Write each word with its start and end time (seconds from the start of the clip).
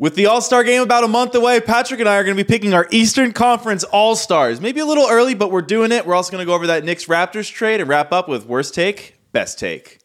With 0.00 0.14
the 0.14 0.24
All 0.24 0.40
Star 0.40 0.64
game 0.64 0.80
about 0.80 1.04
a 1.04 1.08
month 1.08 1.34
away, 1.34 1.60
Patrick 1.60 2.00
and 2.00 2.08
I 2.08 2.16
are 2.16 2.24
going 2.24 2.34
to 2.34 2.42
be 2.42 2.48
picking 2.48 2.72
our 2.72 2.88
Eastern 2.90 3.34
Conference 3.34 3.84
All 3.84 4.16
Stars. 4.16 4.58
Maybe 4.58 4.80
a 4.80 4.86
little 4.86 5.06
early, 5.06 5.34
but 5.34 5.52
we're 5.52 5.60
doing 5.60 5.92
it. 5.92 6.06
We're 6.06 6.14
also 6.14 6.32
going 6.32 6.40
to 6.40 6.46
go 6.46 6.54
over 6.54 6.68
that 6.68 6.84
Knicks 6.84 7.04
Raptors 7.04 7.52
trade 7.52 7.82
and 7.82 7.88
wrap 7.90 8.10
up 8.10 8.26
with 8.26 8.46
worst 8.46 8.72
take, 8.72 9.16
best 9.32 9.58
take. 9.58 9.98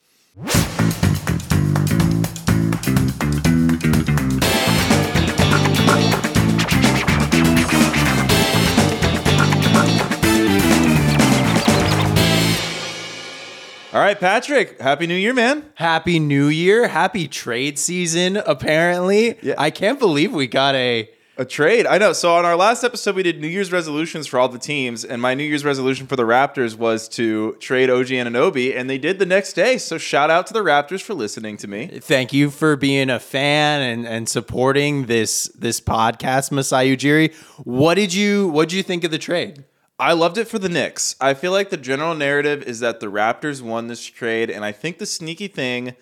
Right, 14.16 14.22
Patrick, 14.22 14.80
Happy 14.80 15.08
New 15.08 15.16
Year, 15.16 15.34
man. 15.34 15.66
Happy 15.74 16.20
New 16.20 16.48
Year. 16.48 16.88
Happy 16.88 17.28
trade 17.28 17.78
season, 17.78 18.38
apparently. 18.38 19.38
Yeah. 19.42 19.56
I 19.58 19.72
can't 19.72 20.00
believe 20.00 20.32
we 20.32 20.48
got 20.48 20.74
a. 20.76 21.10
A 21.38 21.44
trade. 21.44 21.86
I 21.86 21.98
know. 21.98 22.14
So 22.14 22.34
on 22.34 22.46
our 22.46 22.56
last 22.56 22.86
episode, 22.86 23.14
we 23.18 23.24
did 23.24 23.42
New 23.42 23.50
Year's 23.50 23.70
resolutions 23.70 24.26
for 24.26 24.40
all 24.40 24.48
the 24.48 24.58
teams, 24.58 25.04
and 25.04 25.22
my 25.22 25.34
New 25.34 25.44
Year's 25.44 25.66
resolution 25.66 26.08
for 26.08 26.16
the 26.16 26.24
Raptors 26.24 26.78
was 26.78 27.10
to 27.10 27.58
trade 27.60 27.90
OG 27.90 28.06
Anunoby, 28.06 28.74
and 28.74 28.90
they 28.90 28.98
did 28.98 29.20
the 29.20 29.26
next 29.26 29.52
day. 29.52 29.78
So 29.78 29.98
shout 29.98 30.30
out 30.30 30.48
to 30.48 30.54
the 30.54 30.62
Raptors 30.62 31.02
for 31.02 31.14
listening 31.14 31.58
to 31.58 31.68
me. 31.68 31.88
Thank 31.88 32.32
you 32.32 32.50
for 32.50 32.78
being 32.78 33.10
a 33.10 33.20
fan 33.20 33.82
and, 33.82 34.08
and 34.08 34.30
supporting 34.30 35.08
this 35.08 35.50
this 35.60 35.82
podcast, 35.82 36.54
Masai 36.54 36.96
Ujiri. 36.96 37.34
What 37.66 37.96
did 37.96 38.14
you 38.14 38.48
what 38.48 38.70
did 38.70 38.78
you 38.78 38.84
think 38.84 39.04
of 39.04 39.12
the 39.12 39.18
trade? 39.18 39.66
I 39.98 40.12
loved 40.12 40.38
it 40.38 40.50
for 40.50 40.60
the 40.60 40.68
Knicks. 40.68 41.16
I 41.22 41.34
feel 41.34 41.54
like 41.54 41.70
the 41.70 41.78
general 41.78 42.16
narrative 42.16 42.64
is 42.64 42.82
that 42.82 43.00
the 43.00 43.08
Raptors 43.08 43.62
won 43.62 43.88
this 43.88 44.06
trade, 44.06 44.50
and 44.50 44.66
I 44.66 44.74
think 44.74 44.98
the 44.98 45.06
sneaky 45.06 45.48
thing 45.48 45.96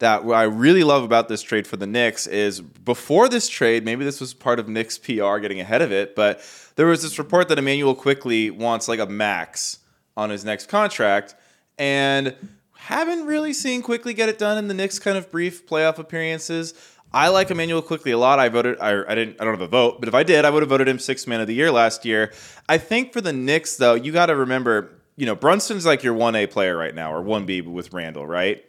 that 0.00 0.22
I 0.22 0.42
really 0.42 0.84
love 0.84 1.02
about 1.02 1.28
this 1.28 1.40
trade 1.40 1.66
for 1.66 1.76
the 1.76 1.86
Knicks 1.86 2.26
is 2.26 2.60
before 2.60 3.28
this 3.28 3.48
trade, 3.48 3.84
maybe 3.84 4.04
this 4.04 4.20
was 4.20 4.34
part 4.34 4.58
of 4.58 4.68
Knicks 4.68 4.98
PR 4.98 5.38
getting 5.38 5.60
ahead 5.60 5.80
of 5.80 5.90
it, 5.90 6.14
but 6.14 6.42
there 6.76 6.86
was 6.86 7.02
this 7.02 7.18
report 7.18 7.48
that 7.48 7.58
Immanuel 7.58 7.94
Quickley 7.94 8.50
wants 8.50 8.86
like 8.86 9.00
a 9.00 9.06
max 9.06 9.78
on 10.14 10.28
his 10.28 10.44
next 10.44 10.66
contract, 10.66 11.34
and 11.78 12.34
haven't 12.76 13.26
really 13.26 13.52
seen 13.52 13.82
Quickley 13.82 14.14
get 14.14 14.28
it 14.28 14.38
done 14.38 14.58
in 14.58 14.68
the 14.68 14.74
Knicks 14.74 14.98
kind 14.98 15.16
of 15.16 15.30
brief 15.30 15.66
playoff 15.66 15.98
appearances. 15.98 16.74
I 17.12 17.28
like 17.28 17.50
Immanuel 17.50 17.80
Quickley 17.80 18.12
a 18.12 18.18
lot. 18.18 18.38
I 18.38 18.48
voted. 18.48 18.78
I, 18.80 19.02
I 19.10 19.14
didn't. 19.14 19.40
I 19.40 19.44
don't 19.44 19.54
have 19.54 19.62
a 19.62 19.68
vote, 19.68 19.98
but 19.98 20.08
if 20.08 20.14
I 20.14 20.22
did, 20.22 20.44
I 20.44 20.50
would 20.50 20.62
have 20.62 20.68
voted 20.68 20.88
him 20.88 20.98
six 20.98 21.26
man 21.26 21.40
of 21.40 21.46
the 21.46 21.54
year 21.54 21.70
last 21.70 22.04
year. 22.04 22.32
I 22.68 22.78
think 22.78 23.12
for 23.12 23.20
the 23.20 23.32
Knicks, 23.32 23.76
though, 23.76 23.94
you 23.94 24.12
got 24.12 24.26
to 24.26 24.36
remember, 24.36 24.90
you 25.16 25.24
know, 25.24 25.34
Brunson's 25.34 25.86
like 25.86 26.02
your 26.02 26.14
one 26.14 26.34
A 26.34 26.46
player 26.46 26.76
right 26.76 26.94
now, 26.94 27.12
or 27.12 27.22
one 27.22 27.46
B 27.46 27.60
with 27.62 27.92
Randle, 27.92 28.26
right? 28.26 28.62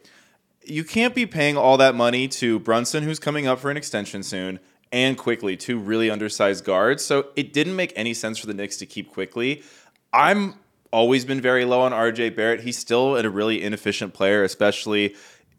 You 0.64 0.84
can't 0.84 1.14
be 1.14 1.26
paying 1.26 1.58
all 1.58 1.78
that 1.78 1.96
money 1.96 2.28
to 2.30 2.59
Brunson, 2.59 3.04
who's 3.04 3.20
coming 3.20 3.46
up 3.48 3.59
for 3.59 3.72
an 3.72 3.78
extension 3.78 4.23
soon, 4.23 4.59
and 4.92 5.18
Quickley 5.18 5.58
two 5.58 5.78
really 5.78 6.09
undersized 6.09 6.64
guards. 6.64 7.03
So 7.03 7.28
it 7.36 7.52
didn't 7.52 7.76
make 7.76 7.92
any 7.96 8.14
sense 8.14 8.38
for 8.38 8.48
the 8.48 8.53
Knicks 8.53 8.78
to 8.78 8.86
keep 8.86 9.12
Quickley. 9.12 9.64
I'm 10.14 10.56
always 10.92 11.26
been 11.26 11.42
very 11.42 11.66
low 11.66 11.81
on 11.81 11.92
RJ 11.92 12.36
Barrett. 12.38 12.62
He's 12.62 12.78
still 12.78 13.18
a 13.18 13.30
really 13.30 13.62
inefficient 13.62 14.14
player, 14.14 14.44
especially 14.44 15.16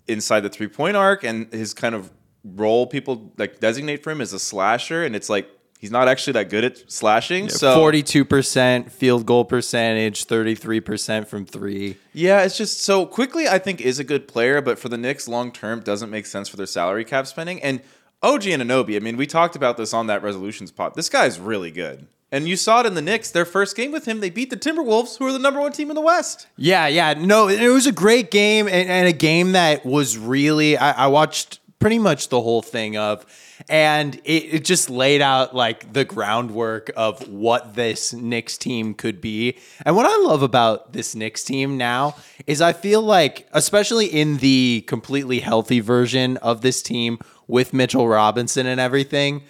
inside 0.09 0.41
the 0.41 0.48
three 0.48 0.69
point 0.69 0.97
arc, 0.97 1.25
and 1.25 1.53
his 1.53 1.75
kind 1.75 1.94
of 1.94 2.11
role 2.44 2.86
people 2.86 3.33
like 3.36 3.60
designate 3.60 4.02
for 4.02 4.10
him 4.10 4.20
as 4.20 4.33
a 4.33 4.38
slasher, 4.38 5.05
and 5.05 5.14
it's 5.16 5.28
like 5.28 5.48
he's 5.78 5.91
not 5.91 6.08
actually 6.08 6.34
that 6.34 6.50
good 6.50 6.64
at 6.64 6.91
slashing. 6.91 7.48
so 7.48 7.74
Forty 7.74 8.02
two 8.02 8.24
percent 8.24 8.91
field 8.92 9.27
goal 9.27 9.44
percentage, 9.44 10.24
thirty 10.24 10.55
three 10.55 10.80
percent 10.80 11.28
from 11.28 11.47
three. 11.47 11.97
yeah, 12.12 12.42
it's 12.42 12.56
just 12.56 12.82
so 12.82 13.06
Quickley. 13.06 13.48
I 13.48 13.58
think 13.58 13.80
is 13.80 13.98
a 13.98 14.05
good 14.05 14.28
player, 14.28 14.60
but 14.60 14.78
for 14.78 14.88
the 14.88 14.98
Knicks 14.98 15.28
long 15.28 15.52
term 15.52 15.80
doesn't 15.80 16.10
make 16.10 16.27
sense 16.27 16.48
for 16.48 16.56
their 16.56 16.66
salary 16.66 17.05
cap 17.05 17.27
spending. 17.27 17.62
And 17.62 17.80
OG 18.22 18.42
Anunoby, 18.42 18.97
I 18.97 18.98
mean, 18.98 19.16
we 19.16 19.27
talked 19.27 19.56
about 19.56 19.77
this 19.78 19.94
on 19.94 20.06
that 20.08 20.22
resolutions 20.22 20.70
pot. 20.70 20.94
This 20.94 21.08
guy's 21.08 21.41
really 21.41 21.70
good. 21.70 22.06
And 22.32 22.47
you 22.47 22.54
saw 22.56 22.80
it 22.80 22.86
in 22.86 22.94
the 22.94 23.02
Knicks. 23.02 23.30
Their 23.30 23.44
first 23.47 23.75
game 23.77 23.91
with 23.91 24.04
him, 24.04 24.20
they 24.20 24.30
beat 24.30 24.50
the 24.50 24.56
Timberwolves, 24.56 25.19
who 25.19 25.27
are 25.27 25.32
the 25.32 25.38
number 25.38 25.58
one 25.58 25.72
team 25.72 25.91
in 25.91 25.97
the 25.97 26.00
West. 26.00 26.47
Yeah, 26.56 26.86
yeah. 26.86 27.15
No, 27.15 27.48
it 27.48 27.69
was 27.70 27.86
a 27.88 27.92
great 27.92 28.31
game 28.31 28.69
and, 28.69 28.88
and 28.88 29.09
a 29.09 29.12
game 29.12 29.53
that 29.53 29.84
was 29.84 30.16
really 30.16 30.76
I, 30.76 30.92
I 30.92 31.06
watched 31.09 31.59
pretty 31.80 31.98
much 31.98 32.28
the 32.28 32.41
whole 32.41 32.62
thing 32.62 32.96
of 32.96 33.26
and 33.68 34.16
it, 34.24 34.54
it 34.54 34.64
just 34.64 34.88
laid 34.88 35.20
out 35.20 35.54
like 35.54 35.92
the 35.92 36.04
groundwork 36.04 36.91
of 36.96 37.26
what 37.28 37.74
this 37.74 38.12
Knicks 38.12 38.56
team 38.56 38.94
could 38.94 39.20
be. 39.20 39.58
And 39.84 39.96
what 39.96 40.06
I 40.06 40.16
love 40.24 40.42
about 40.42 40.92
this 40.92 41.14
Knicks 41.14 41.42
team 41.42 41.76
now 41.76 42.16
is 42.46 42.60
I 42.60 42.72
feel 42.72 43.02
like, 43.02 43.48
especially 43.52 44.06
in 44.06 44.38
the 44.38 44.84
completely 44.86 45.41
healthy 45.41 45.80
version 45.80 46.36
of 46.38 46.60
this 46.60 46.82
team 46.82 47.18
with 47.46 47.74
Mitchell 47.74 48.08
Robinson 48.08 48.66
and 48.66 48.80
everything, 48.80 49.42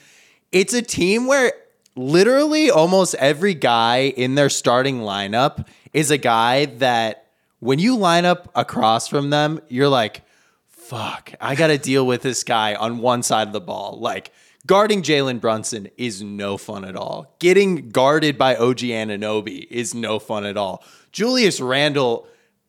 it's 0.53 0.75
a 0.75 0.83
team 0.83 1.27
where 1.27 1.53
literally 1.97 2.71
almost 2.71 3.15
every 3.17 3.55
guy 3.55 4.13
in 4.17 4.35
their 4.35 4.49
starting 4.49 5.01
lineup 5.01 5.67
is 5.93 6.11
a 6.11 6.19
guy 6.19 6.67
that 6.67 7.27
when 7.59 7.79
you 7.79 7.97
line 7.97 8.25
up 8.25 8.51
across 8.55 9.07
from 9.07 9.31
them, 9.31 9.61
you're 9.69 9.89
like, 9.89 10.23
fuck, 10.91 11.33
I 11.41 11.55
got 11.55 11.69
to 11.69 11.79
deal 11.79 12.05
with 12.05 12.23
this 12.23 12.43
guy 12.43 12.75
on 12.75 12.99
one 12.99 13.23
side 13.23 13.47
of 13.47 13.53
the 13.53 13.61
ball. 13.61 13.99
Like, 14.01 14.33
guarding 14.67 15.03
Jalen 15.03 15.41
Brunson 15.41 15.89
is 15.97 16.21
no 16.23 16.57
fun 16.57 16.85
at 16.85 16.97
all. 16.97 17.35
Getting 17.39 17.91
guarded 17.91 18.37
by 18.37 18.57
OG 18.57 18.79
Anunoby 18.79 19.67
is 19.71 19.95
no 19.95 20.19
fun 20.19 20.45
at 20.45 20.57
all. 20.57 20.83
Julius 21.13 21.61
Randle, 21.61 22.27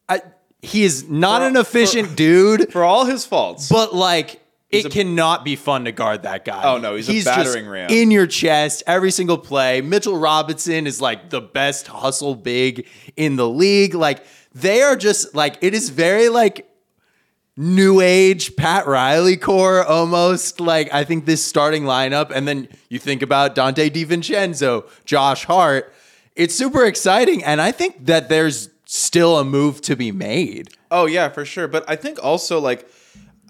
I, 0.07 0.21
he 0.61 0.83
is 0.83 1.09
not 1.09 1.41
For- 1.41 1.47
an 1.47 1.57
efficient 1.57 2.15
dude, 2.15 2.71
For 2.71 2.83
all 2.83 3.05
his 3.05 3.25
faults. 3.25 3.67
but 3.69 3.95
like, 3.95 4.39
it 4.69 4.85
a- 4.85 4.89
cannot 4.89 5.43
be 5.43 5.55
fun 5.55 5.85
to 5.85 5.91
guard 5.91 6.21
that 6.23 6.45
guy. 6.45 6.61
Oh, 6.63 6.77
no, 6.77 6.95
he's 6.95 7.09
a 7.09 7.13
just 7.13 7.25
battering 7.25 7.67
ram. 7.67 7.89
in 7.89 8.11
your 8.11 8.27
chest 8.27 8.83
every 8.87 9.09
single 9.11 9.37
play. 9.39 9.81
Mitchell 9.81 10.17
Robinson 10.17 10.85
is 10.87 11.01
like 11.01 11.29
the 11.31 11.41
best 11.41 11.87
hustle 11.87 12.35
big 12.35 12.87
in 13.17 13.35
the 13.35 13.49
league. 13.49 13.95
Like 13.95 14.23
they 14.53 14.81
are 14.83 14.95
just 14.95 15.33
like 15.35 15.57
it 15.61 15.73
is 15.73 15.89
very 15.89 16.29
like 16.29 16.67
new 17.61 18.01
age 18.01 18.55
Pat 18.55 18.87
Riley 18.87 19.37
core 19.37 19.85
almost. 19.85 20.59
Like 20.59 20.91
I 20.93 21.03
think 21.03 21.25
this 21.25 21.45
starting 21.45 21.83
lineup, 21.83 22.31
and 22.31 22.47
then 22.47 22.67
you 22.89 22.99
think 22.99 23.21
about 23.21 23.55
Donte 23.55 23.89
DiVincenzo, 23.91 24.89
Josh 25.05 25.45
Hart. 25.45 25.93
It's 26.35 26.55
super 26.55 26.85
exciting, 26.85 27.43
and 27.43 27.61
I 27.61 27.71
think 27.71 28.07
that 28.07 28.29
there's 28.29 28.69
still 28.85 29.37
a 29.37 29.45
move 29.45 29.81
to 29.81 29.95
be 29.95 30.11
made. 30.11 30.69
Oh 30.89 31.05
yeah, 31.05 31.29
for 31.29 31.45
sure. 31.45 31.67
But 31.67 31.85
I 31.87 31.95
think 31.95 32.23
also 32.23 32.59
like 32.59 32.89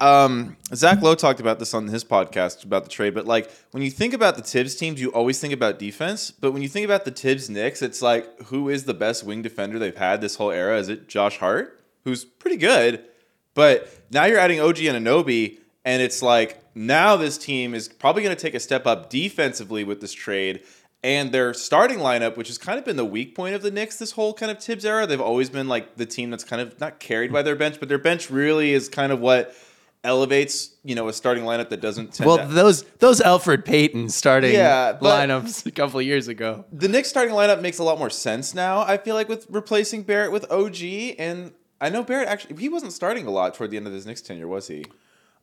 um, 0.01 0.57
Zach 0.73 1.01
Lowe 1.01 1.15
talked 1.15 1.39
about 1.39 1.59
this 1.59 1.73
on 1.73 1.87
his 1.87 2.03
podcast 2.03 2.65
about 2.65 2.83
the 2.83 2.89
trade. 2.89 3.13
But 3.13 3.25
like 3.25 3.49
when 3.71 3.81
you 3.81 3.91
think 3.91 4.13
about 4.13 4.35
the 4.35 4.41
Thibs 4.41 4.75
teams, 4.75 4.99
you 4.99 5.09
always 5.11 5.39
think 5.39 5.53
about 5.53 5.79
defense. 5.79 6.31
But 6.31 6.51
when 6.51 6.61
you 6.61 6.67
think 6.67 6.85
about 6.85 7.05
the 7.05 7.11
Thibs 7.11 7.49
Knicks, 7.49 7.81
it's 7.81 8.01
like 8.01 8.41
who 8.47 8.67
is 8.67 8.83
the 8.83 8.93
best 8.93 9.23
wing 9.23 9.41
defender 9.41 9.79
they've 9.79 9.95
had 9.95 10.19
this 10.19 10.35
whole 10.35 10.51
era? 10.51 10.77
Is 10.77 10.89
it 10.89 11.07
Josh 11.07 11.37
Hart, 11.37 11.79
who's 12.03 12.25
pretty 12.25 12.57
good? 12.57 13.05
But 13.53 13.89
now 14.11 14.25
you're 14.25 14.39
adding 14.39 14.59
OG 14.61 14.77
Anunoby, 14.77 15.57
and 15.85 16.01
it's 16.01 16.21
like 16.21 16.61
now 16.75 17.15
this 17.17 17.37
team 17.37 17.73
is 17.73 17.87
probably 17.89 18.23
going 18.23 18.35
to 18.35 18.41
take 18.41 18.53
a 18.55 18.59
step 18.59 18.85
up 18.87 19.09
defensively 19.09 19.83
with 19.83 20.01
this 20.01 20.13
trade. 20.13 20.61
And 21.03 21.31
their 21.31 21.53
starting 21.55 21.97
lineup, 21.97 22.37
which 22.37 22.47
has 22.49 22.59
kind 22.59 22.77
of 22.77 22.85
been 22.85 22.95
the 22.95 23.03
weak 23.05 23.33
point 23.35 23.55
of 23.55 23.63
the 23.63 23.71
Knicks 23.71 23.97
this 23.97 24.11
whole 24.11 24.33
kind 24.35 24.51
of 24.51 24.59
Thibs 24.63 24.85
era, 24.85 25.07
they've 25.07 25.19
always 25.19 25.49
been 25.49 25.67
like 25.67 25.95
the 25.95 26.05
team 26.05 26.29
that's 26.29 26.43
kind 26.43 26.61
of 26.61 26.79
not 26.79 26.99
carried 26.99 27.33
by 27.33 27.41
their 27.41 27.55
bench, 27.55 27.79
but 27.79 27.89
their 27.89 27.97
bench 27.97 28.29
really 28.29 28.71
is 28.71 28.87
kind 28.87 29.11
of 29.11 29.19
what 29.19 29.55
elevates, 30.03 30.71
you 30.83 30.93
know, 30.95 31.07
a 31.07 31.13
starting 31.13 31.43
lineup 31.43 31.69
that 31.69 31.81
doesn't 31.81 32.13
tend 32.13 32.27
Well, 32.27 32.37
to. 32.37 32.45
those 32.53 32.83
those 32.99 33.19
Elfrid 33.19 33.65
Payton 33.65 34.09
starting 34.09 34.53
Yeah, 34.53 34.97
lineups 35.01 35.65
a 35.65 35.71
couple 35.71 35.99
of 35.99 36.05
years 36.05 36.27
ago. 36.27 36.65
the 36.71 36.87
Knicks 36.87 37.09
starting 37.09 37.33
lineup 37.33 37.61
makes 37.61 37.79
a 37.79 37.83
lot 37.83 37.97
more 37.99 38.09
sense 38.09 38.53
now. 38.53 38.81
I 38.81 38.97
feel 38.97 39.15
like 39.15 39.27
with 39.29 39.47
replacing 39.49 40.03
Barrett 40.03 40.31
with 40.31 40.49
OG, 40.51 41.15
and 41.19 41.51
I 41.81 41.89
know 41.89 42.03
Barrett 42.03 42.29
actually 42.29 42.55
he 42.57 42.69
wasn't 42.69 42.93
starting 42.93 43.25
a 43.25 43.31
lot 43.31 43.55
toward 43.55 43.71
the 43.71 43.77
end 43.77 43.87
of 43.87 43.93
his 43.93 44.05
Knicks 44.05 44.21
tenure, 44.21 44.47
was 44.47 44.67
he? 44.67 44.85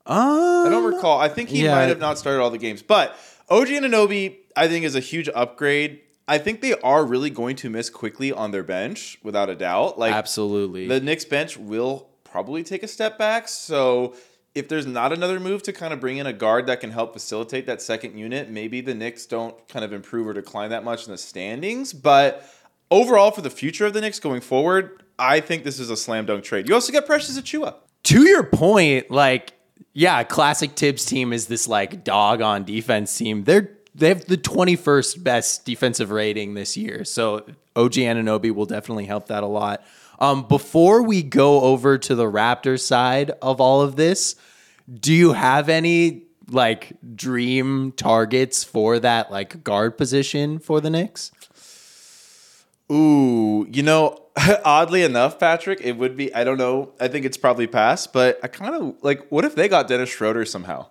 Uh, 0.07 0.63
I 0.65 0.69
don't 0.69 0.91
recall. 0.91 1.19
I 1.19 1.27
think 1.27 1.49
he 1.49 1.65
yeah. 1.65 1.75
might 1.75 1.89
have 1.89 1.99
not 1.99 2.17
started 2.17 2.41
all 2.41 2.49
the 2.49 2.57
games, 2.57 2.81
but 2.81 3.15
OG 3.49 3.69
and 3.69 3.85
Anunoby, 3.85 4.37
I 4.55 4.67
think, 4.67 4.85
is 4.85 4.95
a 4.95 4.99
huge 5.01 5.29
upgrade. 5.35 6.01
I 6.27 6.37
think 6.37 6.61
they 6.61 6.73
are 6.75 7.05
really 7.05 7.29
going 7.29 7.55
to 7.57 7.69
miss 7.69 7.89
Quickley 7.89 8.31
on 8.31 8.51
their 8.51 8.63
bench, 8.63 9.19
without 9.23 9.49
a 9.49 9.55
doubt. 9.55 9.99
Like 9.99 10.13
absolutely. 10.13 10.87
the 10.87 11.01
Knicks 11.01 11.25
bench 11.25 11.57
will 11.57 12.09
probably 12.23 12.63
take 12.63 12.83
a 12.83 12.87
step 12.87 13.17
back. 13.17 13.47
So 13.47 14.15
if 14.55 14.67
there's 14.67 14.85
not 14.85 15.11
another 15.11 15.39
move 15.39 15.63
to 15.63 15.73
kind 15.73 15.93
of 15.93 15.99
bring 15.99 16.17
in 16.17 16.27
a 16.27 16.33
guard 16.33 16.67
that 16.67 16.79
can 16.79 16.91
help 16.91 17.13
facilitate 17.13 17.65
that 17.65 17.81
second 17.81 18.17
unit, 18.17 18.49
maybe 18.49 18.81
the 18.81 18.93
Knicks 18.93 19.25
don't 19.25 19.67
kind 19.67 19.83
of 19.83 19.91
improve 19.91 20.27
or 20.27 20.33
decline 20.33 20.69
that 20.69 20.83
much 20.83 21.05
in 21.05 21.11
the 21.11 21.17
standings. 21.17 21.93
But 21.93 22.47
overall, 22.89 23.31
for 23.31 23.41
the 23.41 23.49
future 23.49 23.85
of 23.85 23.93
the 23.93 24.01
Knicks 24.01 24.19
going 24.19 24.41
forward, 24.41 25.03
I 25.19 25.41
think 25.41 25.63
this 25.63 25.79
is 25.79 25.89
a 25.89 25.97
slam 25.97 26.25
dunk 26.25 26.43
trade. 26.43 26.67
You 26.67 26.73
also 26.73 26.91
get 26.91 27.05
Precious 27.05 27.39
Achiuwa. 27.39 27.75
to 28.03 28.23
your 28.23 28.43
point, 28.43 29.11
like, 29.11 29.53
yeah, 29.93 30.23
classic 30.23 30.71
Thibs 30.71 31.05
team 31.05 31.33
is 31.33 31.47
this 31.47 31.67
like 31.67 32.03
dog 32.03 32.41
on 32.41 32.63
defense 32.63 33.15
team. 33.17 33.43
They're 33.43 33.71
they 33.95 34.09
have 34.09 34.25
the 34.25 34.37
21st 34.37 35.23
best 35.23 35.65
defensive 35.65 36.11
rating 36.11 36.53
this 36.53 36.77
year. 36.77 37.03
So 37.03 37.45
OG 37.75 37.93
Anunoby 37.93 38.53
will 38.53 38.65
definitely 38.65 39.05
help 39.05 39.27
that 39.27 39.43
a 39.43 39.47
lot. 39.47 39.83
Um, 40.19 40.47
before 40.47 41.01
we 41.01 41.23
go 41.23 41.61
over 41.61 41.97
to 41.97 42.15
the 42.15 42.25
Raptors 42.25 42.81
side 42.81 43.31
of 43.41 43.59
all 43.59 43.81
of 43.81 43.95
this, 43.95 44.35
do 44.93 45.13
you 45.13 45.33
have 45.33 45.69
any 45.69 46.23
like 46.49 46.93
dream 47.15 47.91
targets 47.93 48.63
for 48.63 48.99
that 48.99 49.31
like 49.31 49.63
guard 49.63 49.97
position 49.97 50.59
for 50.59 50.81
the 50.81 50.89
Knicks? 50.89 51.31
Ooh, 52.91 53.67
you 53.71 53.83
know, 53.83 54.17
oddly 54.65 55.03
enough, 55.03 55.39
Patrick, 55.39 55.81
it 55.81 55.93
would 55.93 56.15
be. 56.15 56.33
I 56.33 56.43
don't 56.43 56.57
know. 56.57 56.93
I 56.99 57.07
think 57.07 57.25
it's 57.25 57.37
probably 57.37 57.67
past, 57.67 58.13
but 58.13 58.39
I 58.43 58.47
kind 58.47 58.75
of 58.75 58.95
like. 59.01 59.27
What 59.29 59.45
if 59.45 59.55
they 59.55 59.67
got 59.67 59.87
Dennis 59.87 60.09
Schroeder 60.09 60.45
somehow? 60.45 60.87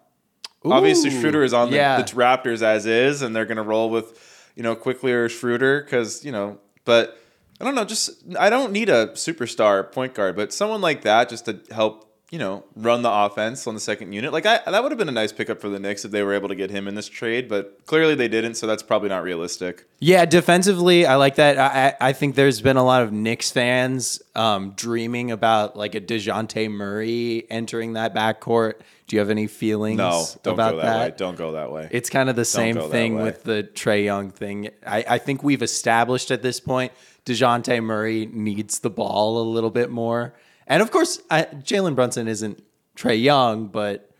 Obviously, 0.64 1.10
Schroeder 1.10 1.42
is 1.44 1.54
on 1.54 1.70
the, 1.70 1.76
yeah. 1.76 2.02
the 2.02 2.12
Raptors 2.12 2.62
as 2.62 2.84
is, 2.84 3.22
and 3.22 3.34
they're 3.34 3.46
going 3.46 3.56
to 3.58 3.62
roll 3.62 3.90
with, 3.90 4.50
you 4.56 4.62
know, 4.62 4.74
Quickley 4.74 5.12
or 5.12 5.28
Schroeder 5.28 5.82
because 5.82 6.24
you 6.24 6.32
know. 6.32 6.58
But 6.84 7.20
I 7.60 7.64
don't 7.64 7.74
know. 7.74 7.84
Just 7.84 8.10
I 8.38 8.50
don't 8.50 8.72
need 8.72 8.88
a 8.88 9.08
superstar 9.08 9.90
point 9.90 10.14
guard, 10.14 10.36
but 10.36 10.52
someone 10.52 10.80
like 10.80 11.02
that 11.02 11.28
just 11.28 11.44
to 11.46 11.60
help. 11.70 12.04
You 12.30 12.38
know, 12.38 12.64
run 12.76 13.00
the 13.00 13.10
offense 13.10 13.66
on 13.66 13.72
the 13.72 13.80
second 13.80 14.12
unit. 14.12 14.34
Like 14.34 14.44
I, 14.44 14.60
that 14.66 14.82
would 14.82 14.92
have 14.92 14.98
been 14.98 15.08
a 15.08 15.12
nice 15.12 15.32
pickup 15.32 15.62
for 15.62 15.70
the 15.70 15.78
Knicks 15.78 16.04
if 16.04 16.10
they 16.10 16.22
were 16.22 16.34
able 16.34 16.48
to 16.48 16.54
get 16.54 16.68
him 16.70 16.86
in 16.86 16.94
this 16.94 17.08
trade, 17.08 17.48
but 17.48 17.86
clearly 17.86 18.14
they 18.14 18.28
didn't, 18.28 18.56
so 18.56 18.66
that's 18.66 18.82
probably 18.82 19.08
not 19.08 19.22
realistic. 19.22 19.86
Yeah, 19.98 20.26
defensively, 20.26 21.06
I 21.06 21.14
like 21.14 21.36
that. 21.36 21.58
I, 21.58 22.08
I 22.08 22.12
think 22.12 22.34
there's 22.34 22.60
been 22.60 22.76
a 22.76 22.84
lot 22.84 23.00
of 23.00 23.12
Knicks 23.12 23.50
fans 23.50 24.20
um, 24.34 24.72
dreaming 24.72 25.30
about 25.30 25.74
like 25.74 25.94
a 25.94 26.02
Dejounte 26.02 26.70
Murray 26.70 27.46
entering 27.48 27.94
that 27.94 28.14
backcourt. 28.14 28.74
Do 29.06 29.16
you 29.16 29.20
have 29.20 29.30
any 29.30 29.46
feelings 29.46 29.96
No, 29.96 30.26
don't 30.42 30.52
about 30.52 30.72
go 30.72 30.76
that, 30.76 30.82
that? 30.82 31.10
way. 31.12 31.14
Don't 31.16 31.38
go 31.38 31.52
that 31.52 31.72
way. 31.72 31.88
It's 31.90 32.10
kind 32.10 32.28
of 32.28 32.36
the 32.36 32.44
same 32.44 32.78
thing 32.90 33.22
with 33.22 33.44
the 33.44 33.66
Trae 33.72 34.04
Young 34.04 34.30
thing. 34.30 34.68
I, 34.86 35.02
I 35.08 35.18
think 35.18 35.42
we've 35.42 35.62
established 35.62 36.30
at 36.30 36.42
this 36.42 36.60
point 36.60 36.92
DeJounte 37.24 37.82
Murray 37.82 38.26
needs 38.26 38.80
the 38.80 38.90
ball 38.90 39.40
a 39.40 39.46
little 39.48 39.70
bit 39.70 39.88
more. 39.90 40.34
And 40.68 40.82
of 40.82 40.90
course, 40.92 41.20
I, 41.30 41.42
Jalen 41.44 41.94
Brunson 41.96 42.28
isn't 42.28 42.62
Trae 42.96 43.20
Young, 43.20 43.66
but 43.68 44.10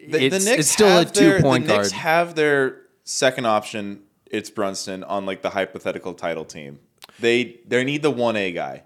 The, 0.00 0.24
it's, 0.24 0.38
the 0.44 0.50
Knicks 0.50 0.60
it's 0.60 0.70
still 0.70 0.88
a 0.88 1.04
have 1.04 1.12
their- 1.12 1.36
two 1.38 1.42
point 1.42 1.66
the 1.66 1.72
guard. 1.74 1.82
Knicks 1.84 1.92
have 1.92 2.34
their 2.34 2.80
second 3.04 3.46
option. 3.46 4.02
It's 4.26 4.50
Brunson 4.50 5.04
on 5.04 5.26
like 5.26 5.42
the 5.42 5.50
hypothetical 5.50 6.14
title 6.14 6.44
team. 6.44 6.78
They 7.20 7.60
they 7.68 7.84
need 7.84 8.02
the 8.02 8.10
one 8.10 8.34
A 8.36 8.50
guy. 8.52 8.84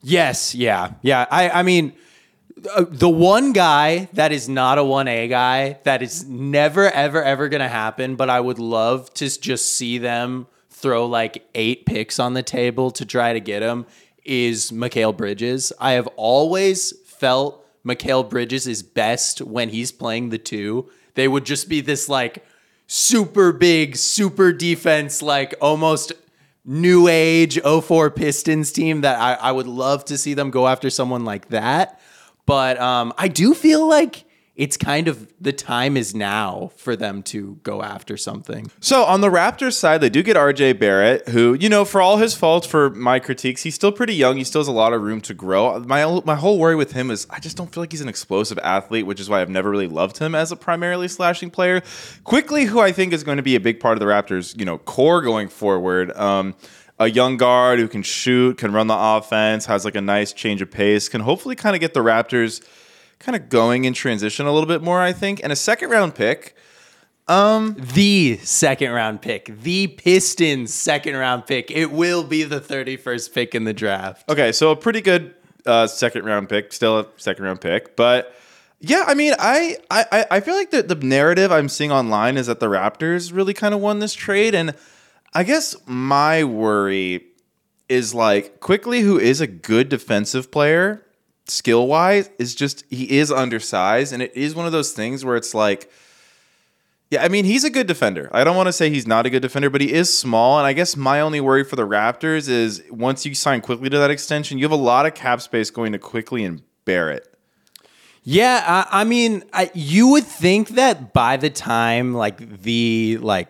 Yes, 0.00 0.54
yeah, 0.54 0.92
yeah. 1.02 1.26
I, 1.30 1.50
I 1.50 1.62
mean, 1.62 1.92
uh, 2.74 2.86
the 2.88 3.08
one 3.10 3.52
guy 3.52 4.08
that 4.14 4.32
is 4.32 4.48
not 4.48 4.78
a 4.78 4.84
one 4.84 5.06
A 5.06 5.28
guy 5.28 5.78
that 5.84 6.02
is 6.02 6.24
never, 6.26 6.90
ever, 6.90 7.22
ever 7.22 7.48
going 7.48 7.60
to 7.60 7.68
happen. 7.68 8.16
But 8.16 8.30
I 8.30 8.40
would 8.40 8.58
love 8.58 9.12
to 9.14 9.28
just 9.40 9.74
see 9.74 9.98
them 9.98 10.46
throw 10.70 11.06
like 11.06 11.46
eight 11.54 11.86
picks 11.86 12.18
on 12.18 12.34
the 12.34 12.42
table 12.42 12.90
to 12.92 13.04
try 13.04 13.32
to 13.32 13.38
get 13.40 13.62
him. 13.62 13.86
Is 14.24 14.70
Mikal 14.70 15.16
Bridges? 15.16 15.72
I 15.80 15.92
have 15.92 16.06
always 16.16 16.92
felt 17.06 17.64
Mikal 17.84 18.28
Bridges 18.28 18.66
is 18.66 18.82
best 18.82 19.40
when 19.40 19.68
he's 19.68 19.92
playing 19.92 20.30
the 20.30 20.38
two. 20.38 20.90
They 21.14 21.28
would 21.28 21.44
just 21.44 21.68
be 21.68 21.80
this 21.80 22.08
like 22.08 22.44
super 22.86 23.52
big, 23.52 23.96
super 23.96 24.52
defense, 24.52 25.22
like 25.22 25.54
almost 25.60 26.12
new 26.64 27.08
age 27.08 27.60
04 27.60 28.10
Pistons 28.10 28.70
team 28.70 29.00
that 29.00 29.18
I, 29.18 29.34
I 29.34 29.52
would 29.52 29.66
love 29.66 30.04
to 30.06 30.18
see 30.18 30.34
them 30.34 30.50
go 30.50 30.68
after 30.68 30.90
someone 30.90 31.24
like 31.24 31.48
that. 31.48 32.00
But 32.46 32.80
um, 32.80 33.12
I 33.18 33.28
do 33.28 33.54
feel 33.54 33.88
like 33.88 34.24
it's 34.54 34.76
kind 34.76 35.08
of 35.08 35.32
the 35.40 35.52
time 35.52 35.96
is 35.96 36.14
now 36.14 36.70
for 36.76 36.94
them 36.94 37.22
to 37.22 37.58
go 37.62 37.82
after 37.82 38.18
something. 38.18 38.70
So 38.80 39.04
on 39.04 39.22
the 39.22 39.28
Raptors 39.28 39.72
side, 39.72 40.02
they 40.02 40.10
do 40.10 40.22
get 40.22 40.36
RJ 40.36 40.78
Barrett, 40.78 41.28
who, 41.28 41.54
you 41.54 41.70
know, 41.70 41.86
for 41.86 42.02
all 42.02 42.18
his 42.18 42.34
faults 42.34 42.66
for 42.66 42.90
my 42.90 43.18
critiques, 43.18 43.62
he's 43.62 43.74
still 43.74 43.92
pretty 43.92 44.14
young. 44.14 44.36
He 44.36 44.44
still 44.44 44.60
has 44.60 44.68
a 44.68 44.72
lot 44.72 44.92
of 44.92 45.00
room 45.00 45.22
to 45.22 45.34
grow. 45.34 45.80
My 45.80 46.20
my 46.26 46.34
whole 46.34 46.58
worry 46.58 46.76
with 46.76 46.92
him 46.92 47.10
is 47.10 47.26
I 47.30 47.40
just 47.40 47.56
don't 47.56 47.72
feel 47.72 47.82
like 47.82 47.92
he's 47.92 48.02
an 48.02 48.08
explosive 48.08 48.58
athlete, 48.58 49.06
which 49.06 49.20
is 49.20 49.30
why 49.30 49.40
I've 49.40 49.48
never 49.48 49.70
really 49.70 49.88
loved 49.88 50.18
him 50.18 50.34
as 50.34 50.52
a 50.52 50.56
primarily 50.56 51.08
slashing 51.08 51.50
player. 51.50 51.82
Quickley, 52.24 52.66
who 52.66 52.80
I 52.80 52.92
think 52.92 53.14
is 53.14 53.24
going 53.24 53.38
to 53.38 53.42
be 53.42 53.56
a 53.56 53.60
big 53.60 53.80
part 53.80 53.94
of 53.94 54.00
the 54.00 54.06
Raptors, 54.06 54.58
you 54.58 54.66
know, 54.66 54.76
core 54.76 55.22
going 55.22 55.48
forward. 55.48 56.14
Um, 56.16 56.54
a 56.98 57.10
young 57.10 57.38
guard 57.38 57.80
who 57.80 57.88
can 57.88 58.02
shoot, 58.02 58.58
can 58.58 58.72
run 58.72 58.86
the 58.86 58.96
offense, 58.96 59.64
has 59.64 59.84
like 59.84 59.96
a 59.96 60.00
nice 60.00 60.32
change 60.32 60.60
of 60.60 60.70
pace, 60.70 61.08
can 61.08 61.22
hopefully 61.22 61.56
kind 61.56 61.74
of 61.74 61.80
get 61.80 61.94
the 61.94 62.00
Raptors 62.00 62.62
kind 63.22 63.36
of 63.36 63.48
going 63.48 63.84
in 63.84 63.94
transition 63.94 64.46
a 64.46 64.52
little 64.52 64.66
bit 64.68 64.82
more, 64.82 65.00
I 65.00 65.12
think. 65.12 65.40
And 65.42 65.52
a 65.52 65.56
second 65.56 65.90
round 65.90 66.14
pick. 66.14 66.56
Um, 67.28 67.76
the 67.78 68.38
second 68.38 68.90
round 68.90 69.22
pick, 69.22 69.46
the 69.62 69.86
Pistons 69.86 70.74
second 70.74 71.16
round 71.16 71.46
pick. 71.46 71.70
It 71.70 71.92
will 71.92 72.24
be 72.24 72.42
the 72.42 72.60
31st 72.60 73.32
pick 73.32 73.54
in 73.54 73.62
the 73.64 73.72
draft. 73.72 74.28
Okay, 74.28 74.50
so 74.50 74.72
a 74.72 74.76
pretty 74.76 75.00
good 75.00 75.34
uh, 75.64 75.86
second 75.86 76.24
round 76.24 76.48
pick, 76.48 76.72
still 76.72 76.98
a 76.98 77.06
second 77.16 77.44
round 77.44 77.60
pick, 77.60 77.94
but 77.94 78.34
yeah, 78.80 79.04
I 79.06 79.14
mean, 79.14 79.34
I 79.38 79.76
I, 79.88 80.26
I 80.28 80.40
feel 80.40 80.56
like 80.56 80.72
the 80.72 80.82
the 80.82 80.96
narrative 80.96 81.52
I'm 81.52 81.68
seeing 81.68 81.92
online 81.92 82.36
is 82.36 82.48
that 82.48 82.58
the 82.58 82.66
Raptors 82.66 83.32
really 83.32 83.54
kind 83.54 83.72
of 83.72 83.80
won 83.80 84.00
this 84.00 84.12
trade, 84.12 84.56
and 84.56 84.74
I 85.32 85.44
guess 85.44 85.76
my 85.86 86.42
worry 86.42 87.24
is 87.88 88.12
like 88.12 88.58
Quickley, 88.58 89.02
who 89.02 89.18
is 89.20 89.40
a 89.40 89.46
good 89.46 89.88
defensive 89.88 90.50
player, 90.50 91.06
skill 91.52 91.86
wise, 91.86 92.30
is 92.38 92.54
just 92.54 92.84
he 92.90 93.18
is 93.18 93.30
undersized, 93.30 94.12
and 94.12 94.22
it 94.22 94.36
is 94.36 94.54
one 94.54 94.66
of 94.66 94.72
those 94.72 94.92
things 94.92 95.24
where 95.24 95.36
it's 95.36 95.54
like. 95.54 95.90
Yeah, 97.10 97.22
I 97.22 97.28
mean, 97.28 97.44
he's 97.44 97.62
a 97.62 97.68
good 97.68 97.86
defender. 97.86 98.30
I 98.32 98.42
don't 98.42 98.56
want 98.56 98.68
to 98.68 98.72
say 98.72 98.88
he's 98.88 99.06
not 99.06 99.26
a 99.26 99.30
good 99.30 99.42
defender, 99.42 99.68
but 99.68 99.82
he 99.82 99.92
is 99.92 100.16
small. 100.16 100.56
And 100.56 100.66
I 100.66 100.72
guess 100.72 100.96
my 100.96 101.20
only 101.20 101.42
worry 101.42 101.62
for 101.62 101.76
the 101.76 101.86
Raptors 101.86 102.48
is 102.48 102.82
once 102.90 103.26
you 103.26 103.34
sign 103.34 103.60
Quickley 103.60 103.90
to 103.90 103.98
that 103.98 104.10
extension, 104.10 104.56
you 104.56 104.64
have 104.64 104.72
a 104.72 104.76
lot 104.76 105.04
of 105.04 105.12
cap 105.12 105.42
space 105.42 105.70
going 105.70 105.92
to 105.92 105.98
Quickley 105.98 106.42
and 106.42 106.62
Barrett. 106.86 107.28
Yeah, 108.24 108.86
I, 108.90 109.02
I 109.02 109.04
mean, 109.04 109.42
I, 109.52 109.70
you 109.74 110.08
would 110.08 110.24
think 110.24 110.70
that 110.70 111.12
by 111.12 111.36
the 111.36 111.50
time 111.50 112.14
like 112.14 112.62
the 112.62 113.18
like 113.20 113.48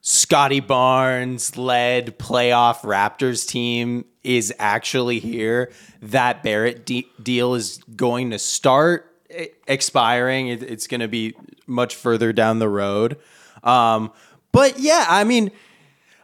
Scottie 0.00 0.60
Barnes 0.60 1.56
led 1.56 2.18
playoff 2.18 2.80
Raptors 2.80 3.48
team 3.48 4.04
is 4.24 4.52
actually 4.58 5.20
here, 5.20 5.70
that 6.02 6.42
Barrett 6.42 6.84
de- 6.84 7.06
deal 7.22 7.54
is 7.54 7.78
going 7.94 8.30
to 8.30 8.38
start 8.38 9.14
e- 9.30 9.48
expiring. 9.68 10.48
It, 10.48 10.62
it's 10.62 10.86
going 10.86 11.00
to 11.00 11.08
be 11.08 11.34
much 11.66 11.94
further 11.94 12.32
down 12.32 12.58
the 12.58 12.68
road. 12.68 13.18
Um, 13.62 14.12
but 14.50 14.78
yeah, 14.78 15.06
I 15.08 15.24
mean, 15.24 15.50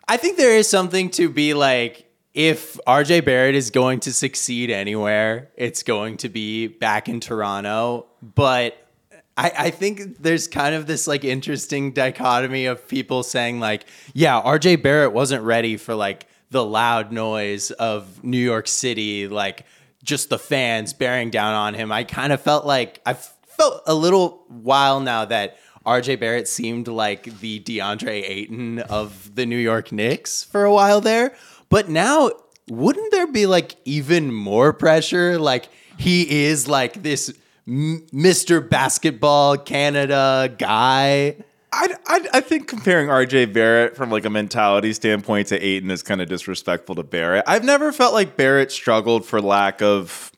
I 0.09 0.17
think 0.17 0.37
there 0.37 0.57
is 0.57 0.69
something 0.69 1.11
to 1.11 1.29
be 1.29 1.55
like 1.55 2.11
if 2.35 2.79
RJ 2.87 3.25
Barrett 3.25 3.55
is 3.55 3.71
going 3.71 4.01
to 4.01 4.13
succeed 4.13 4.71
anywhere, 4.71 5.51
it's 5.57 5.83
going 5.83 6.17
to 6.19 6.29
be 6.29 6.69
back 6.69 7.09
in 7.09 7.21
Toronto. 7.21 8.07
But 8.23 8.77
I, 9.37 9.53
I 9.59 9.71
think 9.71 10.19
there's 10.19 10.47
kind 10.47 10.75
of 10.75 10.87
this 10.87 11.07
like 11.07 11.25
interesting 11.25 11.93
dichotomy 11.93 12.67
of 12.67 12.87
people 12.87 13.23
saying 13.23 13.59
like, 13.59 13.85
yeah, 14.15 14.41
RJ 14.41 14.83
Barrett 14.83 15.13
wasn't 15.13 15.43
ready 15.43 15.77
for 15.77 15.95
like 15.95 16.27
the 16.51 16.65
loud 16.65 17.13
noise 17.13 17.71
of 17.71 18.23
New 18.25 18.39
York 18.39 18.69
City, 18.69 19.29
like 19.29 19.65
just 20.03 20.31
the 20.31 20.39
fans 20.39 20.93
bearing 20.93 21.31
down 21.31 21.55
on 21.55 21.75
him. 21.75 21.93
I 21.93 22.05
kind 22.05 22.33
of 22.33 22.41
felt 22.41 22.67
like 22.67 23.01
I 23.07 23.15
felt 23.15 23.83
a 23.87 23.95
little 23.95 24.45
while 24.49 25.01
now 25.01 25.25
that 25.27 25.59
RJ 25.87 26.21
Barrett 26.21 26.49
seemed 26.49 26.89
like 26.89 27.25
the 27.41 27.61
DeAndre 27.61 28.23
Ayton 28.29 28.81
of 28.81 29.35
the 29.35 29.47
New 29.47 29.57
York 29.57 29.93
Knicks 29.93 30.45
for 30.45 30.65
a 30.65 30.73
while 30.73 31.01
there. 31.01 31.35
But 31.69 31.89
now, 31.89 32.31
wouldn't 32.69 33.13
there 33.13 33.27
be 33.27 33.47
like 33.47 33.77
even 33.85 34.33
more 34.33 34.73
pressure? 34.73 35.39
Like 35.39 35.69
he 35.97 36.45
is 36.45 36.69
like 36.69 37.03
this 37.03 37.33
M- 37.67 38.07
Mr. 38.13 38.67
Basketball 38.67 39.57
Canada 39.57 40.55
guy. 40.59 41.37
I, 41.73 41.95
I, 42.07 42.29
I 42.35 42.41
think 42.41 42.67
comparing 42.67 43.09
RJ 43.09 43.53
Barrett 43.53 43.97
from 43.97 44.11
like 44.11 44.25
a 44.25 44.31
mentality 44.31 44.93
standpoint 44.93 45.49
to 45.49 45.65
Ayton 45.65 45.91
is 45.91 46.03
kind 46.03 46.21
of 46.21 46.29
disrespectful 46.29 46.97
to 46.97 47.03
Barrett. 47.03 47.45
I've 47.47 47.65
never 47.65 47.93
felt 47.93 48.13
like 48.13 48.37
Barrett 48.37 48.73
struggled 48.73 49.25
for 49.25 49.41
lack 49.41 49.81
of 49.81 50.33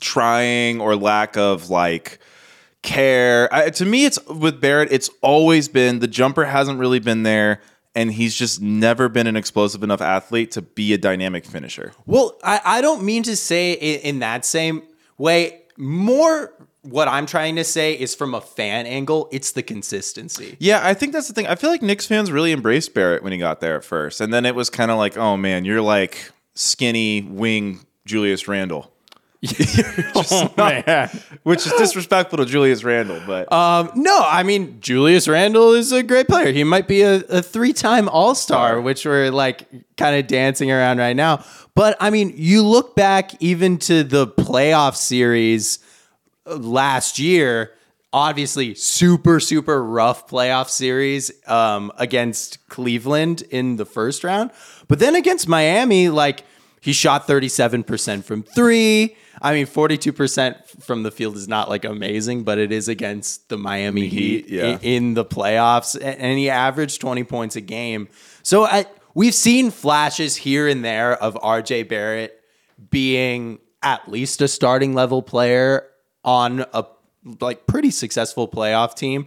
trying 0.00 0.80
or 0.80 0.94
lack 0.94 1.36
of 1.36 1.70
like 1.70 2.20
care. 2.82 3.52
I, 3.52 3.70
to 3.70 3.84
me, 3.84 4.04
it's 4.04 4.24
with 4.26 4.60
Barrett. 4.60 4.92
It's 4.92 5.10
always 5.20 5.68
been 5.68 6.00
the 6.00 6.08
jumper 6.08 6.44
hasn't 6.44 6.78
really 6.78 7.00
been 7.00 7.22
there, 7.22 7.60
and 7.94 8.12
he's 8.12 8.34
just 8.34 8.60
never 8.60 9.08
been 9.08 9.26
an 9.26 9.36
explosive 9.36 9.82
enough 9.82 10.00
athlete 10.00 10.52
to 10.52 10.62
be 10.62 10.92
a 10.92 10.98
dynamic 10.98 11.44
finisher. 11.44 11.92
Well, 12.06 12.38
I, 12.44 12.60
I 12.64 12.80
don't 12.80 13.02
mean 13.02 13.22
to 13.24 13.36
say 13.36 13.72
in 13.72 14.20
that 14.20 14.44
same 14.44 14.82
way. 15.18 15.62
More 15.76 16.52
what 16.82 17.08
I'm 17.08 17.26
trying 17.26 17.56
to 17.56 17.64
say 17.64 17.94
is 17.94 18.14
from 18.14 18.34
a 18.34 18.40
fan 18.40 18.86
angle, 18.86 19.28
it's 19.30 19.52
the 19.52 19.62
consistency. 19.62 20.56
Yeah, 20.58 20.80
I 20.82 20.94
think 20.94 21.12
that's 21.12 21.28
the 21.28 21.34
thing. 21.34 21.46
I 21.46 21.54
feel 21.54 21.70
like 21.70 21.82
Knicks 21.82 22.06
fans 22.06 22.30
really 22.32 22.52
embraced 22.52 22.92
Barrett 22.92 23.22
when 23.22 23.32
he 23.32 23.38
got 23.38 23.60
there 23.60 23.76
at 23.76 23.84
first, 23.84 24.20
and 24.20 24.32
then 24.34 24.44
it 24.44 24.54
was 24.54 24.68
kind 24.68 24.90
of 24.90 24.98
like, 24.98 25.16
oh 25.16 25.36
man, 25.36 25.64
you're 25.64 25.80
like 25.82 26.32
skinny 26.54 27.22
wing 27.22 27.80
Julius 28.04 28.48
Randle. 28.48 28.90
oh, 30.14 30.54
man. 30.56 31.10
which 31.42 31.66
is 31.66 31.72
disrespectful 31.72 32.38
to 32.38 32.46
Julius 32.46 32.84
Randle, 32.84 33.20
but 33.26 33.52
Um, 33.52 33.90
no, 33.96 34.20
I 34.24 34.44
mean 34.44 34.80
Julius 34.80 35.26
Randle 35.26 35.72
is 35.72 35.90
a 35.90 36.02
great 36.04 36.28
player. 36.28 36.52
He 36.52 36.62
might 36.62 36.86
be 36.86 37.02
a, 37.02 37.16
a 37.28 37.42
three-time 37.42 38.08
All-Star, 38.08 38.80
which 38.80 39.04
we're 39.04 39.30
like 39.30 39.66
kind 39.96 40.16
of 40.16 40.28
dancing 40.28 40.70
around 40.70 40.98
right 40.98 41.16
now. 41.16 41.44
But 41.74 41.96
I 41.98 42.10
mean, 42.10 42.32
you 42.36 42.62
look 42.62 42.94
back 42.94 43.32
even 43.42 43.78
to 43.78 44.04
the 44.04 44.28
playoff 44.28 44.94
series 44.94 45.80
last 46.46 47.18
year. 47.18 47.72
obviously 48.14 48.74
super 48.74 49.40
super 49.40 49.82
rough 49.82 50.28
playoff 50.28 50.68
series 50.68 51.30
um, 51.48 51.90
against 51.96 52.68
Cleveland 52.68 53.42
in 53.50 53.76
the 53.76 53.86
first 53.86 54.22
round, 54.22 54.50
but 54.88 54.98
then 54.98 55.14
against 55.14 55.48
Miami, 55.48 56.08
like 56.08 56.44
he 56.82 56.92
shot 56.92 57.28
37% 57.28 58.24
from 58.24 58.42
three. 58.42 59.16
I 59.40 59.54
mean, 59.54 59.66
42% 59.66 60.82
from 60.82 61.04
the 61.04 61.12
field 61.12 61.36
is 61.36 61.46
not 61.46 61.68
like 61.68 61.84
amazing, 61.84 62.42
but 62.42 62.58
it 62.58 62.72
is 62.72 62.88
against 62.88 63.48
the 63.48 63.56
Miami 63.56 64.08
Heat, 64.08 64.48
yeah. 64.48 64.78
in 64.82 65.14
the 65.14 65.24
playoffs, 65.24 65.96
and 66.00 66.38
he 66.38 66.50
averaged 66.50 67.00
20 67.00 67.22
points 67.24 67.54
a 67.54 67.60
game. 67.60 68.08
So 68.42 68.64
I, 68.64 68.86
we've 69.14 69.34
seen 69.34 69.70
flashes 69.70 70.36
here 70.36 70.66
and 70.66 70.84
there 70.84 71.14
of 71.14 71.34
RJ 71.34 71.88
Barrett 71.88 72.40
being 72.90 73.60
at 73.80 74.08
least 74.08 74.42
a 74.42 74.48
starting 74.48 74.92
level 74.92 75.22
player 75.22 75.86
on 76.24 76.64
a 76.72 76.84
like 77.40 77.66
pretty 77.66 77.90
successful 77.90 78.48
playoff 78.48 78.94
team. 78.94 79.26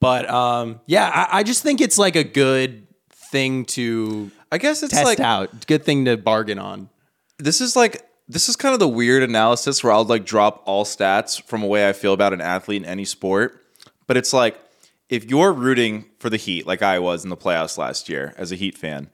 But 0.00 0.28
um, 0.28 0.80
yeah, 0.86 1.08
I, 1.08 1.38
I 1.38 1.42
just 1.42 1.62
think 1.62 1.80
it's 1.80 1.98
like 1.98 2.16
a 2.16 2.24
good 2.24 2.86
thing 3.10 3.64
to 3.64 4.30
I 4.52 4.58
guess 4.58 4.82
it's 4.82 4.92
test 4.92 5.04
like 5.04 5.20
out. 5.20 5.66
Good 5.66 5.84
thing 5.84 6.04
to 6.04 6.16
bargain 6.16 6.58
on. 6.58 6.88
this 7.38 7.60
is 7.60 7.76
like 7.76 8.02
this 8.28 8.48
is 8.48 8.56
kind 8.56 8.72
of 8.72 8.80
the 8.80 8.88
weird 8.88 9.22
analysis 9.22 9.82
where 9.82 9.92
I'll 9.92 10.04
like 10.04 10.24
drop 10.24 10.62
all 10.66 10.84
stats 10.84 11.42
from 11.42 11.62
a 11.62 11.66
way 11.66 11.88
I 11.88 11.92
feel 11.92 12.12
about 12.12 12.32
an 12.32 12.40
athlete 12.40 12.82
in 12.82 12.88
any 12.88 13.04
sport. 13.04 13.62
But 14.06 14.16
it's 14.16 14.32
like 14.32 14.58
if 15.08 15.24
you're 15.24 15.52
rooting 15.52 16.06
for 16.18 16.30
the 16.30 16.36
Heat, 16.36 16.66
like 16.66 16.82
I 16.82 16.98
was 16.98 17.24
in 17.24 17.30
the 17.30 17.36
playoffs 17.36 17.78
last 17.78 18.08
year 18.08 18.34
as 18.36 18.52
a 18.52 18.56
Heat 18.56 18.76
fan, 18.76 19.10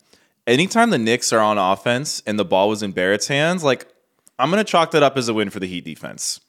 anytime 0.46 0.90
the 0.90 0.98
Knicks 0.98 1.32
are 1.32 1.40
on 1.40 1.58
offense 1.58 2.22
and 2.26 2.38
the 2.38 2.44
ball 2.44 2.68
was 2.68 2.82
in 2.82 2.92
Barrett's 2.92 3.28
hands, 3.28 3.64
like 3.64 3.86
I'm 4.38 4.50
gonna 4.50 4.64
chalk 4.64 4.90
that 4.92 5.02
up 5.02 5.16
as 5.16 5.28
a 5.28 5.34
win 5.34 5.50
for 5.50 5.60
the 5.60 5.66
Heat 5.66 5.84
defense. 5.84 6.40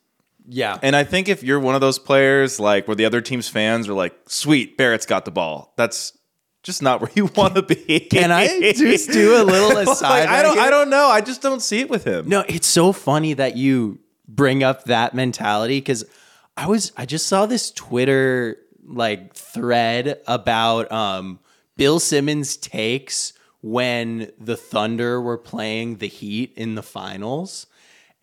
Yeah. 0.47 0.77
And 0.81 0.95
I 0.95 1.03
think 1.03 1.29
if 1.29 1.43
you're 1.43 1.59
one 1.59 1.75
of 1.75 1.81
those 1.81 1.99
players, 1.99 2.59
like 2.59 2.87
where 2.87 2.95
the 2.95 3.05
other 3.05 3.21
team's 3.21 3.47
fans 3.47 3.87
are 3.87 3.93
like, 3.93 4.13
"Sweet, 4.27 4.77
Barrett's 4.77 5.05
got 5.05 5.25
the 5.25 5.31
ball," 5.31 5.73
that's 5.77 6.17
just 6.63 6.81
not 6.81 7.01
where 7.01 7.11
you 7.15 7.25
want 7.35 7.55
to 7.55 7.61
be. 7.61 7.99
Can 7.99 8.31
I 8.31 8.71
just 8.73 9.11
do 9.11 9.41
a 9.41 9.43
little 9.43 9.77
aside? 9.91 10.09
Like, 10.25 10.29
I 10.29 10.41
don't. 10.41 10.59
I 10.59 10.69
don't 10.69 10.89
know. 10.89 11.07
I 11.07 11.21
just 11.21 11.41
don't 11.41 11.61
see 11.61 11.79
it 11.79 11.89
with 11.89 12.03
him. 12.03 12.27
No, 12.27 12.43
it's 12.47 12.67
so 12.67 12.91
funny 12.91 13.33
that 13.33 13.55
you 13.55 13.99
bring 14.27 14.63
up 14.63 14.85
that 14.85 15.13
mentality 15.13 15.77
because 15.77 16.05
I 16.57 16.67
was 16.67 16.91
I 16.97 17.05
just 17.05 17.27
saw 17.27 17.45
this 17.45 17.71
Twitter 17.71 18.57
like 18.85 19.33
thread 19.33 20.21
about 20.27 20.91
um 20.91 21.39
Bill 21.77 21.99
Simmons 21.99 22.57
takes 22.57 23.33
when 23.61 24.31
the 24.39 24.57
Thunder 24.57 25.21
were 25.21 25.37
playing 25.37 25.97
the 25.97 26.07
Heat 26.07 26.53
in 26.55 26.75
the 26.75 26.83
finals. 26.83 27.65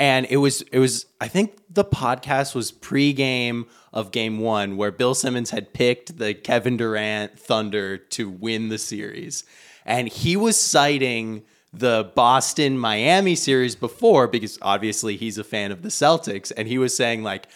And 0.00 0.26
it 0.30 0.38
was 0.38 0.62
it 0.72 0.78
was 0.78 1.06
I 1.20 1.28
think 1.28 1.60
the 1.68 1.84
podcast 1.84 2.54
was 2.54 2.72
pre-game 2.72 3.66
of 3.92 4.10
game 4.10 4.38
1 4.38 4.78
where 4.78 4.90
Bill 4.90 5.14
Simmons 5.14 5.50
had 5.50 5.74
picked 5.74 6.16
the 6.16 6.32
Kevin 6.32 6.78
Durant 6.78 7.38
Thunder 7.38 7.98
to 7.98 8.30
win 8.30 8.70
the 8.70 8.78
series. 8.78 9.44
And 9.84 10.08
he 10.08 10.36
was 10.36 10.56
citing 10.56 11.42
the 11.72 12.10
Boston 12.16 12.78
Miami 12.78 13.36
series 13.36 13.76
before 13.76 14.26
because 14.26 14.58
obviously 14.62 15.16
he's 15.16 15.38
a 15.38 15.44
fan 15.44 15.70
of 15.70 15.82
the 15.82 15.90
Celtics 15.90 16.50
and 16.56 16.66
he 16.66 16.78
was 16.78 16.96
saying 16.96 17.22
like 17.22 17.46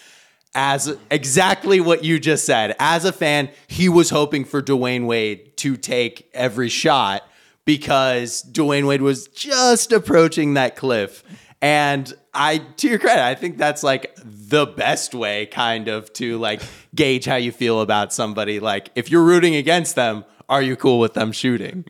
as 0.54 0.96
exactly 1.10 1.80
what 1.80 2.04
you 2.04 2.20
just 2.20 2.44
said. 2.44 2.76
As 2.78 3.04
a 3.04 3.12
fan, 3.12 3.48
he 3.66 3.88
was 3.88 4.10
hoping 4.10 4.44
for 4.44 4.62
Dwyane 4.62 5.06
Wade 5.06 5.56
to 5.56 5.76
take 5.76 6.30
every 6.32 6.68
shot 6.68 7.24
because 7.64 8.44
Dwyane 8.52 8.86
Wade 8.86 9.02
was 9.02 9.28
just 9.28 9.92
approaching 9.92 10.54
that 10.54 10.76
cliff. 10.76 11.24
And 11.64 12.12
I, 12.34 12.58
to 12.58 12.88
your 12.88 12.98
credit, 12.98 13.22
I 13.22 13.34
think 13.34 13.56
that's 13.56 13.82
like 13.82 14.14
the 14.22 14.66
best 14.66 15.14
way 15.14 15.46
kind 15.46 15.88
of 15.88 16.12
to 16.12 16.36
like 16.36 16.60
gauge 16.94 17.24
how 17.24 17.36
you 17.36 17.52
feel 17.52 17.80
about 17.80 18.12
somebody. 18.12 18.60
Like 18.60 18.90
if 18.94 19.10
you're 19.10 19.24
rooting 19.24 19.56
against 19.56 19.94
them, 19.94 20.26
are 20.46 20.60
you 20.60 20.76
cool 20.76 21.00
with 21.00 21.14
them 21.14 21.32
shooting? 21.32 21.86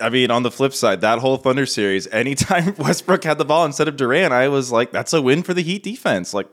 I 0.00 0.08
mean, 0.08 0.30
on 0.30 0.42
the 0.42 0.50
flip 0.50 0.72
side, 0.72 1.02
that 1.02 1.18
whole 1.18 1.36
Thunder 1.36 1.66
series, 1.66 2.06
anytime 2.06 2.74
Westbrook 2.78 3.24
had 3.24 3.36
the 3.36 3.44
ball 3.44 3.66
instead 3.66 3.88
of 3.88 3.98
Durant, 3.98 4.32
I 4.32 4.48
was 4.48 4.72
like, 4.72 4.90
"That's 4.90 5.12
a 5.12 5.20
win 5.20 5.42
for 5.42 5.52
the 5.52 5.62
Heat 5.62 5.82
defense." 5.82 6.32
Like, 6.32 6.48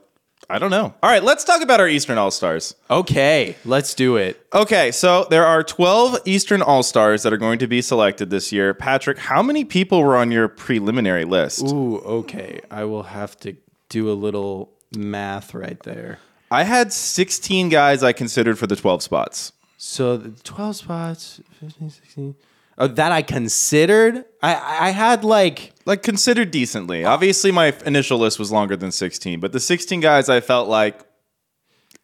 I 0.50 0.58
don't 0.58 0.70
know. 0.70 0.94
All 1.02 1.10
right, 1.10 1.22
let's 1.22 1.44
talk 1.44 1.62
about 1.62 1.80
our 1.80 1.88
Eastern 1.88 2.18
All 2.18 2.30
Stars. 2.30 2.74
Okay, 2.90 3.56
let's 3.64 3.94
do 3.94 4.16
it. 4.16 4.44
Okay, 4.52 4.90
so 4.90 5.26
there 5.30 5.46
are 5.46 5.62
12 5.62 6.20
Eastern 6.24 6.62
All 6.62 6.82
Stars 6.82 7.22
that 7.22 7.32
are 7.32 7.38
going 7.38 7.58
to 7.60 7.66
be 7.66 7.80
selected 7.80 8.30
this 8.30 8.52
year. 8.52 8.74
Patrick, 8.74 9.18
how 9.18 9.42
many 9.42 9.64
people 9.64 10.02
were 10.02 10.16
on 10.16 10.30
your 10.30 10.48
preliminary 10.48 11.24
list? 11.24 11.66
Ooh, 11.68 11.98
okay. 11.98 12.60
I 12.70 12.84
will 12.84 13.04
have 13.04 13.36
to 13.40 13.56
do 13.88 14.10
a 14.10 14.14
little 14.14 14.72
math 14.94 15.54
right 15.54 15.80
there. 15.84 16.18
I 16.50 16.64
had 16.64 16.92
16 16.92 17.70
guys 17.70 18.02
I 18.02 18.12
considered 18.12 18.58
for 18.58 18.66
the 18.66 18.76
12 18.76 19.02
spots. 19.02 19.52
So 19.78 20.16
the 20.16 20.30
12 20.42 20.76
spots, 20.76 21.40
15, 21.60 21.90
16. 21.90 22.34
Oh, 22.78 22.86
that 22.86 23.12
I 23.12 23.22
considered? 23.22 24.24
I, 24.42 24.86
I 24.88 24.90
had 24.90 25.24
like, 25.24 25.72
Like 25.84 26.02
considered 26.02 26.50
decently. 26.50 27.04
Obviously, 27.04 27.52
my 27.52 27.74
initial 27.84 28.18
list 28.18 28.38
was 28.38 28.50
longer 28.50 28.76
than 28.76 28.90
16, 28.92 29.40
but 29.40 29.52
the 29.52 29.60
16 29.60 30.00
guys 30.00 30.28
I 30.28 30.40
felt 30.40 30.68
like 30.68 31.00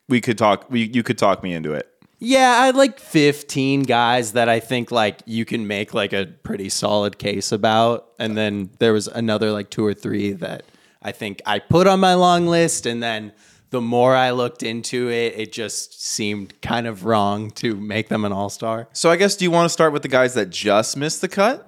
we 0.08 0.20
could 0.20 0.38
talk. 0.38 0.70
We 0.70 0.82
you 0.84 1.02
could 1.02 1.18
talk 1.18 1.42
me 1.42 1.52
into 1.54 1.72
it. 1.72 1.88
yeah, 2.18 2.58
I 2.62 2.66
had 2.66 2.76
like 2.76 2.98
15 2.98 3.82
guys 3.84 4.32
that 4.32 4.48
I 4.48 4.60
think 4.60 4.90
like 4.90 5.20
you 5.26 5.44
can 5.44 5.66
make 5.66 5.94
like 5.94 6.12
a 6.12 6.26
pretty 6.42 6.68
solid 6.68 7.18
case 7.18 7.52
about. 7.52 8.08
And 8.18 8.36
then 8.36 8.70
there 8.78 8.92
was 8.92 9.06
another 9.08 9.52
like 9.52 9.70
two 9.70 9.84
or 9.84 9.94
three 9.94 10.32
that 10.32 10.64
I 11.02 11.12
think 11.12 11.40
I 11.46 11.58
put 11.60 11.86
on 11.86 12.00
my 12.00 12.14
long 12.14 12.46
list. 12.46 12.86
And 12.86 13.02
then 13.02 13.32
the 13.70 13.80
more 13.80 14.14
I 14.14 14.30
looked 14.30 14.62
into 14.62 15.10
it, 15.10 15.34
it 15.36 15.52
just 15.52 16.02
seemed 16.02 16.60
kind 16.62 16.86
of 16.86 17.04
wrong 17.04 17.50
to 17.52 17.76
make 17.76 18.08
them 18.08 18.24
an 18.24 18.32
all 18.32 18.48
star. 18.48 18.88
So 18.92 19.10
I 19.10 19.16
guess 19.16 19.36
do 19.36 19.44
you 19.44 19.50
want 19.50 19.66
to 19.66 19.70
start 19.70 19.92
with 19.92 20.02
the 20.02 20.08
guys 20.08 20.34
that 20.34 20.50
just 20.50 20.96
missed 20.96 21.20
the 21.20 21.28
cut? 21.28 21.66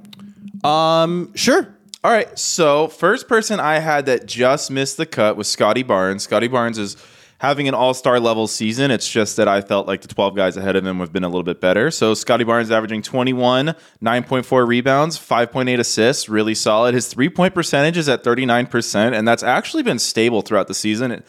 Um, 0.65 1.33
sure. 1.35 1.75
All 2.03 2.11
right. 2.11 2.39
So 2.39 2.89
first 2.89 3.29
person 3.29 3.61
I 3.61 3.79
had 3.79 4.07
that 4.07 4.27
just 4.27 4.71
missed 4.71 4.97
the 4.97 5.07
cut 5.07 5.37
was 5.37 5.49
Scottie 5.49 5.83
Barnes. 5.83 6.23
Scottie 6.23 6.49
Barnes 6.49 6.79
is 6.79 6.97
having 7.39 7.69
an 7.69 7.75
all-star 7.75 8.21
level 8.21 8.47
season. 8.47 8.91
It's 8.91 9.11
just 9.11 9.37
that 9.39 9.49
I 9.49 9.63
felt 9.63 9.87
like 9.87 10.03
the 10.03 10.09
12 10.09 10.37
guys 10.37 10.57
ahead 10.59 10.77
of 10.77 10.85
him 10.87 10.99
have 10.99 11.11
been 11.13 11.25
a 11.25 11.29
little 11.29 11.43
bit 11.43 11.59
better. 11.61 11.91
So 11.91 12.13
Scottie 12.13 12.45
Barnes 12.45 12.71
averaging 12.71 13.01
21, 13.01 13.75
9.4 14.03 14.67
rebounds, 14.67 15.19
5.8 15.19 15.79
assists, 15.79 16.29
really 16.29 16.55
solid. 16.55 16.95
His 16.95 17.09
three-point 17.09 17.55
percentage 17.55 17.97
is 17.97 18.11
at 18.11 18.23
39%, 18.25 19.15
and 19.17 19.27
that's 19.27 19.43
actually 19.43 19.83
been 19.83 19.99
stable 19.99 20.43
throughout 20.43 20.69
the 20.69 20.75
season. 20.75 21.13
It- 21.13 21.27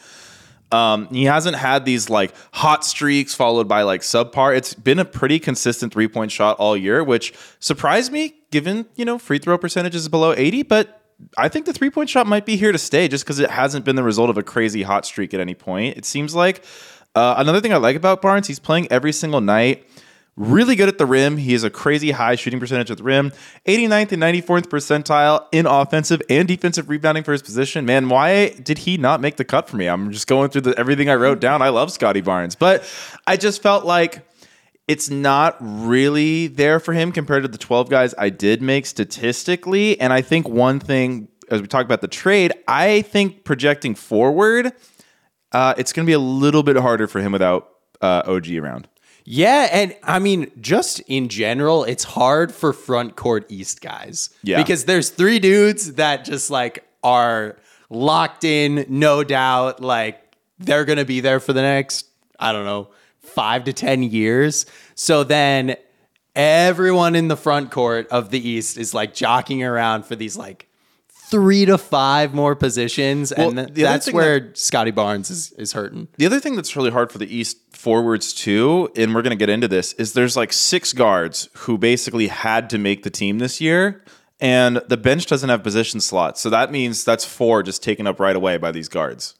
Um, 0.72 1.08
he 1.12 1.24
hasn't 1.24 1.56
had 1.56 1.84
these 1.84 2.08
like 2.08 2.34
hot 2.52 2.84
streaks 2.84 3.34
followed 3.34 3.68
by 3.68 3.82
like 3.82 4.00
subpar. 4.00 4.56
It's 4.56 4.74
been 4.74 4.98
a 4.98 5.04
pretty 5.04 5.38
consistent 5.38 5.92
three 5.92 6.08
point 6.08 6.32
shot 6.32 6.56
all 6.58 6.76
year, 6.76 7.04
which 7.04 7.34
surprised 7.60 8.10
me 8.10 8.34
given, 8.50 8.86
you 8.96 9.04
know, 9.04 9.18
free 9.18 9.38
throw 9.38 9.58
percentage 9.58 9.94
is 9.94 10.08
below 10.08 10.32
80. 10.32 10.62
But 10.62 11.02
I 11.36 11.48
think 11.48 11.66
the 11.66 11.72
three 11.72 11.90
point 11.90 12.08
shot 12.08 12.26
might 12.26 12.46
be 12.46 12.56
here 12.56 12.72
to 12.72 12.78
stay 12.78 13.06
just 13.08 13.24
because 13.24 13.38
it 13.38 13.50
hasn't 13.50 13.84
been 13.84 13.96
the 13.96 14.02
result 14.02 14.30
of 14.30 14.38
a 14.38 14.42
crazy 14.42 14.82
hot 14.82 15.04
streak 15.04 15.34
at 15.34 15.40
any 15.40 15.54
point. 15.54 15.96
It 15.96 16.04
seems 16.04 16.34
like 16.34 16.64
uh, 17.14 17.34
another 17.36 17.60
thing 17.60 17.72
I 17.72 17.76
like 17.76 17.96
about 17.96 18.22
Barnes, 18.22 18.46
he's 18.46 18.58
playing 18.58 18.88
every 18.90 19.12
single 19.12 19.40
night. 19.40 19.86
Really 20.34 20.76
good 20.76 20.88
at 20.88 20.96
the 20.96 21.04
rim. 21.04 21.36
He 21.36 21.52
has 21.52 21.62
a 21.62 21.68
crazy 21.68 22.12
high 22.12 22.36
shooting 22.36 22.58
percentage 22.58 22.90
at 22.90 22.96
the 22.96 23.02
rim. 23.02 23.32
89th 23.66 24.12
and 24.12 24.22
94th 24.22 24.66
percentile 24.68 25.46
in 25.52 25.66
offensive 25.66 26.22
and 26.30 26.48
defensive 26.48 26.88
rebounding 26.88 27.22
for 27.22 27.32
his 27.32 27.42
position. 27.42 27.84
Man, 27.84 28.08
why 28.08 28.48
did 28.48 28.78
he 28.78 28.96
not 28.96 29.20
make 29.20 29.36
the 29.36 29.44
cut 29.44 29.68
for 29.68 29.76
me? 29.76 29.88
I'm 29.88 30.10
just 30.10 30.26
going 30.26 30.48
through 30.48 30.62
the, 30.62 30.78
everything 30.78 31.10
I 31.10 31.16
wrote 31.16 31.38
down. 31.38 31.60
I 31.60 31.68
love 31.68 31.92
Scottie 31.92 32.22
Barnes, 32.22 32.54
but 32.54 32.82
I 33.26 33.36
just 33.36 33.60
felt 33.60 33.84
like 33.84 34.26
it's 34.88 35.10
not 35.10 35.56
really 35.60 36.46
there 36.46 36.80
for 36.80 36.94
him 36.94 37.12
compared 37.12 37.42
to 37.42 37.48
the 37.48 37.58
12 37.58 37.90
guys 37.90 38.14
I 38.16 38.30
did 38.30 38.62
make 38.62 38.86
statistically. 38.86 40.00
And 40.00 40.14
I 40.14 40.22
think 40.22 40.48
one 40.48 40.80
thing, 40.80 41.28
as 41.50 41.60
we 41.60 41.66
talk 41.66 41.84
about 41.84 42.00
the 42.00 42.08
trade, 42.08 42.52
I 42.66 43.02
think 43.02 43.44
projecting 43.44 43.94
forward, 43.94 44.72
uh, 45.52 45.74
it's 45.76 45.92
going 45.92 46.06
to 46.06 46.10
be 46.10 46.14
a 46.14 46.18
little 46.18 46.62
bit 46.62 46.76
harder 46.76 47.06
for 47.06 47.20
him 47.20 47.32
without 47.32 47.68
uh, 48.00 48.22
OG 48.26 48.50
around. 48.54 48.88
Yeah, 49.24 49.68
and 49.70 49.96
I 50.02 50.18
mean, 50.18 50.50
just 50.60 51.00
in 51.00 51.28
general, 51.28 51.84
it's 51.84 52.04
hard 52.04 52.52
for 52.52 52.72
front 52.72 53.16
court 53.16 53.46
East 53.48 53.80
guys. 53.80 54.30
Yeah. 54.42 54.56
Because 54.56 54.84
there's 54.84 55.10
three 55.10 55.38
dudes 55.38 55.94
that 55.94 56.24
just 56.24 56.50
like 56.50 56.84
are 57.02 57.56
locked 57.90 58.44
in, 58.44 58.86
no 58.88 59.22
doubt. 59.24 59.80
Like 59.80 60.20
they're 60.58 60.84
gonna 60.84 61.04
be 61.04 61.20
there 61.20 61.40
for 61.40 61.52
the 61.52 61.62
next, 61.62 62.06
I 62.38 62.52
don't 62.52 62.64
know, 62.64 62.88
five 63.20 63.64
to 63.64 63.72
ten 63.72 64.02
years. 64.02 64.66
So 64.94 65.24
then 65.24 65.76
everyone 66.34 67.14
in 67.14 67.28
the 67.28 67.36
front 67.36 67.70
court 67.70 68.08
of 68.08 68.30
the 68.30 68.48
East 68.48 68.78
is 68.78 68.94
like 68.94 69.14
jockeying 69.14 69.62
around 69.62 70.04
for 70.04 70.16
these 70.16 70.36
like 70.36 70.68
three 71.32 71.64
to 71.64 71.78
five 71.78 72.34
more 72.34 72.54
positions. 72.54 73.32
Well, 73.34 73.48
and 73.48 73.74
th- 73.74 73.84
that's 73.84 74.12
where 74.12 74.54
Scottie 74.54 74.90
Barnes 74.90 75.30
is, 75.30 75.50
is 75.52 75.72
hurting. 75.72 76.08
The 76.18 76.26
other 76.26 76.38
thing 76.38 76.56
that's 76.56 76.76
really 76.76 76.90
hard 76.90 77.10
for 77.10 77.16
the 77.16 77.34
East 77.34 77.56
forwards 77.72 78.34
too, 78.34 78.90
and 78.96 79.14
we're 79.14 79.22
going 79.22 79.30
to 79.30 79.36
get 79.36 79.48
into 79.48 79.66
this, 79.66 79.94
is 79.94 80.12
there's 80.12 80.36
like 80.36 80.52
six 80.52 80.92
guards 80.92 81.48
who 81.54 81.78
basically 81.78 82.28
had 82.28 82.68
to 82.68 82.76
make 82.76 83.02
the 83.02 83.08
team 83.08 83.38
this 83.38 83.62
year, 83.62 84.04
and 84.42 84.76
the 84.88 84.98
bench 84.98 85.24
doesn't 85.24 85.48
have 85.48 85.62
position 85.62 86.02
slots. 86.02 86.42
So 86.42 86.50
that 86.50 86.70
means 86.70 87.02
that's 87.02 87.24
four 87.24 87.62
just 87.62 87.82
taken 87.82 88.06
up 88.06 88.20
right 88.20 88.36
away 88.36 88.58
by 88.58 88.70
these 88.70 88.88
guards. 88.90 89.34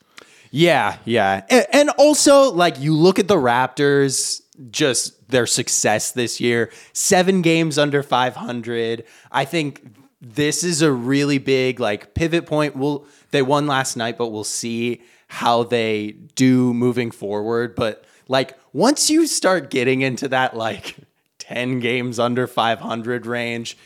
Yeah, 0.50 0.96
yeah. 1.04 1.42
And, 1.50 1.66
and 1.72 1.90
also, 1.90 2.50
like, 2.52 2.80
you 2.80 2.94
look 2.94 3.18
at 3.18 3.28
the 3.28 3.37
Raptors, 3.37 4.40
just 4.70 5.28
their 5.28 5.46
success 5.46 6.12
this 6.12 6.40
year, 6.40 6.70
seven 6.94 7.42
games 7.42 7.76
under 7.76 8.02
500. 8.02 9.04
I 9.30 9.44
think 9.44 9.82
this 10.23 10.64
is 10.64 10.81
a 10.81 10.93
really 10.93 11.38
big, 11.38 11.81
like, 11.81 12.14
pivot 12.14 12.47
point. 12.47 12.76
We'll, 12.76 13.05
they 13.31 13.43
won 13.43 13.67
last 13.67 13.97
night, 13.97 14.17
but 14.17 14.29
we'll 14.29 14.45
see 14.45 15.02
how 15.29 15.64
they 15.64 16.12
do 16.35 16.73
moving 16.73 17.11
forward. 17.11 17.75
But, 17.75 18.05
like, 18.29 18.57
once 18.73 19.11
you 19.11 19.26
start 19.26 19.71
getting 19.71 20.00
into 20.00 20.29
that, 20.29 20.57
like, 20.57 20.97
10 21.38 21.81
games 21.81 22.19
under 22.19 22.47
500 22.47 23.26
range, 23.26 23.76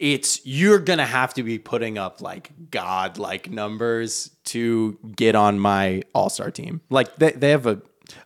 it's 0.00 0.44
you're 0.44 0.80
gonna 0.80 1.06
have 1.06 1.32
to 1.34 1.44
be 1.44 1.56
putting 1.56 1.96
up 1.98 2.20
like 2.20 2.50
god 2.72 3.16
like 3.16 3.48
numbers 3.48 4.32
to 4.42 4.98
get 5.14 5.36
on 5.36 5.56
my 5.56 6.02
all-star 6.12 6.50
team 6.50 6.80
like 6.90 7.14
they, 7.14 7.30
they 7.30 7.50
have 7.50 7.64
a 7.64 7.80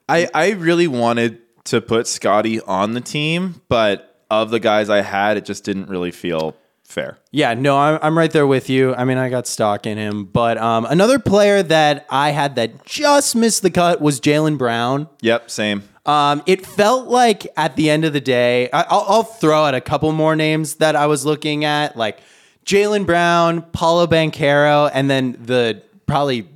I, 0.09 0.29
I 0.35 0.51
really 0.51 0.89
wanted 0.89 1.41
to 1.65 1.81
put 1.81 2.07
Scottie 2.07 2.61
on 2.61 2.93
the 2.93 3.01
team, 3.01 3.61
but 3.69 4.25
of 4.31 4.51
the 4.51 4.61
guys 4.61 4.91
I 4.91 5.03
had, 5.03 5.37
it 5.37 5.45
just 5.45 5.65
didn't 5.65 5.89
really 5.89 6.11
feel 6.11 6.57
fair. 6.89 7.19
yeah 7.31 7.55
no 7.55 7.77
I'm, 7.79 7.99
I'm 8.03 8.17
right 8.19 8.31
there 8.31 8.47
with 8.47 8.69
you 8.71 8.95
i 8.95 9.05
mean 9.05 9.19
i 9.19 9.29
got 9.29 9.47
stock 9.47 9.87
in 9.87 9.99
him 9.99 10.25
but 10.25 10.59
um, 10.59 10.85
another 10.87 11.19
player 11.19 11.63
that 11.63 12.07
i 12.11 12.31
had 12.31 12.57
that 12.57 12.85
just 12.85 13.37
missed 13.37 13.63
the 13.63 13.71
cut 13.71 14.01
was 14.01 14.21
jaylen 14.21 14.57
brown 14.59 15.09
Yep, 15.21 15.51
same. 15.51 15.83
Um, 16.07 16.43
it 16.47 16.65
felt 16.65 17.09
like 17.09 17.47
at 17.57 17.77
the 17.77 17.91
end 17.91 18.07
of 18.07 18.15
the 18.15 18.21
day, 18.21 18.71
I, 18.73 18.83
I'll, 18.89 19.05
I'll 19.09 19.23
throw 19.25 19.65
out 19.65 19.75
a 19.75 19.81
couple 19.83 20.11
more 20.13 20.35
names 20.35 20.77
that 20.77 20.97
I 20.97 21.07
was 21.07 21.27
looking 21.27 21.67
at, 21.67 21.99
like 21.99 22.21
Jaylen 22.65 23.05
Brown, 23.05 23.61
Paolo 23.61 24.07
Banchero, 24.07 24.91
and 24.95 25.11
then 25.11 25.37
the 25.39 25.83
probably 26.07 26.49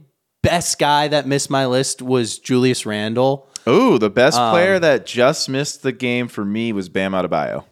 best 0.43 0.79
guy 0.79 1.09
that 1.09 1.27
missed 1.27 1.51
my 1.51 1.67
list 1.67 2.01
was 2.01 2.39
Julius 2.39 2.87
Randle. 2.87 3.47
Ooh, 3.69 3.99
the 3.99 4.09
best 4.09 4.39
player 4.39 4.79
that 4.79 5.05
just 5.05 5.51
missed 5.51 5.83
the 5.83 5.93
game 5.93 6.29
for 6.29 6.47
me 6.47 6.73
was 6.73 6.89
Bam 6.89 7.13
Adebayo. 7.13 7.65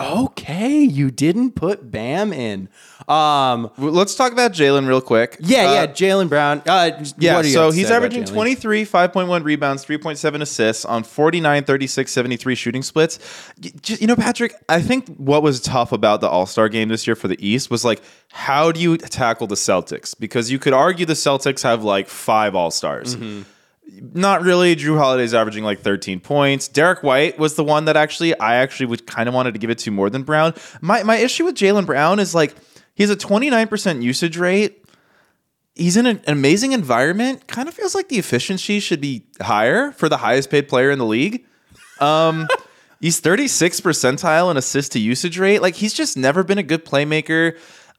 Okay, 0.00 0.78
you 0.82 1.10
didn't 1.10 1.52
put 1.52 1.90
Bam 1.90 2.32
in. 2.32 2.68
Um, 3.08 3.70
Let's 3.78 4.14
talk 4.14 4.32
about 4.32 4.52
Jaylen 4.52 4.86
real 4.86 5.00
quick. 5.00 5.36
yeah, 5.40 5.64
Uh, 5.70 5.72
yeah, 5.72 5.86
Jaylen 5.86 6.28
Brown. 6.28 6.62
Uh, 6.66 7.02
Yeah, 7.18 7.42
so 7.42 7.70
he's 7.70 7.90
averaging 7.90 8.24
23, 8.24 8.84
5.1 8.84 9.42
rebounds, 9.44 9.84
3.7 9.84 10.40
assists 10.42 10.84
on 10.84 11.02
49, 11.02 11.64
36, 11.64 12.12
73 12.12 12.54
shooting 12.54 12.82
splits. 12.82 13.18
You 13.86 14.06
know, 14.06 14.14
Patrick, 14.16 14.54
I 14.68 14.82
think 14.82 15.08
what 15.16 15.42
was 15.42 15.60
tough 15.60 15.90
about 15.92 16.20
the 16.20 16.28
All 16.28 16.46
Star 16.46 16.68
game 16.68 16.88
this 16.88 17.06
year 17.06 17.16
for 17.16 17.26
the 17.28 17.36
East 17.44 17.70
was 17.70 17.84
like, 17.84 18.02
how 18.30 18.70
do 18.70 18.80
you 18.80 18.98
tackle 18.98 19.46
the 19.46 19.54
Celtics? 19.56 20.14
Because 20.18 20.50
you 20.50 20.58
could 20.58 20.74
argue 20.74 21.06
the 21.06 21.14
Celtics 21.14 21.62
have 21.62 21.82
like 21.82 22.08
five 22.08 22.54
All 22.54 22.70
Stars. 22.70 23.16
Mm-hmm. 23.16 23.42
Not 23.90 24.42
really. 24.42 24.76
Jrue 24.76 24.98
Holiday's 24.98 25.34
averaging 25.34 25.64
like 25.64 25.80
13 25.80 26.20
points. 26.20 26.68
Derrick 26.68 27.02
White 27.02 27.38
was 27.38 27.54
the 27.54 27.64
one 27.64 27.86
that 27.86 27.96
actually 27.96 28.38
I 28.38 28.56
actually 28.56 28.86
would 28.86 29.06
kind 29.06 29.28
of 29.28 29.34
wanted 29.34 29.54
to 29.54 29.58
give 29.58 29.70
it 29.70 29.78
to 29.78 29.90
more 29.90 30.10
than 30.10 30.22
Brown. 30.22 30.54
My 30.80 31.02
my 31.02 31.16
issue 31.16 31.44
with 31.44 31.54
Jaylen 31.54 31.86
Brown 31.86 32.18
is 32.20 32.34
like 32.34 32.54
he 32.94 33.02
has 33.02 33.10
a 33.10 33.16
29% 33.16 34.02
usage 34.02 34.36
rate 34.36 34.84
he's 35.78 35.96
in 35.96 36.06
an 36.06 36.20
amazing 36.26 36.72
environment. 36.72 37.46
Kind 37.46 37.68
of 37.68 37.74
feels 37.74 37.94
like 37.94 38.08
the 38.08 38.18
efficiency 38.18 38.80
should 38.80 39.00
be 39.00 39.24
higher 39.40 39.92
for 39.92 40.08
the 40.08 40.18
highest 40.18 40.50
paid 40.50 40.68
player 40.68 40.90
in 40.90 40.98
the 40.98 41.06
league. 41.06 41.46
Um, 42.00 42.48
he's 43.00 43.20
36 43.20 43.80
percentile 43.80 44.50
in 44.50 44.56
assist 44.56 44.92
to 44.92 44.98
usage 44.98 45.38
rate. 45.38 45.62
Like 45.62 45.76
he's 45.76 45.94
just 45.94 46.16
never 46.16 46.42
been 46.42 46.58
a 46.58 46.62
good 46.62 46.84
playmaker. 46.84 47.56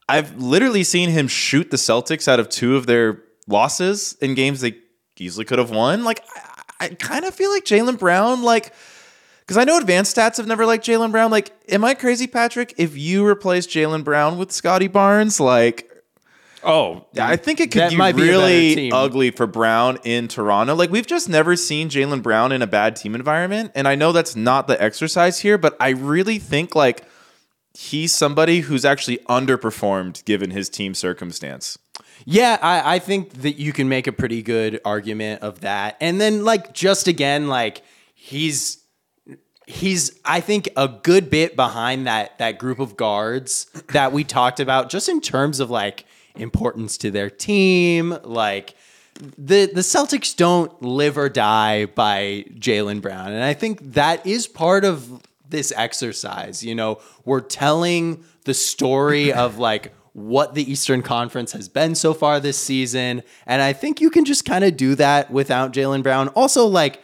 I've 0.07 0.35
literally 0.37 0.83
seen 0.83 1.09
him 1.09 1.27
shoot 1.27 1.71
the 1.71 1.77
Celtics 1.77 2.27
out 2.27 2.39
of 2.39 2.49
two 2.49 2.75
of 2.75 2.85
their 2.85 3.23
losses 3.47 4.15
in 4.21 4.35
games 4.35 4.61
they 4.61 4.75
easily 5.21 5.45
could 5.45 5.59
have 5.59 5.71
won. 5.71 6.03
Like 6.03 6.23
I, 6.79 6.85
I 6.85 6.89
kind 6.89 7.25
of 7.25 7.33
feel 7.33 7.51
like 7.51 7.65
Jaylen 7.65 7.99
Brown, 7.99 8.43
like 8.43 8.73
because 9.41 9.57
I 9.57 9.63
know 9.63 9.77
advanced 9.77 10.15
stats 10.15 10.37
have 10.37 10.47
never 10.47 10.65
liked 10.65 10.85
Jaylen 10.85 11.11
Brown. 11.11 11.31
Like, 11.31 11.51
am 11.69 11.83
I 11.83 11.95
crazy, 11.95 12.27
Patrick? 12.27 12.73
If 12.77 12.97
you 12.97 13.25
replace 13.25 13.65
Jaylen 13.67 14.03
Brown 14.03 14.37
with 14.37 14.51
Scottie 14.51 14.87
Barnes, 14.87 15.39
like 15.39 15.89
Oh, 16.63 17.05
yeah, 17.13 17.27
I 17.27 17.37
think 17.37 17.61
it 17.61 17.71
could 17.71 17.89
be 17.89 17.95
might 17.95 18.15
be 18.17 18.23
really 18.23 18.75
team. 18.75 18.93
ugly 18.93 19.31
for 19.31 19.47
Brown 19.47 19.97
in 20.03 20.27
Toronto. 20.27 20.75
Like 20.75 20.89
we've 20.89 21.07
just 21.07 21.29
never 21.29 21.55
seen 21.55 21.89
Jaylen 21.89 22.21
Brown 22.21 22.51
in 22.51 22.61
a 22.61 22.67
bad 22.67 22.95
team 22.95 23.15
environment, 23.15 23.71
and 23.75 23.87
I 23.87 23.95
know 23.95 24.11
that's 24.11 24.35
not 24.35 24.67
the 24.67 24.81
exercise 24.81 25.39
here, 25.39 25.57
but 25.57 25.77
I 25.79 25.89
really 25.89 26.37
think 26.37 26.75
like 26.75 27.05
he's 27.73 28.13
somebody 28.13 28.59
who's 28.61 28.83
actually 28.83 29.19
underperformed 29.29 30.25
given 30.25 30.51
his 30.51 30.69
team 30.69 30.93
circumstance. 30.93 31.77
Yeah, 32.25 32.57
I, 32.61 32.95
I 32.95 32.99
think 32.99 33.41
that 33.41 33.57
you 33.57 33.73
can 33.73 33.89
make 33.89 34.07
a 34.07 34.11
pretty 34.11 34.41
good 34.41 34.81
argument 34.85 35.41
of 35.41 35.61
that. 35.61 35.97
And 36.01 36.19
then 36.19 36.43
like 36.43 36.73
just 36.73 37.07
again, 37.07 37.47
like 37.47 37.81
he's 38.13 38.83
he's 39.67 40.19
I 40.25 40.41
think 40.41 40.69
a 40.75 40.87
good 40.87 41.29
bit 41.29 41.55
behind 41.55 42.07
that 42.07 42.37
that 42.39 42.57
group 42.57 42.79
of 42.79 42.97
guards 42.97 43.67
that 43.89 44.11
we 44.11 44.23
talked 44.23 44.59
about 44.59 44.89
just 44.89 45.07
in 45.09 45.21
terms 45.21 45.59
of 45.59 45.69
like 45.69 46.05
importance 46.35 46.97
to 46.97 47.11
their 47.11 47.29
team, 47.29 48.17
like 48.23 48.75
the 49.19 49.69
the 49.73 49.81
Celtics 49.81 50.35
don't 50.35 50.81
live 50.81 51.17
or 51.17 51.29
die 51.29 51.85
by 51.85 52.45
Jaylen 52.55 53.01
Brown. 53.01 53.31
And 53.31 53.43
I 53.43 53.53
think 53.53 53.93
that 53.93 54.25
is 54.25 54.47
part 54.47 54.85
of 54.85 55.21
this 55.47 55.73
exercise. 55.75 56.63
You 56.63 56.75
know, 56.75 56.99
we're 57.25 57.41
telling 57.41 58.23
the 58.45 58.53
story 58.53 59.33
of 59.33 59.57
like 59.57 59.93
what 60.27 60.53
the 60.53 60.69
Eastern 60.69 61.01
Conference 61.01 61.51
has 61.53 61.69
been 61.69 61.95
so 61.95 62.13
far 62.13 62.39
this 62.39 62.57
season. 62.57 63.23
And 63.45 63.61
I 63.61 63.73
think 63.73 64.01
you 64.01 64.09
can 64.09 64.25
just 64.25 64.45
kind 64.45 64.63
of 64.63 64.77
do 64.77 64.95
that 64.95 65.31
without 65.31 65.73
Jaylen 65.73 66.03
Brown. 66.03 66.27
Also, 66.29 66.65
like 66.65 67.01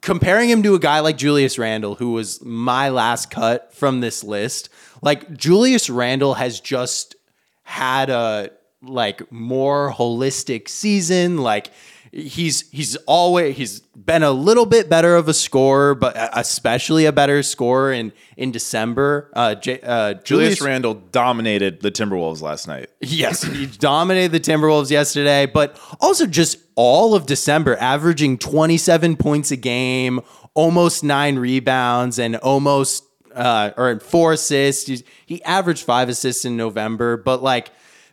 comparing 0.00 0.48
him 0.48 0.62
to 0.62 0.74
a 0.74 0.78
guy 0.78 1.00
like 1.00 1.16
Julius 1.16 1.58
Randle, 1.58 1.96
who 1.96 2.12
was 2.12 2.42
my 2.44 2.88
last 2.88 3.30
cut 3.30 3.74
from 3.74 4.00
this 4.00 4.24
list, 4.24 4.70
like 5.02 5.36
Julius 5.36 5.90
Randle 5.90 6.34
has 6.34 6.60
just 6.60 7.16
had 7.64 8.10
a 8.10 8.50
like 8.82 9.30
more 9.30 9.92
holistic 9.92 10.68
season. 10.68 11.38
Like 11.38 11.70
he's 12.12 12.70
he's 12.70 12.94
always 13.06 13.56
he's 13.56 13.80
been 13.80 14.22
a 14.22 14.30
little 14.30 14.66
bit 14.66 14.88
better 14.88 15.16
of 15.16 15.28
a 15.28 15.34
scorer, 15.34 15.94
but 15.94 16.14
especially 16.34 17.06
a 17.06 17.12
better 17.12 17.42
scorer 17.42 17.92
in 17.92 18.12
in 18.36 18.52
December. 18.52 19.30
Uh, 19.32 19.54
J, 19.54 19.80
uh, 19.82 20.14
Julius 20.14 20.60
Randle 20.60 20.94
dominated 20.94 21.80
the 21.80 21.90
Timberwolves 21.90 22.42
last 22.42 22.68
night. 22.68 22.90
Yes, 23.00 23.42
he 23.42 23.66
dominated 23.66 24.32
the 24.32 24.40
Timberwolves 24.40 24.90
yesterday, 24.90 25.46
but 25.46 25.78
also 26.00 26.26
just 26.26 26.58
all 26.74 27.14
of 27.14 27.26
December, 27.26 27.76
averaging 27.76 28.38
27 28.38 29.16
points 29.16 29.50
a 29.50 29.56
game, 29.56 30.20
almost 30.54 31.02
nine 31.02 31.36
rebounds, 31.36 32.18
and 32.18 32.36
almost 32.36 33.04
uh, 33.34 33.70
or 33.76 34.00
four 34.00 34.32
assists. 34.32 35.02
He 35.24 35.42
averaged 35.44 35.84
five 35.84 36.08
assists 36.10 36.44
in 36.44 36.56
November, 36.56 37.16
but 37.16 37.42
like 37.42 37.70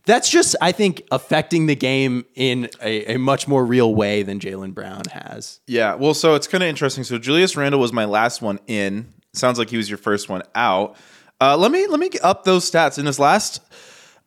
that's 0.09 0.29
just 0.29 0.55
I 0.61 0.71
think 0.71 1.03
affecting 1.11 1.67
the 1.67 1.75
game 1.75 2.25
in 2.35 2.69
a, 2.81 3.13
a 3.13 3.17
much 3.17 3.47
more 3.47 3.63
real 3.65 3.93
way 3.93 4.23
than 4.23 4.39
Jaylen 4.39 4.73
Brown 4.73 5.03
has. 5.11 5.59
Yeah, 5.67 5.95
well, 5.95 6.13
so 6.13 6.35
it's 6.35 6.47
kind 6.47 6.63
of 6.63 6.69
interesting. 6.69 7.03
So 7.03 7.17
Julius 7.17 7.55
Randle 7.55 7.79
was 7.79 7.93
my 7.93 8.05
last 8.05 8.41
one 8.41 8.59
in. 8.67 9.13
Sounds 9.33 9.59
like 9.59 9.69
he 9.69 9.77
was 9.77 9.89
your 9.89 9.99
first 9.99 10.27
one 10.27 10.41
out. 10.55 10.95
Uh, 11.39 11.55
let 11.55 11.71
me 11.71 11.87
let 11.87 11.99
me 11.99 12.09
get 12.09 12.23
up 12.23 12.43
those 12.43 12.69
stats 12.69 12.97
in 12.97 13.05
his 13.05 13.19
last 13.19 13.61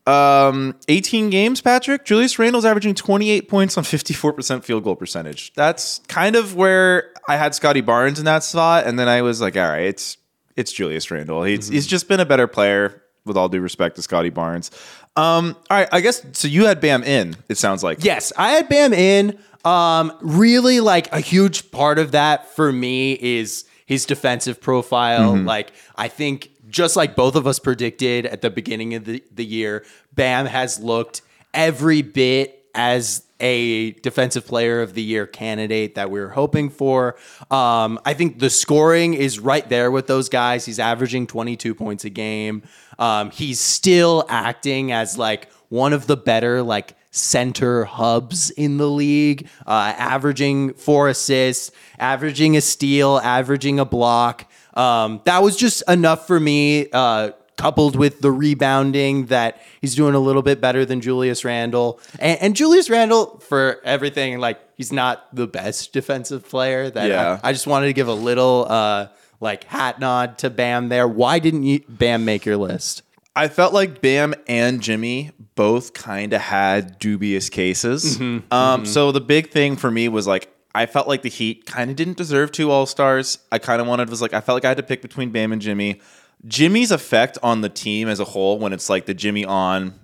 um, 0.07 0.75
18 0.89 1.31
games. 1.31 1.61
Patrick 1.61 2.05
Julius 2.05 2.39
Randle's 2.39 2.65
averaging 2.65 2.95
28 2.95 3.49
points 3.49 3.77
on 3.77 3.85
54 3.85 4.33
percent 4.33 4.65
field 4.65 4.85
goal 4.85 4.97
percentage. 4.97 5.53
That's 5.55 6.01
kind 6.09 6.37
of 6.37 6.55
where 6.55 7.13
I 7.29 7.37
had 7.37 7.55
Scottie 7.55 7.81
Barnes 7.81 8.19
in 8.19 8.25
that 8.27 8.45
spot, 8.45 8.87
and 8.87 8.99
then 8.99 9.09
I 9.09 9.23
was 9.23 9.41
like, 9.41 9.57
all 9.57 9.69
right, 9.69 9.87
it's 9.87 10.17
it's 10.57 10.73
Julius 10.73 11.11
Randle. 11.11 11.43
He's 11.43 11.69
he's 11.69 11.87
just 11.87 12.09
been 12.09 12.21
a 12.21 12.27
better 12.27 12.47
player. 12.47 12.99
With 13.25 13.37
all 13.37 13.49
due 13.49 13.61
respect 13.61 13.95
to 13.95 14.03
Scottie 14.03 14.31
Barnes. 14.31 14.73
Um, 15.15 15.57
all 15.71 15.77
right, 15.77 15.89
I 15.93 16.01
guess 16.01 16.25
so. 16.33 16.49
You 16.49 16.67
had 16.67 16.81
Bam 16.81 17.03
in. 17.03 17.37
It 17.49 17.59
sounds 17.59 17.83
like 17.83 18.03
Yes, 18.05 18.33
I 18.37 18.53
had 18.53 18.69
Bam 18.69 18.93
in. 18.93 19.39
Um, 19.65 20.13
really, 20.21 20.81
like 20.81 21.13
a 21.13 21.21
huge 21.21 21.71
part 21.71 21.99
of 21.99 22.13
that 22.13 22.49
for 22.55 22.73
me 22.73 23.13
is 23.21 23.65
his 23.87 24.07
defensive 24.07 24.61
profile. 24.61 25.37
Like, 25.37 25.73
I 25.97 26.09
think 26.09 26.51
just 26.69 26.97
like 26.97 27.15
both 27.15 27.37
of 27.37 27.47
us 27.47 27.59
predicted 27.59 28.27
at 28.27 28.41
the 28.41 28.51
beginning 28.51 28.95
of 28.95 29.05
the, 29.05 29.23
the 29.31 29.45
year, 29.45 29.85
Bam 30.15 30.47
has 30.47 30.81
looked 30.81 31.23
every 31.53 32.03
bit 32.03 32.62
as 32.75 33.23
a 33.41 33.91
defensive 33.93 34.47
player 34.47 34.81
of 34.81 34.95
the 34.95 35.03
year 35.03 35.27
candidate 35.27 35.97
that 35.97 36.11
we 36.11 36.21
were 36.21 36.31
hoping 36.31 36.71
for. 36.71 37.17
Um, 37.51 37.99
I 38.05 38.15
think 38.15 38.39
the 38.39 38.49
scoring 38.49 39.15
is 39.15 39.41
right 39.41 39.69
there 39.69 39.91
with 39.91 40.07
those 40.07 40.29
guys. 40.29 40.65
He's 40.65 40.79
averaging 40.79 41.27
22 41.27 41.75
points 41.75 42.05
a 42.05 42.11
game. 42.11 42.63
Um, 42.99 43.31
he's 43.31 43.61
still 43.61 44.25
acting 44.29 44.93
as 44.93 45.19
like 45.19 45.51
one 45.69 45.93
of 45.93 46.07
the 46.07 46.17
better 46.17 46.63
like 46.63 46.95
center 47.11 47.85
hubs 47.85 48.51
in 48.51 48.79
the 48.79 48.89
league, 48.89 49.49
uh, 49.67 49.93
averaging 49.97 50.75
four 50.75 51.09
assists, 51.09 51.71
averaging 51.99 52.57
a 52.57 52.61
steal, 52.61 53.19
averaging 53.19 53.79
a 53.79 53.85
block. 53.85 54.51
Um, 54.75 55.21
that 55.25 55.43
was 55.43 55.57
just 55.57 55.83
enough 55.89 56.27
for 56.27 56.41
me. 56.41 56.89
Uh, 56.91 57.33
coupled 57.63 57.97
with 57.97 58.21
the 58.21 58.31
rebounding 58.33 59.27
that 59.27 59.61
he's 59.81 59.95
doing 59.95 60.15
a 60.15 60.19
little 60.19 60.43
bit 60.43 60.61
better 60.61 60.85
than 60.85 61.01
Julius 61.01 61.45
Randle. 61.45 62.01
And, 62.19 62.41
and 62.41 62.57
Julius 62.57 62.91
Randle, 62.91 63.39
for 63.39 63.81
everything, 63.85 64.39
like 64.39 64.59
he's 64.77 64.93
not 64.93 65.35
the 65.35 65.47
best 65.47 65.93
defensive 65.93 66.49
player. 66.49 66.91
That 66.91 67.09
Yeah. 67.09 67.41
I, 67.43 67.51
I 67.51 67.53
just 67.53 67.67
wanted 67.67 67.87
to 67.87 67.93
give 67.93 68.09
a 68.09 68.15
little 68.15 68.67
uh, 68.69 69.09
like 69.41 69.65
hat 69.65 70.01
nod 70.01 70.39
to 70.39 70.51
Bam 70.51 70.89
there. 70.89 71.07
Why 71.07 71.39
didn't 71.39 71.63
you 71.63 71.81
Bam 71.89 72.25
make 72.25 72.45
your 72.45 72.57
list? 72.57 73.03
I 73.35 73.49
felt 73.49 73.73
like 73.73 74.03
Bam 74.03 74.35
and 74.47 74.83
Jimmy 74.83 75.31
both 75.55 75.95
kind 75.95 76.33
of 76.33 76.41
had 76.41 76.99
dubious 76.99 77.49
cases. 77.49 78.19
Mm-hmm. 78.19 78.53
Um, 78.53 78.85
So 78.85 79.11
the 79.13 79.23
big 79.23 79.51
thing 79.51 79.77
for 79.77 79.91
me 79.91 80.09
was 80.09 80.27
like 80.27 80.53
I 80.75 80.87
felt 80.87 81.07
like 81.07 81.23
the 81.23 81.29
Heat 81.29 81.67
kind 81.67 81.91
of 81.91 81.97
didn't 81.97 82.17
deserve 82.17 82.51
two 82.51 82.71
All 82.71 82.87
Stars. 82.87 83.39
I 83.51 83.59
kind 83.59 83.81
of 83.81 83.87
wanted 83.87 84.09
was 84.09 84.23
like 84.23 84.33
I 84.35 84.41
felt 84.41 84.57
like 84.57 84.65
I 84.65 84.69
had 84.69 84.79
to 84.79 84.83
pick 84.83 85.03
between 85.03 85.31
Bam 85.31 85.53
and 85.53 85.63
Jimmy. 85.63 86.01
Jimmy's 86.47 86.91
effect 86.91 87.39
on 87.43 87.61
the 87.61 87.69
team 87.69 88.09
as 88.09 88.21
a 88.21 88.25
whole, 88.25 88.59
when 88.59 88.73
it's 88.73 88.91
like 88.91 89.07
the 89.07 89.15
Jimmy 89.15 89.45
on, 89.45 89.95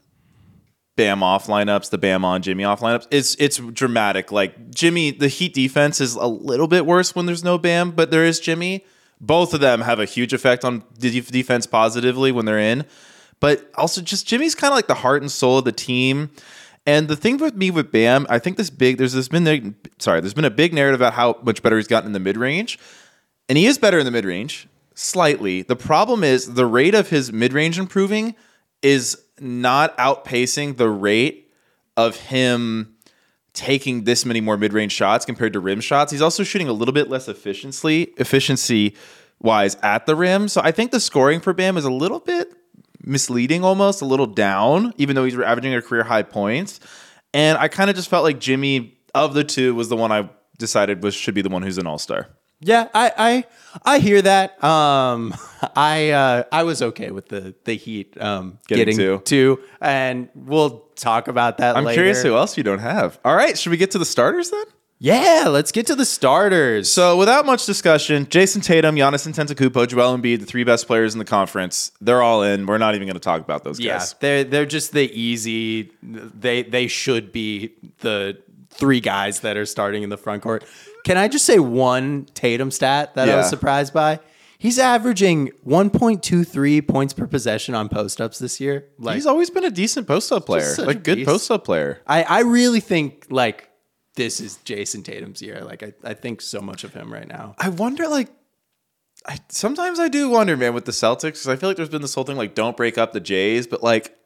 Bam 0.97 1.23
off 1.23 1.47
lineups, 1.47 1.91
the 1.91 1.99
Bam 1.99 2.25
on 2.25 2.43
Jimmy 2.43 2.65
off 2.65 2.81
lineups, 2.81 3.07
it's 3.13 3.37
it's 3.37 3.59
dramatic. 3.59 4.33
Like 4.33 4.71
Jimmy, 4.71 5.13
the 5.13 5.29
Heat 5.29 5.55
defense 5.55 6.01
is 6.01 6.17
a 6.17 6.27
little 6.27 6.67
bit 6.67 6.87
worse 6.87 7.15
when 7.15 7.27
there's 7.27 7.45
no 7.45 7.57
Bam, 7.57 7.93
but 7.93 8.11
there 8.11 8.25
is 8.25 8.41
Jimmy. 8.41 8.85
Both 9.21 9.55
of 9.55 9.61
them 9.61 9.83
have 9.83 10.01
a 10.01 10.05
huge 10.05 10.33
effect 10.33 10.65
on 10.65 10.83
the 10.99 11.21
defense 11.21 11.67
positively 11.67 12.33
when 12.33 12.47
they're 12.47 12.59
in, 12.59 12.85
but 13.39 13.71
also 13.77 14.01
just 14.01 14.27
Jimmy's 14.27 14.57
kind 14.57 14.73
of 14.73 14.77
like 14.77 14.89
the 14.89 14.95
heart 14.95 15.23
and 15.23 15.31
soul 15.31 15.59
of 15.59 15.65
the 15.65 15.73
team. 15.73 16.31
And 16.85 17.07
the 17.07 17.17
thing 17.17 17.37
with 17.37 17.55
me 17.55 17.71
with 17.71 17.93
Bam, 17.93 18.27
I 18.29 18.41
think 18.41 18.57
this 18.57 18.71
big 18.71 18.99
there's 18.99 19.13
this 19.13 19.29
been 19.29 19.77
sorry, 20.01 20.21
there's 20.21 20.35
been 20.35 20.45
a 20.45 20.51
big 20.51 20.73
narrative 20.73 21.01
about 21.01 21.15
how 21.15 21.39
much 21.43 21.63
better 21.63 21.77
he's 21.77 21.87
gotten 21.87 22.09
in 22.09 22.13
the 22.13 22.21
mid 22.21 22.37
range, 22.37 22.77
and 23.49 23.57
he 23.57 23.67
is 23.67 23.79
better 23.79 24.01
in 24.01 24.05
the 24.05 24.11
mid 24.11 24.25
range 24.25 24.67
slightly. 24.99 25.63
The 25.63 25.77
problem 25.77 26.25
is 26.25 26.55
the 26.55 26.67
rate 26.67 26.95
of 26.95 27.09
his 27.11 27.33
mid 27.33 27.53
range 27.53 27.79
improving 27.79 28.35
is 28.83 29.23
not 29.41 29.97
outpacing 29.97 30.77
the 30.77 30.91
rate 30.91 31.53
of 31.97 32.17
him 32.17 32.97
taking 33.53 34.05
this 34.05 34.25
many 34.25 34.41
more 34.41 34.57
mid-range 34.57 34.93
shots 34.93 35.25
compared 35.25 35.53
to 35.53 35.61
rim 35.61 35.81
shots. 35.81 36.13
He's 36.13 36.23
also 36.23 36.45
shooting 36.45 36.69
a 36.69 36.73
little 36.73 36.95
bit 36.95 37.09
less 37.09 37.29
efficiency 37.29 38.03
efficiency 38.17 38.95
wise 39.41 39.77
at 39.83 40.07
the 40.07 40.15
rim. 40.15 40.49
So 40.49 40.61
I 40.63 40.71
think 40.71 40.93
the 40.93 41.01
scoring 41.01 41.41
for 41.41 41.53
Bam 41.53 41.77
is 41.77 41.85
a 41.85 41.91
little 41.91 42.21
bit 42.21 42.53
misleading 43.03 43.65
almost, 43.65 44.03
a 44.03 44.05
little 44.05 44.27
down, 44.27 44.93
even 44.97 45.17
though 45.17 45.25
he's 45.25 45.39
averaging 45.39 45.75
a 45.75 45.83
career 45.83 46.05
high 46.05 46.23
points. 46.23 46.79
And 47.35 47.59
I 47.59 47.69
kind 47.69 47.91
of 47.91 47.97
just 47.97 48.09
felt 48.09 48.25
like 48.25 48.39
Jimmy 48.39 48.99
of 49.15 49.35
the 49.35 49.45
two 49.45 49.75
was 49.75 49.89
the 49.89 49.97
one 49.97 50.13
I 50.13 50.29
decided 50.59 51.03
was 51.03 51.15
should 51.15 51.35
be 51.35 51.43
the 51.43 51.49
one 51.49 51.63
who's 51.63 51.79
an 51.79 51.87
all-star. 51.87 52.29
Yeah, 52.61 52.89
I 52.93 53.13
I, 53.17 53.45
I 53.85 53.99
hear 54.01 54.21
that. 54.23 54.63
Um, 54.63 55.35
I 55.77 56.11
uh, 56.11 56.45
I 56.51 56.65
was 56.65 56.83
okay 56.83 57.11
with 57.11 57.29
the 57.29 57.55
the 57.65 57.75
Heat 57.75 58.21
um, 58.21 58.59
Getting 58.67 58.97
getting, 58.97 59.23
two. 59.23 59.61
and 59.81 60.29
we'll 60.35 60.81
talk 60.97 61.29
about 61.29 61.59
that. 61.59 61.77
I'm 61.77 61.85
later. 61.85 61.99
curious 61.99 62.23
who 62.23 62.35
else 62.37 62.57
you 62.57 62.65
don't 62.65 62.81
have. 62.81 63.19
All 63.25 63.37
right, 63.37 63.57
should 63.57 63.71
we 63.71 63.77
get 63.77 63.93
to 63.93 63.99
the 63.99 64.05
starters 64.05 64.51
then? 64.51 64.65
Yeah, 65.01 65.47
let's 65.49 65.71
get 65.71 65.87
to 65.87 65.95
the 65.95 66.05
starters. 66.05 66.91
So, 66.91 67.17
without 67.17 67.47
much 67.47 67.67
discussion, 67.67 68.27
Jayson 68.27 68.63
Tatum, 68.63 68.97
Giannis 68.97 69.29
Antetokounmpo, 69.29 69.87
Joel 69.87 70.19
Embiid, 70.19 70.41
the 70.41 70.47
three 70.47 70.65
best 70.65 70.89
players 70.89 71.15
in 71.15 71.21
the 71.21 71.25
conference, 71.25 71.93
they're 72.01 72.23
all 72.23 72.43
in. 72.43 72.67
We're 72.67 72.79
not 72.79 72.97
even 72.97 73.07
going 73.07 73.15
to 73.15 73.21
talk 73.21 73.41
about 73.41 73.63
those 73.63 73.79
yeah, 73.79 73.99
guys. 73.99 74.13
Yeah, 74.15 74.19
they're 74.21 74.45
they're 74.45 74.67
just 74.67 74.93
the 74.93 75.09
easy. 75.13 75.93
They 76.03 76.65
they 76.65 76.89
should 76.89 77.31
be 77.31 77.75
the 78.01 78.43
three 78.71 79.01
guys 79.01 79.41
that 79.41 79.57
are 79.57 79.67
starting 79.67 80.03
in 80.03 80.09
the 80.11 80.17
front 80.19 80.43
court. 80.43 80.65
Can 81.05 81.17
I 81.17 81.29
just 81.29 81.45
say 81.45 81.59
one 81.59 82.27
Tatum 82.35 82.71
stat 82.71 83.15
that 83.15 83.29
I 83.29 83.37
was 83.37 83.49
surprised 83.49 83.93
by? 83.93 84.21
He's 84.59 84.79
averaging 84.81 85.53
1.23 85.67 86.87
points 86.89 87.15
per 87.15 87.29
possession 87.29 87.77
on 87.77 87.89
post 87.89 88.21
ups 88.21 88.41
this 88.41 88.61
year. 88.61 88.87
Like 88.99 89.15
He's 89.15 89.27
always 89.27 89.51
been 89.51 89.65
a 89.65 89.71
decent 89.71 90.09
post 90.09 90.33
up 90.33 90.47
player, 90.47 90.75
such 90.75 90.85
a 90.85 90.89
like 90.89 91.05
good 91.05 91.17
beast. 91.19 91.29
post 91.29 91.51
up 91.51 91.65
player. 91.65 92.03
I, 92.07 92.25
I 92.25 92.41
really 92.41 92.81
think 92.81 93.27
like 93.31 93.69
this 94.17 94.41
is 94.41 94.59
Jayson 94.65 95.05
Tatum's 95.05 95.41
year. 95.41 95.63
Like 95.63 95.85
I, 95.85 95.93
I 96.03 96.15
think 96.15 96.41
so 96.41 96.61
much 96.61 96.83
of 96.83 96.93
him 96.93 97.13
right 97.13 97.29
now. 97.29 97.55
I 97.57 97.69
wonder, 97.69 98.09
like, 98.09 98.31
I 99.25 99.39
sometimes 99.49 100.01
I 100.01 100.09
do 100.09 100.29
wonder, 100.29 100.57
man, 100.57 100.75
with 100.75 100.87
the 100.87 100.93
Celtics, 100.93 101.23
because 101.23 101.49
I 101.49 101.55
feel 101.55 101.71
like 101.71 101.77
there's 101.77 101.89
been 101.89 102.03
this 102.03 102.15
whole 102.15 102.25
thing, 102.25 102.37
like, 102.37 102.57
don't 102.57 102.77
break 102.77 102.99
up 102.99 103.13
the 103.13 103.21
Jays, 103.21 103.69
but 103.69 103.83
like, 103.83 104.18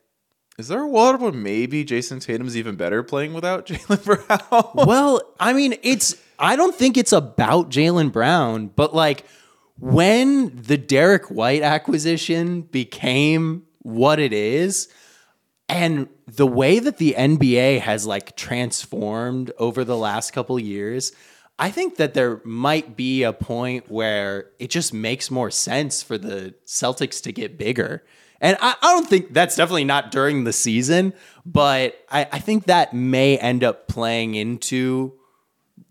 is 0.63 0.69
there 0.69 0.83
a 0.83 0.87
world 0.87 1.21
where 1.21 1.33
maybe 1.33 1.85
Jayson 1.85 2.21
Tatum's 2.21 2.57
even 2.57 2.77
better 2.77 3.03
playing 3.03 3.35
without 3.35 3.67
Jaylen 3.69 4.05
Brown? 4.05 4.71
well, 4.87 5.21
I 5.41 5.53
mean, 5.53 5.75
it's 5.83 6.15
I 6.39 6.55
don't 6.55 6.73
think 6.73 6.97
it's 6.97 7.11
about 7.11 7.69
Jaylen 7.69 8.13
Brown, 8.13 8.69
but 8.69 8.95
like 8.95 9.25
when 9.81 10.55
the 10.55 10.79
Derrick 10.79 11.33
White 11.33 11.63
acquisition 11.63 12.63
became 12.63 13.65
what 13.81 14.21
it 14.21 14.33
is, 14.33 14.87
and 15.69 16.09
the 16.29 16.47
way 16.47 16.79
that 16.79 16.99
the 16.99 17.17
NBA 17.19 17.81
has 17.81 18.07
like 18.07 18.37
transformed 18.37 19.51
over 19.59 19.83
the 19.83 19.97
last 19.97 20.31
couple 20.31 20.61
years, 20.61 21.11
I 21.59 21.73
think 21.73 21.97
that 21.97 22.15
there 22.15 22.41
might 22.45 22.97
be 22.97 23.25
a 23.25 23.33
point 23.33 23.91
where 23.91 24.51
it 24.61 24.71
just 24.71 24.95
makes 24.95 25.29
more 25.29 25.51
sense 25.51 26.05
for 26.05 26.19
the 26.19 26.55
Celtics 26.67 27.21
to 27.25 27.33
get 27.33 27.59
bigger. 27.59 28.05
And 28.43 28.59
I, 28.61 28.75
I 28.83 28.95
don't 28.95 29.09
think 29.09 29.33
that's 29.33 29.57
definitely 29.57 29.85
not 29.85 30.11
during 30.11 30.45
the 30.45 30.53
season, 30.53 31.15
but 31.47 31.97
I, 32.11 32.27
I 32.33 32.39
think 32.41 32.65
that 32.65 32.93
may 32.93 33.39
end 33.39 33.63
up 33.63 33.87
playing 33.87 34.35
into 34.35 35.13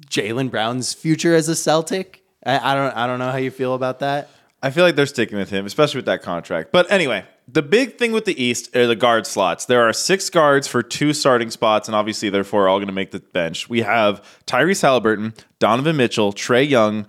Jaylen 0.08 0.52
Brown's 0.52 0.94
future 0.94 1.34
as 1.34 1.48
a 1.48 1.56
Celtic. 1.56 2.24
I, 2.46 2.74
I 2.74 2.76
don't 2.76 2.96
I 2.96 3.08
don't 3.08 3.20
know 3.20 3.32
how 3.32 3.38
you 3.38 3.52
feel 3.52 3.74
about 3.74 4.00
that. 4.00 4.30
I 4.62 4.70
feel 4.70 4.84
like 4.84 4.96
they're 4.96 5.06
sticking 5.08 5.38
with 5.38 5.50
him, 5.50 5.66
especially 5.66 6.00
with 6.00 6.06
that 6.06 6.22
contract. 6.22 6.72
But 6.72 6.92
anyway, 6.92 7.26
the 7.48 7.62
big 7.62 7.98
thing 7.98 8.12
with 8.12 8.26
the 8.26 8.42
East 8.42 8.76
are 8.76 8.86
the 8.86 8.96
guard 8.96 9.26
slots. 9.26 9.66
There 9.66 9.88
are 9.88 9.94
six 9.94 10.30
guards 10.30 10.68
for 10.68 10.84
two 10.84 11.14
starting 11.14 11.50
spots, 11.50 11.88
and 11.88 11.96
obviously, 11.96 12.30
therefore, 12.30 12.68
all 12.68 12.78
going 12.78 12.88
to 12.88 12.94
make 12.94 13.12
the 13.12 13.20
bench. 13.20 13.70
We 13.70 13.82
have 13.82 14.24
Tyrese 14.46 14.82
Halliburton, 14.82 15.34
Donovan 15.58 15.98
Mitchell, 15.98 16.32
Trae 16.32 16.70
Young, 16.70 17.08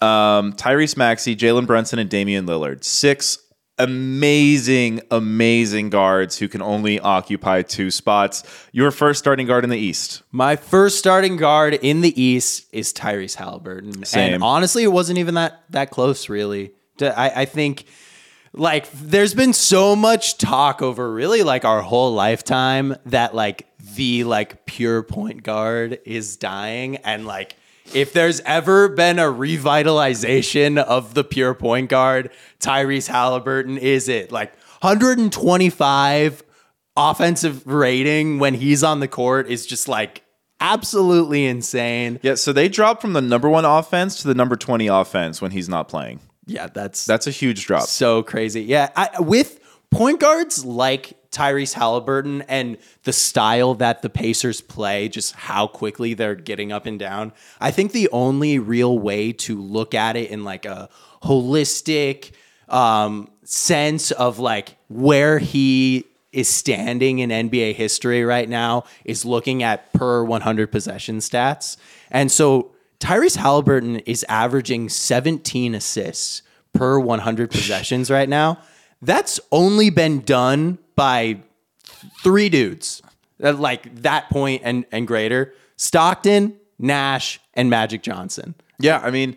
um, 0.00 0.52
Tyrese 0.52 0.96
Maxey, 0.96 1.34
Jalen 1.34 1.66
Brunson, 1.66 1.98
and 1.98 2.08
Damian 2.08 2.46
Lillard. 2.46 2.84
Six 2.84 3.38
amazing, 3.78 5.02
amazing 5.10 5.90
guards 5.90 6.38
who 6.38 6.48
can 6.48 6.62
only 6.62 6.98
occupy 7.00 7.62
two 7.62 7.90
spots. 7.90 8.42
Your 8.72 8.90
first 8.90 9.18
starting 9.18 9.46
guard 9.46 9.64
in 9.64 9.70
the 9.70 9.78
East. 9.78 10.22
My 10.32 10.56
first 10.56 10.98
starting 10.98 11.36
guard 11.36 11.74
in 11.74 12.00
the 12.00 12.20
East 12.20 12.66
is 12.72 12.92
Tyrese 12.92 13.34
Halliburton. 13.34 14.04
Same. 14.04 14.34
And 14.34 14.42
honestly, 14.42 14.82
it 14.82 14.92
wasn't 14.92 15.18
even 15.18 15.34
that 15.34 15.64
that 15.70 15.90
close, 15.90 16.28
really. 16.28 16.72
I, 17.00 17.32
I 17.36 17.44
think 17.44 17.84
like 18.52 18.90
there's 18.92 19.34
been 19.34 19.52
so 19.52 19.94
much 19.94 20.38
talk 20.38 20.80
over 20.80 21.12
really 21.12 21.42
like 21.42 21.64
our 21.64 21.82
whole 21.82 22.14
lifetime 22.14 22.96
that 23.04 23.34
like 23.34 23.66
the 23.94 24.24
like 24.24 24.64
pure 24.64 25.02
point 25.02 25.42
guard 25.42 26.00
is 26.06 26.36
dying 26.36 26.96
and 26.96 27.26
like 27.26 27.56
if 27.94 28.12
there's 28.12 28.40
ever 28.40 28.88
been 28.88 29.18
a 29.18 29.24
revitalization 29.24 30.78
of 30.78 31.14
the 31.14 31.24
pure 31.24 31.54
point 31.54 31.88
guard, 31.90 32.30
Tyrese 32.60 33.08
Halliburton 33.08 33.78
is 33.78 34.08
it. 34.08 34.32
Like 34.32 34.54
125 34.80 36.42
offensive 36.96 37.66
rating 37.66 38.38
when 38.38 38.54
he's 38.54 38.82
on 38.82 39.00
the 39.00 39.08
court 39.08 39.48
is 39.48 39.66
just 39.66 39.88
like 39.88 40.22
absolutely 40.60 41.46
insane. 41.46 42.18
Yeah, 42.22 42.34
so 42.34 42.52
they 42.52 42.68
dropped 42.68 43.02
from 43.02 43.12
the 43.12 43.20
number 43.20 43.48
one 43.48 43.64
offense 43.64 44.22
to 44.22 44.28
the 44.28 44.34
number 44.34 44.56
20 44.56 44.86
offense 44.86 45.42
when 45.42 45.50
he's 45.50 45.68
not 45.68 45.88
playing. 45.88 46.20
Yeah, 46.46 46.68
that's 46.68 47.04
That's 47.04 47.26
a 47.26 47.30
huge 47.32 47.66
drop. 47.66 47.82
so 47.84 48.22
crazy. 48.22 48.62
Yeah, 48.62 48.90
I, 48.96 49.20
with 49.20 49.60
point 49.90 50.20
guards 50.20 50.64
like 50.64 51.14
Tyrese 51.36 51.74
Halliburton 51.74 52.42
and 52.42 52.78
the 53.02 53.12
style 53.12 53.74
that 53.74 54.00
the 54.00 54.08
Pacers 54.08 54.62
play, 54.62 55.08
just 55.08 55.34
how 55.34 55.66
quickly 55.66 56.14
they're 56.14 56.34
getting 56.34 56.72
up 56.72 56.86
and 56.86 56.98
down. 56.98 57.32
I 57.60 57.70
think 57.70 57.92
the 57.92 58.08
only 58.10 58.58
real 58.58 58.98
way 58.98 59.32
to 59.32 59.60
look 59.60 59.94
at 59.94 60.16
it 60.16 60.30
in 60.30 60.44
like 60.44 60.64
a 60.64 60.88
holistic 61.22 62.32
um, 62.70 63.30
sense 63.44 64.12
of 64.12 64.38
like 64.38 64.76
where 64.88 65.38
he 65.38 66.04
is 66.32 66.48
standing 66.48 67.18
in 67.18 67.30
NBA 67.30 67.74
history 67.74 68.24
right 68.24 68.48
now 68.48 68.84
is 69.04 69.26
looking 69.26 69.62
at 69.62 69.92
per 69.92 70.24
100 70.24 70.72
possession 70.72 71.18
stats. 71.18 71.76
And 72.10 72.32
so 72.32 72.72
Tyrese 72.98 73.36
Halliburton 73.36 73.96
is 74.00 74.24
averaging 74.28 74.88
17 74.88 75.74
assists 75.74 76.40
per 76.72 76.98
100 76.98 77.50
possessions 77.50 78.10
right 78.10 78.28
now. 78.28 78.58
That's 79.02 79.38
only 79.52 79.90
been 79.90 80.20
done 80.20 80.78
by 80.96 81.38
three 82.22 82.48
dudes 82.48 83.02
at 83.40 83.58
like 83.58 83.94
that 84.02 84.28
point 84.30 84.62
and, 84.64 84.84
and 84.90 85.06
greater 85.06 85.54
Stockton, 85.76 86.56
Nash, 86.78 87.38
and 87.54 87.70
Magic 87.70 88.02
Johnson. 88.02 88.54
Yeah, 88.78 88.98
I 89.02 89.10
mean, 89.10 89.36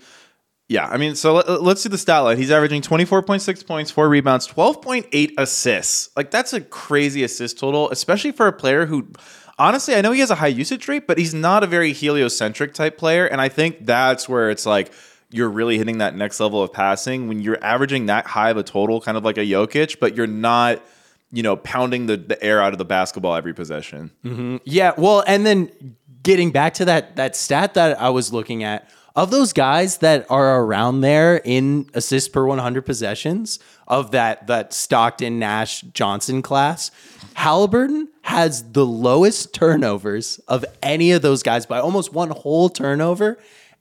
yeah, 0.69 0.87
I 0.87 0.97
mean, 0.97 1.15
so 1.15 1.33
let, 1.33 1.61
let's 1.61 1.81
see 1.81 1.89
the 1.89 1.97
stat 1.97 2.23
line. 2.23 2.37
He's 2.37 2.51
averaging 2.51 2.81
24.6 2.81 3.65
points, 3.65 3.91
four 3.91 4.07
rebounds, 4.07 4.47
12.8 4.47 5.33
assists. 5.37 6.09
Like, 6.15 6.31
that's 6.31 6.53
a 6.53 6.61
crazy 6.61 7.23
assist 7.23 7.59
total, 7.59 7.89
especially 7.89 8.31
for 8.31 8.47
a 8.47 8.53
player 8.53 8.85
who, 8.85 9.11
honestly, 9.57 9.95
I 9.95 10.01
know 10.01 10.11
he 10.11 10.19
has 10.19 10.31
a 10.31 10.35
high 10.35 10.47
usage 10.47 10.87
rate, 10.87 11.07
but 11.07 11.17
he's 11.17 11.33
not 11.33 11.63
a 11.63 11.67
very 11.67 11.91
heliocentric 11.91 12.73
type 12.73 12.97
player. 12.97 13.25
And 13.25 13.41
I 13.41 13.49
think 13.49 13.85
that's 13.85 14.29
where 14.29 14.49
it's 14.49 14.65
like, 14.65 14.91
you're 15.31 15.49
really 15.49 15.77
hitting 15.77 15.99
that 15.99 16.15
next 16.15 16.39
level 16.39 16.63
of 16.63 16.73
passing 16.73 17.27
when 17.27 17.39
you're 17.39 17.63
averaging 17.63 18.07
that 18.07 18.25
high 18.25 18.49
of 18.49 18.57
a 18.57 18.63
total, 18.63 18.99
kind 18.99 19.17
of 19.17 19.23
like 19.23 19.37
a 19.37 19.41
Jokic, 19.41 19.99
but 19.99 20.15
you're 20.15 20.27
not, 20.27 20.83
you 21.31 21.43
know, 21.43 21.55
pounding 21.55 22.07
the, 22.07 22.17
the 22.17 22.41
air 22.43 22.61
out 22.61 22.73
of 22.73 22.79
the 22.79 22.85
basketball 22.85 23.35
every 23.35 23.53
possession. 23.53 24.11
Mm-hmm. 24.25 24.57
Yeah, 24.63 24.93
well, 24.97 25.23
and 25.27 25.45
then 25.45 25.95
getting 26.23 26.51
back 26.51 26.73
to 26.75 26.85
that 26.85 27.15
that 27.15 27.35
stat 27.35 27.73
that 27.75 27.99
I 28.01 28.09
was 28.09 28.33
looking 28.33 28.63
at 28.63 28.89
of 29.15 29.31
those 29.31 29.53
guys 29.53 29.97
that 29.97 30.25
are 30.29 30.61
around 30.61 31.01
there 31.01 31.41
in 31.43 31.89
assists 31.93 32.29
per 32.29 32.45
100 32.45 32.83
possessions 32.83 33.59
of 33.87 34.11
that 34.11 34.47
that 34.47 34.73
Stockton 34.73 35.39
Nash 35.39 35.81
Johnson 35.81 36.41
class, 36.41 36.91
Halliburton 37.33 38.09
has 38.23 38.71
the 38.71 38.85
lowest 38.85 39.53
turnovers 39.53 40.39
of 40.47 40.63
any 40.81 41.11
of 41.11 41.21
those 41.21 41.43
guys 41.43 41.65
by 41.65 41.79
almost 41.79 42.13
one 42.13 42.29
whole 42.29 42.69
turnover. 42.69 43.37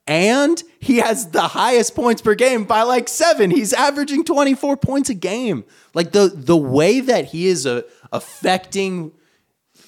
And 0.09 0.61
he 0.81 0.97
has 0.97 1.33
the 1.33 1.49
highest 1.49 1.94
points 1.94 2.23
per 2.23 2.35
game 2.35 2.64
by 2.64 2.83
like 2.83 3.09
seven. 3.09 3.51
He's 3.51 3.75
averaging 3.75 4.25
24 4.25 4.79
points 4.79 5.11
a 5.11 5.14
game. 5.14 5.64
Like 5.92 6.12
the 6.12 6.33
the 6.35 6.57
way 6.57 7.01
that 7.01 7.27
he 7.27 7.47
is 7.47 7.66
uh, 7.66 7.83
affecting 8.11 9.12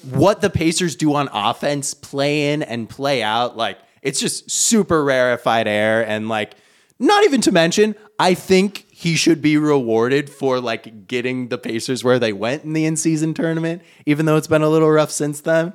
what 0.03 0.43
the 0.43 0.51
Pacers 0.51 0.95
do 0.95 1.15
on 1.15 1.31
offense, 1.33 1.95
play 1.95 2.53
in 2.53 2.63
and 2.63 2.89
play 2.89 3.23
out, 3.23 3.57
like 3.57 3.79
it's 4.03 4.21
just 4.21 4.51
super 4.51 5.03
rarefied 5.03 5.67
air. 5.67 6.07
And 6.07 6.29
like, 6.29 6.55
not 6.99 7.25
even 7.25 7.41
to 7.43 7.53
mention, 7.53 7.95
I 8.19 8.35
think 8.35 8.87
he 8.91 9.17
should 9.17 9.41
be 9.41 9.57
rewarded 9.57 10.29
for 10.29 10.61
like 10.61 11.07
getting 11.07 11.49
the 11.49 11.57
Pacers 11.59 12.05
where 12.05 12.19
they 12.19 12.35
went 12.35 12.65
in 12.65 12.75
the 12.75 12.85
in 12.85 12.97
season 12.97 13.33
tournament, 13.33 13.81
even 14.05 14.27
though 14.27 14.37
it's 14.37 14.47
been 14.47 14.63
a 14.63 14.69
little 14.69 14.91
rough 14.91 15.11
since 15.11 15.41
then. 15.41 15.73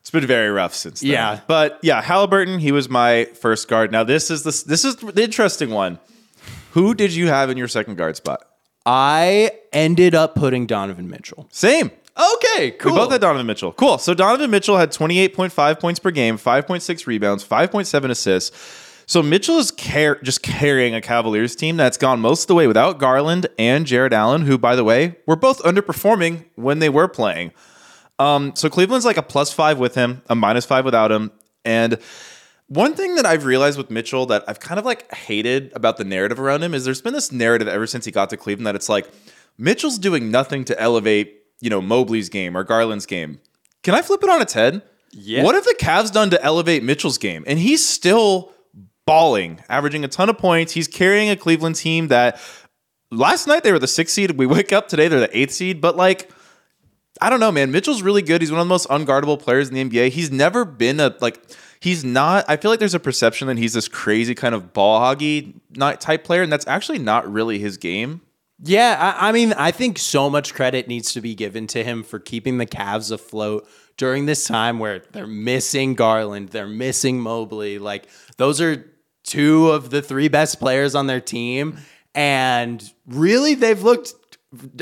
It's 0.00 0.10
been 0.10 0.26
very 0.26 0.48
rough 0.50 0.74
since 0.74 1.00
then. 1.00 1.10
Yeah. 1.10 1.40
But 1.46 1.78
yeah, 1.82 2.02
Halliburton, 2.02 2.58
he 2.58 2.72
was 2.72 2.88
my 2.88 3.26
first 3.26 3.68
guard. 3.68 3.92
Now 3.92 4.02
this 4.04 4.30
is 4.30 4.42
the 4.42 4.68
this 4.68 4.84
is 4.84 4.96
the 4.96 5.22
interesting 5.22 5.70
one. 5.70 5.98
Who 6.72 6.94
did 6.94 7.12
you 7.12 7.28
have 7.28 7.50
in 7.50 7.56
your 7.56 7.68
second 7.68 7.96
guard 7.96 8.16
spot? 8.16 8.46
I 8.86 9.52
ended 9.72 10.14
up 10.14 10.34
putting 10.34 10.66
Donovan 10.66 11.10
Mitchell. 11.10 11.46
Same. 11.50 11.90
Okay, 12.16 12.72
cool. 12.72 12.92
We 12.92 12.98
both 12.98 13.12
had 13.12 13.20
Donovan 13.20 13.46
Mitchell. 13.46 13.72
Cool. 13.72 13.98
So 13.98 14.14
Donovan 14.14 14.50
Mitchell 14.50 14.76
had 14.76 14.90
28.5 14.90 15.80
points 15.80 16.00
per 16.00 16.10
game, 16.10 16.36
5.6 16.38 17.06
rebounds, 17.06 17.44
5.7 17.44 18.10
assists. 18.10 18.86
So 19.06 19.22
Mitchell 19.22 19.58
is 19.58 19.70
car- 19.70 20.20
just 20.22 20.42
carrying 20.42 20.94
a 20.94 21.00
Cavaliers 21.00 21.56
team 21.56 21.76
that's 21.76 21.96
gone 21.96 22.20
most 22.20 22.42
of 22.42 22.46
the 22.48 22.54
way 22.54 22.66
without 22.66 22.98
Garland 22.98 23.48
and 23.58 23.86
Jarrett 23.86 24.12
Allen, 24.12 24.42
who, 24.42 24.56
by 24.56 24.76
the 24.76 24.84
way, 24.84 25.16
were 25.26 25.36
both 25.36 25.60
underperforming 25.62 26.44
when 26.54 26.78
they 26.78 26.88
were 26.88 27.08
playing. 27.08 27.52
Um, 28.20 28.54
so 28.54 28.68
Cleveland's 28.68 29.06
like 29.06 29.16
a 29.16 29.22
plus 29.22 29.50
five 29.50 29.78
with 29.78 29.94
him, 29.94 30.22
a 30.28 30.34
minus 30.34 30.66
five 30.66 30.84
without 30.84 31.10
him. 31.10 31.32
And 31.64 31.98
one 32.66 32.94
thing 32.94 33.14
that 33.14 33.24
I've 33.24 33.46
realized 33.46 33.78
with 33.78 33.90
Mitchell 33.90 34.26
that 34.26 34.44
I've 34.46 34.60
kind 34.60 34.78
of 34.78 34.84
like 34.84 35.12
hated 35.12 35.72
about 35.74 35.96
the 35.96 36.04
narrative 36.04 36.38
around 36.38 36.62
him 36.62 36.74
is 36.74 36.84
there's 36.84 37.00
been 37.00 37.14
this 37.14 37.32
narrative 37.32 37.66
ever 37.66 37.86
since 37.86 38.04
he 38.04 38.12
got 38.12 38.28
to 38.30 38.36
Cleveland 38.36 38.66
that 38.66 38.74
it's 38.74 38.90
like 38.90 39.10
Mitchell's 39.56 39.98
doing 39.98 40.30
nothing 40.30 40.66
to 40.66 40.78
elevate, 40.78 41.42
you 41.60 41.70
know, 41.70 41.80
Mobley's 41.80 42.28
game 42.28 42.56
or 42.56 42.62
Garland's 42.62 43.06
game. 43.06 43.40
Can 43.82 43.94
I 43.94 44.02
flip 44.02 44.22
it 44.22 44.28
on 44.28 44.42
its 44.42 44.52
head? 44.52 44.82
Yeah. 45.12 45.42
What 45.42 45.54
have 45.54 45.64
the 45.64 45.74
Cavs 45.80 46.12
done 46.12 46.28
to 46.30 46.44
elevate 46.44 46.84
Mitchell's 46.84 47.18
game? 47.18 47.42
And 47.46 47.58
he's 47.58 47.84
still 47.84 48.52
balling, 49.06 49.60
averaging 49.70 50.04
a 50.04 50.08
ton 50.08 50.28
of 50.28 50.36
points. 50.36 50.72
He's 50.72 50.86
carrying 50.86 51.30
a 51.30 51.36
Cleveland 51.36 51.76
team 51.76 52.08
that 52.08 52.38
last 53.10 53.46
night 53.46 53.64
they 53.64 53.72
were 53.72 53.78
the 53.78 53.88
sixth 53.88 54.14
seed. 54.14 54.32
We 54.32 54.46
wake 54.46 54.72
up 54.74 54.88
today, 54.88 55.08
they're 55.08 55.20
the 55.20 55.36
eighth 55.36 55.52
seed. 55.52 55.80
But 55.80 55.96
like, 55.96 56.30
I 57.20 57.30
don't 57.30 57.40
know, 57.40 57.52
man. 57.52 57.70
Mitchell's 57.70 58.02
really 58.02 58.22
good. 58.22 58.40
He's 58.40 58.50
one 58.50 58.60
of 58.60 58.66
the 58.66 58.68
most 58.68 58.88
unguardable 58.88 59.38
players 59.38 59.68
in 59.68 59.74
the 59.74 59.84
NBA. 59.84 60.10
He's 60.10 60.30
never 60.30 60.64
been 60.64 61.00
a 61.00 61.14
like. 61.20 61.40
He's 61.80 62.04
not. 62.04 62.44
I 62.48 62.56
feel 62.56 62.70
like 62.70 62.80
there's 62.80 62.94
a 62.94 63.00
perception 63.00 63.48
that 63.48 63.58
he's 63.58 63.72
this 63.72 63.88
crazy 63.88 64.34
kind 64.34 64.54
of 64.54 64.72
ball 64.72 65.00
hoggy 65.00 65.54
type 65.98 66.24
player, 66.24 66.42
and 66.42 66.52
that's 66.52 66.66
actually 66.66 66.98
not 66.98 67.30
really 67.30 67.58
his 67.58 67.76
game. 67.76 68.22
Yeah, 68.62 69.14
I, 69.18 69.28
I 69.28 69.32
mean, 69.32 69.54
I 69.54 69.70
think 69.70 69.98
so 69.98 70.28
much 70.28 70.52
credit 70.52 70.86
needs 70.86 71.14
to 71.14 71.20
be 71.20 71.34
given 71.34 71.66
to 71.68 71.82
him 71.82 72.02
for 72.02 72.18
keeping 72.18 72.58
the 72.58 72.66
Cavs 72.66 73.10
afloat 73.10 73.66
during 73.96 74.26
this 74.26 74.44
time 74.44 74.78
where 74.78 75.02
they're 75.12 75.26
missing 75.26 75.94
Garland, 75.94 76.50
they're 76.50 76.66
missing 76.66 77.20
Mobley. 77.20 77.78
Like 77.78 78.06
those 78.36 78.60
are 78.60 78.86
two 79.24 79.70
of 79.70 79.90
the 79.90 80.02
three 80.02 80.28
best 80.28 80.58
players 80.58 80.94
on 80.94 81.06
their 81.06 81.20
team, 81.20 81.78
and 82.14 82.82
really 83.06 83.54
they've 83.54 83.82
looked 83.82 84.12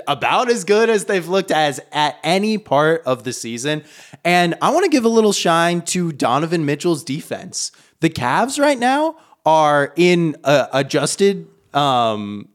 about 0.07 0.51
as 0.51 0.65
good 0.65 0.89
as 0.89 1.05
they've 1.05 1.29
looked 1.29 1.51
as 1.51 1.81
at 1.93 2.17
any 2.23 2.57
part 2.59 3.03
of 3.05 3.25
the 3.25 3.33
season. 3.33 3.85
And 4.25 4.55
I 4.63 4.71
want 4.71 4.85
to 4.85 4.91
give 4.91 5.05
a 5.05 5.11
little 5.11 5.33
shine 5.33 5.83
to 5.83 6.13
Donovan 6.13 6.65
Mitchell's 6.65 7.05
defense. 7.05 7.71
The 8.01 8.09
Cavs 8.09 8.59
right 8.59 8.79
now 8.79 9.17
are 9.45 9.93
in 9.97 10.37
uh, 10.45 10.69
adjusted 10.73 11.49
um, 11.75 12.49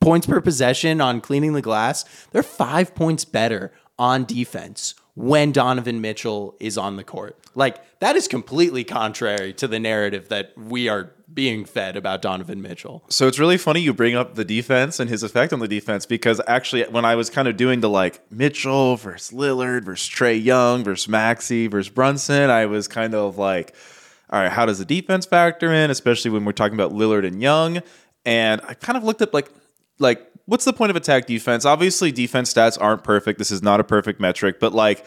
points 0.00 0.26
per 0.26 0.40
possession 0.40 1.00
on 1.00 1.20
cleaning 1.20 1.54
the 1.54 1.62
glass. 1.62 2.04
They're 2.30 2.42
five 2.42 2.94
points 2.94 3.24
better 3.24 3.72
on 3.98 4.24
defense 4.24 4.94
when 5.14 5.52
Donovan 5.52 6.00
Mitchell 6.00 6.56
is 6.60 6.76
on 6.76 6.96
the 6.96 7.04
court. 7.04 7.38
Like 7.54 7.98
that 8.00 8.16
is 8.16 8.28
completely 8.28 8.84
contrary 8.84 9.52
to 9.54 9.68
the 9.68 9.78
narrative 9.78 10.28
that 10.28 10.52
we 10.56 10.88
are 10.88 11.12
being 11.34 11.64
fed 11.64 11.96
about 11.96 12.22
Donovan 12.22 12.62
Mitchell. 12.62 13.04
So 13.08 13.26
it's 13.26 13.38
really 13.38 13.58
funny 13.58 13.80
you 13.80 13.92
bring 13.92 14.14
up 14.14 14.34
the 14.34 14.44
defense 14.44 15.00
and 15.00 15.10
his 15.10 15.22
effect 15.22 15.52
on 15.52 15.58
the 15.58 15.68
defense 15.68 16.06
because 16.06 16.40
actually 16.46 16.84
when 16.84 17.04
I 17.04 17.16
was 17.16 17.28
kind 17.28 17.48
of 17.48 17.56
doing 17.56 17.80
the 17.80 17.90
like 17.90 18.20
Mitchell 18.30 18.96
versus 18.96 19.36
Lillard 19.36 19.84
versus 19.84 20.08
Trae 20.08 20.42
Young 20.42 20.84
versus 20.84 21.08
Maxey 21.08 21.66
versus 21.66 21.90
Brunson, 21.92 22.50
I 22.50 22.66
was 22.66 22.86
kind 22.86 23.14
of 23.14 23.36
like, 23.36 23.74
all 24.30 24.40
right, 24.40 24.52
how 24.52 24.64
does 24.66 24.78
the 24.78 24.84
defense 24.84 25.26
factor 25.26 25.72
in, 25.72 25.90
especially 25.90 26.30
when 26.30 26.44
we're 26.44 26.52
talking 26.52 26.74
about 26.74 26.92
Lillard 26.92 27.26
and 27.26 27.42
Young? 27.42 27.82
And 28.24 28.60
I 28.66 28.74
kind 28.74 28.96
of 28.96 29.04
looked 29.04 29.22
up 29.22 29.34
like 29.34 29.50
like 29.98 30.26
what's 30.46 30.64
the 30.64 30.72
point 30.72 30.90
of 30.90 30.96
attack 30.96 31.26
defense? 31.26 31.64
Obviously 31.64 32.12
defense 32.12 32.52
stats 32.52 32.78
aren't 32.80 33.04
perfect. 33.04 33.38
This 33.38 33.50
is 33.50 33.62
not 33.62 33.80
a 33.80 33.84
perfect 33.84 34.20
metric, 34.20 34.60
but 34.60 34.72
like 34.72 35.04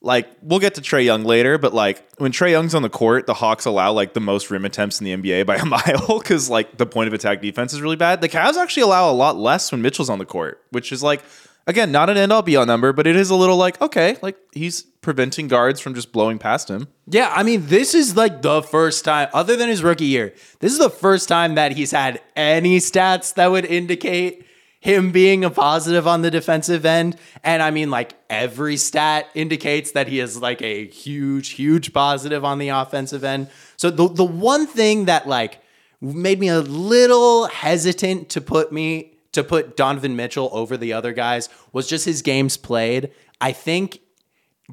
like 0.00 0.28
we'll 0.42 0.60
get 0.60 0.74
to 0.76 0.80
Trae 0.80 1.04
Young 1.04 1.24
later, 1.24 1.58
but 1.58 1.74
like 1.74 2.04
when 2.18 2.32
Trae 2.32 2.50
Young's 2.50 2.74
on 2.74 2.82
the 2.82 2.88
court, 2.88 3.26
the 3.26 3.34
Hawks 3.34 3.64
allow 3.64 3.92
like 3.92 4.14
the 4.14 4.20
most 4.20 4.50
rim 4.50 4.64
attempts 4.64 5.00
in 5.00 5.04
the 5.04 5.16
NBA 5.16 5.46
by 5.46 5.56
a 5.56 5.64
mile 5.64 6.18
because 6.18 6.48
like 6.48 6.76
the 6.76 6.86
point 6.86 7.08
of 7.08 7.14
attack 7.14 7.42
defense 7.42 7.72
is 7.72 7.80
really 7.80 7.96
bad. 7.96 8.20
The 8.20 8.28
Cavs 8.28 8.56
actually 8.56 8.84
allow 8.84 9.10
a 9.10 9.14
lot 9.14 9.36
less 9.36 9.72
when 9.72 9.82
Mitchell's 9.82 10.10
on 10.10 10.18
the 10.18 10.26
court, 10.26 10.62
which 10.70 10.92
is 10.92 11.02
like 11.02 11.22
again 11.66 11.90
not 11.90 12.10
an 12.10 12.16
end 12.16 12.32
all 12.32 12.42
be 12.42 12.56
all 12.56 12.66
number, 12.66 12.92
but 12.92 13.06
it 13.06 13.16
is 13.16 13.30
a 13.30 13.34
little 13.34 13.56
like 13.56 13.80
okay, 13.80 14.16
like 14.22 14.36
he's 14.52 14.82
preventing 15.00 15.48
guards 15.48 15.80
from 15.80 15.94
just 15.94 16.12
blowing 16.12 16.38
past 16.38 16.68
him. 16.68 16.86
Yeah, 17.06 17.32
I 17.34 17.42
mean, 17.42 17.66
this 17.66 17.94
is 17.94 18.16
like 18.16 18.42
the 18.42 18.62
first 18.62 19.04
time, 19.04 19.28
other 19.32 19.56
than 19.56 19.68
his 19.68 19.82
rookie 19.82 20.04
year, 20.04 20.34
this 20.60 20.72
is 20.72 20.78
the 20.78 20.90
first 20.90 21.28
time 21.28 21.54
that 21.54 21.72
he's 21.72 21.90
had 21.90 22.20
any 22.36 22.78
stats 22.78 23.34
that 23.34 23.50
would 23.50 23.64
indicate 23.64 24.44
him 24.80 25.10
being 25.10 25.44
a 25.44 25.50
positive 25.50 26.06
on 26.06 26.22
the 26.22 26.30
defensive 26.30 26.86
end. 26.86 27.16
And 27.42 27.62
I 27.62 27.70
mean, 27.70 27.90
like 27.90 28.14
every 28.30 28.76
stat 28.76 29.28
indicates 29.34 29.92
that 29.92 30.08
he 30.08 30.20
is 30.20 30.40
like 30.40 30.62
a 30.62 30.86
huge, 30.86 31.50
huge 31.50 31.92
positive 31.92 32.44
on 32.44 32.58
the 32.58 32.68
offensive 32.68 33.24
end. 33.24 33.48
So 33.76 33.90
the 33.90 34.08
the 34.08 34.24
one 34.24 34.66
thing 34.66 35.06
that 35.06 35.26
like 35.26 35.60
made 36.00 36.38
me 36.38 36.48
a 36.48 36.60
little 36.60 37.46
hesitant 37.46 38.28
to 38.30 38.40
put 38.40 38.72
me 38.72 39.14
to 39.32 39.42
put 39.42 39.76
Donovan 39.76 40.16
Mitchell 40.16 40.48
over 40.52 40.76
the 40.76 40.92
other 40.92 41.12
guys 41.12 41.48
was 41.72 41.88
just 41.88 42.04
his 42.04 42.22
games 42.22 42.56
played. 42.56 43.10
I 43.40 43.52
think 43.52 44.00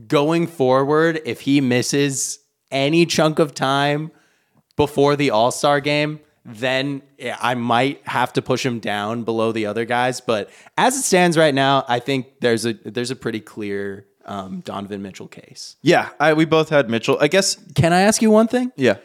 going 0.08 0.48
forward, 0.48 1.22
if 1.26 1.42
he 1.42 1.62
misses 1.62 2.40
any 2.72 3.06
chunk 3.06 3.40
of 3.40 3.54
time 3.54 4.12
before 4.76 5.16
the 5.16 5.32
All 5.32 5.52
Star 5.52 5.80
game, 5.80 6.20
then 6.46 7.02
I 7.42 7.56
might 7.56 8.08
have 8.08 8.32
to 8.34 8.42
push 8.42 8.64
him 8.66 8.80
down 8.80 9.24
below 9.24 9.52
the 9.52 9.66
other 9.66 9.84
guys. 9.84 10.22
But 10.22 10.50
as 10.78 10.96
it 10.96 11.02
stands 11.02 11.38
right 11.38 11.54
now, 11.54 11.84
I 11.88 12.00
think 12.00 12.28
there's 12.40 12.66
a 12.66 12.74
there's 12.74 13.10
a 13.12 13.16
pretty 13.16 13.40
clear 13.40 14.06
um, 14.26 14.62
Donovan 14.62 15.02
Mitchell 15.02 15.28
case. 15.28 15.76
Yeah, 15.82 16.10
I, 16.20 16.34
we 16.34 16.46
both 16.46 16.70
had 16.70 16.90
Mitchell. 16.90 17.18
I 17.20 17.28
guess 17.28 17.58
Can 17.74 17.94
I 17.94 18.02
ask 18.02 18.22
you 18.22 18.30
one 18.32 18.48
thing? 18.48 18.72
yeah. 18.76 18.98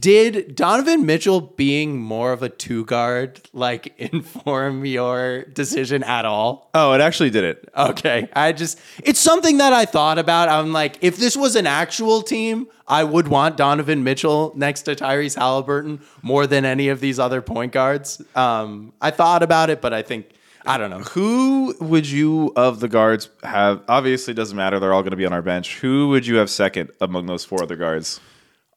Did 0.00 0.56
Donovan 0.56 1.06
Mitchell 1.06 1.40
being 1.40 2.00
more 2.00 2.32
of 2.32 2.42
a 2.42 2.48
two 2.48 2.84
guard 2.84 3.40
like 3.52 3.94
inform 3.98 4.84
your 4.84 5.44
decision 5.44 6.02
at 6.02 6.24
all? 6.24 6.70
Oh, 6.74 6.92
it 6.92 7.00
actually 7.00 7.30
did 7.30 7.44
it. 7.44 7.68
Okay. 7.76 8.28
I 8.34 8.52
just, 8.52 8.78
it's 9.04 9.20
something 9.20 9.58
that 9.58 9.72
I 9.72 9.84
thought 9.84 10.18
about. 10.18 10.48
I'm 10.48 10.72
like, 10.72 10.98
if 11.00 11.16
this 11.16 11.36
was 11.36 11.54
an 11.56 11.66
actual 11.66 12.22
team, 12.22 12.66
I 12.88 13.04
would 13.04 13.28
want 13.28 13.56
Donovan 13.56 14.02
Mitchell 14.02 14.52
next 14.56 14.82
to 14.82 14.96
Tyrese 14.96 15.36
Halliburton 15.36 16.00
more 16.22 16.46
than 16.46 16.64
any 16.64 16.88
of 16.88 17.00
these 17.00 17.18
other 17.18 17.40
point 17.40 17.72
guards. 17.72 18.22
Um, 18.34 18.92
I 19.00 19.10
thought 19.10 19.42
about 19.42 19.70
it, 19.70 19.80
but 19.80 19.92
I 19.92 20.02
think, 20.02 20.30
I 20.66 20.76
don't 20.76 20.90
know. 20.90 21.00
Who 21.00 21.76
would 21.80 22.08
you 22.08 22.52
of 22.56 22.80
the 22.80 22.88
guards 22.88 23.28
have? 23.42 23.82
Obviously, 23.88 24.32
it 24.32 24.36
doesn't 24.36 24.56
matter. 24.56 24.80
They're 24.80 24.92
all 24.92 25.02
going 25.02 25.12
to 25.12 25.16
be 25.16 25.26
on 25.26 25.32
our 25.32 25.42
bench. 25.42 25.78
Who 25.78 26.08
would 26.08 26.26
you 26.26 26.36
have 26.36 26.50
second 26.50 26.90
among 27.00 27.26
those 27.26 27.44
four 27.44 27.62
other 27.62 27.76
guards? 27.76 28.20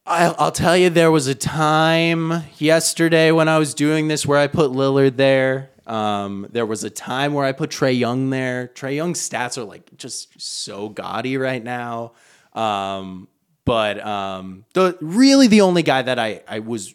I'll, 0.04 0.34
I'll 0.38 0.52
tell 0.52 0.76
you, 0.76 0.90
there 0.90 1.10
was 1.10 1.26
a 1.26 1.34
time 1.34 2.44
yesterday 2.58 3.30
when 3.30 3.48
I 3.48 3.58
was 3.58 3.74
doing 3.74 4.08
this 4.08 4.26
where 4.26 4.38
I 4.38 4.48
put 4.48 4.72
Lillard 4.72 5.16
there. 5.16 5.70
Um, 5.86 6.46
there 6.50 6.66
was 6.66 6.84
a 6.84 6.90
time 6.90 7.34
where 7.34 7.44
I 7.44 7.52
put 7.52 7.70
Trae 7.70 7.96
Young 7.96 8.30
there. 8.30 8.70
Trae 8.74 8.96
Young's 8.96 9.20
stats 9.20 9.58
are 9.58 9.64
like 9.64 9.96
just 9.96 10.40
so 10.40 10.88
gaudy 10.88 11.36
right 11.36 11.62
now. 11.62 12.12
Um, 12.52 13.28
but 13.64 14.04
um, 14.04 14.64
the 14.74 14.96
really 15.00 15.46
the 15.46 15.60
only 15.60 15.82
guy 15.82 16.02
that 16.02 16.18
I, 16.18 16.42
I 16.48 16.58
was 16.60 16.94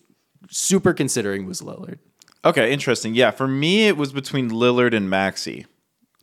super 0.49 0.93
considering 0.93 1.45
was 1.45 1.61
Lillard. 1.61 1.99
Okay, 2.43 2.71
interesting. 2.71 3.15
Yeah, 3.15 3.31
for 3.31 3.47
me, 3.47 3.87
it 3.87 3.97
was 3.97 4.13
between 4.13 4.49
Lillard 4.49 4.93
and 4.93 5.09
Maxey. 5.09 5.65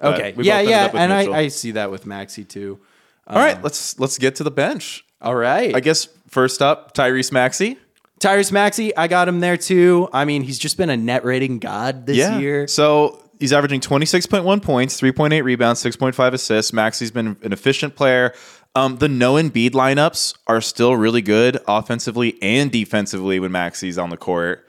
Okay, 0.01 0.35
yeah, 0.39 0.61
yeah, 0.61 0.91
and 0.93 1.13
I, 1.13 1.33
I 1.33 1.49
see 1.49 1.73
that 1.73 1.91
with 1.91 2.05
Maxey 2.05 2.45
too. 2.45 2.79
All 3.27 3.39
right, 3.39 3.63
let's 3.63 3.99
let's 3.99 4.19
get 4.19 4.37
to 4.37 4.45
the 4.45 4.51
bench. 4.51 5.05
All 5.21 5.35
right, 5.35 5.75
I 5.75 5.81
guess 5.81 6.09
first 6.35 6.61
up, 6.61 6.95
Tyrese 6.95 7.33
Maxey. 7.33 7.79
Tyrese 8.21 8.53
Maxey, 8.53 8.95
I 8.97 9.09
got 9.09 9.29
him 9.29 9.41
there 9.41 9.57
too. 9.57 10.09
I 10.13 10.25
mean, 10.25 10.43
he's 10.43 10.59
just 10.59 10.77
been 10.77 10.91
a 10.91 10.97
net 10.97 11.25
rating 11.25 11.59
god 11.59 12.07
this 12.07 12.17
year. 12.39 12.67
So 12.69 13.23
he's 13.39 13.53
averaging 13.53 13.81
26.1 13.81 14.63
points, 14.63 15.01
3.8 15.01 15.43
rebounds, 15.43 15.83
6.5 15.83 16.33
assists. 16.33 16.73
Maxey's 16.73 17.11
been 17.11 17.37
an 17.43 17.53
efficient 17.53 17.97
player. 17.97 18.35
Um, 18.75 18.97
the 18.97 19.09
no 19.09 19.35
Embiid 19.35 19.71
lineups 19.71 20.37
are 20.47 20.61
still 20.61 20.97
really 20.97 21.23
good 21.23 21.59
offensively 21.69 22.37
and 22.43 22.73
defensively 22.73 23.39
when 23.39 23.53
Maxey's 23.53 23.99
on 23.99 24.11
the 24.11 24.17
court. 24.17 24.67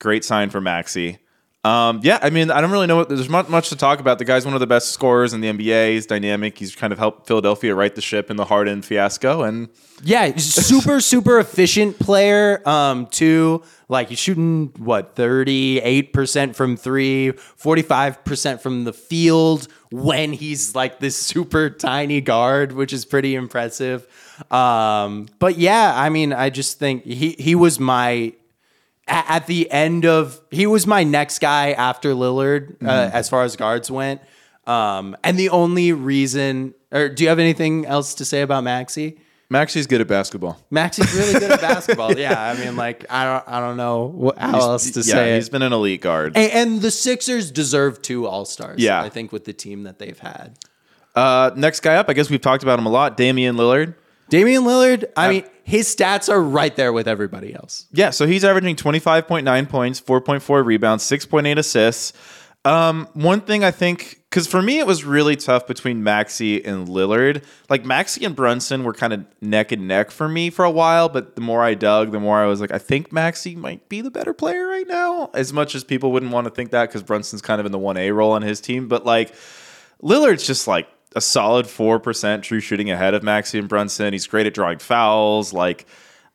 Great 0.00 0.24
sign 0.24 0.50
for 0.50 0.60
Maxey. 0.60 1.18
Um, 1.62 2.00
yeah, 2.02 2.18
I 2.22 2.30
mean, 2.30 2.50
I 2.50 2.62
don't 2.62 2.70
really 2.70 2.86
know 2.86 2.96
what 2.96 3.10
there's 3.10 3.28
not 3.28 3.50
much 3.50 3.68
to 3.68 3.76
talk 3.76 4.00
about. 4.00 4.18
The 4.18 4.24
guy's 4.24 4.46
one 4.46 4.54
of 4.54 4.60
the 4.60 4.66
best 4.66 4.92
scorers 4.92 5.34
in 5.34 5.42
the 5.42 5.48
NBA. 5.52 5.92
He's 5.92 6.06
dynamic. 6.06 6.56
He's 6.56 6.74
kind 6.74 6.90
of 6.90 6.98
helped 6.98 7.26
Philadelphia 7.26 7.74
right 7.74 7.94
the 7.94 8.00
ship 8.00 8.30
in 8.30 8.36
the 8.36 8.46
Harden 8.46 8.80
fiasco. 8.80 9.42
And 9.42 9.68
Yeah, 10.02 10.34
super, 10.36 11.00
super 11.02 11.38
efficient 11.38 11.98
player. 11.98 12.66
Um, 12.66 13.06
too. 13.08 13.62
Like 13.90 14.08
he's 14.08 14.18
shooting 14.18 14.72
what, 14.78 15.16
38% 15.16 16.54
from 16.54 16.76
three, 16.78 17.32
45% 17.32 18.60
from 18.60 18.84
the 18.84 18.92
field 18.94 19.68
when 19.90 20.32
he's 20.32 20.74
like 20.74 20.98
this 21.00 21.16
super 21.16 21.68
tiny 21.68 22.22
guard, 22.22 22.72
which 22.72 22.92
is 22.94 23.04
pretty 23.04 23.34
impressive. 23.34 24.06
Um, 24.50 25.28
but 25.38 25.58
yeah, 25.58 25.92
I 25.94 26.08
mean, 26.08 26.32
I 26.32 26.48
just 26.48 26.78
think 26.78 27.04
he 27.04 27.36
he 27.38 27.54
was 27.54 27.78
my 27.78 28.32
at 29.10 29.46
the 29.46 29.70
end 29.70 30.06
of 30.06 30.40
he 30.50 30.66
was 30.66 30.86
my 30.86 31.04
next 31.04 31.40
guy 31.40 31.72
after 31.72 32.14
Lillard 32.14 32.76
uh, 32.82 33.10
as 33.12 33.28
far 33.28 33.42
as 33.42 33.56
guards 33.56 33.90
went. 33.90 34.20
Um, 34.66 35.16
and 35.24 35.38
the 35.38 35.48
only 35.50 35.92
reason, 35.92 36.74
or 36.92 37.08
do 37.08 37.24
you 37.24 37.28
have 37.28 37.38
anything 37.38 37.86
else 37.86 38.14
to 38.14 38.24
say 38.24 38.42
about 38.42 38.62
Maxey? 38.62 39.18
Maxey's 39.52 39.88
good 39.88 40.00
at 40.00 40.06
basketball. 40.06 40.60
Maxey's 40.70 41.12
really 41.12 41.32
good 41.40 41.50
at 41.50 41.60
basketball. 41.72 42.16
Yeah, 42.16 42.40
I 42.40 42.54
mean, 42.56 42.76
like 42.76 43.04
I 43.10 43.24
don't, 43.24 43.48
I 43.48 43.58
don't 43.58 43.76
know 43.76 44.32
how 44.38 44.60
else 44.60 44.92
to 44.92 45.00
yeah, 45.00 45.14
say 45.14 45.34
he's 45.34 45.48
it. 45.48 45.50
been 45.50 45.62
an 45.62 45.72
elite 45.72 46.02
guard. 46.02 46.36
And, 46.36 46.52
and 46.52 46.80
the 46.82 46.92
Sixers 46.92 47.50
deserve 47.50 48.00
two 48.00 48.28
All 48.28 48.44
Stars. 48.44 48.80
Yeah. 48.80 49.02
I 49.02 49.08
think 49.08 49.32
with 49.32 49.44
the 49.44 49.52
team 49.52 49.82
that 49.82 49.98
they've 49.98 50.18
had. 50.18 50.56
Uh, 51.16 51.50
next 51.56 51.80
guy 51.80 51.96
up, 51.96 52.08
I 52.08 52.12
guess 52.12 52.30
we've 52.30 52.40
talked 52.40 52.62
about 52.62 52.78
him 52.78 52.86
a 52.86 52.90
lot. 52.90 53.16
Damian 53.16 53.56
Lillard. 53.56 53.94
Damian 54.30 54.62
Lillard. 54.62 55.04
I 55.16 55.28
mean, 55.28 55.44
his 55.64 55.94
stats 55.94 56.28
are 56.28 56.42
right 56.42 56.74
there 56.74 56.92
with 56.92 57.06
everybody 57.06 57.54
else. 57.54 57.86
Yeah, 57.92 58.10
so 58.10 58.26
he's 58.26 58.44
averaging 58.44 58.76
25.9 58.76 59.68
points, 59.68 60.00
4.4 60.00 60.64
rebounds, 60.64 61.04
6.8 61.04 61.58
assists. 61.58 62.12
Um, 62.64 63.08
one 63.14 63.40
thing 63.40 63.64
I 63.64 63.70
think, 63.70 64.20
because 64.28 64.46
for 64.46 64.60
me 64.60 64.80
it 64.80 64.86
was 64.86 65.02
really 65.02 65.34
tough 65.34 65.66
between 65.66 66.04
Maxey 66.04 66.62
and 66.62 66.88
Lillard. 66.88 67.42
Like 67.70 67.86
Maxey 67.86 68.24
and 68.26 68.36
Brunson 68.36 68.84
were 68.84 68.92
kind 68.92 69.14
of 69.14 69.24
neck 69.40 69.72
and 69.72 69.88
neck 69.88 70.10
for 70.10 70.28
me 70.28 70.50
for 70.50 70.64
a 70.64 70.70
while, 70.70 71.08
but 71.08 71.36
the 71.36 71.40
more 71.40 71.62
I 71.62 71.74
dug, 71.74 72.12
the 72.12 72.20
more 72.20 72.38
I 72.38 72.46
was 72.46 72.60
like, 72.60 72.70
I 72.70 72.78
think 72.78 73.12
Maxey 73.12 73.56
might 73.56 73.88
be 73.88 74.02
the 74.02 74.10
better 74.10 74.34
player 74.34 74.66
right 74.66 74.86
now. 74.86 75.30
As 75.32 75.54
much 75.54 75.74
as 75.74 75.84
people 75.84 76.12
wouldn't 76.12 76.32
want 76.32 76.46
to 76.46 76.50
think 76.50 76.70
that 76.72 76.88
because 76.88 77.02
Brunson's 77.02 77.40
kind 77.40 77.60
of 77.60 77.66
in 77.66 77.72
the 77.72 77.78
1A 77.78 78.14
role 78.14 78.32
on 78.32 78.42
his 78.42 78.60
team, 78.60 78.88
but 78.88 79.06
like 79.06 79.34
Lillard's 80.02 80.46
just 80.46 80.68
like 80.68 80.86
a 81.16 81.20
solid 81.20 81.66
4% 81.66 82.42
true 82.42 82.60
shooting 82.60 82.90
ahead 82.90 83.14
of 83.14 83.22
Maxey 83.22 83.58
and 83.58 83.68
Brunson. 83.68 84.12
He's 84.12 84.26
great 84.26 84.46
at 84.46 84.54
drawing 84.54 84.78
fouls. 84.78 85.52
Like, 85.52 85.86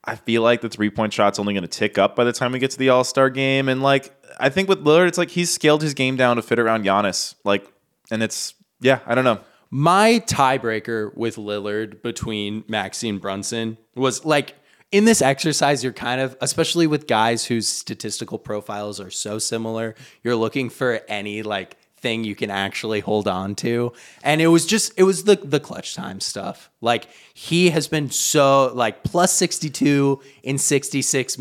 I 0.04 0.16
feel 0.16 0.42
like 0.42 0.62
the 0.62 0.70
three 0.70 0.90
point 0.90 1.14
shot's 1.14 1.40
only 1.40 1.54
going 1.54 1.64
to 1.64 1.68
tick 1.68 1.98
up 1.98 2.16
by 2.16 2.24
the 2.24 2.34
time 2.34 2.52
we 2.52 2.60
get 2.60 2.72
to 2.72 2.78
the 2.78 2.90
All 2.90 3.04
Star 3.04 3.30
game. 3.30 3.70
And 3.70 3.82
like, 3.82 4.14
I 4.40 4.50
think 4.50 4.70
with 4.70 4.84
Lillard, 4.84 5.08
it's 5.08 5.18
like 5.18 5.32
he's 5.32 5.52
scaled 5.52 5.82
his 5.82 5.94
game 5.94 6.16
down 6.16 6.36
to 6.36 6.42
fit 6.42 6.60
around 6.60 6.86
Giannis. 6.86 7.36
Like, 7.44 7.66
and 8.12 8.22
it's, 8.22 8.54
yeah, 8.82 9.00
I 9.06 9.16
don't 9.16 9.24
know. 9.24 9.40
My 9.72 10.22
tiebreaker 10.26 11.16
with 11.16 11.38
Lillard 11.38 12.02
between 12.02 12.64
Maxey 12.68 13.10
and 13.10 13.20
Brunson 13.20 13.78
was 13.96 14.24
like 14.24 14.56
in 14.92 15.06
this 15.06 15.22
exercise, 15.22 15.84
you're 15.84 15.92
kind 15.92 16.22
of, 16.22 16.38
especially 16.40 16.88
with 16.88 17.08
guys 17.08 17.46
whose 17.46 17.68
statistical 17.68 18.38
profiles 18.38 19.00
are 19.00 19.10
so 19.10 19.40
similar, 19.40 19.96
you're 20.24 20.36
looking 20.36 20.70
for 20.70 21.02
any 21.08 21.44
like 21.44 21.78
thing 22.06 22.24
you 22.24 22.36
can 22.36 22.52
actually 22.52 23.00
hold 23.00 23.28
on 23.28 23.56
to. 23.56 23.92
And 24.22 24.40
it 24.40 24.48
was 24.48 24.68
just, 24.68 24.94
it 24.96 25.02
was 25.02 25.24
the 25.24 25.38
the 25.38 25.60
clutch 25.60 25.96
time 25.96 26.20
stuff. 26.20 26.70
Like 26.82 27.08
he 27.34 27.72
has 27.72 27.88
been 27.88 28.12
so 28.12 28.72
like 28.76 29.04
plus 29.04 29.34
62 29.34 30.22
in 30.44 30.60
66 30.60 31.38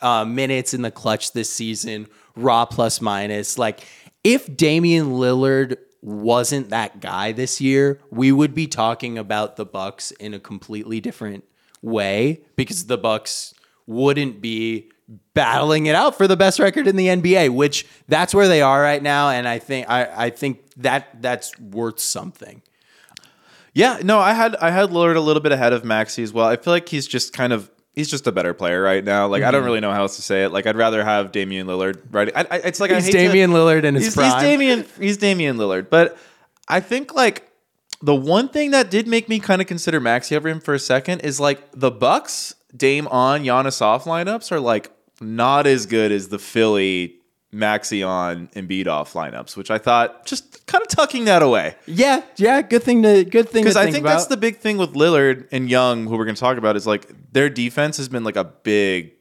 uh, 0.00 0.24
minutes 0.24 0.72
in 0.72 0.80
the 0.80 0.90
clutch 0.90 1.32
this 1.32 1.50
season, 1.50 2.06
raw 2.34 2.64
plus 2.64 3.02
minus. 3.02 3.58
Like 3.58 3.86
if 4.24 4.56
Damian 4.56 5.10
Lillard 5.10 5.76
wasn't 6.00 6.70
that 6.70 7.00
guy 7.00 7.32
this 7.32 7.60
year, 7.60 8.00
we 8.10 8.32
would 8.32 8.54
be 8.54 8.66
talking 8.66 9.18
about 9.18 9.56
the 9.56 9.66
Bucks 9.66 10.12
in 10.12 10.32
a 10.32 10.40
completely 10.40 10.98
different 10.98 11.44
way 11.82 12.40
because 12.56 12.86
the 12.86 12.96
Bucks 12.96 13.52
wouldn't 13.86 14.40
be 14.40 14.90
battling 15.34 15.86
it 15.86 15.94
out 15.94 16.16
for 16.16 16.26
the 16.26 16.36
best 16.36 16.58
record 16.58 16.86
in 16.86 16.96
the 16.96 17.08
NBA, 17.08 17.50
which 17.50 17.86
that's 18.08 18.34
where 18.34 18.48
they 18.48 18.62
are 18.62 18.80
right 18.80 19.02
now 19.02 19.30
and 19.30 19.46
I 19.46 19.58
think 19.58 19.88
I, 19.88 20.26
I 20.26 20.30
think 20.30 20.60
that 20.76 21.20
that's 21.20 21.58
worth 21.58 22.00
something. 22.00 22.62
Yeah, 23.74 23.98
no, 24.02 24.20
I 24.20 24.32
had 24.32 24.54
I 24.56 24.70
had 24.70 24.90
Lillard 24.90 25.16
a 25.16 25.20
little 25.20 25.42
bit 25.42 25.52
ahead 25.52 25.72
of 25.72 25.84
Maxey 25.84 26.22
as 26.22 26.32
well. 26.32 26.46
I 26.46 26.56
feel 26.56 26.72
like 26.72 26.88
he's 26.88 27.08
just 27.08 27.32
kind 27.32 27.52
of 27.52 27.70
he's 27.92 28.08
just 28.08 28.26
a 28.26 28.32
better 28.32 28.54
player 28.54 28.80
right 28.80 29.02
now. 29.02 29.26
Like 29.26 29.42
I 29.42 29.50
don't 29.50 29.60
mm-hmm. 29.60 29.66
really 29.66 29.80
know 29.80 29.90
how 29.90 30.02
else 30.02 30.16
to 30.16 30.22
say 30.22 30.44
it. 30.44 30.50
Like 30.50 30.66
I'd 30.66 30.76
rather 30.76 31.04
have 31.04 31.32
Damian 31.32 31.66
Lillard 31.66 32.02
right. 32.10 32.30
I, 32.34 32.46
I, 32.50 32.56
it's 32.58 32.78
like 32.78 32.92
I 32.92 32.96
He's 32.96 33.06
hate 33.06 33.12
to- 33.12 33.18
Damian 33.18 33.50
Lillard 33.50 33.84
in 33.84 33.96
his 33.96 34.04
he's, 34.04 34.14
prime. 34.14 34.32
he's 34.32 34.42
Damian 34.42 34.86
he's 35.00 35.16
Damian 35.16 35.56
Lillard. 35.56 35.90
But 35.90 36.16
I 36.68 36.80
think 36.80 37.14
like 37.14 37.50
the 38.00 38.14
one 38.14 38.48
thing 38.48 38.70
that 38.70 38.90
did 38.90 39.08
make 39.08 39.28
me 39.28 39.40
kind 39.40 39.60
of 39.60 39.66
consider 39.66 39.98
Maxey 39.98 40.36
over 40.36 40.48
him 40.48 40.60
for 40.60 40.74
a 40.74 40.78
second 40.78 41.20
is 41.20 41.40
like 41.40 41.60
the 41.72 41.90
Bucks 41.90 42.54
Dame 42.76 43.08
on 43.08 43.44
Giannis 43.44 43.80
off 43.80 44.04
lineups 44.04 44.52
are 44.52 44.60
like 44.60 44.90
not 45.20 45.66
as 45.66 45.86
good 45.86 46.12
as 46.12 46.28
the 46.28 46.38
Philly 46.38 47.16
Maxey 47.54 48.02
on 48.02 48.48
Embiid 48.48 48.88
off 48.88 49.12
lineups, 49.12 49.56
which 49.56 49.70
I 49.70 49.78
thought 49.78 50.26
just 50.26 50.66
kind 50.66 50.82
of 50.82 50.88
tucking 50.88 51.26
that 51.26 51.42
away. 51.42 51.76
Yeah, 51.86 52.22
yeah, 52.36 52.62
good 52.62 52.82
thing 52.82 53.02
to 53.04 53.24
good 53.24 53.48
thing 53.48 53.62
Because 53.62 53.76
I 53.76 53.90
think 53.90 54.04
that's 54.04 54.26
the 54.26 54.36
big 54.36 54.58
thing 54.58 54.76
with 54.76 54.94
Lillard 54.94 55.48
and 55.52 55.70
Young, 55.70 56.06
who 56.06 56.16
we're 56.16 56.24
going 56.24 56.34
to 56.34 56.40
talk 56.40 56.58
about, 56.58 56.76
is 56.76 56.86
like 56.86 57.08
their 57.32 57.48
defense 57.48 57.96
has 57.96 58.08
been 58.08 58.24
like 58.24 58.36
a 58.36 58.44
big 58.44 59.12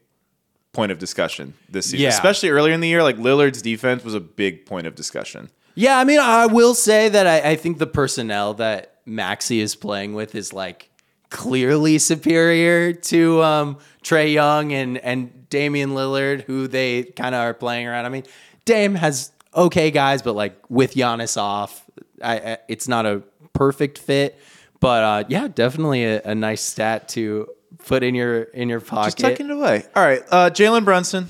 point 0.74 0.92
of 0.92 0.98
discussion 0.98 1.54
this 1.70 1.86
season. 1.86 2.00
Yeah. 2.00 2.10
Especially 2.10 2.50
earlier 2.50 2.74
in 2.74 2.82
the 2.82 2.88
year, 2.88 3.04
like 3.04 3.18
Lillard's 3.18 3.62
defense 3.62 4.04
was 4.04 4.16
a 4.16 4.20
big 4.20 4.66
point 4.66 4.88
of 4.88 4.96
discussion. 4.96 5.50
Yeah, 5.76 5.98
I 5.98 6.04
mean, 6.04 6.20
I 6.20 6.48
will 6.48 6.74
say 6.74 7.10
that 7.10 7.26
I, 7.26 7.52
I 7.52 7.56
think 7.56 7.78
the 7.78 7.88
personnel 7.88 8.56
that 8.56 9.00
Maxey 9.06 9.60
is 9.60 9.76
playing 9.76 10.14
with 10.14 10.36
is 10.36 10.54
like 10.54 10.90
clearly 11.30 11.98
superior 11.98 12.94
to 12.94 13.42
um, 13.42 13.78
Trae 14.04 14.32
Young 14.32 14.72
and 14.72 14.98
and 15.00 15.43
Damian 15.54 15.92
Lillard, 15.92 16.42
who 16.42 16.68
they 16.68 17.04
kind 17.04 17.36
of 17.36 17.42
are 17.42 17.54
playing 17.54 17.86
around. 17.86 18.06
I 18.06 18.10
mean, 18.10 18.24
Dame 18.66 18.96
has 18.96 19.32
okay 19.56 19.92
guys, 19.92 20.24
but 20.24 20.34
like 20.34 20.56
with 20.68 20.96
Giannis 20.96 21.38
off, 21.38 21.86
I, 22.24 22.38
I, 22.38 22.58
it's 22.68 22.88
not 22.88 23.06
a 23.06 23.22
perfect 23.54 24.00
fit. 24.00 24.40
But 24.80 25.04
uh, 25.04 25.24
yeah, 25.28 25.48
definitely 25.48 26.06
a, 26.06 26.24
a 26.24 26.34
nice 26.34 26.62
stat 26.62 27.08
to 27.10 27.48
put 27.86 28.02
in 28.02 28.16
your 28.16 28.42
in 28.42 28.68
your 28.68 28.82
pocket. 28.82 29.16
Just 29.16 29.20
tucking 29.20 29.46
it 29.46 29.52
away. 29.52 29.86
All 29.96 30.04
right. 30.04 30.24
Uh, 30.32 30.50
Jalen 30.50 30.86
Brunson. 30.86 31.28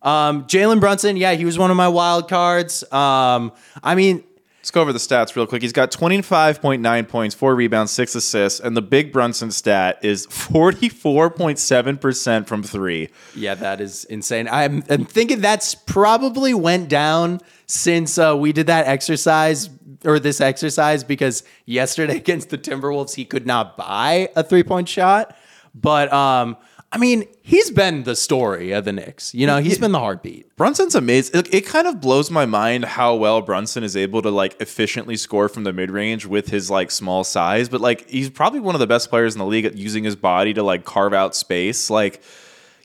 Um, 0.00 0.44
Jalen 0.44 0.78
Brunson, 0.78 1.16
yeah, 1.16 1.32
he 1.32 1.44
was 1.44 1.58
one 1.58 1.72
of 1.72 1.76
my 1.76 1.88
wild 1.88 2.28
cards. 2.28 2.84
Um, 2.92 3.52
I 3.82 3.96
mean, 3.96 4.22
Let's 4.60 4.70
go 4.70 4.82
over 4.82 4.92
the 4.92 4.98
stats 4.98 5.34
real 5.34 5.46
quick. 5.46 5.62
He's 5.62 5.72
got 5.72 5.90
25.9 5.90 7.08
points, 7.08 7.34
four 7.34 7.54
rebounds, 7.54 7.92
six 7.92 8.14
assists, 8.14 8.60
and 8.60 8.76
the 8.76 8.82
big 8.82 9.10
Brunson 9.10 9.50
stat 9.50 9.98
is 10.02 10.26
44.7% 10.26 12.46
from 12.46 12.62
three. 12.62 13.08
Yeah, 13.34 13.54
that 13.54 13.80
is 13.80 14.04
insane. 14.04 14.50
I'm, 14.52 14.84
I'm 14.90 15.06
thinking 15.06 15.40
that's 15.40 15.74
probably 15.74 16.52
went 16.52 16.90
down 16.90 17.40
since 17.64 18.18
uh, 18.18 18.36
we 18.36 18.52
did 18.52 18.66
that 18.66 18.86
exercise 18.86 19.70
or 20.04 20.18
this 20.18 20.42
exercise 20.42 21.04
because 21.04 21.42
yesterday 21.64 22.16
against 22.16 22.50
the 22.50 22.58
Timberwolves 22.58 23.14
he 23.14 23.24
could 23.24 23.46
not 23.46 23.78
buy 23.78 24.28
a 24.36 24.42
three 24.42 24.62
point 24.62 24.90
shot. 24.90 25.34
But 25.74 26.12
um, 26.12 26.58
I 26.92 26.98
mean, 26.98 27.28
he's 27.42 27.70
been 27.70 28.02
the 28.02 28.16
story 28.16 28.72
of 28.72 28.84
the 28.84 28.92
Knicks. 28.92 29.32
You 29.32 29.46
know, 29.46 29.58
he's 29.58 29.78
been 29.78 29.92
the 29.92 30.00
heartbeat. 30.00 30.56
Brunson's 30.56 30.96
amazing. 30.96 31.38
It, 31.38 31.54
it 31.54 31.66
kind 31.66 31.86
of 31.86 32.00
blows 32.00 32.32
my 32.32 32.46
mind 32.46 32.84
how 32.84 33.14
well 33.14 33.40
Brunson 33.42 33.84
is 33.84 33.96
able 33.96 34.22
to 34.22 34.30
like 34.30 34.60
efficiently 34.60 35.16
score 35.16 35.48
from 35.48 35.62
the 35.62 35.72
mid 35.72 35.92
range 35.92 36.26
with 36.26 36.48
his 36.48 36.68
like 36.68 36.90
small 36.90 37.22
size. 37.22 37.68
But 37.68 37.80
like 37.80 38.10
he's 38.10 38.28
probably 38.28 38.58
one 38.58 38.74
of 38.74 38.80
the 38.80 38.88
best 38.88 39.08
players 39.08 39.36
in 39.36 39.38
the 39.38 39.46
league 39.46 39.66
at 39.66 39.76
using 39.76 40.02
his 40.02 40.16
body 40.16 40.52
to 40.54 40.64
like 40.64 40.84
carve 40.84 41.14
out 41.14 41.36
space. 41.36 41.90
Like, 41.90 42.22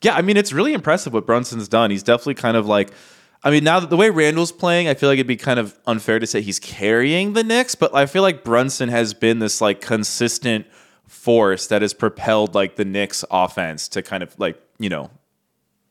yeah, 0.04 0.14
I 0.16 0.22
mean 0.22 0.38
it's 0.38 0.54
really 0.54 0.74
impressive 0.74 1.12
what 1.12 1.26
Brunson's 1.26 1.68
done. 1.68 1.90
He's 1.90 2.04
definitely 2.04 2.36
kind 2.36 2.58
of 2.58 2.68
like. 2.68 2.92
I 3.44 3.52
mean, 3.52 3.64
now 3.64 3.80
that 3.80 3.92
the 3.92 3.98
way 3.98 4.10
Randle's 4.10 4.52
playing, 4.52 4.88
I 4.88 4.96
feel 4.96 5.08
like 5.08 5.18
it'd 5.18 5.28
be 5.28 5.36
kind 5.36 5.60
of 5.60 5.78
unfair 5.86 6.18
to 6.18 6.26
say 6.26 6.42
he's 6.42 6.60
carrying 6.60 7.34
the 7.34 7.44
Knicks, 7.44 7.76
but 7.76 7.94
I 7.94 8.08
feel 8.08 8.24
like 8.24 8.44
Brunson 8.44 8.90
has 8.90 9.14
been 9.14 9.38
this 9.38 9.62
like 9.62 9.82
consistent 9.82 10.66
force 11.08 11.68
that 11.68 11.82
has 11.82 11.94
propelled 11.94 12.56
like 12.56 12.76
the 12.76 12.86
Knicks 12.86 13.24
offense 13.32 13.88
to 13.90 14.02
kind 14.02 14.24
of 14.24 14.38
like, 14.40 14.62
you 14.80 14.90
know, 14.90 15.10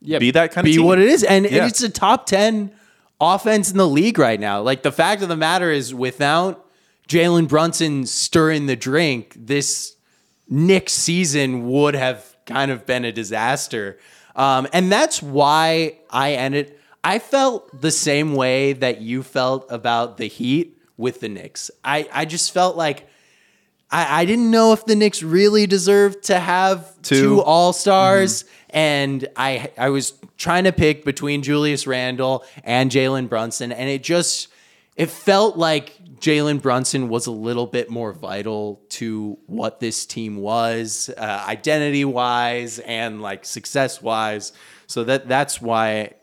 yeah, 0.00 0.18
be 0.18 0.30
that 0.32 0.52
kind 0.52 0.64
be 0.64 0.72
of 0.72 0.76
be 0.76 0.82
what 0.82 0.98
it 0.98 1.08
is, 1.08 1.22
and 1.24 1.44
Yeah. 1.46 1.66
it's 1.66 1.82
a 1.82 1.88
top 1.88 2.26
ten 2.26 2.72
offense 3.20 3.70
in 3.70 3.78
the 3.78 3.88
league 3.88 4.18
right 4.18 4.38
now. 4.40 4.60
Like 4.60 4.82
the 4.82 4.92
fact 4.92 5.22
of 5.22 5.28
the 5.28 5.36
matter 5.36 5.70
is, 5.70 5.94
without 5.94 6.66
Jalen 7.08 7.48
Brunson 7.48 8.06
stirring 8.06 8.66
the 8.66 8.76
drink, 8.76 9.34
this 9.38 9.96
Knicks 10.48 10.92
season 10.92 11.68
would 11.70 11.94
have 11.94 12.36
kind 12.44 12.70
of 12.70 12.84
been 12.84 13.04
a 13.06 13.12
disaster. 13.12 13.98
Um, 14.36 14.66
and 14.72 14.92
that's 14.92 15.22
why 15.22 15.98
I 16.10 16.32
ended. 16.32 16.74
I 17.02 17.18
felt 17.18 17.80
the 17.80 17.90
same 17.90 18.34
way 18.34 18.72
that 18.74 19.00
you 19.00 19.22
felt 19.22 19.66
about 19.70 20.16
the 20.18 20.26
Heat 20.26 20.78
with 20.96 21.20
the 21.20 21.28
Knicks. 21.28 21.70
I, 21.84 22.08
I 22.12 22.24
just 22.24 22.52
felt 22.52 22.76
like 22.76 23.06
I, 23.90 24.22
I 24.22 24.24
didn't 24.24 24.50
know 24.50 24.72
if 24.72 24.84
the 24.86 24.96
Knicks 24.96 25.22
really 25.22 25.66
deserved 25.66 26.24
to 26.24 26.38
have 26.38 27.00
Two. 27.02 27.20
two, 27.20 27.42
All 27.42 27.72
Stars, 27.72 28.44
and 28.70 29.28
I 29.36 29.70
I 29.78 29.90
was 29.90 30.14
trying 30.36 30.64
to 30.64 30.72
pick 30.72 31.04
between 31.04 31.42
Julius 31.42 31.86
Randle 31.86 32.44
and 32.64 32.90
Jalen 32.90 33.28
Brunson, 33.28 33.72
and 33.72 33.88
it 33.88 34.02
just 34.02 34.48
it 34.96 35.10
felt 35.10 35.56
like 35.56 35.96
Jalen 36.18 36.62
Brunson 36.62 37.08
was 37.08 37.26
a 37.26 37.30
little 37.30 37.66
bit 37.66 37.90
more 37.90 38.12
vital 38.12 38.80
to 38.90 39.38
what 39.46 39.80
this 39.80 40.06
team 40.06 40.36
was, 40.36 41.10
uh, 41.16 41.44
identity 41.46 42.04
wise 42.04 42.78
and 42.78 43.20
like 43.20 43.44
success 43.44 44.00
wise. 44.00 44.52
So 44.86 45.04
that 45.04 45.28
that's 45.28 45.60
why. 45.60 46.14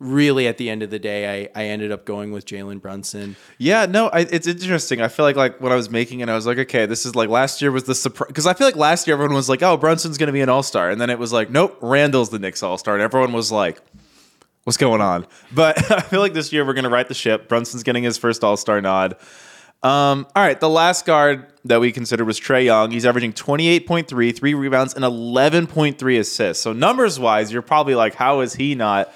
Really, 0.00 0.46
at 0.46 0.58
the 0.58 0.70
end 0.70 0.84
of 0.84 0.90
the 0.90 1.00
day, 1.00 1.48
I, 1.54 1.60
I 1.60 1.64
ended 1.66 1.90
up 1.90 2.04
going 2.04 2.30
with 2.30 2.44
Jalen 2.44 2.80
Brunson. 2.80 3.34
Yeah, 3.58 3.86
no, 3.86 4.06
I, 4.08 4.20
it's 4.20 4.46
interesting. 4.46 5.00
I 5.00 5.08
feel 5.08 5.24
like 5.24 5.34
like 5.34 5.60
when 5.60 5.72
I 5.72 5.74
was 5.74 5.90
making 5.90 6.20
it, 6.20 6.28
I 6.28 6.36
was 6.36 6.46
like, 6.46 6.58
okay, 6.58 6.86
this 6.86 7.04
is 7.04 7.16
like 7.16 7.28
last 7.28 7.60
year 7.60 7.72
was 7.72 7.82
the 7.82 7.96
surprise 7.96 8.28
because 8.28 8.46
I 8.46 8.54
feel 8.54 8.68
like 8.68 8.76
last 8.76 9.08
year 9.08 9.14
everyone 9.14 9.34
was 9.34 9.48
like, 9.48 9.60
oh, 9.60 9.76
Brunson's 9.76 10.16
going 10.16 10.28
to 10.28 10.32
be 10.32 10.40
an 10.40 10.48
All 10.48 10.62
Star, 10.62 10.88
and 10.88 11.00
then 11.00 11.10
it 11.10 11.18
was 11.18 11.32
like, 11.32 11.50
nope, 11.50 11.76
Randle's 11.80 12.30
the 12.30 12.38
Knicks 12.38 12.62
All 12.62 12.78
Star, 12.78 12.94
and 12.94 13.02
everyone 13.02 13.32
was 13.32 13.50
like, 13.50 13.80
what's 14.62 14.76
going 14.76 15.00
on? 15.00 15.26
But 15.52 15.90
I 15.90 16.00
feel 16.00 16.20
like 16.20 16.32
this 16.32 16.52
year 16.52 16.64
we're 16.64 16.74
going 16.74 16.84
to 16.84 16.90
right 16.90 17.08
the 17.08 17.14
ship. 17.14 17.48
Brunson's 17.48 17.82
getting 17.82 18.04
his 18.04 18.18
first 18.18 18.44
All 18.44 18.56
Star 18.56 18.80
nod. 18.80 19.16
Um, 19.82 20.26
all 20.36 20.42
right, 20.44 20.58
the 20.60 20.68
last 20.68 21.06
guard 21.06 21.46
that 21.64 21.80
we 21.80 21.90
considered 21.90 22.24
was 22.24 22.38
Trae 22.38 22.64
Young. 22.64 22.92
He's 22.92 23.06
averaging 23.06 23.32
28.3, 23.32 24.36
three 24.36 24.54
rebounds, 24.54 24.94
and 24.94 25.04
11.3 25.04 26.18
assists. 26.18 26.62
So 26.62 26.72
numbers 26.72 27.18
wise, 27.18 27.52
you're 27.52 27.62
probably 27.62 27.94
like, 27.94 28.14
how 28.14 28.40
is 28.40 28.54
he 28.54 28.74
not 28.74 29.12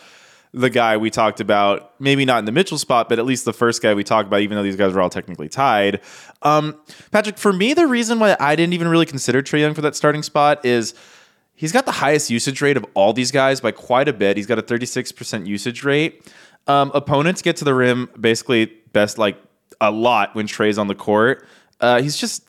the 0.53 0.71
guy 0.71 0.97
we 0.97 1.11
talked 1.11 1.41
about? 1.41 1.99
Maybe 2.01 2.25
not 2.25 2.39
in 2.39 2.45
the 2.45 2.53
Mitchell 2.53 2.79
spot, 2.79 3.09
but 3.09 3.19
at 3.19 3.25
least 3.25 3.45
the 3.45 3.53
first 3.53 3.83
guy 3.83 3.95
we 3.95 4.05
talked 4.05 4.27
about, 4.27 4.41
even 4.41 4.57
though 4.57 4.63
these 4.63 4.77
guys 4.77 4.93
were 4.93 5.01
all 5.01 5.11
technically 5.11 5.49
tied. 5.49 6.01
Um, 6.43 6.81
Patrick, 7.11 7.39
for 7.39 7.53
me, 7.53 7.75
the 7.75 7.87
reason 7.87 8.19
why 8.19 8.37
I 8.39 8.57
didn't 8.57 8.75
even 8.75 8.89
really 8.89 9.07
consider 9.07 9.43
Trae 9.43 9.61
Young 9.61 9.75
for 9.75 9.81
that 9.83 9.97
starting 9.97 10.23
spot 10.23 10.65
is 10.65 10.95
he's 11.55 11.73
got 11.73 11.87
the 11.87 11.93
highest 11.93 12.31
usage 12.31 12.61
rate 12.61 12.77
of 12.77 12.85
all 12.95 13.13
these 13.13 13.31
guys 13.31 13.61
by 13.61 13.71
quite 13.71 14.09
a 14.09 14.13
bit. 14.13 14.37
He's 14.37 14.47
got 14.47 14.59
a 14.59 14.63
36% 14.63 15.47
usage 15.47 15.85
rate. 15.85 16.31
Um, 16.67 16.91
opponents 16.95 17.43
get 17.43 17.57
to 17.57 17.65
the 17.65 17.75
rim 17.75 18.09
basically 18.21 18.67
best 18.93 19.19
like 19.19 19.37
a 19.81 19.91
lot 19.91 20.35
when 20.35 20.47
Trae's 20.47 20.79
on 20.79 20.87
the 20.87 20.95
court. 20.95 21.47
Uh, 21.81 22.01
he's 22.01 22.17
just 22.17 22.45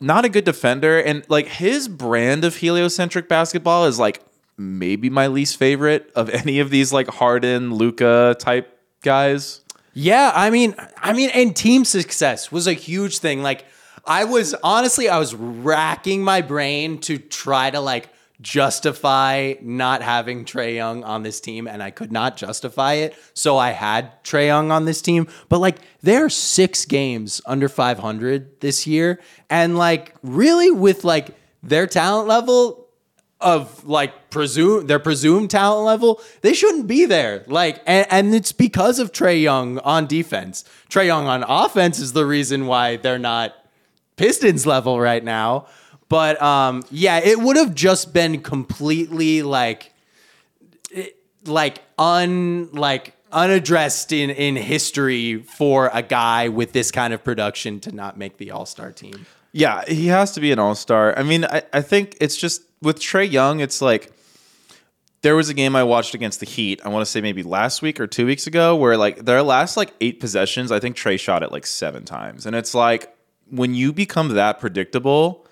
not 0.00 0.24
a 0.24 0.28
good 0.28 0.44
defender, 0.44 0.98
and 1.00 1.24
like 1.28 1.46
his 1.46 1.88
brand 1.88 2.44
of 2.44 2.56
heliocentric 2.56 3.28
basketball 3.28 3.84
is 3.86 3.98
like 3.98 4.22
maybe 4.58 5.08
my 5.08 5.28
least 5.28 5.56
favorite 5.56 6.10
of 6.14 6.28
any 6.30 6.58
of 6.58 6.70
these 6.70 6.92
like 6.92 7.08
Harden, 7.08 7.74
Luka 7.74 8.36
type 8.38 8.78
guys. 9.02 9.62
Yeah, 9.94 10.32
I 10.34 10.50
mean, 10.50 10.74
I 10.98 11.12
mean, 11.12 11.30
and 11.30 11.56
team 11.56 11.84
success 11.84 12.52
was 12.52 12.66
a 12.66 12.72
huge 12.72 13.18
thing. 13.18 13.42
Like, 13.42 13.64
I 14.04 14.24
was 14.24 14.54
honestly, 14.62 15.08
I 15.08 15.18
was 15.18 15.34
racking 15.34 16.22
my 16.22 16.40
brain 16.40 16.98
to 17.00 17.18
try 17.18 17.70
to 17.70 17.80
like 17.80 18.08
justify 18.40 19.54
not 19.60 20.02
having 20.02 20.44
Trae 20.44 20.74
Young 20.74 21.02
on 21.02 21.22
this 21.22 21.40
team, 21.40 21.66
and 21.66 21.82
I 21.82 21.90
could 21.90 22.12
not 22.12 22.36
justify 22.36 22.94
it. 22.94 23.16
So 23.34 23.58
I 23.58 23.70
had 23.70 24.22
Trae 24.22 24.46
Young 24.46 24.70
on 24.70 24.84
this 24.84 25.02
team. 25.02 25.26
But 25.48 25.58
like, 25.58 25.78
there 26.02 26.24
are 26.24 26.30
six 26.30 26.84
games 26.84 27.40
under 27.44 27.68
500 27.68 28.60
this 28.60 28.86
year, 28.86 29.20
and 29.50 29.76
like, 29.76 30.14
really, 30.22 30.70
with 30.70 31.04
like 31.04 31.36
their 31.62 31.86
talent 31.86 32.28
level, 32.28 32.87
of 33.40 33.86
like 33.86 34.30
presume 34.30 34.86
their 34.86 34.98
presumed 34.98 35.50
talent 35.50 35.84
level, 35.84 36.20
they 36.40 36.52
shouldn't 36.52 36.86
be 36.86 37.04
there. 37.04 37.44
Like, 37.46 37.80
and, 37.86 38.06
and 38.10 38.34
it's 38.34 38.52
because 38.52 38.98
of 38.98 39.12
Trae 39.12 39.40
Young 39.40 39.78
on 39.80 40.06
defense. 40.06 40.64
Trae 40.88 41.06
Young 41.06 41.26
on 41.26 41.44
offense 41.44 41.98
is 42.00 42.12
the 42.12 42.26
reason 42.26 42.66
why 42.66 42.96
they're 42.96 43.18
not 43.18 43.54
Pistons 44.16 44.66
level 44.66 44.98
right 45.00 45.22
now. 45.22 45.66
But 46.08 46.40
um, 46.42 46.82
yeah, 46.90 47.18
it 47.18 47.38
would 47.38 47.56
have 47.56 47.74
just 47.74 48.12
been 48.12 48.40
completely 48.40 49.42
like, 49.42 49.92
like 51.44 51.82
un 51.98 52.70
like 52.72 53.14
unaddressed 53.30 54.10
in 54.12 54.30
in 54.30 54.56
history 54.56 55.42
for 55.42 55.90
a 55.92 56.02
guy 56.02 56.48
with 56.48 56.72
this 56.72 56.90
kind 56.90 57.12
of 57.12 57.22
production 57.22 57.78
to 57.80 57.92
not 57.92 58.16
make 58.16 58.38
the 58.38 58.50
All 58.50 58.66
Star 58.66 58.90
team. 58.90 59.26
Yeah, 59.52 59.84
he 59.86 60.08
has 60.08 60.32
to 60.32 60.40
be 60.40 60.52
an 60.52 60.58
all 60.58 60.74
star. 60.74 61.18
I 61.18 61.22
mean, 61.22 61.44
I, 61.44 61.62
I 61.72 61.80
think 61.80 62.16
it's 62.20 62.36
just 62.36 62.62
with 62.82 62.98
Trae 63.00 63.30
Young, 63.30 63.60
it's 63.60 63.80
like 63.80 64.12
there 65.22 65.34
was 65.34 65.48
a 65.48 65.54
game 65.54 65.74
I 65.74 65.82
watched 65.82 66.14
against 66.14 66.40
the 66.40 66.46
Heat. 66.46 66.80
I 66.84 66.88
want 66.88 67.04
to 67.04 67.10
say 67.10 67.20
maybe 67.20 67.42
last 67.42 67.82
week 67.82 67.98
or 67.98 68.06
two 68.06 68.26
weeks 68.26 68.46
ago, 68.46 68.76
where 68.76 68.96
like 68.96 69.24
their 69.24 69.42
last 69.42 69.76
like 69.76 69.92
eight 70.00 70.20
possessions, 70.20 70.70
I 70.70 70.78
think 70.78 70.96
Trae 70.96 71.18
shot 71.18 71.42
it 71.42 71.50
like 71.50 71.66
seven 71.66 72.04
times. 72.04 72.46
And 72.46 72.54
it's 72.54 72.74
like 72.74 73.14
when 73.50 73.74
you 73.74 73.92
become 73.92 74.28
that 74.34 74.60
predictable, 74.60 75.46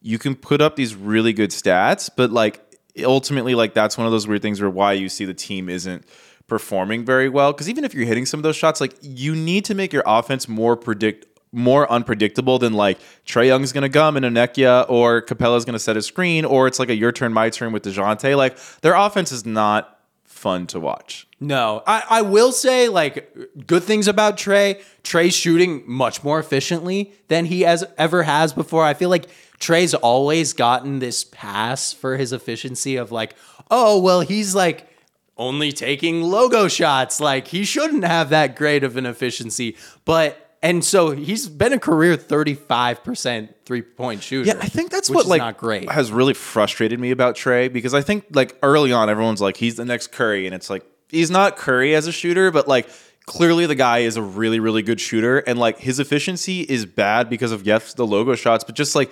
you 0.00 0.18
can 0.18 0.34
put 0.34 0.60
up 0.60 0.76
these 0.76 0.94
really 0.94 1.32
good 1.32 1.50
stats, 1.50 2.10
but 2.14 2.30
like 2.32 2.60
ultimately, 3.04 3.54
like 3.54 3.74
that's 3.74 3.96
one 3.96 4.06
of 4.06 4.12
those 4.12 4.26
weird 4.26 4.42
things 4.42 4.60
where 4.60 4.70
why 4.70 4.92
you 4.92 5.08
see 5.08 5.24
the 5.24 5.34
team 5.34 5.68
isn't 5.68 6.04
performing 6.48 7.04
very 7.04 7.28
well. 7.28 7.52
Because 7.52 7.68
even 7.68 7.84
if 7.84 7.94
you're 7.94 8.06
hitting 8.06 8.26
some 8.26 8.40
of 8.40 8.44
those 8.44 8.56
shots, 8.56 8.80
like 8.80 8.94
you 9.00 9.36
need 9.36 9.64
to 9.66 9.74
make 9.74 9.92
your 9.92 10.02
offense 10.04 10.48
more 10.48 10.76
predict 10.76 11.26
more 11.52 11.90
unpredictable 11.92 12.58
than 12.58 12.72
like 12.72 12.98
Trae 13.26 13.46
Young's 13.46 13.72
gonna 13.72 13.88
gum 13.88 14.16
in 14.16 14.24
a 14.24 14.30
Nekia 14.30 14.86
or 14.88 15.22
Capela's 15.22 15.64
gonna 15.64 15.78
set 15.78 15.96
a 15.96 16.02
screen, 16.02 16.44
or 16.44 16.66
it's 16.66 16.78
like 16.78 16.88
a 16.88 16.94
your 16.94 17.12
turn, 17.12 17.32
my 17.32 17.50
turn 17.50 17.72
with 17.72 17.84
Dejounte. 17.84 18.36
Like 18.36 18.58
their 18.80 18.94
offense 18.94 19.30
is 19.32 19.44
not 19.44 20.00
fun 20.24 20.66
to 20.66 20.80
watch. 20.80 21.28
No, 21.38 21.82
I, 21.86 22.02
I 22.08 22.22
will 22.22 22.52
say 22.52 22.88
like 22.88 23.36
good 23.66 23.84
things 23.84 24.08
about 24.08 24.36
Trae. 24.36 24.82
Trae's 25.04 25.34
shooting 25.34 25.82
much 25.86 26.24
more 26.24 26.38
efficiently 26.40 27.12
than 27.28 27.44
he 27.44 27.60
has 27.62 27.84
ever 27.98 28.22
has 28.22 28.52
before. 28.52 28.84
I 28.84 28.94
feel 28.94 29.10
like 29.10 29.26
Trae's 29.60 29.94
always 29.94 30.52
gotten 30.52 30.98
this 30.98 31.22
pass 31.24 31.92
for 31.92 32.16
his 32.16 32.32
efficiency 32.32 32.96
of 32.96 33.12
like, 33.12 33.34
oh 33.70 34.00
well, 34.00 34.20
he's 34.22 34.54
like 34.54 34.88
only 35.36 35.70
taking 35.70 36.22
logo 36.22 36.66
shots. 36.66 37.20
Like 37.20 37.48
he 37.48 37.64
shouldn't 37.64 38.04
have 38.04 38.30
that 38.30 38.56
great 38.56 38.82
of 38.82 38.96
an 38.96 39.04
efficiency, 39.04 39.76
but. 40.04 40.41
And 40.64 40.84
so 40.84 41.10
he's 41.10 41.48
been 41.48 41.72
a 41.72 41.78
career 41.78 42.16
35% 42.16 43.48
three 43.64 43.82
point 43.82 44.22
shooter. 44.22 44.46
Yeah, 44.46 44.60
I 44.60 44.68
think 44.68 44.92
that's 44.92 45.10
what 45.10 45.26
like 45.26 45.40
not 45.40 45.56
great. 45.56 45.90
has 45.90 46.12
really 46.12 46.34
frustrated 46.34 47.00
me 47.00 47.10
about 47.10 47.34
Trae 47.34 47.72
because 47.72 47.94
I 47.94 48.00
think 48.00 48.26
like 48.30 48.56
early 48.62 48.92
on 48.92 49.10
everyone's 49.10 49.40
like 49.40 49.56
he's 49.56 49.74
the 49.74 49.84
next 49.84 50.12
Curry 50.12 50.46
and 50.46 50.54
it's 50.54 50.70
like 50.70 50.84
he's 51.08 51.30
not 51.30 51.56
Curry 51.56 51.96
as 51.96 52.06
a 52.06 52.12
shooter, 52.12 52.52
but 52.52 52.68
like 52.68 52.88
clearly 53.26 53.66
the 53.66 53.74
guy 53.74 53.98
is 53.98 54.16
a 54.16 54.22
really 54.22 54.60
really 54.60 54.82
good 54.82 55.00
shooter 55.00 55.38
and 55.38 55.58
like 55.58 55.78
his 55.78 55.98
efficiency 55.98 56.60
is 56.60 56.86
bad 56.86 57.28
because 57.28 57.50
of 57.50 57.66
yes 57.66 57.94
the 57.94 58.06
logo 58.06 58.36
shots, 58.36 58.62
but 58.62 58.76
just 58.76 58.94
like 58.94 59.10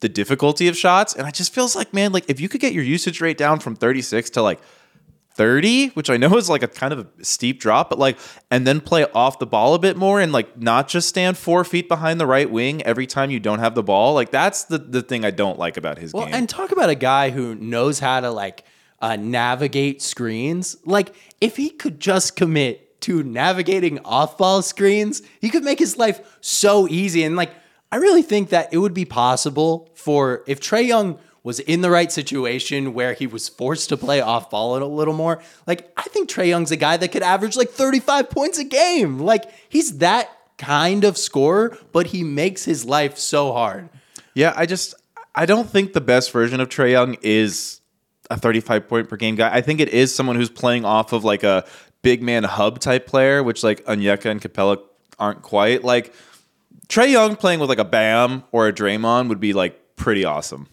the 0.00 0.08
difficulty 0.08 0.68
of 0.68 0.76
shots 0.76 1.14
and 1.14 1.28
it 1.28 1.34
just 1.34 1.54
feels 1.54 1.76
like 1.76 1.94
man 1.94 2.12
like 2.12 2.24
if 2.28 2.40
you 2.40 2.48
could 2.48 2.60
get 2.60 2.72
your 2.72 2.82
usage 2.82 3.20
rate 3.20 3.38
down 3.38 3.60
from 3.60 3.76
36 3.76 4.30
to 4.30 4.42
like 4.42 4.60
30, 5.34 5.88
which 5.88 6.10
I 6.10 6.16
know 6.16 6.36
is 6.36 6.48
like 6.50 6.62
a 6.62 6.68
kind 6.68 6.92
of 6.92 6.98
a 7.20 7.24
steep 7.24 7.60
drop, 7.60 7.90
but 7.90 7.98
like, 7.98 8.18
and 8.50 8.66
then 8.66 8.80
play 8.80 9.04
off 9.14 9.38
the 9.38 9.46
ball 9.46 9.74
a 9.74 9.78
bit 9.78 9.96
more 9.96 10.20
and 10.20 10.32
like 10.32 10.58
not 10.60 10.88
just 10.88 11.08
stand 11.08 11.38
four 11.38 11.64
feet 11.64 11.88
behind 11.88 12.20
the 12.20 12.26
right 12.26 12.50
wing 12.50 12.82
every 12.82 13.06
time 13.06 13.30
you 13.30 13.40
don't 13.40 13.58
have 13.60 13.74
the 13.74 13.82
ball. 13.82 14.14
Like, 14.14 14.30
that's 14.30 14.64
the, 14.64 14.78
the 14.78 15.02
thing 15.02 15.24
I 15.24 15.30
don't 15.30 15.58
like 15.58 15.76
about 15.76 15.98
his 15.98 16.12
Well, 16.12 16.26
game. 16.26 16.34
and 16.34 16.48
talk 16.48 16.72
about 16.72 16.90
a 16.90 16.94
guy 16.94 17.30
who 17.30 17.54
knows 17.54 17.98
how 17.98 18.20
to 18.20 18.30
like 18.30 18.64
uh, 19.00 19.16
navigate 19.16 20.00
screens. 20.02 20.76
Like, 20.84 21.14
if 21.40 21.56
he 21.56 21.70
could 21.70 21.98
just 22.00 22.36
commit 22.36 23.00
to 23.02 23.22
navigating 23.24 23.98
off-ball 24.04 24.62
screens, 24.62 25.22
he 25.40 25.50
could 25.50 25.64
make 25.64 25.78
his 25.80 25.96
life 25.98 26.38
so 26.40 26.86
easy. 26.88 27.24
And 27.24 27.34
like, 27.34 27.50
I 27.90 27.96
really 27.96 28.22
think 28.22 28.50
that 28.50 28.72
it 28.72 28.78
would 28.78 28.94
be 28.94 29.04
possible 29.04 29.90
for 29.94 30.44
if 30.46 30.60
Trae 30.60 30.86
Young 30.86 31.18
was 31.44 31.58
in 31.60 31.80
the 31.80 31.90
right 31.90 32.12
situation 32.12 32.94
where 32.94 33.14
he 33.14 33.26
was 33.26 33.48
forced 33.48 33.88
to 33.88 33.96
play 33.96 34.20
off 34.20 34.50
ball 34.50 34.76
a 34.76 34.84
little 34.84 35.14
more. 35.14 35.42
Like, 35.66 35.92
I 35.96 36.02
think 36.04 36.30
Trae 36.30 36.48
Young's 36.48 36.70
a 36.70 36.76
guy 36.76 36.96
that 36.96 37.08
could 37.08 37.22
average 37.22 37.56
like 37.56 37.70
35 37.70 38.30
points 38.30 38.58
a 38.58 38.64
game. 38.64 39.18
Like, 39.18 39.50
he's 39.68 39.98
that 39.98 40.30
kind 40.58 41.04
of 41.04 41.18
scorer, 41.18 41.76
but 41.90 42.08
he 42.08 42.22
makes 42.22 42.64
his 42.64 42.84
life 42.84 43.18
so 43.18 43.52
hard. 43.52 43.88
yeah, 44.34 44.52
I 44.56 44.66
just, 44.66 44.94
I 45.34 45.46
don't 45.46 45.68
think 45.68 45.92
the 45.92 46.00
best 46.00 46.30
version 46.30 46.60
of 46.60 46.68
Trae 46.68 46.92
Young 46.92 47.16
is 47.22 47.80
a 48.30 48.36
35 48.38 48.88
point 48.88 49.08
per 49.08 49.16
game 49.16 49.34
guy. 49.34 49.52
I 49.52 49.60
think 49.60 49.80
it 49.80 49.88
is 49.88 50.14
someone 50.14 50.36
who's 50.36 50.50
playing 50.50 50.84
off 50.84 51.12
of 51.12 51.24
like 51.24 51.42
a 51.42 51.66
big 52.02 52.22
man 52.22 52.44
hub 52.44 52.78
type 52.78 53.06
player, 53.06 53.42
which 53.42 53.64
like 53.64 53.84
Onyeka 53.86 54.26
and 54.26 54.40
Capela 54.40 54.78
aren't 55.18 55.42
quite. 55.42 55.82
Like, 55.82 56.14
Trae 56.88 57.10
Young 57.10 57.36
playing 57.36 57.58
with 57.58 57.68
like 57.68 57.78
a 57.78 57.84
Bam 57.84 58.44
or 58.52 58.68
a 58.68 58.72
Draymond 58.72 59.28
would 59.28 59.40
be 59.40 59.52
like 59.52 59.96
pretty 59.96 60.24
awesome. 60.24 60.68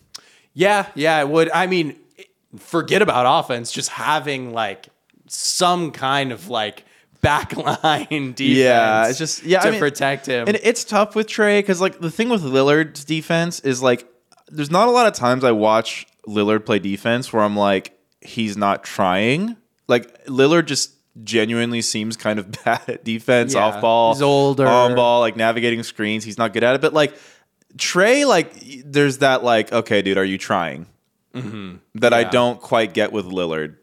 Yeah, 0.54 0.88
yeah, 0.96 1.20
it 1.22 1.30
would. 1.30 1.50
I 1.52 1.68
mean, 1.68 1.96
forget 2.58 3.02
about 3.02 3.46
offense, 3.46 3.72
just 3.72 3.90
having 3.90 4.54
like 4.54 4.88
some 5.28 5.92
kind 5.92 6.32
of 6.32 6.50
like 6.50 6.84
backline 7.24 8.08
defense. 8.36 8.40
Yeah, 8.58 9.08
it's 9.08 9.18
just- 9.18 9.44
yeah, 9.44 9.60
to 9.62 9.68
I 9.68 9.72
mean- 9.72 9.80
protect 9.80 10.26
him. 10.26 10.48
And 10.48 10.60
it's 10.64 10.84
tough 10.84 11.16
with 11.16 11.28
Trae 11.28 11.60
because 11.60 11.82
like 11.82 12.00
the 12.00 12.12
thing 12.12 12.30
with 12.30 12.44
Lillard's 12.44 13.06
defense 13.06 13.60
is 13.62 13.82
like 13.82 14.08
there's 14.52 14.72
not 14.72 14.88
a 14.88 14.92
lot 14.92 15.06
of 15.08 15.14
times 15.14 15.44
I 15.44 15.52
watch 15.52 16.08
Lillard 16.28 16.66
play 16.66 16.80
defense 16.80 17.32
where 17.32 17.44
I'm 17.44 17.56
like 17.56 17.98
he's 18.22 18.58
not 18.58 18.84
trying. 18.84 19.56
Like 19.88 20.26
Lillard 20.26 20.66
just 20.66 20.92
genuinely 21.24 21.82
seems 21.82 22.16
kind 22.18 22.40
of 22.40 22.52
bad 22.66 22.82
at 22.88 23.04
defense, 23.04 23.54
Yeah, 23.54 23.66
off 23.66 23.82
ball, 23.82 24.14
he's 24.14 24.22
older. 24.22 24.68
on 24.68 24.96
ball, 24.96 25.20
like 25.22 25.36
navigating 25.36 25.84
screens. 25.84 26.24
He's 26.24 26.38
not 26.38 26.54
good 26.54 26.64
at 26.64 26.76
it. 26.76 26.82
But 26.82 26.94
like 26.94 27.16
Trae, 27.78 28.26
like 28.28 28.54
there's 28.86 29.20
that 29.20 29.44
like 29.44 29.72
okay, 29.72 30.02
dude, 30.02 30.18
are 30.18 30.26
you 30.26 30.38
trying? 30.38 30.88
That 31.96 32.14
I 32.14 32.24
don't 32.26 32.60
quite 32.60 32.94
get 32.94 33.12
with 33.12 33.26
Lillard. 33.26 33.76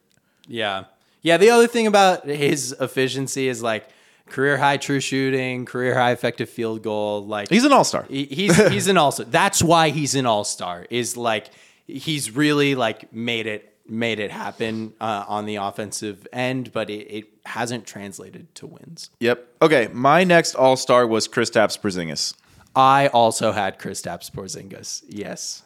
Yeah. 0.47 0.85
Yeah. 1.23 1.37
The 1.39 1.51
other 1.51 1.67
thing 1.67 1.87
about 1.87 2.27
his 2.27 2.73
efficiency 2.81 3.49
is 3.49 3.63
like 3.63 3.89
career 4.29 4.59
high 4.59 4.77
true 4.77 5.01
shooting, 5.01 5.65
career 5.65 5.95
high 5.95 6.11
effective 6.13 6.51
field 6.51 6.83
goal. 6.83 7.25
Like 7.25 7.49
He's 7.49 7.65
an 7.65 7.73
all 7.73 7.85
star. 7.85 8.05
he- 8.09 8.25
he's 8.27 8.57
he's 8.73 8.89
an 8.89 8.99
all 8.99 9.13
star. 9.13 9.27
That's 9.27 9.63
why 9.63 9.89
he's 9.91 10.15
an 10.15 10.27
all 10.27 10.45
star. 10.45 10.87
Is 10.91 11.17
like 11.17 11.47
he's 11.87 12.31
really 12.31 12.75
like 12.75 13.13
made 13.13 13.47
it 13.47 13.73
made 13.89 14.19
it 14.19 14.33
happen 14.33 14.93
uh, 15.01 15.25
on 15.29 15.47
the 15.47 15.57
offensive 15.57 16.27
end, 16.33 16.73
but 16.73 16.91
it, 16.91 17.07
it 17.09 17.25
hasn't 17.45 17.87
translated 17.87 18.53
to 18.57 18.67
wins. 18.67 19.11
Yep. 19.21 19.47
Okay, 19.63 19.89
my 19.93 20.25
next 20.25 20.57
all 20.57 20.77
star 20.77 21.07
was 21.07 21.29
Kristaps 21.29 21.79
Porzingis. 21.81 22.35
I 22.77 23.09
also 23.09 23.53
had 23.53 23.79
Kristaps 23.79 24.31
Porzingis. 24.31 25.03
Yes. 25.09 25.63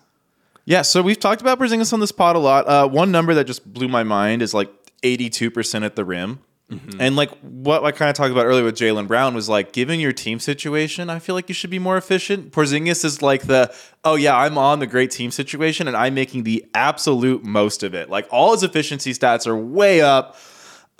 Yeah, 0.64 0.82
so 0.82 1.02
we've 1.02 1.18
talked 1.18 1.40
about 1.40 1.58
Porzingis 1.58 1.92
on 1.92 2.00
this 2.00 2.12
pod 2.12 2.36
a 2.36 2.38
lot. 2.38 2.68
Uh, 2.68 2.88
one 2.88 3.10
number 3.10 3.34
that 3.34 3.44
just 3.44 3.70
blew 3.72 3.88
my 3.88 4.04
mind 4.04 4.40
is 4.40 4.54
like 4.54 4.70
82% 5.02 5.84
at 5.84 5.96
the 5.96 6.04
rim. 6.04 6.40
And 7.00 7.16
like 7.16 7.30
what 7.40 7.84
I 7.84 7.90
kind 7.90 8.08
of 8.08 8.14
talked 8.14 8.30
about 8.30 8.46
earlier 8.46 8.62
with 8.62 8.76
Jaylen 8.76 9.08
Brown 9.08 9.34
was 9.34 9.48
like, 9.48 9.72
given 9.72 9.98
your 9.98 10.12
team 10.12 10.38
situation, 10.38 11.10
I 11.10 11.18
feel 11.18 11.34
like 11.34 11.48
you 11.48 11.54
should 11.54 11.70
be 11.70 11.80
more 11.80 11.96
efficient. 11.96 12.52
Porzingis 12.52 13.04
is 13.04 13.20
like 13.22 13.48
the, 13.48 13.74
oh 14.04 14.14
yeah, 14.14 14.36
I'm 14.36 14.56
on 14.56 14.78
the 14.78 14.86
great 14.86 15.10
team 15.10 15.32
situation 15.32 15.88
and 15.88 15.96
I'm 15.96 16.14
making 16.14 16.44
the 16.44 16.64
absolute 16.72 17.42
most 17.42 17.82
of 17.82 17.92
it. 17.92 18.08
Like 18.08 18.28
all 18.30 18.52
his 18.52 18.62
efficiency 18.62 19.12
stats 19.12 19.48
are 19.48 19.56
way 19.56 20.00
up. 20.00 20.36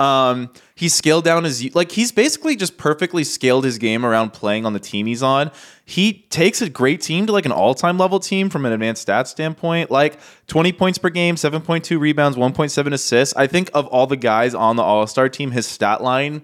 Um, 0.00 0.50
he's 0.74 0.94
scaled 0.94 1.24
down 1.24 1.44
his 1.44 1.74
like 1.74 1.92
he's 1.92 2.10
basically 2.10 2.56
just 2.56 2.78
perfectly 2.78 3.22
scaled 3.22 3.66
his 3.66 3.76
game 3.76 4.06
around 4.06 4.32
playing 4.32 4.64
on 4.64 4.72
the 4.72 4.80
team 4.80 5.04
he's 5.04 5.22
on. 5.22 5.50
He 5.84 6.24
takes 6.30 6.62
a 6.62 6.70
great 6.70 7.02
team 7.02 7.26
to 7.26 7.32
like 7.32 7.44
an 7.44 7.52
all-time 7.52 7.98
level 7.98 8.18
team 8.18 8.48
from 8.48 8.64
an 8.64 8.72
advanced 8.72 9.06
stats 9.06 9.26
standpoint, 9.26 9.90
like 9.90 10.18
20 10.46 10.72
points 10.72 10.96
per 10.96 11.10
game, 11.10 11.34
7.2 11.34 12.00
rebounds, 12.00 12.38
1.7 12.38 12.92
assists. 12.94 13.36
I 13.36 13.46
think 13.46 13.70
of 13.74 13.86
all 13.88 14.06
the 14.06 14.16
guys 14.16 14.54
on 14.54 14.76
the 14.76 14.82
All-Star 14.82 15.28
team, 15.28 15.50
his 15.50 15.66
stat 15.66 16.02
line 16.02 16.42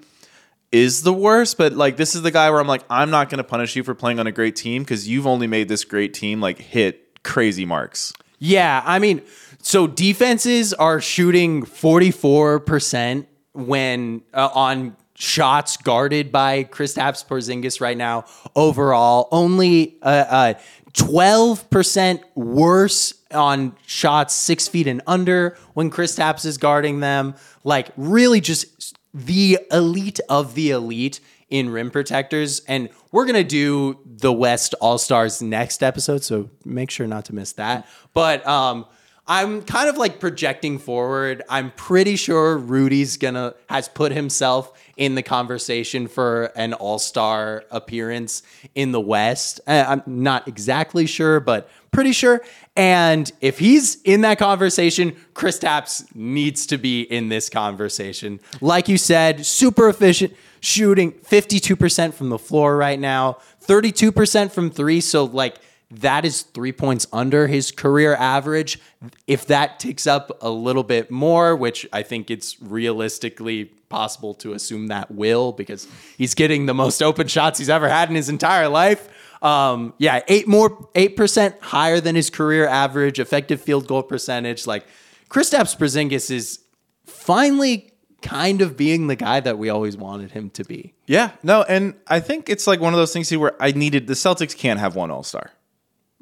is 0.71 1.03
the 1.03 1.13
worst, 1.15 1.57
but 1.57 1.73
like 1.73 1.97
this 1.97 2.15
is 2.15 2.21
the 2.21 2.31
guy 2.31 2.51
where 2.51 2.61
I'm 2.61 2.67
like, 2.67 2.85
I'm 2.91 3.09
not 3.09 3.31
going 3.31 3.39
to 3.39 3.45
punish 3.45 3.75
you 3.75 3.83
for 3.85 3.95
playing 3.95 4.21
on 4.21 4.27
a 4.27 4.33
great 4.33 4.57
team 4.57 4.83
because 4.83 5.09
you've 5.09 5.27
only 5.27 5.47
made 5.47 5.69
this 5.69 5.85
great 5.85 6.13
team 6.13 6.43
like 6.43 6.59
hit 6.59 7.23
crazy 7.23 7.65
marks. 7.65 8.13
Yeah, 8.39 8.83
I 8.85 8.99
mean, 8.99 9.23
so 9.63 9.87
defenses 9.87 10.75
are 10.75 11.01
shooting 11.01 11.65
44% 11.65 13.27
when 13.57 14.23
uh, 14.33 14.51
on 14.55 14.97
shots 15.17 15.77
guarded 15.77 16.31
by 16.31 16.65
Kristaps 16.65 17.27
Porzingis 17.27 17.81
right 17.81 17.97
now. 17.97 18.25
Overall, 18.55 19.29
only 19.33 19.97
uh, 20.03 20.25
uh, 20.29 20.55
12% 20.93 22.21
worse 22.35 23.15
on 23.33 23.77
shots 23.87 24.35
six 24.35 24.69
feet 24.69 24.87
and 24.87 25.03
under 25.07 25.57
when 25.75 25.91
Kristaps 25.91 26.45
is 26.45 26.59
guarding 26.59 27.01
them. 27.01 27.35
Like, 27.65 27.91
really 27.97 28.41
just 28.41 28.97
the 29.13 29.59
elite 29.73 30.21
of 30.29 30.55
the 30.55 30.71
elite 30.71 31.21
in 31.49 31.71
rim 31.71 31.91
protectors. 31.91 32.61
And 32.61 32.89
we're 33.13 33.25
going 33.25 33.35
to 33.37 33.45
do 33.45 33.99
the 34.05 34.33
West 34.33 34.75
All 34.81 34.99
Stars 34.99 35.41
next 35.41 35.83
episode. 35.83 36.23
So 36.25 36.51
make 36.65 36.91
sure 36.91 37.07
not 37.07 37.25
to 37.27 37.35
miss 37.35 37.53
that. 37.53 37.87
But 38.13 38.47
um, 38.47 38.87
I'm 39.29 39.63
kind 39.63 39.89
of 39.89 39.97
like 39.97 40.21
projecting 40.21 40.79
forward. 40.79 41.43
I'm 41.49 41.73
pretty 41.73 42.15
sure 42.15 42.57
Rudy's 42.57 43.17
to, 43.17 43.57
has 43.69 43.89
put 43.89 44.13
himself 44.13 44.73
in 44.97 45.17
the 45.17 45.23
conversation 45.23 46.07
for 46.07 46.45
an 46.55 46.75
All 46.75 47.01
Star 47.01 47.65
appearance 47.71 48.43
in 48.75 48.93
the 48.93 49.01
West. 49.01 49.61
Uh, 49.67 49.85
I'm 49.89 50.03
not 50.07 50.47
exactly 50.47 51.07
sure, 51.07 51.41
but 51.41 51.69
pretty 51.91 52.13
sure. 52.13 52.41
And 52.77 53.31
if 53.41 53.59
he's 53.59 54.01
in 54.03 54.21
that 54.21 54.39
conversation, 54.39 55.17
Kristaps 55.35 56.15
needs 56.15 56.67
to 56.67 56.79
be 56.79 57.03
in 57.03 57.29
this 57.29 57.49
conversation. 57.49 58.39
Like 58.61 58.89
you 58.89 58.97
said, 58.97 59.45
super 59.45 59.89
efficient, 59.89 60.35
shooting 60.61 61.13
52% 61.13 62.15
from 62.15 62.29
the 62.29 62.39
floor 62.39 62.77
right 62.77 63.01
now, 63.01 63.39
32% 63.67 64.53
from 64.53 64.71
three. 64.71 65.01
So, 65.01 65.25
like, 65.25 65.57
that 65.91 66.25
is 66.25 66.43
three 66.43 66.73
points 66.73 67.07
under 67.13 67.47
his 67.47 67.71
career 67.71 68.15
average. 68.15 68.81
If 69.27 69.47
that 69.47 69.79
ticks 69.79 70.07
up 70.07 70.37
a 70.43 70.51
little 70.51 70.83
bit 70.83 71.11
more, 71.11 71.55
which 71.55 71.87
I 71.93 72.03
think 72.03 72.31
it's 72.31 72.61
realistically 72.61 73.67
possible 73.89 74.35
to 74.35 74.53
assume 74.53 74.89
that 74.89 75.11
will 75.13 75.53
because 75.53 75.87
he's 76.19 76.35
getting 76.35 76.67
the 76.67 76.75
most 76.75 77.03
open 77.03 77.29
shots 77.29 77.59
he's 77.59 77.71
ever 77.71 77.89
had 77.89 78.09
in 78.09 78.17
his 78.17 78.29
entire 78.29 78.69
life. 78.69 79.09
Um, 79.43 79.95
yeah, 79.99 80.23
eight 80.29 80.49
more, 80.49 80.89
eight 80.95 81.17
percent 81.17 81.55
higher 81.61 82.01
than 82.01 82.17
his 82.17 82.31
career 82.31 82.67
average 82.67 83.21
effective 83.21 83.61
field 83.61 83.87
goal 83.87 84.03
percentage. 84.03 84.67
Like 84.67 84.87
Kristaps 85.29 85.77
Porzingis 85.77 86.31
is 86.31 86.61
finally 87.05 87.93
kind 88.23 88.61
of 88.61 88.77
being 88.77 89.07
the 89.07 89.15
guy 89.15 89.39
that 89.41 89.57
we 89.59 89.69
always 89.69 89.97
wanted 89.97 90.33
him 90.33 90.51
to 90.51 90.65
be. 90.65 90.95
Yeah, 91.07 91.33
no, 91.43 91.63
and 91.63 91.95
I 92.09 92.19
think 92.19 92.49
it's 92.49 92.67
like 92.67 92.81
one 92.81 92.93
of 92.93 92.99
those 92.99 93.13
things 93.13 93.35
where 93.37 93.55
I 93.63 93.71
needed 93.71 94.09
the 94.09 94.15
Celtics 94.15 94.57
can't 94.57 94.81
have 94.81 94.97
one 94.97 95.11
All 95.11 95.23
Star. 95.23 95.53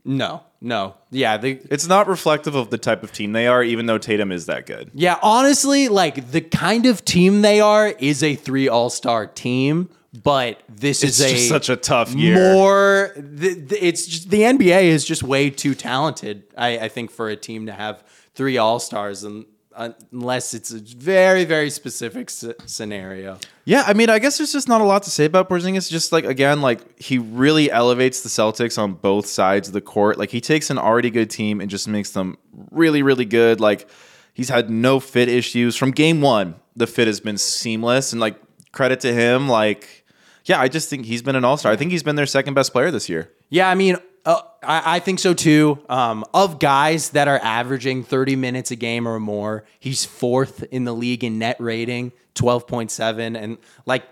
No, 0.04 0.42
no, 0.60 0.94
yeah, 1.10 1.36
the 1.38 1.60
It's 1.70 1.86
not 1.86 2.06
reflective 2.08 2.54
of 2.54 2.70
the 2.70 2.76
type 2.78 3.02
of 3.02 3.10
team 3.12 3.32
they 3.32 3.46
are, 3.46 3.62
even 3.62 3.86
though 3.86 3.96
Tatum 3.98 4.30
is 4.32 4.46
that 4.46 4.66
good. 4.66 4.90
Yeah, 4.92 5.18
honestly, 5.22 5.88
like 5.88 6.30
the 6.30 6.42
kind 6.42 6.84
of 6.86 7.04
team 7.04 7.40
they 7.42 7.60
are 7.60 7.88
is 7.88 8.22
a 8.22 8.34
three 8.34 8.68
all 8.68 8.90
star 8.90 9.26
team, 9.26 9.88
but 10.22 10.60
this 10.68 11.02
It's 11.02 11.20
is 11.20 11.32
a 11.32 11.48
such 11.48 11.68
a 11.70 11.76
tough 11.76 12.12
year. 12.14 12.34
more. 12.54 13.12
The, 13.16 13.54
the, 13.54 13.86
it's 13.86 14.06
just 14.06 14.30
the 14.30 14.40
NBA 14.40 14.84
is 14.84 15.04
just 15.06 15.22
way 15.22 15.48
too 15.48 15.74
talented. 15.74 16.44
I, 16.56 16.78
I 16.80 16.88
think 16.88 17.10
for 17.10 17.28
a 17.30 17.36
team 17.36 17.66
to 17.66 17.72
have 17.72 18.04
three 18.34 18.58
all 18.58 18.80
stars, 18.80 19.24
and 19.24 19.46
unless 19.76 20.54
it's 20.54 20.70
a 20.72 20.78
very 20.78 21.44
very 21.44 21.70
specific 21.70 22.28
s- 22.28 22.44
scenario. 22.66 23.38
Yeah, 23.64 23.84
I 23.86 23.94
mean, 23.94 24.10
I 24.10 24.18
guess 24.18 24.38
there's 24.38 24.52
just 24.52 24.68
not 24.68 24.80
a 24.80 24.84
lot 24.84 25.02
to 25.04 25.10
say 25.10 25.24
about 25.24 25.48
Porzingis. 25.48 25.90
Just 25.90 26.12
like 26.12 26.24
again, 26.24 26.60
like 26.60 26.98
he 26.98 27.18
really 27.18 27.70
elevates 27.70 28.22
the 28.22 28.28
Celtics 28.28 28.78
on 28.78 28.94
both 28.94 29.26
sides 29.26 29.68
of 29.68 29.74
the 29.74 29.80
court. 29.80 30.18
Like 30.18 30.30
he 30.30 30.40
takes 30.40 30.70
an 30.70 30.78
already 30.78 31.10
good 31.10 31.30
team 31.30 31.60
and 31.60 31.70
just 31.70 31.88
makes 31.88 32.10
them 32.10 32.36
really, 32.70 33.02
really 33.02 33.24
good. 33.24 33.60
Like 33.60 33.88
he's 34.32 34.48
had 34.48 34.70
no 34.70 35.00
fit 35.00 35.28
issues 35.28 35.76
from 35.76 35.90
game 35.92 36.20
one. 36.20 36.56
The 36.76 36.86
fit 36.86 37.06
has 37.06 37.20
been 37.20 37.38
seamless, 37.38 38.12
and 38.12 38.20
like 38.20 38.36
credit 38.72 39.00
to 39.00 39.12
him. 39.12 39.48
Like, 39.48 40.04
yeah, 40.44 40.60
I 40.60 40.68
just 40.68 40.90
think 40.90 41.06
he's 41.06 41.22
been 41.22 41.36
an 41.36 41.44
all 41.44 41.56
star. 41.56 41.72
I 41.72 41.76
think 41.76 41.90
he's 41.92 42.02
been 42.02 42.16
their 42.16 42.26
second 42.26 42.54
best 42.54 42.72
player 42.72 42.90
this 42.90 43.08
year. 43.08 43.30
Yeah, 43.48 43.68
I 43.70 43.74
mean, 43.76 43.96
uh, 44.24 44.40
I, 44.62 44.96
I 44.96 44.98
think 45.00 45.18
so 45.18 45.34
too. 45.34 45.78
Um, 45.88 46.24
of 46.32 46.58
guys 46.58 47.10
that 47.10 47.28
are 47.28 47.38
averaging 47.42 48.04
30 48.04 48.36
minutes 48.36 48.70
a 48.70 48.76
game 48.76 49.06
or 49.06 49.20
more, 49.20 49.64
he's 49.78 50.04
fourth 50.04 50.62
in 50.64 50.84
the 50.84 50.94
league 50.94 51.24
in 51.24 51.38
net 51.38 51.56
rating, 51.60 52.12
12.7. 52.34 53.36
And 53.38 53.58
like, 53.86 54.04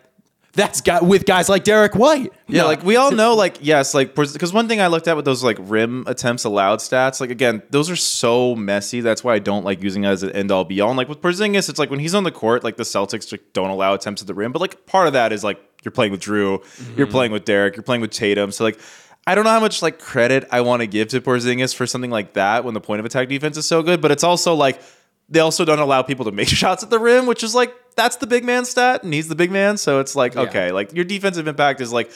that's 0.54 0.82
got 0.82 1.04
with 1.04 1.24
guys 1.24 1.48
like 1.48 1.64
Derrick 1.64 1.94
White. 1.94 2.30
Yeah, 2.46 2.64
like 2.64 2.82
we 2.82 2.96
all 2.96 3.10
know, 3.10 3.34
like 3.34 3.56
yes, 3.62 3.94
like 3.94 4.14
because 4.14 4.52
one 4.52 4.68
thing 4.68 4.82
I 4.82 4.88
looked 4.88 5.08
at 5.08 5.16
with 5.16 5.24
those 5.24 5.42
like 5.42 5.56
rim 5.58 6.04
attempts 6.06 6.44
allowed 6.44 6.80
stats, 6.80 7.20
like 7.20 7.30
again, 7.30 7.62
those 7.70 7.88
are 7.88 7.96
so 7.96 8.54
messy. 8.54 9.00
That's 9.00 9.24
why 9.24 9.34
I 9.34 9.38
don't 9.38 9.64
like 9.64 9.82
using 9.82 10.04
it 10.04 10.08
as 10.08 10.22
an 10.22 10.30
end 10.32 10.52
all 10.52 10.64
be 10.64 10.80
all. 10.82 10.90
And 10.90 10.98
like 10.98 11.08
with 11.08 11.22
Porzingis, 11.22 11.70
it's 11.70 11.78
like 11.78 11.88
when 11.88 12.00
he's 12.00 12.14
on 12.14 12.24
the 12.24 12.30
court, 12.30 12.64
like 12.64 12.76
the 12.76 12.82
Celtics 12.82 13.26
just 13.28 13.52
don't 13.54 13.70
allow 13.70 13.94
attempts 13.94 14.20
at 14.20 14.28
the 14.28 14.34
rim, 14.34 14.52
but 14.52 14.60
like 14.60 14.84
part 14.84 15.06
of 15.06 15.14
that 15.14 15.32
is 15.32 15.42
like 15.42 15.58
you're 15.84 15.92
playing 15.92 16.12
with 16.12 16.20
Jrue, 16.20 16.62
you're 16.98 17.06
playing 17.06 17.32
with 17.32 17.46
Derrick, 17.46 17.74
you're 17.74 17.82
playing 17.82 18.02
with 18.02 18.10
Tatum, 18.10 18.52
so 18.52 18.64
like. 18.64 18.78
I 19.26 19.34
don't 19.34 19.44
know 19.44 19.50
how 19.50 19.60
much 19.60 19.82
like 19.82 19.98
credit 19.98 20.48
I 20.50 20.62
want 20.62 20.80
to 20.80 20.86
give 20.86 21.08
to 21.08 21.20
Porzingis 21.20 21.74
for 21.74 21.86
something 21.86 22.10
like 22.10 22.32
that 22.32 22.64
when 22.64 22.74
the 22.74 22.80
point 22.80 23.00
of 23.00 23.06
attack 23.06 23.28
defense 23.28 23.56
is 23.56 23.66
so 23.66 23.82
good, 23.82 24.00
but 24.00 24.10
it's 24.10 24.24
also 24.24 24.54
like 24.54 24.80
they 25.28 25.40
also 25.40 25.64
don't 25.64 25.78
allow 25.78 26.02
people 26.02 26.24
to 26.24 26.32
make 26.32 26.48
shots 26.62 26.82
at 26.82 26.90
the 26.90 26.98
rim, 26.98 27.26
which 27.26 27.42
is 27.42 27.54
like 27.54 27.74
that's 27.94 28.16
the 28.16 28.26
big 28.26 28.44
man 28.44 28.64
stat, 28.64 29.02
and 29.04 29.14
he's 29.14 29.28
the 29.28 29.34
big 29.34 29.50
man, 29.50 29.76
so 29.76 30.00
it's 30.00 30.16
like 30.16 30.36
okay, 30.36 30.72
like 30.72 30.92
your 30.92 31.04
defensive 31.04 31.46
impact 31.46 31.80
is 31.80 31.92
like 31.92 32.10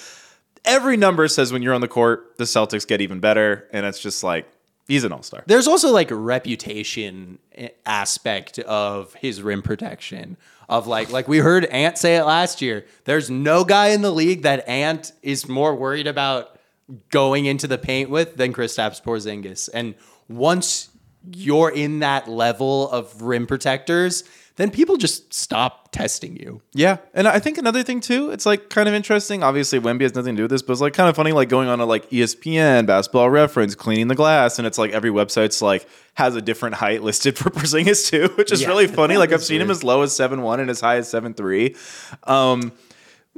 every 0.65 0.97
number 0.97 1.29
says 1.29 1.53
when 1.53 1.63
you're 1.63 1.75
on 1.75 1.81
the 1.81 1.89
court, 1.89 2.37
the 2.39 2.45
Celtics 2.45 2.87
get 2.87 3.01
even 3.01 3.21
better, 3.21 3.69
and 3.73 3.87
it's 3.87 4.01
just 4.01 4.25
like 4.25 4.47
he's 4.89 5.05
an 5.05 5.13
all 5.13 5.23
star. 5.23 5.45
There's 5.47 5.69
also 5.69 5.93
like 5.93 6.11
a 6.11 6.17
reputation 6.17 7.39
eh, 7.55 7.69
aspect 7.85 8.59
of 8.59 9.15
his 9.15 9.43
rim 9.43 9.63
protection. 9.63 10.37
Of 10.69 10.89
like, 10.89 11.11
like 11.11 11.29
we 11.29 11.39
heard 11.39 11.65
Ant 11.67 11.97
say 11.97 12.17
it 12.17 12.25
last 12.25 12.61
year. 12.61 12.87
There's 13.05 13.31
no 13.31 13.63
guy 13.63 13.91
in 13.91 14.03
the 14.03 14.11
league 14.11 14.43
that 14.43 14.69
Ant 14.69 15.13
is 15.23 15.49
more 15.49 15.77
worried 15.77 16.09
about 16.09 16.56
going 17.11 17.47
into 17.47 17.66
the 17.66 17.78
paint 17.78 18.11
with 18.11 18.37
than 18.37 18.53
Kristaps 18.53 19.03
Porzingis. 19.03 19.68
And 19.72 19.95
once 20.28 20.91
you're 21.32 21.70
in 21.70 21.99
that 22.01 22.28
level 22.28 22.89
of 22.91 23.22
rim 23.22 23.47
protectors, 23.47 24.22
then 24.57 24.70
people 24.70 24.97
just 24.97 25.34
stop 25.34 25.93
testing 25.93 26.37
you. 26.37 26.62
Yeah, 26.72 26.97
and 27.12 27.28
I 27.28 27.41
think 27.41 27.59
another 27.59 27.82
thing 27.82 28.01
too, 28.01 28.30
it's 28.30 28.47
like 28.47 28.70
kind 28.70 28.89
of 28.89 28.95
interesting. 28.95 29.43
Obviously, 29.43 29.78
Wemby 29.80 30.03
has 30.03 30.14
nothing 30.14 30.34
to 30.34 30.39
do 30.39 30.43
with 30.45 30.51
this, 30.51 30.62
but 30.62 30.72
it's 30.72 30.80
like 30.80 30.95
kind 30.95 31.11
of 31.11 31.16
funny, 31.16 31.32
like 31.32 31.51
going 31.51 31.68
on 31.68 31.78
to 31.78 31.84
like 31.84 32.09
ESPN, 32.11 32.87
Basketball 32.87 33.28
Reference, 33.28 33.74
cleaning 33.74 34.09
the 34.09 34.14
glass, 34.14 34.59
and 34.59 34.66
it's 34.66 34.78
like 34.78 34.93
every 34.93 35.11
website's 35.11 35.61
like 35.61 35.87
has 36.14 36.37
a 36.37 36.41
different 36.41 36.76
height 36.76 37.03
listed 37.03 37.37
for 37.37 37.51
Porzingis 37.51 38.09
too, 38.09 38.32
which 38.37 38.51
is 38.51 38.62
Yeah, 38.62 38.68
really 38.68 38.87
funny. 38.87 39.16
Like 39.18 39.32
I've 39.32 39.45
seen 39.45 39.61
him 39.61 39.70
as 39.70 39.84
low 39.84 40.03
as 40.03 40.14
seven 40.16 40.41
one 40.41 40.61
and 40.61 40.70
as 40.70 40.80
high 40.80 40.97
as 40.97 41.09
seven 41.11 41.34
three. 41.34 41.74
Um, 42.24 42.72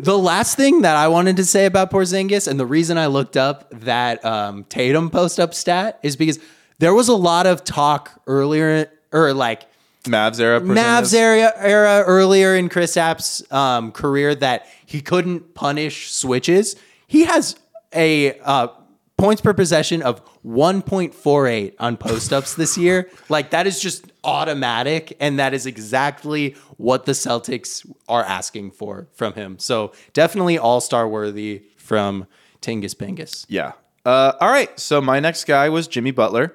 The 0.00 0.16
last 0.16 0.56
thing 0.56 0.82
that 0.82 0.94
I 0.94 1.08
wanted 1.08 1.36
to 1.36 1.44
say 1.44 1.66
about 1.66 1.90
Porzingis, 1.90 2.46
and 2.46 2.58
the 2.58 2.66
reason 2.66 2.96
I 2.98 3.06
looked 3.06 3.36
up 3.36 3.68
that 3.80 4.24
um, 4.24 4.62
Tatum 4.64 5.10
post 5.10 5.40
up 5.40 5.54
stat 5.54 5.98
is 6.04 6.14
because 6.14 6.38
there 6.78 6.94
was 6.94 7.08
a 7.08 7.16
lot 7.16 7.46
of 7.46 7.64
talk 7.64 8.22
earlier, 8.28 8.92
or 9.12 9.34
like 9.34 9.66
Mavs 10.04 10.38
era, 10.38 10.60
Porzingis. 10.60 10.76
Mavs 10.76 11.14
era, 11.14 11.52
era 11.56 12.04
earlier 12.06 12.54
in 12.54 12.68
Kristaps' 12.68 13.52
um, 13.52 13.90
career 13.90 14.36
that 14.36 14.68
he 14.86 15.00
couldn't 15.00 15.54
punish 15.54 16.12
switches. 16.12 16.76
He 17.08 17.24
has 17.24 17.56
a 17.92 18.38
uh, 18.40 18.68
points 19.16 19.42
per 19.42 19.52
possession 19.52 20.00
of 20.02 20.22
1.48 20.48 21.74
on 21.78 21.96
post 21.98 22.32
ups 22.32 22.54
this 22.54 22.78
year. 22.78 23.10
Like 23.28 23.50
that 23.50 23.66
is 23.66 23.80
just 23.80 24.10
automatic, 24.24 25.14
and 25.20 25.38
that 25.38 25.52
is 25.52 25.66
exactly 25.66 26.56
what 26.78 27.04
the 27.04 27.12
Celtics 27.12 27.88
are 28.08 28.24
asking 28.24 28.70
for 28.70 29.08
from 29.12 29.34
him. 29.34 29.58
So 29.58 29.92
definitely 30.14 30.56
all 30.58 30.80
star 30.80 31.06
worthy 31.06 31.64
from 31.76 32.26
Tingus 32.62 32.94
Bingus. 32.94 33.44
Yeah. 33.48 33.72
Uh, 34.06 34.32
all 34.40 34.48
right. 34.48 34.78
So 34.80 35.02
my 35.02 35.20
next 35.20 35.44
guy 35.44 35.68
was 35.68 35.86
Jimmy 35.86 36.12
Butler. 36.12 36.54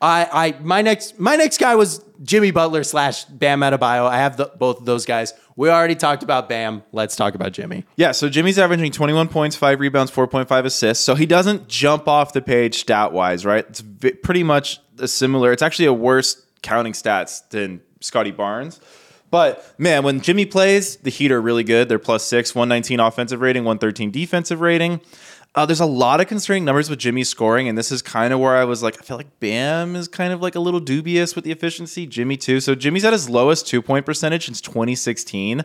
I, 0.00 0.28
I 0.32 0.60
my 0.62 0.80
next 0.82 1.18
my 1.18 1.36
next 1.36 1.58
guy 1.58 1.74
was 1.74 2.02
Jimmy 2.22 2.50
Butler 2.50 2.84
slash 2.84 3.24
Bam 3.26 3.60
Adebayo. 3.60 4.06
I 4.06 4.16
have 4.18 4.36
the, 4.36 4.50
both 4.58 4.78
of 4.80 4.86
those 4.86 5.04
guys. 5.04 5.34
We 5.56 5.68
already 5.68 5.94
talked 5.94 6.22
about 6.22 6.48
Bam. 6.48 6.82
Let's 6.92 7.16
talk 7.16 7.34
about 7.34 7.52
Jimmy. 7.52 7.84
Yeah, 7.96 8.12
so 8.12 8.28
Jimmy's 8.30 8.58
averaging 8.58 8.92
21 8.92 9.28
points, 9.28 9.56
5 9.56 9.78
rebounds, 9.78 10.10
4.5 10.10 10.64
assists. 10.64 11.04
So 11.04 11.14
he 11.14 11.26
doesn't 11.26 11.68
jump 11.68 12.08
off 12.08 12.32
the 12.32 12.40
page 12.40 12.78
stat 12.78 13.12
wise, 13.12 13.44
right? 13.44 13.66
It's 13.68 13.80
vi- 13.80 14.12
pretty 14.12 14.42
much 14.42 14.80
a 14.98 15.08
similar. 15.08 15.52
It's 15.52 15.62
actually 15.62 15.86
a 15.86 15.92
worse 15.92 16.46
counting 16.62 16.94
stats 16.94 17.46
than 17.50 17.82
Scottie 18.00 18.30
Barnes. 18.30 18.80
But 19.30 19.74
man, 19.78 20.02
when 20.02 20.20
Jimmy 20.20 20.44
plays, 20.44 20.96
the 20.96 21.10
Heat 21.10 21.30
are 21.30 21.40
really 21.40 21.62
good. 21.62 21.88
They're 21.88 21.98
plus 21.98 22.24
six, 22.24 22.54
119 22.54 23.00
offensive 23.00 23.40
rating, 23.40 23.64
113 23.64 24.10
defensive 24.10 24.60
rating. 24.60 25.00
Uh, 25.54 25.66
there's 25.66 25.80
a 25.80 25.86
lot 25.86 26.20
of 26.20 26.28
concerning 26.28 26.64
numbers 26.64 26.88
with 26.88 27.00
Jimmy 27.00 27.24
scoring, 27.24 27.68
and 27.68 27.76
this 27.76 27.90
is 27.90 28.02
kind 28.02 28.32
of 28.32 28.38
where 28.38 28.56
I 28.56 28.64
was 28.64 28.84
like, 28.84 29.00
I 29.00 29.02
feel 29.02 29.16
like 29.16 29.40
Bam 29.40 29.96
is 29.96 30.06
kind 30.06 30.32
of 30.32 30.40
like 30.40 30.54
a 30.54 30.60
little 30.60 30.78
dubious 30.78 31.34
with 31.34 31.44
the 31.44 31.50
efficiency. 31.50 32.06
Jimmy 32.06 32.36
too. 32.36 32.60
So 32.60 32.76
Jimmy's 32.76 33.04
at 33.04 33.12
his 33.12 33.28
lowest 33.28 33.66
two 33.66 33.82
point 33.82 34.06
percentage 34.06 34.46
since 34.46 34.60
2016. 34.60 35.64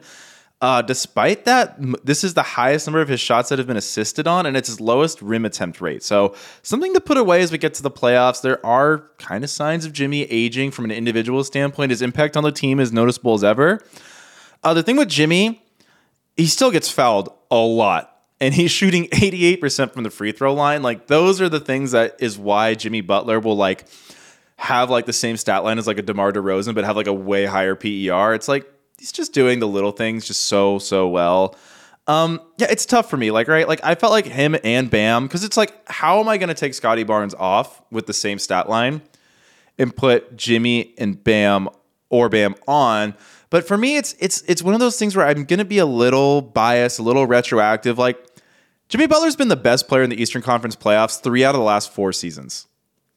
Uh, 0.61 0.81
despite 0.81 1.45
that, 1.45 1.75
this 2.03 2.23
is 2.23 2.33
the 2.33 2.41
highest 2.41 2.87
number 2.87 3.01
of 3.01 3.09
his 3.09 3.19
shots 3.19 3.49
that 3.49 3.59
have 3.59 3.67
been 3.67 3.77
assisted 3.77 4.25
on, 4.25 4.45
and 4.45 4.55
it's 4.57 4.69
his 4.69 4.79
lowest 4.79 5.21
rim 5.21 5.45
attempt 5.45 5.81
rate. 5.81 6.01
So, 6.01 6.33
something 6.63 6.93
to 6.93 7.01
put 7.01 7.17
away 7.17 7.41
as 7.41 7.51
we 7.51 7.57
get 7.57 7.73
to 7.75 7.83
the 7.83 7.91
playoffs. 7.91 8.41
There 8.41 8.65
are 8.65 9.09
kind 9.19 9.43
of 9.43 9.49
signs 9.49 9.85
of 9.85 9.93
Jimmy 9.93 10.23
aging 10.23 10.71
from 10.71 10.85
an 10.85 10.91
individual 10.91 11.43
standpoint. 11.43 11.91
His 11.91 12.01
impact 12.01 12.35
on 12.35 12.43
the 12.43 12.53
team 12.53 12.79
is 12.79 12.91
noticeable 12.91 13.33
as 13.35 13.43
ever. 13.43 13.81
Uh, 14.63 14.73
the 14.73 14.81
thing 14.81 14.95
with 14.95 15.09
Jimmy, 15.09 15.61
he 16.37 16.47
still 16.47 16.71
gets 16.71 16.89
fouled 16.89 17.31
a 17.51 17.57
lot. 17.57 18.14
And 18.41 18.53
he's 18.53 18.71
shooting 18.71 19.05
88% 19.13 19.93
from 19.93 20.03
the 20.03 20.09
free 20.09 20.31
throw 20.31 20.53
line. 20.53 20.81
Like, 20.81 21.07
those 21.07 21.39
are 21.41 21.49
the 21.49 21.59
things 21.59 21.91
that 21.91 22.17
is 22.19 22.37
why 22.37 22.75
Jimmy 22.75 23.01
Butler 23.01 23.39
will, 23.39 23.55
like, 23.55 23.85
have 24.57 24.89
like 24.89 25.05
the 25.05 25.13
same 25.13 25.37
stat 25.37 25.63
line 25.63 25.77
as 25.77 25.87
like 25.87 25.97
a 25.97 26.01
DeMar 26.01 26.31
DeRozan, 26.31 26.75
but 26.75 26.85
have 26.85 26.95
like 26.95 27.07
a 27.07 27.13
way 27.13 27.45
higher 27.45 27.75
PER. 27.75 28.33
It's 28.33 28.47
like 28.47 28.71
he's 28.97 29.11
just 29.11 29.33
doing 29.33 29.59
the 29.59 29.67
little 29.67 29.91
things 29.91 30.25
just 30.25 30.43
so 30.43 30.79
so 30.79 31.07
well. 31.07 31.55
Um, 32.07 32.39
yeah, 32.57 32.67
it's 32.69 32.85
tough 32.85 33.09
for 33.09 33.17
me. 33.17 33.31
Like, 33.31 33.47
right, 33.47 33.67
like 33.67 33.83
I 33.83 33.95
felt 33.95 34.11
like 34.11 34.25
him 34.25 34.55
and 34.63 34.89
Bam 34.89 35.25
because 35.25 35.43
it's 35.43 35.57
like, 35.57 35.73
how 35.89 36.19
am 36.19 36.29
I 36.29 36.37
going 36.37 36.49
to 36.49 36.55
take 36.55 36.73
Scottie 36.73 37.03
Barnes 37.03 37.33
off 37.33 37.81
with 37.91 38.05
the 38.05 38.13
same 38.13 38.39
stat 38.39 38.69
line 38.69 39.01
and 39.77 39.95
put 39.95 40.37
Jimmy 40.37 40.93
and 40.97 41.21
Bam 41.21 41.67
or 42.09 42.29
Bam 42.29 42.55
on? 42.67 43.15
But 43.49 43.67
for 43.67 43.77
me, 43.77 43.97
it's 43.97 44.15
it's 44.19 44.41
it's 44.47 44.61
one 44.61 44.73
of 44.73 44.79
those 44.79 44.97
things 44.97 45.15
where 45.15 45.25
I'm 45.25 45.45
going 45.45 45.59
to 45.59 45.65
be 45.65 45.77
a 45.77 45.85
little 45.85 46.41
biased, 46.41 46.99
a 46.99 47.03
little 47.03 47.25
retroactive. 47.27 47.97
Like 47.97 48.17
Jimmy 48.89 49.07
Butler's 49.07 49.35
been 49.35 49.47
the 49.47 49.55
best 49.55 49.87
player 49.87 50.03
in 50.03 50.09
the 50.09 50.21
Eastern 50.21 50.41
Conference 50.41 50.75
playoffs 50.75 51.21
three 51.21 51.43
out 51.43 51.55
of 51.55 51.59
the 51.59 51.65
last 51.65 51.91
four 51.93 52.11
seasons. 52.13 52.67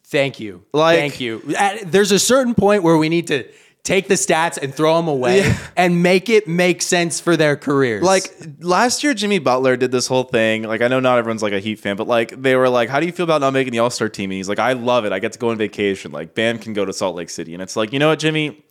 Thank 0.04 0.40
you. 0.40 0.64
Like- 0.72 0.98
Thank 0.98 1.20
you. 1.20 1.42
There's 1.84 2.12
a 2.12 2.18
certain 2.18 2.54
point 2.54 2.82
where 2.82 2.96
we 2.96 3.08
need 3.10 3.26
to 3.26 3.44
take 3.84 4.08
the 4.08 4.14
stats 4.14 4.56
and 4.62 4.74
throw 4.74 4.96
them 4.96 5.08
away 5.08 5.38
Yeah. 5.40 5.58
and 5.76 6.02
make 6.02 6.28
it 6.28 6.46
make 6.48 6.82
sense 6.82 7.20
for 7.20 7.36
their 7.36 7.56
careers. 7.56 8.02
Like 8.02 8.30
last 8.60 9.02
year, 9.04 9.12
Jimmy 9.14 9.38
Butler 9.38 9.76
did 9.76 9.90
this 9.90 10.06
whole 10.06 10.24
thing. 10.24 10.62
Like 10.62 10.82
I 10.82 10.88
know 10.88 11.00
not 11.00 11.18
everyone's 11.18 11.42
like 11.42 11.52
a 11.52 11.60
Heat 11.60 11.78
fan, 11.80 11.96
but 11.96 12.06
like 12.06 12.30
they 12.40 12.54
were 12.56 12.68
like, 12.68 12.88
"How 12.90 13.00
do 13.00 13.06
you 13.06 13.12
feel 13.12 13.24
about 13.24 13.40
not 13.40 13.52
making 13.52 13.72
the 13.72 13.78
All 13.80 13.90
Star 13.90 14.08
team?" 14.08 14.30
And 14.30 14.36
he's 14.36 14.48
like, 14.48 14.58
"I 14.58 14.72
love 14.74 15.04
it. 15.04 15.12
I 15.12 15.18
get 15.20 15.32
to 15.32 15.38
go 15.38 15.50
on 15.50 15.56
vacation. 15.58 16.10
Like 16.12 16.34
Bam 16.34 16.58
can 16.58 16.72
go 16.74 16.84
to 16.84 16.92
Salt 16.92 17.16
Lake 17.16 17.30
City." 17.30 17.54
And 17.54 17.62
it's 17.62 17.76
like, 17.76 17.92
you 17.92 17.98
know 17.98 18.08
what, 18.08 18.18
Jimmy, 18.18 18.62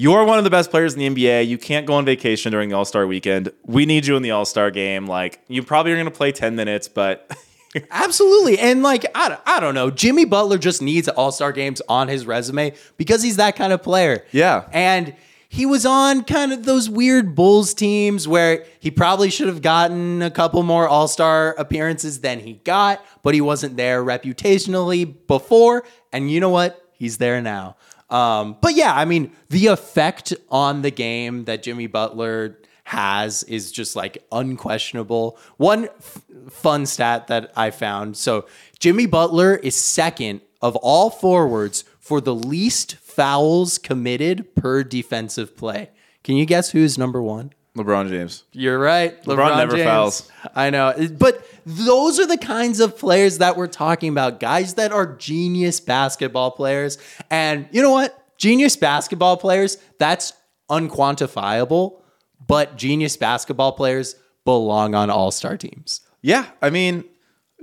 you're 0.00 0.24
one 0.24 0.38
of 0.38 0.44
the 0.44 0.50
best 0.50 0.70
players 0.70 0.94
in 0.94 1.00
the 1.00 1.08
NBA. 1.24 1.48
You 1.48 1.58
can't 1.58 1.84
go 1.84 1.94
on 1.94 2.04
vacation 2.04 2.52
during 2.52 2.68
the 2.68 2.76
All 2.76 2.84
Star 2.84 3.04
weekend. 3.04 3.50
We 3.66 3.84
need 3.84 4.06
you 4.06 4.16
in 4.16 4.22
the 4.22 4.30
All 4.30 4.44
Star 4.44 4.70
game. 4.70 5.06
Like 5.06 5.40
you 5.48 5.64
probably 5.64 5.90
are 5.90 5.96
going 5.96 6.04
to 6.04 6.12
play 6.12 6.30
ten 6.30 6.54
minutes, 6.54 6.86
but 6.86 7.28
Absolutely. 7.90 8.60
And 8.60 8.82
like, 8.84 9.04
I, 9.14 9.28
don't- 9.28 9.40
I 9.44 9.58
don't 9.58 9.74
know. 9.74 9.90
Jimmy 9.90 10.24
Butler 10.24 10.56
just 10.58 10.80
needs 10.82 11.08
all 11.08 11.32
star 11.32 11.50
games 11.50 11.82
on 11.88 12.06
his 12.06 12.26
resume 12.26 12.74
because 12.96 13.22
he's 13.24 13.36
that 13.36 13.56
kind 13.56 13.72
of 13.72 13.82
player. 13.82 14.24
Yeah. 14.30 14.68
And 14.72 15.16
he 15.48 15.66
was 15.66 15.84
on 15.84 16.22
kind 16.24 16.52
of 16.52 16.64
those 16.64 16.88
weird 16.88 17.34
Bulls 17.34 17.74
teams 17.74 18.28
where 18.28 18.64
he 18.78 18.90
probably 18.92 19.30
should 19.30 19.48
have 19.48 19.62
gotten 19.62 20.22
a 20.22 20.30
couple 20.30 20.62
more 20.62 20.86
all 20.88 21.08
star 21.08 21.54
appearances 21.58 22.20
than 22.20 22.38
he 22.40 22.54
got, 22.64 23.04
but 23.24 23.34
he 23.34 23.40
wasn't 23.40 23.76
there 23.76 24.04
reputationally 24.04 25.12
before. 25.26 25.84
And 26.12 26.30
you 26.30 26.38
know 26.40 26.50
what? 26.50 26.84
He's 26.92 27.18
there 27.18 27.40
now. 27.40 27.76
Um, 28.10 28.56
but 28.60 28.74
yeah, 28.74 28.94
I 28.94 29.04
mean, 29.04 29.32
the 29.50 29.66
effect 29.66 30.34
on 30.50 30.82
the 30.82 30.90
game 30.90 31.44
that 31.44 31.62
Jimmy 31.62 31.86
Butler 31.86 32.58
has 32.84 33.42
is 33.42 33.70
just 33.70 33.94
like 33.94 34.24
unquestionable. 34.32 35.38
One 35.58 35.84
f- 35.98 36.22
fun 36.48 36.86
stat 36.86 37.26
that 37.26 37.52
I 37.54 37.70
found 37.70 38.16
so 38.16 38.46
Jimmy 38.78 39.04
Butler 39.04 39.56
is 39.56 39.76
second 39.76 40.40
of 40.62 40.74
all 40.76 41.10
forwards 41.10 41.84
for 42.00 42.22
the 42.22 42.34
least 42.34 42.96
fouls 42.96 43.76
committed 43.76 44.54
per 44.54 44.82
defensive 44.82 45.54
play. 45.54 45.90
Can 46.24 46.36
you 46.36 46.46
guess 46.46 46.70
who's 46.70 46.96
number 46.96 47.22
one? 47.22 47.52
LeBron 47.78 48.08
James. 48.10 48.44
You're 48.52 48.78
right. 48.78 49.22
LeBron 49.24 49.56
never 49.56 49.76
James. 49.76 49.84
fouls. 49.86 50.30
I 50.54 50.70
know. 50.70 50.94
But 51.18 51.46
those 51.64 52.18
are 52.20 52.26
the 52.26 52.36
kinds 52.38 52.80
of 52.80 52.98
players 52.98 53.38
that 53.38 53.56
we're 53.56 53.66
talking 53.68 54.10
about. 54.10 54.40
Guys 54.40 54.74
that 54.74 54.92
are 54.92 55.06
genius 55.16 55.80
basketball 55.80 56.50
players. 56.50 56.98
And 57.30 57.68
you 57.72 57.80
know 57.82 57.90
what? 57.92 58.14
Genius 58.38 58.76
basketball 58.76 59.36
players, 59.36 59.78
that's 59.98 60.32
unquantifiable, 60.70 62.00
but 62.46 62.76
genius 62.76 63.16
basketball 63.16 63.72
players 63.72 64.16
belong 64.44 64.94
on 64.94 65.10
all 65.10 65.30
star 65.30 65.56
teams. 65.56 66.00
Yeah, 66.22 66.46
I 66.62 66.70
mean, 66.70 67.04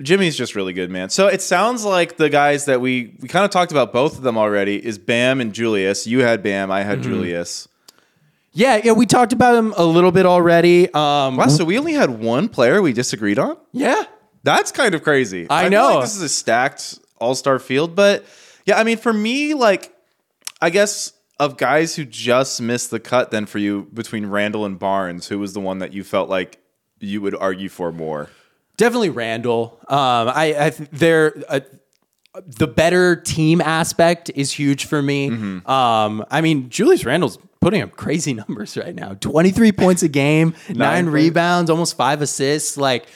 Jimmy's 0.02 0.36
just 0.38 0.56
really 0.56 0.74
good, 0.74 0.90
man. 0.90 1.10
So 1.10 1.28
it 1.28 1.42
sounds 1.42 1.84
like 1.86 2.18
the 2.18 2.30
guys 2.30 2.66
that 2.66 2.82
we 2.82 3.16
we 3.22 3.28
kind 3.28 3.46
of 3.46 3.52
talked 3.52 3.72
about 3.72 3.94
both 3.94 4.18
of 4.18 4.24
them 4.24 4.38
already 4.38 4.84
is 4.86 4.98
Bam 4.98 5.40
and 5.42 5.54
Julius. 5.54 6.06
You 6.08 6.20
had 6.22 6.44
Bam, 6.44 6.72
I 6.72 6.82
Mm-hmm. 6.82 6.90
had 6.90 7.02
Julius. 7.04 7.68
Yeah, 8.58 8.80
yeah, 8.84 8.94
we 8.94 9.06
talked 9.06 9.34
about 9.34 9.56
him 9.56 9.74
a 9.76 9.86
little 9.86 10.12
bit 10.12 10.26
already. 10.26 10.86
Um, 10.94 11.36
Wow, 11.38 11.48
so 11.48 11.66
we 11.66 11.78
only 11.78 11.94
had 11.94 12.10
one 12.10 12.48
player 12.50 12.82
we 12.82 12.94
disagreed 12.94 13.38
on. 13.38 13.58
yeah. 13.72 14.04
That's 14.44 14.72
kind 14.72 14.94
of 14.94 15.02
crazy. 15.04 15.48
I 15.50 15.64
feel 15.64 15.72
know. 15.72 15.94
like 15.96 16.02
this 16.04 16.16
is 16.16 16.22
a 16.22 16.30
stacked 16.30 17.00
All 17.20 17.34
Star 17.34 17.58
field, 17.58 17.96
but 17.96 18.24
yeah, 18.68 18.78
I 18.80 18.84
mean, 18.84 18.98
for 18.98 19.12
me, 19.12 19.56
like, 19.56 19.92
I 20.62 20.70
guess 20.70 21.14
of 21.40 21.58
guys 21.58 21.96
who 21.96 22.06
just 22.06 22.62
missed 22.62 22.92
the 22.92 23.00
cut, 23.00 23.32
then 23.32 23.48
for 23.48 23.58
you 23.58 23.88
between 23.92 24.28
Randle 24.28 24.64
and 24.64 24.78
Barnes, 24.78 25.28
who 25.30 25.40
was 25.40 25.54
the 25.54 25.60
one 25.60 25.80
that 25.80 25.94
you 25.94 26.04
felt 26.04 26.30
like 26.30 26.60
you 27.00 27.22
would 27.22 27.34
argue 27.36 27.70
for 27.70 27.92
more? 27.92 28.30
Definitely 28.78 29.10
Randle. 29.10 29.80
Um, 29.88 30.30
I, 30.30 30.56
I 30.60 30.70
th- 30.70 30.90
they're 30.92 31.34
uh, 31.50 31.62
the 32.46 32.68
better 32.68 33.16
team 33.16 33.62
aspect 33.62 34.30
is 34.36 34.52
huge 34.52 34.86
for 34.86 35.02
me. 35.02 35.30
Um, 35.66 36.24
I 36.30 36.42
mean, 36.42 36.70
Julius 36.70 37.04
Randle's 37.04 37.40
putting 37.66 37.82
up 37.82 37.96
crazy 37.96 38.32
numbers 38.48 38.78
right 38.78 38.94
now: 38.94 39.16
twenty 39.16 39.50
three 39.50 39.72
points 39.72 40.04
a 40.04 40.08
game, 40.08 40.54
nine, 40.70 41.06
points. 41.06 41.14
rebounds, 41.14 41.70
almost 41.72 41.98
five 41.98 42.22
assists. 42.22 42.78
Like 42.78 43.08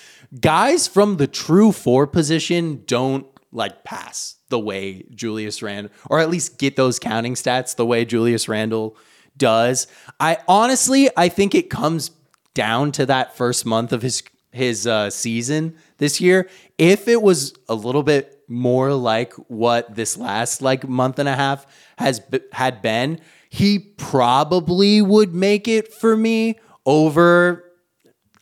guys 0.41 0.87
from 0.87 1.17
the 1.17 1.27
true 1.27 1.71
four 1.71 2.07
position 2.07 2.81
don't 2.87 3.27
like 3.51 3.83
pass 3.83 4.37
the 4.49 4.57
way 4.59 5.03
Julius 5.13 5.61
Randle, 5.61 5.91
or 6.09 6.19
at 6.19 6.31
least 6.31 6.57
get 6.57 6.75
those 6.75 6.97
counting 6.97 7.35
stats 7.35 7.75
the 7.75 7.85
way 7.85 8.05
Julius 8.05 8.49
Randle 8.49 8.97
does. 9.37 9.85
I 10.19 10.39
honestly, 10.47 11.09
I 11.15 11.29
think 11.29 11.53
it 11.53 11.69
comes 11.69 12.09
down 12.55 12.91
to 12.93 13.05
that 13.05 13.37
first 13.37 13.67
month 13.67 13.93
of 13.93 14.01
his 14.01 14.23
his 14.51 14.87
uh, 14.87 15.11
season 15.11 15.75
this 15.99 16.19
year, 16.19 16.49
if 16.79 17.07
it 17.07 17.21
was 17.21 17.53
a 17.67 17.75
little 17.75 18.01
bit 18.01 18.41
more 18.47 18.93
like 18.95 19.33
what 19.47 19.93
this 19.93 20.17
last 20.17 20.61
like 20.63 20.87
month 20.87 21.19
and 21.19 21.29
a 21.29 21.35
half 21.35 21.67
has 21.99 22.19
b- 22.19 22.39
had 22.51 22.81
been, 22.81 23.19
he 23.49 23.79
probably 23.79 25.01
would 25.01 25.33
make 25.33 25.67
it 25.67 25.91
for 25.93 26.15
me 26.15 26.59
over 26.85 27.69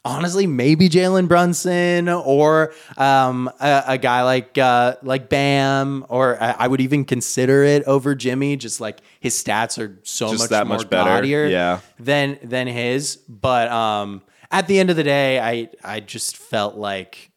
honestly, 0.08 0.48
maybe 0.48 0.90
Jalen 0.90 1.28
Brunson 1.28 2.08
or 2.10 2.74
um, 2.98 3.52
a, 3.60 3.84
a, 3.88 3.98
guy 3.98 4.24
like 4.24 4.58
uh, 4.58 4.96
like 5.04 5.30
Bam, 5.30 6.06
or 6.10 6.42
I, 6.42 6.52
I, 6.60 6.68
would 6.68 6.82
even 6.82 7.04
consider 7.04 7.64
it 7.64 7.84
over 7.84 8.16
Jimmy. 8.16 8.56
Just 8.56 8.80
like 8.80 9.00
his 9.20 9.42
stats 9.42 9.78
are 9.78 10.00
so 10.04 10.30
just 10.30 10.44
much 10.44 10.50
that 10.50 10.68
more 10.68 10.78
much 10.78 10.90
better, 10.90 11.26
yeah. 11.26 11.80
than 12.00 12.40
than 12.42 12.68
his. 12.68 13.18
But 13.28 13.70
um, 13.70 14.24
at 14.50 14.68
the 14.68 14.80
end 14.80 14.90
of 14.90 14.96
the 14.96 15.04
day, 15.04 15.40
I 15.40 15.70
I 15.84 16.00
just 16.00 16.38
felt 16.38 16.76
like 16.76 17.32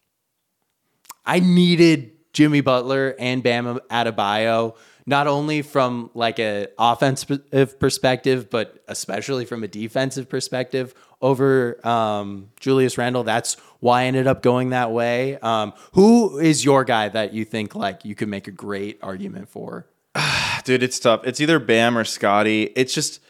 I 1.25 1.39
needed 1.39 2.11
Jimmy 2.33 2.61
Butler 2.61 3.15
and 3.19 3.43
Bam 3.43 3.79
Adebayo 3.89 4.75
not 5.05 5.27
only 5.27 5.61
from 5.61 6.09
like 6.13 6.39
a 6.39 6.67
offensive 6.77 7.79
perspective, 7.79 8.49
but 8.49 8.83
especially 8.87 9.45
from 9.45 9.63
a 9.63 9.67
defensive 9.67 10.29
perspective 10.29 10.93
over 11.21 11.85
um, 11.87 12.49
Julius 12.59 12.97
Randle. 12.97 13.23
That's 13.23 13.55
why 13.79 14.01
I 14.01 14.05
ended 14.05 14.27
up 14.27 14.41
going 14.41 14.69
that 14.69 14.91
way. 14.91 15.37
Um, 15.39 15.73
who 15.93 16.39
is 16.39 16.63
your 16.65 16.83
guy 16.83 17.09
that 17.09 17.33
you 17.33 17.45
think 17.45 17.75
like 17.75 18.05
you 18.05 18.15
could 18.15 18.29
make 18.29 18.47
a 18.47 18.51
great 18.51 18.99
argument 19.01 19.49
for? 19.49 19.87
Dude, 20.63 20.83
it's 20.83 20.99
tough. 20.99 21.21
It's 21.25 21.39
either 21.39 21.59
Bam 21.59 21.97
or 21.97 22.03
Scottie. 22.03 22.63
It's 22.75 22.93
just 22.93 23.21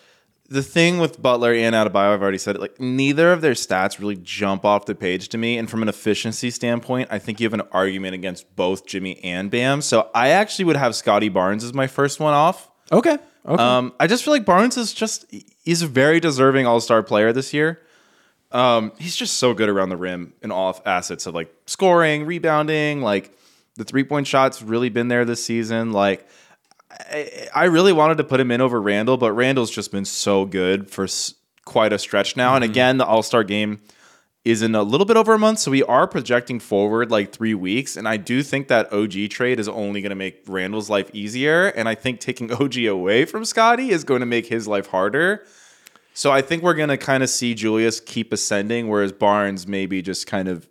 the 0.52 0.62
thing 0.62 1.00
with 1.00 1.22
Butler 1.22 1.54
and 1.54 1.74
Adebayo, 1.74 2.14
I've 2.14 2.22
already 2.22 2.38
said 2.38 2.56
it. 2.56 2.62
Like 2.62 2.78
neither 2.78 3.32
of 3.32 3.40
their 3.40 3.54
stats 3.54 4.00
really 4.00 4.18
jump 4.18 4.66
off 4.66 4.86
the 4.86 4.94
page 4.94 5.30
to 5.30 5.38
me. 5.38 5.58
And 5.58 5.70
from 5.70 5.82
an 5.82 5.88
efficiency 5.88 6.52
standpoint, 6.52 7.08
I 7.10 7.20
think 7.20 7.40
you 7.40 7.46
have 7.46 7.54
an 7.54 7.62
argument 7.72 8.16
against 8.16 8.54
both 8.58 8.86
Jimmy 8.86 9.24
and 9.24 9.50
Bam. 9.50 9.82
So 9.82 10.12
I 10.14 10.30
actually 10.30 10.66
would 10.66 10.76
have 10.76 10.94
Scottie 10.94 11.30
Barnes 11.30 11.64
as 11.64 11.74
my 11.74 11.88
first 11.88 12.20
one 12.20 12.34
off. 12.34 12.70
Okay. 12.92 13.18
Okay. 13.46 13.64
Um, 13.64 13.94
I 13.98 14.08
just 14.08 14.26
feel 14.26 14.34
like 14.34 14.44
Barnes 14.44 14.76
is 14.76 14.94
just 14.94 15.26
he's 15.64 15.82
a 15.82 15.88
very 15.88 16.20
deserving 16.20 16.68
All 16.68 16.82
Star 16.82 17.02
player 17.02 17.32
this 17.32 17.54
year. 17.54 17.80
Um, 18.52 18.92
he's 19.00 19.16
just 19.16 19.38
so 19.38 19.54
good 19.54 19.70
around 19.70 19.88
the 19.88 19.98
rim 19.98 20.34
in 20.42 20.52
all 20.52 20.80
assets 20.86 21.26
of 21.26 21.34
like 21.34 21.56
scoring, 21.66 22.26
rebounding, 22.26 23.02
like 23.02 23.32
the 23.78 23.86
three 23.86 24.04
point 24.04 24.28
shots 24.28 24.62
really 24.62 24.90
been 24.90 25.08
there 25.08 25.24
this 25.24 25.44
season. 25.44 25.94
Like 25.94 26.28
I, 27.54 27.66
really 27.66 27.94
wanted 27.94 28.18
to 28.18 28.24
put 28.24 28.40
him 28.40 28.52
in 28.52 28.62
over 28.62 28.82
Randle, 28.82 29.18
but 29.18 29.34
Randle's 29.34 29.72
just 29.72 29.92
been 29.92 30.06
so 30.06 30.46
good 30.46 30.90
for 30.90 31.08
quite 31.66 31.94
a 31.94 32.00
stretch 32.00 32.36
now. 32.36 32.50
Mm-hmm. 32.50 32.64
And 32.64 32.72
again, 32.72 32.98
the 32.98 33.06
All 33.06 33.24
Star 33.24 33.44
game 33.44 33.82
is 34.44 34.64
in 34.64 34.74
a 34.74 34.82
little 34.82 35.06
bit 35.06 35.18
over 35.18 35.34
a 35.34 35.40
month, 35.40 35.60
so 35.60 35.70
we 35.70 35.84
are 35.84 36.08
projecting 36.08 36.60
forward 36.60 37.12
like 37.12 37.32
three 37.32 37.54
weeks. 37.54 37.96
And 37.96 38.08
I 38.08 38.18
do 38.18 38.42
think 38.42 38.70
that 38.70 38.92
OG 38.92 39.30
trade 39.30 39.60
is 39.60 39.68
only 39.68 40.02
going 40.02 40.10
to 40.10 40.16
make 40.16 40.44
Randle's 40.48 40.90
life 40.90 41.12
easier, 41.14 41.68
and 41.68 41.88
I 41.88 41.96
think 41.96 42.20
taking 42.20 42.52
OG 42.62 42.78
away 42.86 43.26
from 43.26 43.46
Scottie 43.46 43.92
is 43.92 44.04
going 44.04 44.22
to 44.22 44.26
make 44.26 44.48
his 44.48 44.68
life 44.68 44.88
harder. 44.88 45.46
So 46.14 46.32
I 46.32 46.42
think 46.42 46.64
we're 46.64 46.74
going 46.74 46.90
to 46.90 46.98
kind 46.98 47.24
of 47.24 47.30
see 47.30 47.54
Julius 47.54 48.00
keep 48.00 48.34
ascending, 48.34 48.88
whereas 48.88 49.12
Barnes 49.12 49.68
maybe 49.68 50.02
just 50.02 50.28
kind 50.28 50.48
of, 50.48 50.68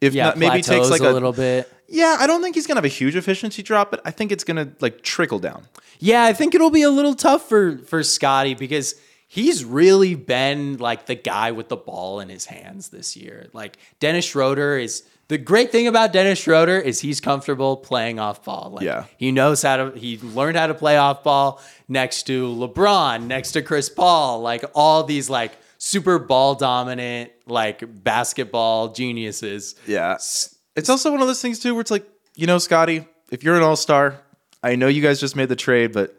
if 0.00 0.14
yeah, 0.14 0.26
not, 0.26 0.38
maybe 0.38 0.62
takes 0.62 0.90
like 0.90 1.00
a, 1.00 1.10
a 1.10 1.12
little 1.12 1.32
bit 1.32 1.70
yeah, 1.88 2.18
I 2.20 2.26
don't 2.26 2.42
think 2.42 2.54
he's 2.54 2.66
gonna 2.66 2.78
have 2.78 2.84
a 2.84 2.88
huge 2.88 3.16
efficiency 3.16 3.62
drop, 3.62 3.90
but 3.90 4.02
I 4.04 4.10
think 4.10 4.30
it's 4.30 4.44
gonna 4.44 4.72
like 4.80 5.02
trickle 5.02 5.38
down. 5.38 5.64
Yeah, 5.98 6.24
I 6.24 6.34
think 6.34 6.54
it'll 6.54 6.70
be 6.70 6.82
a 6.82 6.90
little 6.90 7.14
tough 7.14 7.48
for 7.48 7.78
for 7.78 8.02
Scottie 8.02 8.54
because 8.54 8.94
he's 9.26 9.64
really 9.64 10.14
been 10.14 10.76
like 10.76 11.06
the 11.06 11.14
guy 11.14 11.52
with 11.52 11.68
the 11.68 11.76
ball 11.76 12.20
in 12.20 12.28
his 12.28 12.44
hands 12.44 12.90
this 12.90 13.16
year. 13.16 13.48
Like 13.54 13.78
Dennis 14.00 14.26
Schroeder 14.26 14.76
is 14.76 15.02
the 15.28 15.38
great 15.38 15.72
thing 15.72 15.86
about 15.86 16.12
Dennis 16.12 16.38
Schroeder 16.38 16.78
is 16.78 17.00
he's 17.00 17.20
comfortable 17.22 17.78
playing 17.78 18.18
off 18.18 18.44
ball. 18.44 18.72
Like, 18.74 18.84
yeah. 18.84 19.04
He 19.16 19.32
knows 19.32 19.62
how 19.62 19.76
to 19.76 19.98
he 19.98 20.18
learned 20.18 20.58
how 20.58 20.66
to 20.66 20.74
play 20.74 20.98
off 20.98 21.24
ball 21.24 21.60
next 21.88 22.24
to 22.24 22.48
LeBron, 22.48 23.26
next 23.26 23.52
to 23.52 23.62
Chris 23.62 23.88
Paul, 23.88 24.42
like 24.42 24.62
all 24.74 25.04
these 25.04 25.30
like 25.30 25.52
super 25.78 26.18
ball 26.18 26.56
dominant 26.56 27.30
like 27.46 27.82
basketball 28.04 28.92
geniuses. 28.92 29.76
Yeah. 29.86 30.14
It's 30.14 30.88
also 30.88 31.10
one 31.10 31.20
of 31.20 31.26
those 31.26 31.40
things 31.40 31.58
too 31.60 31.74
where 31.74 31.80
it's 31.80 31.90
like, 31.90 32.06
you 32.34 32.46
know, 32.46 32.58
Scottie, 32.58 33.06
if 33.30 33.42
you're 33.42 33.56
an 33.56 33.62
all 33.62 33.76
star, 33.76 34.20
I 34.62 34.76
know 34.76 34.88
you 34.88 35.00
guys 35.00 35.20
just 35.20 35.36
made 35.36 35.48
the 35.48 35.56
trade, 35.56 35.92
but 35.92 36.14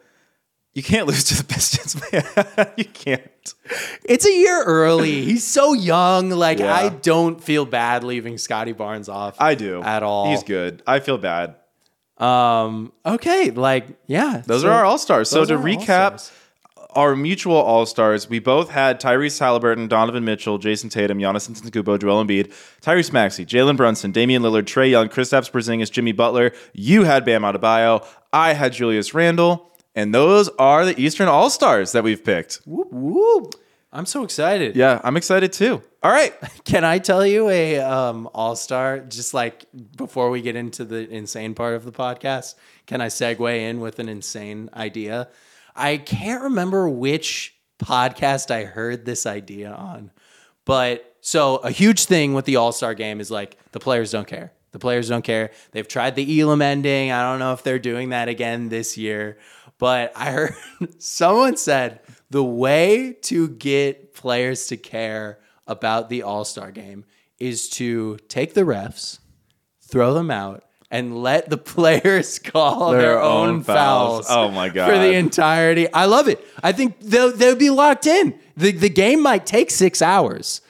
you 0.73 0.83
can't 0.83 1.07
lose 1.07 1.25
to 1.25 1.37
the 1.37 1.43
Pistons, 1.43 2.01
man. 2.11 2.73
you 2.77 2.85
can't. 2.85 3.53
It's 4.05 4.25
a 4.25 4.31
year 4.31 4.63
early. 4.63 5.23
He's 5.23 5.45
so 5.45 5.73
young. 5.73 6.29
Like 6.29 6.59
yeah. 6.59 6.73
I 6.73 6.89
don't 6.89 7.41
feel 7.41 7.65
bad 7.65 8.03
leaving 8.03 8.37
Scottie 8.37 8.71
Barnes 8.71 9.09
off. 9.09 9.35
I 9.39 9.55
do 9.55 9.81
at 9.81 10.03
all. 10.03 10.29
He's 10.29 10.43
good. 10.43 10.81
I 10.87 10.99
feel 10.99 11.17
bad. 11.17 11.55
Um. 12.17 12.91
Okay. 13.05 13.51
Like 13.51 13.87
yeah. 14.07 14.41
Those 14.45 14.61
so, 14.63 14.69
are 14.69 14.73
our 14.73 14.85
all 14.85 14.97
stars. 14.97 15.29
So 15.29 15.45
to 15.45 15.57
recap. 15.57 16.11
All-stars 16.11 16.38
our 16.91 17.15
mutual 17.15 17.55
all 17.55 17.85
stars, 17.85 18.29
we 18.29 18.39
both 18.39 18.69
had 18.69 18.99
Tyrese 18.99 19.39
Halliburton, 19.39 19.87
Donovan 19.87 20.25
Mitchell, 20.25 20.57
Jayson 20.57 20.89
Tatum, 20.89 21.19
Giannis 21.19 21.49
Antetokounmpo, 21.49 22.01
Joel 22.01 22.25
Embiid, 22.25 22.51
Tyrese 22.81 23.13
Maxey, 23.13 23.45
Jalen 23.45 23.77
Brunson, 23.77 24.11
Damian 24.11 24.41
Lillard, 24.41 24.63
Trae 24.63 24.89
Young, 24.89 25.07
Kristaps 25.07 25.51
Porzingis, 25.51 25.91
Jimmy 25.91 26.11
Butler. 26.11 26.51
You 26.73 27.03
had 27.03 27.25
Bam 27.25 27.43
Adebayo. 27.43 28.05
I 28.33 28.53
had 28.53 28.73
Julius 28.73 29.13
Randle, 29.13 29.71
and 29.95 30.13
those 30.13 30.49
are 30.57 30.85
the 30.85 30.99
Eastern 30.99 31.27
All 31.27 31.49
Stars 31.49 31.91
that 31.91 32.03
we've 32.03 32.23
picked. 32.23 32.61
Whoop 32.65 32.91
whoop! 32.91 33.55
I'm 33.91 34.05
so 34.05 34.23
excited. 34.23 34.75
Yeah, 34.75 35.01
I'm 35.03 35.17
excited 35.17 35.53
too. 35.53 35.81
All 36.01 36.11
right, 36.11 36.33
can 36.63 36.83
I 36.83 36.99
tell 36.99 37.25
you 37.25 37.49
a 37.49 37.79
um, 37.79 38.29
All 38.33 38.55
Star? 38.55 38.99
Just 38.99 39.33
like 39.33 39.65
before 39.95 40.29
we 40.29 40.41
get 40.41 40.55
into 40.55 40.85
the 40.85 41.07
insane 41.09 41.53
part 41.53 41.75
of 41.75 41.85
the 41.85 41.91
podcast, 41.91 42.55
can 42.87 43.01
I 43.01 43.07
segue 43.07 43.57
in 43.57 43.79
with 43.79 43.99
an 43.99 44.09
insane 44.09 44.69
idea? 44.73 45.29
I 45.75 45.97
can't 45.97 46.43
remember 46.43 46.89
which 46.89 47.55
podcast 47.79 48.51
I 48.51 48.65
heard 48.65 49.05
this 49.05 49.25
idea 49.25 49.71
on, 49.71 50.11
but 50.65 51.15
so 51.21 51.57
a 51.57 51.71
huge 51.71 52.05
thing 52.05 52.33
with 52.33 52.45
the 52.45 52.57
All 52.57 52.71
Star 52.71 52.93
game 52.93 53.19
is 53.19 53.31
like 53.31 53.57
the 53.71 53.79
players 53.79 54.11
don't 54.11 54.27
care. 54.27 54.53
The 54.71 54.79
players 54.79 55.09
don't 55.09 55.23
care. 55.23 55.51
They've 55.71 55.87
tried 55.87 56.15
the 56.15 56.41
Elam 56.41 56.61
ending. 56.61 57.11
I 57.11 57.23
don't 57.23 57.39
know 57.39 57.53
if 57.53 57.63
they're 57.63 57.79
doing 57.79 58.09
that 58.09 58.29
again 58.29 58.69
this 58.69 58.97
year, 58.97 59.37
but 59.79 60.11
I 60.15 60.31
heard 60.31 60.55
someone 60.99 61.57
said 61.57 62.01
the 62.29 62.43
way 62.43 63.13
to 63.23 63.49
get 63.49 64.13
players 64.13 64.67
to 64.67 64.77
care 64.77 65.39
about 65.65 66.09
the 66.09 66.23
All 66.23 66.45
Star 66.45 66.71
game 66.71 67.05
is 67.39 67.69
to 67.69 68.17
take 68.27 68.53
the 68.53 68.61
refs, 68.61 69.19
throw 69.81 70.13
them 70.13 70.29
out, 70.29 70.63
and 70.91 71.21
let 71.21 71.49
the 71.49 71.57
players 71.75 72.39
call 72.39 72.91
their, 72.91 73.01
their 73.01 73.21
own, 73.21 73.49
own 73.49 73.63
fouls. 73.63 74.27
fouls. 74.27 74.27
Oh 74.29 74.51
my 74.51 74.69
god! 74.69 74.89
For 74.89 74.97
the 74.97 75.13
entirety, 75.13 75.91
I 75.93 76.05
love 76.05 76.27
it. 76.27 76.43
I 76.63 76.71
think 76.71 76.99
they'll 76.99 77.31
they'll 77.35 77.55
be 77.55 77.69
locked 77.69 78.07
in. 78.07 78.37
the 78.57 78.71
The 78.71 78.89
game 78.89 79.21
might 79.21 79.45
take 79.45 79.71
six 79.71 80.01
hours. 80.01 80.61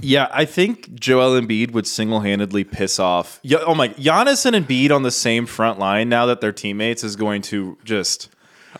Yeah, 0.00 0.28
I 0.32 0.46
think 0.46 0.94
Joel 0.94 1.38
Embiid 1.38 1.72
would 1.72 1.86
single 1.86 2.20
handedly 2.20 2.64
piss 2.64 2.98
off. 2.98 3.38
Oh 3.66 3.74
my, 3.74 3.88
Giannis 3.90 4.46
and 4.46 4.56
Embiid 4.66 4.90
on 4.90 5.02
the 5.02 5.10
same 5.10 5.44
front 5.44 5.78
line 5.78 6.08
now 6.08 6.24
that 6.26 6.40
they're 6.40 6.50
teammates 6.52 7.04
is 7.04 7.14
going 7.14 7.42
to 7.42 7.76
just. 7.84 8.30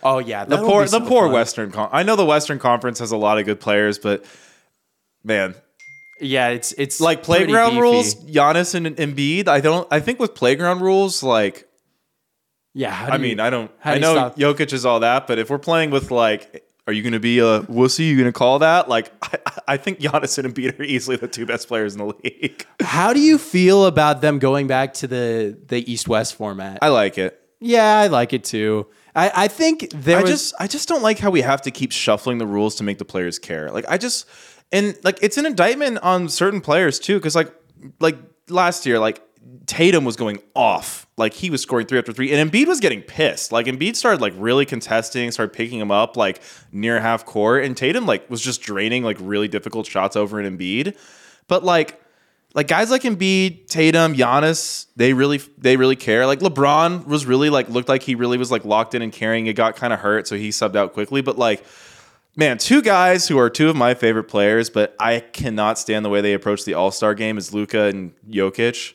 Oh 0.01 0.17
yeah, 0.17 0.43
the 0.43 0.57
poor 0.57 0.85
the 0.87 0.99
poor 1.01 1.25
fun. 1.25 1.33
Western. 1.33 1.71
Con- 1.71 1.89
I 1.91 2.01
know 2.01 2.15
the 2.15 2.25
Western 2.25 2.57
Conference 2.57 2.97
has 2.97 3.11
a 3.11 3.17
lot 3.17 3.37
of 3.37 3.45
good 3.45 3.59
players, 3.59 3.99
but 3.99 4.25
man, 5.23 5.53
yeah, 6.23 6.49
it's 6.49 6.73
it's 6.73 6.99
like 6.99 7.23
playground 7.23 7.77
rules. 7.77 8.15
Giannis 8.15 8.75
and 8.75 8.87
Embiid. 8.97 9.47
I 9.47 9.59
don't. 9.61 9.87
I 9.91 9.99
think 9.99 10.19
with 10.19 10.35
playground 10.35 10.81
rules, 10.81 11.23
like, 11.23 11.67
yeah. 12.73 13.07
I 13.11 13.17
mean, 13.17 13.39
I 13.39 13.49
don't. 13.49 13.71
I 13.83 13.99
know 13.99 14.13
stop? 14.13 14.37
Jokic 14.37 14.73
is 14.73 14.85
all 14.85 15.01
that, 15.01 15.27
but 15.27 15.39
if 15.39 15.49
we're 15.49 15.59
playing 15.59 15.91
with 15.91 16.11
like, 16.11 16.65
are 16.87 16.93
you 16.93 17.01
going 17.01 17.13
to 17.13 17.19
be 17.19 17.39
a 17.39 17.61
wussy? 17.61 18.07
You 18.07 18.15
going 18.15 18.25
to 18.25 18.31
call 18.31 18.59
that? 18.59 18.89
Like, 18.89 19.11
I, 19.23 19.73
I 19.73 19.77
think 19.77 19.99
Giannis 19.99 20.37
and 20.37 20.53
Embiid 20.53 20.79
are 20.79 20.83
easily 20.83 21.15
the 21.15 21.27
two 21.27 21.45
best 21.45 21.67
players 21.67 21.93
in 21.93 21.99
the 21.99 22.13
league. 22.23 22.65
How 22.81 23.13
do 23.13 23.19
you 23.19 23.37
feel 23.37 23.85
about 23.85 24.21
them 24.21 24.39
going 24.39 24.67
back 24.67 24.93
to 24.95 25.07
the 25.07 25.57
the 25.67 25.91
East 25.91 26.07
West 26.07 26.35
format? 26.35 26.79
I 26.81 26.89
like 26.89 27.17
it. 27.17 27.39
Yeah, 27.59 27.99
I 27.99 28.07
like 28.07 28.33
it 28.33 28.43
too. 28.43 28.87
I, 29.15 29.31
I 29.35 29.47
think 29.47 29.91
there. 29.91 30.17
I 30.17 30.21
was, 30.21 30.31
just 30.31 30.53
I 30.59 30.67
just 30.67 30.89
don't 30.89 31.03
like 31.03 31.19
how 31.19 31.29
we 31.29 31.41
have 31.41 31.61
to 31.63 31.71
keep 31.71 31.91
shuffling 31.91 32.37
the 32.37 32.47
rules 32.47 32.75
to 32.75 32.83
make 32.83 32.97
the 32.97 33.05
players 33.05 33.39
care. 33.39 33.71
Like 33.71 33.85
I 33.87 33.97
just 33.97 34.27
and 34.73 34.97
like 35.03 35.19
it's 35.21 35.37
an 35.37 35.45
indictment 35.45 35.99
on 35.99 36.27
certain 36.27 36.59
players 36.59 36.99
too, 36.99 37.17
because 37.17 37.35
like 37.35 37.53
like 38.01 38.17
last 38.49 38.85
year, 38.85 38.99
like 38.99 39.21
Tatum 39.67 40.03
was 40.03 40.15
going 40.15 40.39
off, 40.55 41.07
like 41.15 41.33
he 41.33 41.49
was 41.49 41.61
scoring 41.61 41.85
three 41.85 41.99
after 41.99 42.11
three, 42.11 42.33
and 42.33 42.51
Embiid 42.51 42.67
was 42.67 42.79
getting 42.79 43.01
pissed. 43.01 43.51
Like 43.51 43.67
Embiid 43.67 43.95
started 43.95 44.19
like 44.19 44.33
really 44.35 44.65
contesting, 44.65 45.31
started 45.31 45.53
picking 45.53 45.79
him 45.79 45.91
up 45.91 46.17
like 46.17 46.41
near 46.71 46.99
half 46.99 47.23
court, 47.23 47.63
and 47.63 47.77
Tatum 47.77 48.05
like 48.05 48.29
was 48.29 48.41
just 48.41 48.61
draining 48.61 49.03
like 49.03 49.17
really 49.21 49.47
difficult 49.47 49.85
shots 49.85 50.15
over 50.15 50.39
an 50.39 50.57
Embiid. 50.57 50.97
But 51.47 51.63
like 51.63 52.01
like 52.55 52.67
guys 52.67 52.91
like 52.91 53.03
Embiid, 53.03 53.67
Tatum, 53.67 54.15
Giannis, 54.15 54.87
they 54.95 55.13
really 55.13 55.37
they 55.57 55.77
really 55.77 55.95
care. 55.95 56.25
Like 56.25 56.39
LeBron 56.39 57.05
was 57.05 57.25
really 57.25 57.49
like 57.49 57.69
looked 57.69 57.89
like 57.89 58.03
he 58.03 58.15
really 58.15 58.37
was 58.39 58.51
like 58.51 58.65
locked 58.65 58.95
in 58.95 59.03
and 59.03 59.11
carrying. 59.11 59.45
It 59.47 59.53
got 59.53 59.75
kind 59.75 59.93
of 59.93 59.99
hurt, 59.99 60.27
so 60.27 60.35
he 60.35 60.49
subbed 60.49 60.75
out 60.75 60.93
quickly. 60.93 61.21
But 61.21 61.37
like 61.37 61.63
Man, 62.35 62.57
two 62.57 62.81
guys 62.81 63.27
who 63.27 63.37
are 63.37 63.49
two 63.49 63.69
of 63.69 63.75
my 63.75 63.93
favorite 63.93 64.23
players, 64.23 64.71
but 64.71 64.95
I 64.99 65.19
cannot 65.19 65.77
stand 65.77 66.03
the 66.03 66.09
way 66.09 66.19
they 66.21 66.33
approach 66.33 66.65
the 66.65 66.73
All 66.73 66.89
Star 66.89 67.13
game 67.13 67.37
is 67.37 67.53
Luka 67.53 67.83
and 67.85 68.13
Jokic. 68.27 68.93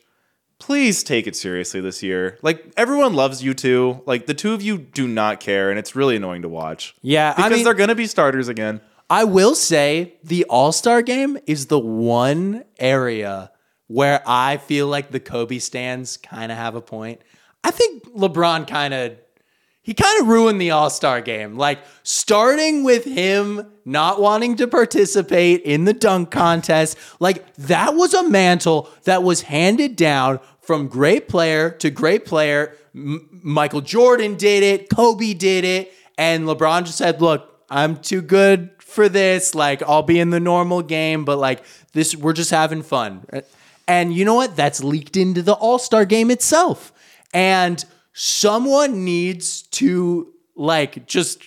Please 0.59 1.05
take 1.05 1.29
it 1.29 1.37
seriously 1.37 1.81
this 1.81 2.03
year. 2.03 2.37
Like 2.43 2.73
everyone 2.77 3.15
loves 3.15 3.41
you 3.41 3.55
two. 3.55 4.03
Like 4.07 4.27
the 4.27 4.35
two 4.35 4.55
of 4.55 4.63
you 4.63 4.77
do 4.77 5.07
not 5.07 5.39
care, 5.39 5.71
and 5.71 5.79
it's 5.79 5.95
really 5.95 6.17
annoying 6.17 6.43
to 6.43 6.49
watch. 6.49 6.97
Yeah, 7.01 7.33
because 7.33 7.53
I 7.53 7.55
mean, 7.55 7.65
they're 7.65 7.75
gonna 7.75 7.95
be 7.95 8.09
starters 8.09 8.49
again. 8.49 8.81
I 9.09 9.23
will 9.23 9.55
say 9.55 10.15
the 10.25 10.45
All 10.45 10.73
Star 10.73 11.01
game 11.01 11.39
is 11.47 11.67
the 11.67 11.79
one 11.79 12.65
area 12.77 13.53
where 13.87 14.21
I 14.27 14.57
feel 14.57 14.89
like 14.89 15.13
the 15.13 15.21
Kobe 15.21 15.61
stands 15.61 16.17
kind 16.17 16.51
of 16.51 16.59
have 16.59 16.75
a 16.75 16.83
point. 16.83 17.21
I 17.63 17.71
think 17.71 18.05
LeBron 18.17 18.67
kind 18.67 18.95
of 18.95 19.17
he 19.89 19.95
kind 19.95 20.21
of 20.21 20.29
ruined 20.29 20.61
the 20.61 20.71
All 20.73 20.91
Star 20.91 21.23
game. 21.23 21.57
Like 21.57 21.79
starting 22.03 22.85
with 22.85 23.07
him 23.07 23.73
not 23.87 24.21
wanting 24.21 24.55
to 24.57 24.67
participate 24.67 25.63
in 25.63 25.87
the 25.87 25.95
dunk 25.95 26.31
contest, 26.31 26.99
like 27.21 27.51
that 27.55 27.95
was 27.95 28.13
a 28.13 28.29
mantle 28.29 28.91
that 29.05 29.23
was 29.23 29.41
handed 29.41 29.97
down 29.97 30.41
from 30.61 30.89
great 30.89 31.27
player 31.27 31.71
to 31.71 31.89
great 31.89 32.27
player. 32.27 32.77
M- 32.95 33.41
Michael 33.43 33.81
Jordan 33.81 34.35
did 34.35 34.63
it, 34.63 34.91
Kobe 34.95 35.33
did 35.33 35.65
it, 35.65 35.91
and 36.19 36.45
LeBron 36.45 36.85
just 36.85 36.99
said, 36.99 37.23
"Look, 37.23 37.59
I'm 37.71 37.97
too 37.97 38.21
good 38.21 38.69
for 38.81 39.09
this. 39.09 39.55
Like 39.55 39.83
I'll 39.83 40.03
be 40.03 40.21
in 40.21 40.29
the 40.29 40.39
normal 40.39 40.83
game, 40.83 41.25
but 41.25 41.39
like 41.39 41.65
this, 41.95 42.15
we're 42.15 42.35
just 42.35 42.51
having 42.51 42.83
fun." 42.83 43.27
And 43.87 44.13
you 44.13 44.27
know 44.27 44.35
what? 44.35 44.55
That's 44.55 44.85
leaked 44.85 45.17
into 45.17 45.41
the 45.41 45.55
All 45.55 45.79
Star 45.79 46.05
game 46.05 46.31
itself. 46.31 46.93
And 47.33 47.83
someone 48.21 49.05
needs 49.05 49.63
to 49.63 50.35
like 50.57 51.07
just 51.07 51.41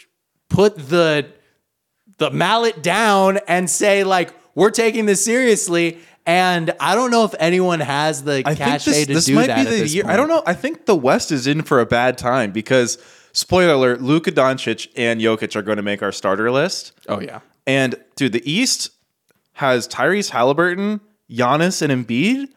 put 0.47 0.78
the 0.78 1.28
the 2.17 2.32
mallet 2.32 2.82
down 2.82 3.39
and 3.45 3.69
say 3.69 4.05
like 4.05 4.34
we're 4.55 4.72
taking 4.72 5.05
this 5.05 5.24
seriously. 5.24 5.99
And 6.26 6.74
I 6.80 6.95
don't 6.95 7.11
know 7.11 7.26
if 7.26 7.36
anyone 7.39 7.82
has 7.82 8.24
the 8.24 8.41
I 8.45 8.55
cachet 8.55 8.80
think 8.80 8.84
this, 8.84 9.07
to 9.07 9.13
this 9.13 9.26
do 9.26 9.36
might 9.36 9.47
that. 9.47 9.65
be 9.65 9.69
the 9.69 9.82
this 9.82 9.93
year. 9.93 10.05
I 10.07 10.15
don't 10.15 10.30
know. 10.30 10.43
I 10.45 10.53
think 10.53 10.86
the 10.86 10.95
West 10.95 11.30
is 11.32 11.45
in 11.45 11.61
for 11.61 11.82
a 11.82 11.86
bad 11.86 12.17
time 12.17 12.51
because 12.51 12.97
spoiler 13.34 13.74
alert: 13.74 14.01
Luka 14.01 14.32
Doncic 14.32 14.88
and 14.95 15.19
Jokic 15.19 15.57
are 15.57 15.63
going 15.63 15.78
to 15.78 15.84
make 15.84 16.01
our 16.01 16.13
starter 16.13 16.51
list. 16.51 16.93
Oh 17.09 17.19
yeah. 17.19 17.41
And 17.67 17.95
dude, 18.15 18.32
the 18.32 18.49
East 18.49 18.91
has 19.53 19.89
Tyrese 19.89 20.30
Halliburton, 20.30 21.01
Giannis, 21.30 21.82
and 21.82 22.07
Embiid. 22.07 22.47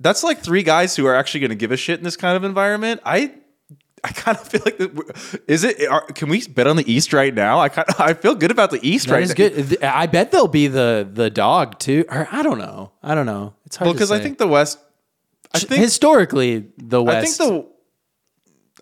That's 0.00 0.24
like 0.24 0.40
three 0.40 0.64
guys 0.64 0.96
who 0.96 1.06
are 1.06 1.14
actually 1.14 1.40
going 1.40 1.50
to 1.50 1.56
give 1.56 1.70
a 1.70 1.76
shit 1.76 1.98
in 1.98 2.04
this 2.04 2.16
kind 2.16 2.36
of 2.36 2.42
environment. 2.42 3.00
I 3.04 3.32
I 4.04 4.08
kind 4.08 4.36
of 4.36 4.46
feel 4.46 4.60
like 4.64 4.76
the, 4.78 5.40
is 5.48 5.64
it? 5.64 5.88
Are, 5.88 6.02
can 6.02 6.28
we 6.28 6.46
bet 6.46 6.66
on 6.66 6.76
the 6.76 6.90
East 6.92 7.12
right 7.14 7.32
now? 7.34 7.58
I 7.58 7.68
kind 7.70 7.88
of, 7.88 7.98
I 8.00 8.12
feel 8.14 8.34
good 8.34 8.50
about 8.50 8.70
the 8.70 8.78
East 8.86 9.06
That 9.08 9.14
right 9.14 9.22
is 9.22 9.30
now. 9.30 9.34
good. 9.34 9.82
I 9.82 10.06
bet 10.06 10.30
they'll 10.30 10.46
be 10.46 10.66
the 10.68 11.08
the 11.10 11.30
dog 11.30 11.78
too. 11.78 12.04
Or 12.10 12.28
I 12.30 12.42
don't 12.42 12.58
know. 12.58 12.92
I 13.02 13.14
don't 13.14 13.26
know. 13.26 13.54
It's 13.64 13.76
hard 13.76 13.86
Well, 13.86 13.94
because 13.94 14.10
I 14.12 14.20
think 14.20 14.38
the 14.38 14.46
West. 14.46 14.78
I 15.54 15.58
think 15.58 15.80
historically 15.82 16.66
the 16.76 17.02
West. 17.02 17.40
I 17.40 17.44
think 17.44 17.62
the 17.62 17.68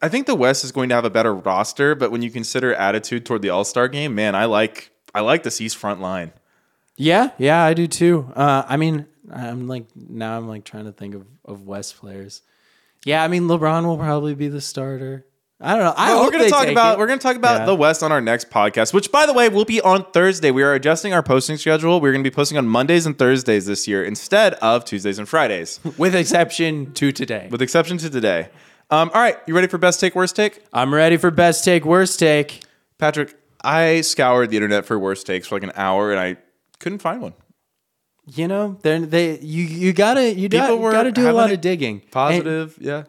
I 0.05 0.09
think 0.09 0.27
the 0.27 0.35
West 0.35 0.65
is 0.65 0.73
going 0.73 0.89
to 0.89 0.97
have 0.97 1.05
a 1.05 1.11
better 1.11 1.33
roster, 1.35 1.95
but 1.95 2.11
when 2.11 2.23
you 2.23 2.31
consider 2.31 2.75
attitude 2.75 3.25
toward 3.25 3.43
the 3.43 3.51
All 3.51 3.65
Star 3.65 3.87
game, 3.89 4.15
man, 4.17 4.35
I 4.35 4.47
like 4.47 4.91
I 5.15 5.21
like 5.21 5.45
this 5.45 5.61
East 5.61 5.77
front 5.77 6.01
line. 6.01 6.33
yeah, 6.97 7.31
yeah, 7.39 7.63
I 7.63 7.75
do 7.75 7.87
too. 7.87 8.33
Uh, 8.35 8.65
I 8.67 8.77
mean, 8.77 9.07
I'm 9.33 9.69
like 9.69 9.85
now 9.95 10.37
I'm 10.37 10.49
like 10.49 10.65
trying 10.65 10.87
to 10.87 10.93
think 10.93 11.15
of 11.15 11.27
of 11.45 11.63
West 11.67 11.97
players. 11.99 12.43
Yeah, 13.05 13.23
I 13.23 13.29
mean 13.29 13.45
LeBron 13.45 13.85
will 13.85 13.99
probably 13.99 14.35
be 14.35 14.49
the 14.49 14.61
starter. 14.61 15.27
I 15.65 15.75
don't 15.77 15.85
know. 15.85 15.95
I 15.97 16.15
Well, 16.15 16.25
we're 16.25 16.31
gonna 16.33 16.49
talk 16.51 16.67
about 16.67 16.95
it. 16.95 16.99
we're 16.99 17.07
going 17.07 17.21
to 17.21 17.23
talk 17.23 17.37
about 17.37 17.61
Yeah. 17.61 17.67
the 17.67 17.75
West 17.77 18.03
on 18.03 18.11
our 18.11 18.21
next 18.21 18.51
podcast, 18.51 18.93
which 18.93 19.13
by 19.13 19.27
the 19.27 19.33
way 19.33 19.49
will 19.49 19.65
be 19.65 19.81
on 19.81 20.05
Thursday. 20.11 20.51
We 20.51 20.65
are 20.65 20.75
adjusting 20.75 21.13
our 21.13 21.23
posting 21.23 21.57
schedule. 21.57 22.01
We're 22.01 22.11
going 22.11 22.25
to 22.25 22.29
be 22.29 22.35
posting 22.35 22.59
on 22.59 22.67
Mondays 22.67 23.07
and 23.07 23.17
Thursdays 23.17 23.67
this 23.67 23.87
year 23.87 24.03
instead 24.03 24.55
of 24.55 24.85
Tuesdays 24.85 25.21
and 25.21 25.29
Fridays, 25.29 25.79
with 25.99 26.17
exception 26.17 26.93
to 26.95 27.13
today. 27.13 27.47
with 27.49 27.63
exception 27.63 27.97
to 27.99 28.11
today. 28.11 28.49
Um, 28.91 29.11
all 29.15 29.21
right, 29.23 29.39
you 29.47 29.55
ready 29.55 29.69
for 29.69 29.79
best 29.79 30.01
take, 30.01 30.17
worst 30.17 30.35
take? 30.35 30.65
I'm 30.73 30.93
ready 30.93 31.17
for 31.17 31.31
best 31.31 31.65
take, 31.65 31.85
worst 31.85 32.19
take. 32.19 32.63
Patrick, 32.99 33.37
I 33.63 34.01
scoured 34.01 34.51
the 34.51 34.57
internet 34.57 34.85
for 34.85 34.99
worst 34.99 35.27
takes 35.27 35.47
for 35.47 35.55
like 35.55 35.63
an 35.63 35.73
hour 35.77 36.11
and 36.11 36.19
I 36.19 36.37
couldn't 36.81 36.99
find 36.99 37.23
one. 37.23 37.35
You 38.35 38.49
know, 38.49 38.79
they 38.83 38.99
they 38.99 39.39
you 39.41 39.65
you 39.65 39.93
gotta 39.93 40.33
you 40.35 40.49
got, 40.49 40.67
People 40.67 40.79
were 40.79 40.93
gotta 40.93 41.13
do 41.13 41.29
a 41.29 41.33
lot 41.33 41.51
of 41.53 41.61
digging. 41.61 42.01
And- 42.03 42.11
Positive, 42.11 42.77
yeah. 42.81 43.05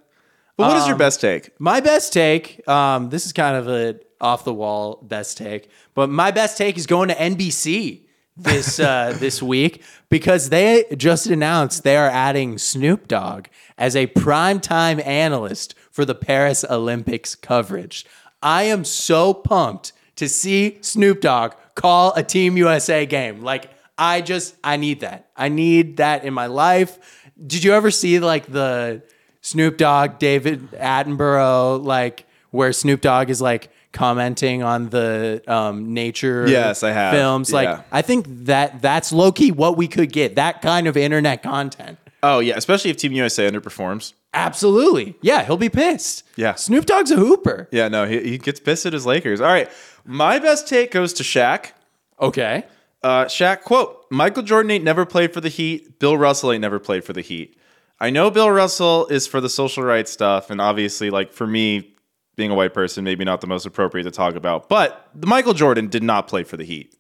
But 0.57 0.67
what 0.67 0.77
is 0.77 0.85
your 0.85 0.93
Um, 0.93 0.99
best 0.99 1.19
take? 1.21 1.49
My 1.59 1.79
best 1.79 2.13
take, 2.13 2.67
um, 2.67 3.09
this 3.09 3.25
is 3.25 3.33
kind 3.33 3.55
of 3.57 3.67
a 3.67 3.95
off 4.21 4.43
the 4.45 4.53
wall 4.53 4.99
best 5.01 5.37
take, 5.37 5.69
but 5.95 6.09
my 6.09 6.29
best 6.31 6.57
take 6.57 6.77
is 6.77 6.85
going 6.85 7.09
to 7.09 7.15
NBC 7.15 8.01
this 8.37 8.79
uh, 8.91 9.15
this 9.17 9.41
week 9.41 9.81
because 10.09 10.49
they 10.49 10.85
just 10.95 11.25
announced 11.27 11.83
they 11.83 11.97
are 11.97 12.09
adding 12.09 12.57
Snoop 12.57 13.07
Dogg 13.07 13.47
as 13.77 13.95
a 13.95 14.07
primetime 14.07 15.03
analyst 15.05 15.73
for 15.91 16.05
the 16.05 16.15
Paris 16.15 16.63
Olympics 16.69 17.33
coverage. 17.35 18.05
I 18.41 18.63
am 18.63 18.83
so 18.85 19.33
pumped 19.33 19.93
to 20.17 20.29
see 20.29 20.77
Snoop 20.81 21.21
Dogg 21.21 21.53
call 21.75 22.13
a 22.15 22.21
Team 22.23 22.57
USA 22.57 23.05
game. 23.05 23.41
Like 23.41 23.71
I 23.97 24.21
just 24.21 24.55
I 24.63 24.77
need 24.77 25.01
that. 25.01 25.29
I 25.35 25.49
need 25.49 25.97
that 25.97 26.23
in 26.25 26.33
my 26.33 26.47
life. 26.47 26.97
Did 27.45 27.63
you 27.63 27.73
ever 27.73 27.91
see 27.91 28.19
like 28.19 28.45
the 28.47 29.03
Snoop 29.41 29.77
Dogg, 29.77 30.19
David 30.19 30.71
Attenborough, 30.71 31.83
like 31.83 32.25
where 32.51 32.71
Snoop 32.73 33.01
Dogg 33.01 33.29
is 33.29 33.41
like 33.41 33.69
commenting 33.91 34.63
on 34.63 34.89
the 34.89 35.43
um, 35.47 35.93
nature 35.93 36.47
Yes, 36.47 36.81
I 36.83 36.91
have. 36.91 37.13
films. 37.13 37.51
Like 37.53 37.65
Yeah. 37.67 37.81
I 37.91 38.01
think 38.01 38.25
that 38.45 38.81
that's 38.81 39.11
low 39.11 39.31
key 39.31 39.51
what 39.51 39.77
we 39.77 39.87
could 39.87 40.11
get. 40.11 40.35
That 40.35 40.61
kind 40.61 40.87
of 40.87 40.97
internet 40.97 41.43
content. 41.43 41.97
Oh 42.23 42.39
yeah, 42.39 42.55
especially 42.57 42.89
if 42.89 42.97
Team 42.97 43.11
USA 43.13 43.49
underperforms. 43.49 44.13
Absolutely. 44.33 45.15
Yeah, 45.21 45.43
he'll 45.43 45.57
be 45.57 45.69
pissed. 45.69 46.23
Yeah. 46.35 46.55
Snoop 46.55 46.85
Dogg's 46.87 47.11
a 47.11 47.15
hooper. 47.17 47.67
Yeah, 47.71 47.87
no, 47.87 48.07
he, 48.07 48.19
he 48.21 48.37
gets 48.39 48.59
pissed 48.59 48.85
at 48.87 48.93
his 48.93 49.05
Lakers. 49.05 49.41
All 49.41 49.47
right, 49.47 49.69
my 50.05 50.39
best 50.39 50.67
take 50.67 50.89
goes 50.91 51.13
to 51.13 51.23
Shaq. 51.23 51.71
Okay. 52.19 52.63
Uh, 53.03 53.25
Shaq 53.25 53.61
quote: 53.61 54.05
Michael 54.09 54.43
Jordan 54.43 54.71
ain't 54.71 54.83
never 54.83 55.05
played 55.05 55.33
for 55.33 55.41
the 55.41 55.49
Heat. 55.49 55.99
Bill 55.99 56.17
Russell 56.17 56.51
ain't 56.51 56.61
never 56.61 56.79
played 56.79 57.03
for 57.03 57.13
the 57.13 57.21
Heat. 57.21 57.57
I 57.99 58.09
know 58.09 58.31
Bill 58.31 58.49
Russell 58.49 59.07
is 59.07 59.27
for 59.27 59.39
the 59.41 59.49
social 59.49 59.83
rights 59.83 60.11
stuff, 60.11 60.49
and 60.49 60.59
obviously, 60.59 61.09
like 61.09 61.31
for 61.31 61.45
me, 61.45 61.93
being 62.35 62.51
a 62.51 62.55
white 62.55 62.73
person, 62.73 63.03
maybe 63.03 63.23
not 63.23 63.41
the 63.41 63.47
most 63.47 63.65
appropriate 63.65 64.05
to 64.05 64.11
talk 64.11 64.35
about. 64.35 64.69
But 64.69 65.09
Michael 65.25 65.53
Jordan 65.53 65.87
did 65.87 66.03
not 66.03 66.27
play 66.27 66.43
for 66.43 66.57
the 66.57 66.63
Heat. 66.63 66.95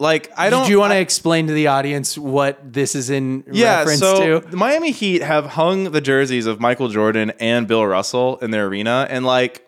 Like 0.00 0.32
I 0.36 0.50
don't. 0.50 0.64
Did 0.64 0.70
you 0.70 0.80
want 0.80 0.92
to 0.92 0.98
explain 0.98 1.46
to 1.46 1.52
the 1.52 1.68
audience 1.68 2.18
what 2.18 2.72
this 2.72 2.96
is 2.96 3.10
in 3.10 3.44
yeah, 3.52 3.78
reference 3.78 4.00
so 4.00 4.40
to? 4.40 4.46
the 4.48 4.56
Miami 4.56 4.90
Heat 4.90 5.22
have 5.22 5.46
hung 5.46 5.92
the 5.92 6.00
jerseys 6.00 6.46
of 6.46 6.60
Michael 6.60 6.88
Jordan 6.88 7.32
and 7.38 7.68
Bill 7.68 7.86
Russell 7.86 8.38
in 8.38 8.50
their 8.50 8.66
arena, 8.66 9.06
and 9.08 9.24
like, 9.24 9.64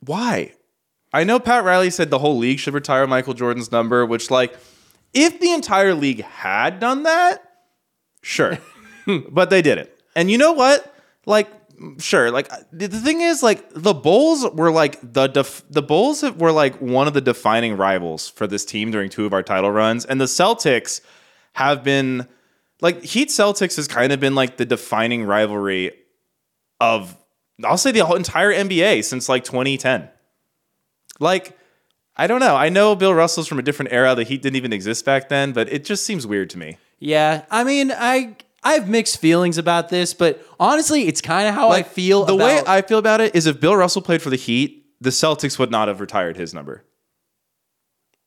why? 0.00 0.54
I 1.12 1.24
know 1.24 1.40
Pat 1.40 1.64
Riley 1.64 1.90
said 1.90 2.10
the 2.10 2.18
whole 2.18 2.38
league 2.38 2.58
should 2.58 2.74
retire 2.74 3.06
Michael 3.06 3.34
Jordan's 3.34 3.72
number, 3.72 4.06
which, 4.06 4.30
like, 4.30 4.56
if 5.12 5.40
the 5.40 5.52
entire 5.52 5.94
league 5.94 6.22
had 6.22 6.78
done 6.78 7.02
that, 7.02 7.42
sure, 8.22 8.58
but 9.30 9.50
they 9.50 9.62
didn't. 9.62 9.90
And 10.14 10.30
you 10.30 10.38
know 10.38 10.52
what? 10.52 10.94
Like, 11.26 11.48
sure. 11.98 12.30
Like 12.30 12.48
the 12.72 12.88
thing 12.88 13.20
is, 13.20 13.42
like, 13.42 13.64
the 13.74 13.94
Bulls 13.94 14.48
were 14.52 14.70
like 14.70 14.98
the 15.12 15.26
def- 15.26 15.64
the 15.70 15.82
Bulls 15.82 16.22
were 16.22 16.52
like 16.52 16.76
one 16.80 17.06
of 17.08 17.14
the 17.14 17.20
defining 17.20 17.76
rivals 17.76 18.28
for 18.28 18.46
this 18.46 18.64
team 18.64 18.90
during 18.90 19.10
two 19.10 19.26
of 19.26 19.32
our 19.32 19.42
title 19.42 19.70
runs, 19.70 20.04
and 20.04 20.20
the 20.20 20.26
Celtics 20.26 21.00
have 21.54 21.82
been 21.82 22.26
like 22.80 23.02
Heat 23.02 23.28
Celtics 23.28 23.76
has 23.76 23.88
kind 23.88 24.12
of 24.12 24.20
been 24.20 24.34
like 24.34 24.56
the 24.56 24.64
defining 24.64 25.24
rivalry 25.24 25.92
of 26.80 27.16
I'll 27.64 27.76
say 27.76 27.92
the 27.92 28.04
whole 28.04 28.16
entire 28.16 28.52
NBA 28.52 29.04
since 29.04 29.28
like 29.28 29.44
2010. 29.44 30.08
Like 31.20 31.56
I 32.16 32.26
don't 32.26 32.40
know. 32.40 32.56
I 32.56 32.68
know 32.68 32.96
Bill 32.96 33.14
Russell's 33.14 33.46
from 33.46 33.58
a 33.58 33.62
different 33.62 33.92
era. 33.92 34.14
The 34.14 34.24
Heat 34.24 34.42
didn't 34.42 34.56
even 34.56 34.72
exist 34.72 35.04
back 35.04 35.28
then, 35.28 35.52
but 35.52 35.72
it 35.72 35.84
just 35.84 36.04
seems 36.04 36.26
weird 36.26 36.50
to 36.50 36.58
me. 36.58 36.76
Yeah, 36.98 37.44
I 37.50 37.64
mean, 37.64 37.92
I 37.92 38.36
I 38.62 38.74
have 38.74 38.88
mixed 38.88 39.18
feelings 39.20 39.56
about 39.56 39.88
this, 39.88 40.12
but 40.12 40.44
honestly, 40.58 41.06
it's 41.06 41.20
kind 41.20 41.48
of 41.48 41.54
how 41.54 41.70
I 41.70 41.82
feel. 41.82 42.24
The 42.24 42.34
about, 42.34 42.44
way 42.44 42.62
I 42.66 42.82
feel 42.82 42.98
about 42.98 43.20
it 43.20 43.34
is 43.34 43.46
if 43.46 43.60
Bill 43.60 43.74
Russell 43.74 44.02
played 44.02 44.20
for 44.20 44.28
the 44.28 44.36
Heat, 44.36 44.86
the 45.00 45.10
Celtics 45.10 45.58
would 45.58 45.70
not 45.70 45.88
have 45.88 46.00
retired 46.00 46.36
his 46.36 46.52
number. 46.52 46.84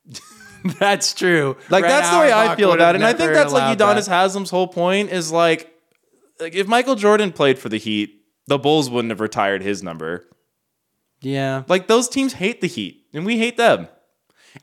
that's 0.80 1.14
true. 1.14 1.56
Like 1.70 1.84
that's 1.84 2.10
the 2.10 2.18
way 2.18 2.32
I 2.32 2.56
feel 2.56 2.72
about 2.72 2.94
it. 2.94 2.96
And 2.96 3.06
I 3.06 3.12
think 3.12 3.32
that's 3.32 3.52
like 3.52 3.78
Udonis 3.78 4.06
that. 4.06 4.28
Haslem's 4.28 4.50
whole 4.50 4.66
point 4.66 5.10
is 5.10 5.30
like, 5.30 5.72
like 6.40 6.54
if 6.54 6.66
Michael 6.66 6.96
Jordan 6.96 7.32
played 7.32 7.58
for 7.58 7.68
the 7.68 7.78
Heat, 7.78 8.22
the 8.46 8.58
Bulls 8.58 8.90
wouldn't 8.90 9.10
have 9.10 9.20
retired 9.20 9.62
his 9.62 9.82
number. 9.82 10.26
Yeah, 11.24 11.62
Like 11.68 11.86
those 11.88 12.08
teams 12.08 12.34
hate 12.34 12.60
the 12.60 12.66
Heat, 12.68 13.06
and 13.12 13.24
we 13.26 13.38
hate 13.38 13.56
them. 13.56 13.88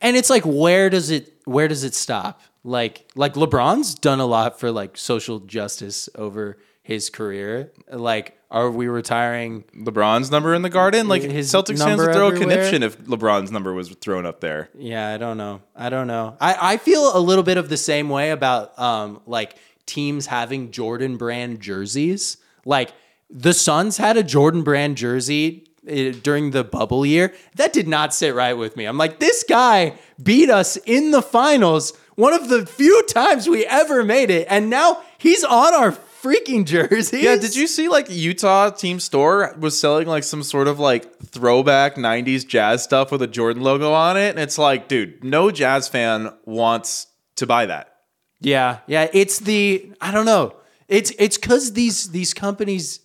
and 0.01 0.15
it's 0.15 0.29
like, 0.29 0.43
where 0.45 0.89
does 0.89 1.09
it 1.09 1.33
where 1.45 1.67
does 1.67 1.83
it 1.83 1.93
stop? 1.95 2.41
Like 2.63 3.09
like 3.15 3.33
LeBron's 3.33 3.95
done 3.95 4.19
a 4.19 4.25
lot 4.25 4.59
for 4.59 4.71
like 4.71 4.95
social 4.97 5.39
justice 5.39 6.07
over 6.15 6.57
his 6.83 7.09
career. 7.09 7.71
Like 7.91 8.37
are 8.51 8.69
we 8.69 8.87
retiring? 8.87 9.63
LeBron's 9.75 10.29
number 10.29 10.53
in 10.53 10.61
the 10.61 10.69
Garden. 10.69 11.07
Like 11.07 11.21
His 11.23 11.49
Celtics 11.51 11.79
fans 11.79 12.01
would 12.01 12.13
throw 12.13 12.27
a 12.27 12.37
conniption 12.37 12.83
if 12.83 12.97
LeBron's 13.05 13.49
number 13.49 13.73
was 13.73 13.89
thrown 13.95 14.25
up 14.25 14.41
there. 14.41 14.69
Yeah, 14.77 15.07
I 15.13 15.17
don't 15.17 15.37
know. 15.37 15.61
I 15.73 15.89
don't 15.89 16.07
know. 16.07 16.35
I, 16.41 16.73
I 16.73 16.77
feel 16.77 17.15
a 17.15 17.19
little 17.19 17.43
bit 17.45 17.57
of 17.57 17.69
the 17.69 17.77
same 17.77 18.09
way 18.09 18.29
about 18.31 18.77
um 18.77 19.21
like 19.25 19.55
teams 19.85 20.27
having 20.27 20.71
Jordan 20.71 21.17
brand 21.17 21.59
jerseys. 21.61 22.37
Like 22.65 22.91
the 23.29 23.53
Suns 23.53 23.97
had 23.97 24.17
a 24.17 24.23
Jordan 24.23 24.63
brand 24.63 24.97
jersey 24.97 25.65
Uh, 25.89 26.11
during 26.21 26.51
the 26.51 26.63
bubble 26.63 27.03
year. 27.03 27.33
That 27.55 27.73
did 27.73 27.87
not 27.87 28.13
sit 28.13 28.35
right 28.35 28.53
with 28.53 28.77
me. 28.77 28.85
I'm 28.85 28.99
like, 28.99 29.17
this 29.17 29.43
guy 29.49 29.95
beat 30.21 30.47
us 30.47 30.77
in 30.85 31.09
the 31.09 31.23
finals, 31.23 31.97
one 32.13 32.33
of 32.33 32.49
the 32.49 32.67
few 32.67 33.01
times 33.07 33.49
we 33.49 33.65
ever 33.65 34.03
made 34.03 34.29
it, 34.29 34.45
and 34.47 34.69
now 34.69 35.01
he's 35.17 35.43
on 35.43 35.73
our 35.73 35.91
freaking 35.91 36.65
jerseys. 36.67 37.23
Yeah, 37.23 37.35
did 37.35 37.55
you 37.55 37.65
see 37.65 37.89
like 37.89 38.11
Utah 38.11 38.69
team 38.69 38.99
store 38.99 39.55
was 39.57 39.79
selling 39.79 40.07
like 40.07 40.23
some 40.23 40.43
sort 40.43 40.67
of 40.67 40.79
like 40.79 41.17
throwback 41.19 41.95
90s 41.95 42.45
jazz 42.47 42.83
stuff 42.83 43.11
with 43.11 43.23
a 43.23 43.27
Jordan 43.27 43.63
logo 43.63 43.91
on 43.91 44.17
it? 44.17 44.29
And 44.29 44.39
it's 44.39 44.59
like, 44.59 44.87
dude, 44.87 45.23
no 45.23 45.49
jazz 45.49 45.87
fan 45.87 46.31
wants 46.45 47.07
to 47.37 47.47
buy 47.47 47.65
that. 47.65 47.95
Yeah, 48.39 48.81
yeah. 48.85 49.07
It's 49.13 49.39
the 49.39 49.91
I 49.99 50.11
don't 50.11 50.25
know. 50.25 50.55
It's 50.87 51.11
it's 51.17 51.37
because 51.37 51.73
these 51.73 52.11
these 52.11 52.35
companies 52.35 52.99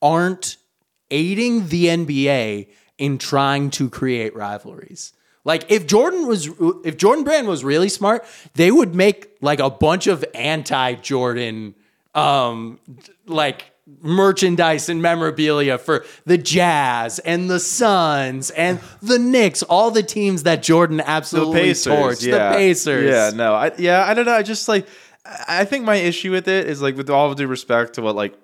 aren't 0.00 0.56
aiding 1.12 1.68
the 1.68 1.84
NBA 1.86 2.68
in 2.98 3.18
trying 3.18 3.70
to 3.70 3.88
create 3.88 4.34
rivalries. 4.34 5.12
Like 5.44 5.70
if 5.70 5.86
Jordan 5.86 6.26
was 6.26 6.48
if 6.84 6.96
Jordan 6.96 7.24
Brand 7.24 7.46
was 7.48 7.62
really 7.64 7.88
smart, 7.88 8.24
they 8.54 8.70
would 8.70 8.94
make 8.94 9.36
like 9.40 9.58
a 9.60 9.70
bunch 9.70 10.06
of 10.06 10.24
anti-Jordan 10.34 11.74
um 12.14 12.78
like 13.26 13.72
merchandise 14.00 14.88
and 14.88 15.02
memorabilia 15.02 15.76
for 15.78 16.04
the 16.24 16.38
Jazz 16.38 17.18
and 17.20 17.50
the 17.50 17.58
Suns 17.58 18.50
and 18.50 18.78
the 19.00 19.18
Knicks, 19.18 19.62
all 19.64 19.90
the 19.90 20.04
teams 20.04 20.44
that 20.44 20.62
Jordan 20.62 20.98
The 20.98 21.08
absolutely 21.10 21.60
Pacers, 21.62 21.92
torched. 21.92 22.26
yeah. 22.26 22.50
The 22.50 22.56
Pacers. 22.56 23.10
Yeah, 23.10 23.30
no, 23.34 23.54
I 23.54 23.72
yeah, 23.78 24.04
I 24.06 24.14
don't 24.14 24.24
know. 24.26 24.34
I 24.34 24.42
just 24.42 24.68
like 24.68 24.86
I 25.48 25.64
think 25.64 25.84
my 25.84 25.96
issue 25.96 26.30
with 26.30 26.46
it 26.48 26.68
is 26.68 26.80
like 26.80 26.96
with 26.96 27.10
all 27.10 27.34
due 27.34 27.46
respect 27.48 27.94
to 27.94 28.02
what 28.02 28.14
like 28.14 28.34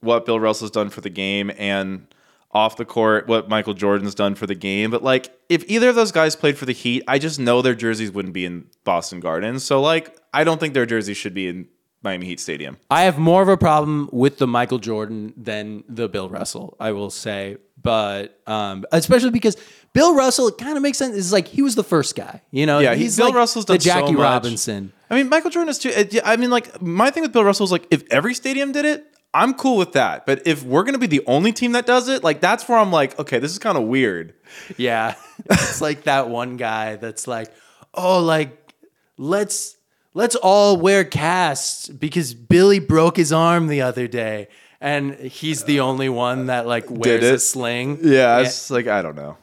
what 0.00 0.26
Bill 0.26 0.40
Russell's 0.40 0.70
done 0.72 0.90
for 0.90 1.00
the 1.00 1.10
game 1.10 1.50
and 1.56 2.06
off 2.52 2.76
the 2.76 2.84
court, 2.84 3.26
what 3.28 3.48
Michael 3.48 3.74
Jordan's 3.74 4.14
done 4.14 4.34
for 4.34 4.46
the 4.46 4.54
game. 4.54 4.90
But 4.90 5.02
like 5.02 5.30
if 5.48 5.64
either 5.68 5.88
of 5.90 5.94
those 5.96 6.12
guys 6.12 6.34
played 6.36 6.56
for 6.56 6.64
the 6.66 6.72
Heat, 6.72 7.02
I 7.06 7.18
just 7.18 7.38
know 7.38 7.60
their 7.62 7.74
jerseys 7.74 8.10
wouldn't 8.10 8.34
be 8.34 8.44
in 8.46 8.66
Boston 8.84 9.20
Gardens. 9.20 9.64
So 9.64 9.80
like 9.80 10.16
I 10.32 10.44
don't 10.44 10.58
think 10.58 10.74
their 10.74 10.86
jerseys 10.86 11.16
should 11.16 11.34
be 11.34 11.48
in 11.48 11.68
Miami 12.02 12.26
Heat 12.26 12.40
Stadium. 12.40 12.76
I 12.90 13.02
have 13.02 13.18
more 13.18 13.42
of 13.42 13.48
a 13.48 13.56
problem 13.56 14.08
with 14.12 14.38
the 14.38 14.46
Michael 14.46 14.78
Jordan 14.78 15.34
than 15.36 15.84
the 15.88 16.08
Bill 16.08 16.28
Russell, 16.28 16.76
I 16.80 16.92
will 16.92 17.10
say. 17.10 17.56
But 17.80 18.40
um, 18.46 18.84
especially 18.92 19.30
because 19.30 19.56
Bill 19.92 20.14
Russell, 20.14 20.48
it 20.48 20.58
kind 20.58 20.76
of 20.76 20.82
makes 20.82 20.98
sense. 20.98 21.16
It's 21.16 21.32
like 21.32 21.48
he 21.48 21.62
was 21.62 21.74
the 21.74 21.84
first 21.84 22.16
guy, 22.16 22.42
you 22.50 22.66
know. 22.66 22.78
Yeah, 22.80 22.94
he- 22.94 23.02
he's 23.04 23.16
Bill 23.16 23.26
like 23.26 23.34
Russell's 23.34 23.66
the 23.66 23.74
done 23.74 23.80
so 23.80 23.90
Jackie 23.90 24.12
much. 24.12 24.20
Robinson. 24.22 24.92
I 25.10 25.14
mean, 25.14 25.28
Michael 25.28 25.50
Jordan 25.50 25.68
is 25.70 25.78
too. 25.78 25.92
I 26.24 26.36
mean, 26.36 26.50
like 26.50 26.80
my 26.82 27.10
thing 27.10 27.22
with 27.22 27.32
Bill 27.32 27.44
Russell 27.44 27.64
is 27.64 27.72
like 27.72 27.86
if 27.90 28.04
every 28.10 28.34
stadium 28.34 28.72
did 28.72 28.84
it, 28.84 29.06
I'm 29.34 29.54
cool 29.54 29.76
with 29.76 29.92
that. 29.92 30.26
But 30.26 30.46
if 30.46 30.62
we're 30.62 30.84
gonna 30.84 30.98
be 30.98 31.06
the 31.06 31.22
only 31.26 31.52
team 31.52 31.72
that 31.72 31.86
does 31.86 32.08
it, 32.08 32.24
like 32.24 32.40
that's 32.40 32.68
where 32.68 32.78
I'm 32.78 32.90
like, 32.90 33.18
okay, 33.18 33.38
this 33.38 33.52
is 33.52 33.58
kind 33.58 33.76
of 33.76 33.84
weird. 33.84 34.34
Yeah, 34.76 35.14
it's 35.50 35.80
like 35.80 36.04
that 36.04 36.28
one 36.28 36.56
guy 36.56 36.96
that's 36.96 37.26
like, 37.26 37.52
oh, 37.94 38.20
like 38.20 38.72
let's 39.16 39.76
let's 40.14 40.34
all 40.36 40.76
wear 40.78 41.04
casts 41.04 41.88
because 41.88 42.34
Billy 42.34 42.78
broke 42.78 43.16
his 43.16 43.32
arm 43.32 43.66
the 43.66 43.82
other 43.82 44.08
day, 44.08 44.48
and 44.80 45.14
he's 45.14 45.64
the 45.64 45.80
only 45.80 46.08
one 46.08 46.46
that 46.46 46.66
like 46.66 46.90
wears 46.90 47.24
a 47.24 47.38
sling. 47.38 47.98
Yeah, 48.02 48.40
it's 48.40 48.70
like 48.70 48.86
I 48.86 49.02
don't 49.02 49.16
know, 49.16 49.36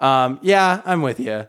Um, 0.00 0.38
yeah, 0.42 0.82
I'm 0.84 1.02
with 1.02 1.20
you. 1.20 1.46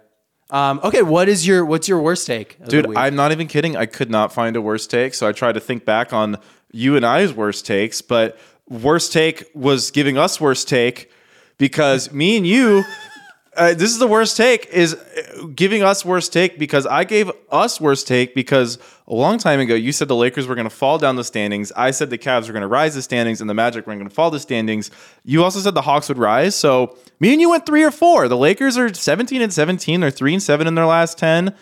Um, 0.52 0.82
okay, 0.84 1.02
what 1.02 1.30
is 1.30 1.48
your 1.48 1.66
what's 1.66 1.88
your 1.88 2.02
worst 2.02 2.28
take, 2.28 2.64
dude. 2.66 2.96
I'm 2.98 3.16
not 3.16 3.32
even 3.32 3.48
kidding. 3.48 3.78
I 3.78 3.86
could 3.86 4.12
not 4.12 4.34
find 4.34 4.56
a 4.58 4.62
worst 4.62 4.92
take, 4.92 5.14
so 5.14 5.26
I 5.28 5.32
tried 5.32 5.54
to 5.54 5.62
think 5.62 5.86
back 5.86 6.12
on 6.12 6.38
you 6.72 6.96
and 6.96 7.06
I's 7.06 7.34
worst 7.34 7.66
takes, 7.66 8.02
but 8.02 8.40
worst 8.70 9.12
take 9.12 9.50
was 9.54 9.92
giving 9.92 10.18
us 10.18 10.40
worst 10.40 10.70
take 10.70 11.12
because 11.58 12.12
me 12.12 12.38
and 12.38 12.48
you. 12.48 12.84
Uh, 13.54 13.74
this 13.74 13.92
is 13.92 14.00
the 14.00 14.08
worst 14.08 14.38
take 14.38 14.66
is 14.68 14.96
uh, 14.96 15.46
giving 15.54 15.84
us 15.84 16.06
worst 16.06 16.32
take 16.32 16.58
because 16.58 16.86
I 16.86 17.04
gave 17.04 17.30
us 17.52 17.82
worst 17.82 18.08
take 18.08 18.34
because 18.34 18.78
a 19.10 19.14
long 19.14 19.38
time 19.38 19.60
ago 19.60 19.76
you 19.76 19.92
said 19.92 20.08
the 20.08 20.16
Lakers 20.16 20.48
were 20.48 20.56
going 20.56 20.70
to 20.70 20.74
fall 20.74 20.98
down 20.98 21.18
the 21.18 21.24
standings. 21.26 21.70
I 21.74 21.92
said 21.92 22.10
the 22.10 22.18
Cavs 22.18 22.48
were 22.48 22.54
going 22.54 22.62
to 22.62 22.68
rise 22.68 22.96
the 22.96 23.02
standings 23.02 23.42
and 23.42 23.50
the 23.50 23.54
Magic 23.54 23.86
were 23.86 23.94
going 23.94 24.08
to 24.08 24.14
fall 24.14 24.32
the 24.32 24.40
standings. 24.40 24.90
You 25.26 25.44
also 25.44 25.60
said 25.60 25.74
the 25.74 25.82
Hawks 25.82 26.08
would 26.08 26.18
rise. 26.18 26.56
So 26.56 26.96
me 27.20 27.34
and 27.34 27.42
you 27.42 27.50
went 27.50 27.66
three 27.66 27.84
or 27.84 27.92
four. 27.92 28.30
The 28.30 28.38
Lakers 28.38 28.78
are 28.78 28.94
17 28.94 29.42
and 29.42 29.52
17. 29.52 30.00
They're 30.00 30.12
three 30.12 30.34
and 30.34 30.42
seven 30.42 30.66
in 30.66 30.76
their 30.76 30.86
last 30.86 31.18
10. 31.18 31.54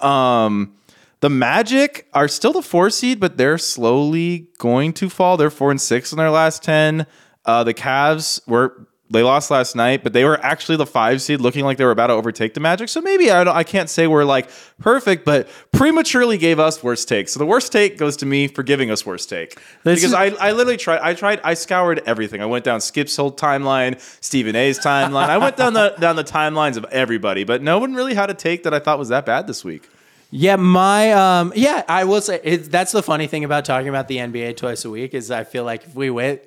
Um, 0.00 0.74
the 1.20 1.30
Magic 1.30 2.06
are 2.14 2.28
still 2.28 2.52
the 2.52 2.62
four 2.62 2.90
seed, 2.90 3.18
but 3.20 3.36
they're 3.36 3.58
slowly 3.58 4.48
going 4.58 4.92
to 4.94 5.08
fall. 5.10 5.36
They're 5.36 5.50
four 5.50 5.70
and 5.70 5.80
six 5.80 6.12
in 6.12 6.18
their 6.18 6.30
last 6.30 6.62
10. 6.62 7.06
Uh, 7.44 7.64
the 7.64 7.74
Cavs 7.74 8.46
were 8.46 8.86
they 9.10 9.22
lost 9.22 9.50
last 9.50 9.74
night, 9.74 10.02
but 10.04 10.12
they 10.12 10.22
were 10.24 10.38
actually 10.44 10.76
the 10.76 10.84
five 10.84 11.22
seed, 11.22 11.40
looking 11.40 11.64
like 11.64 11.78
they 11.78 11.84
were 11.86 11.90
about 11.92 12.08
to 12.08 12.12
overtake 12.12 12.52
the 12.52 12.60
Magic. 12.60 12.90
So 12.90 13.00
maybe 13.00 13.30
I 13.30 13.42
don't, 13.42 13.56
I 13.56 13.64
can't 13.64 13.88
say 13.88 14.06
we're 14.06 14.24
like 14.24 14.50
perfect, 14.78 15.24
but 15.24 15.48
prematurely 15.72 16.36
gave 16.36 16.60
us 16.60 16.82
worst 16.82 17.08
take. 17.08 17.30
So 17.30 17.38
the 17.38 17.46
worst 17.46 17.72
take 17.72 17.96
goes 17.96 18.18
to 18.18 18.26
me 18.26 18.48
for 18.48 18.62
giving 18.62 18.90
us 18.90 19.06
worst 19.06 19.30
take 19.30 19.54
This 19.82 20.00
because 20.02 20.04
is- 20.10 20.14
I, 20.14 20.48
I 20.48 20.52
literally 20.52 20.76
tried. 20.76 21.00
I 21.00 21.14
tried. 21.14 21.40
I 21.42 21.54
scoured 21.54 22.02
everything. 22.04 22.42
I 22.42 22.46
went 22.46 22.64
down 22.66 22.82
Skip's 22.82 23.16
whole 23.16 23.32
timeline, 23.32 23.98
Stephen 24.22 24.54
A's 24.54 24.78
timeline. 24.78 25.30
I 25.30 25.38
went 25.38 25.56
down 25.56 25.72
the 25.72 25.94
down 25.98 26.16
the 26.16 26.24
timelines 26.24 26.76
of 26.76 26.84
everybody, 26.90 27.44
but 27.44 27.62
no 27.62 27.78
one 27.78 27.94
really 27.94 28.12
had 28.14 28.28
a 28.28 28.34
take 28.34 28.64
that 28.64 28.74
I 28.74 28.78
thought 28.78 28.98
was 28.98 29.08
that 29.08 29.24
bad 29.24 29.46
this 29.46 29.64
week. 29.64 29.88
Yeah, 30.30 30.56
my 30.56 31.12
um, 31.12 31.52
yeah, 31.56 31.84
I 31.88 32.04
will 32.04 32.20
say 32.20 32.40
it, 32.44 32.70
that's 32.70 32.92
the 32.92 33.02
funny 33.02 33.26
thing 33.26 33.44
about 33.44 33.64
talking 33.64 33.88
about 33.88 34.08
the 34.08 34.18
NBA 34.18 34.56
twice 34.58 34.84
a 34.84 34.90
week 34.90 35.14
is 35.14 35.30
I 35.30 35.44
feel 35.44 35.64
like 35.64 35.84
if 35.84 35.94
we 35.94 36.10
wait 36.10 36.42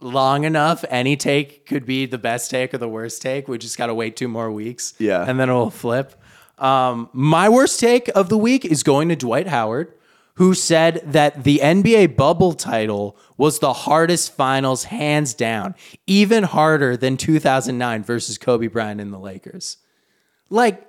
long 0.00 0.44
enough, 0.44 0.84
any 0.88 1.16
take 1.16 1.66
could 1.66 1.84
be 1.84 2.06
the 2.06 2.18
best 2.18 2.50
take 2.50 2.72
or 2.74 2.78
the 2.78 2.88
worst 2.88 3.22
take. 3.22 3.48
We 3.48 3.58
just 3.58 3.76
got 3.78 3.86
to 3.86 3.94
wait 3.94 4.16
two 4.16 4.28
more 4.28 4.50
weeks, 4.52 4.94
Yeah. 4.98 5.24
and 5.26 5.40
then 5.40 5.48
it'll 5.48 5.70
flip. 5.70 6.14
Um, 6.58 7.08
my 7.12 7.48
worst 7.48 7.80
take 7.80 8.08
of 8.14 8.28
the 8.28 8.38
week 8.38 8.64
is 8.64 8.82
going 8.84 9.08
to 9.08 9.16
Dwight 9.16 9.48
Howard, 9.48 9.92
who 10.34 10.54
said 10.54 11.02
that 11.04 11.42
the 11.44 11.58
NBA 11.62 12.16
bubble 12.16 12.52
title 12.52 13.16
was 13.36 13.58
the 13.58 13.72
hardest 13.72 14.32
finals 14.36 14.84
hands 14.84 15.34
down, 15.34 15.74
even 16.06 16.44
harder 16.44 16.96
than 16.96 17.16
2009 17.16 18.04
versus 18.04 18.38
Kobe 18.38 18.66
Bryant 18.68 19.00
and 19.00 19.12
the 19.12 19.18
Lakers. 19.18 19.78
Like 20.50 20.86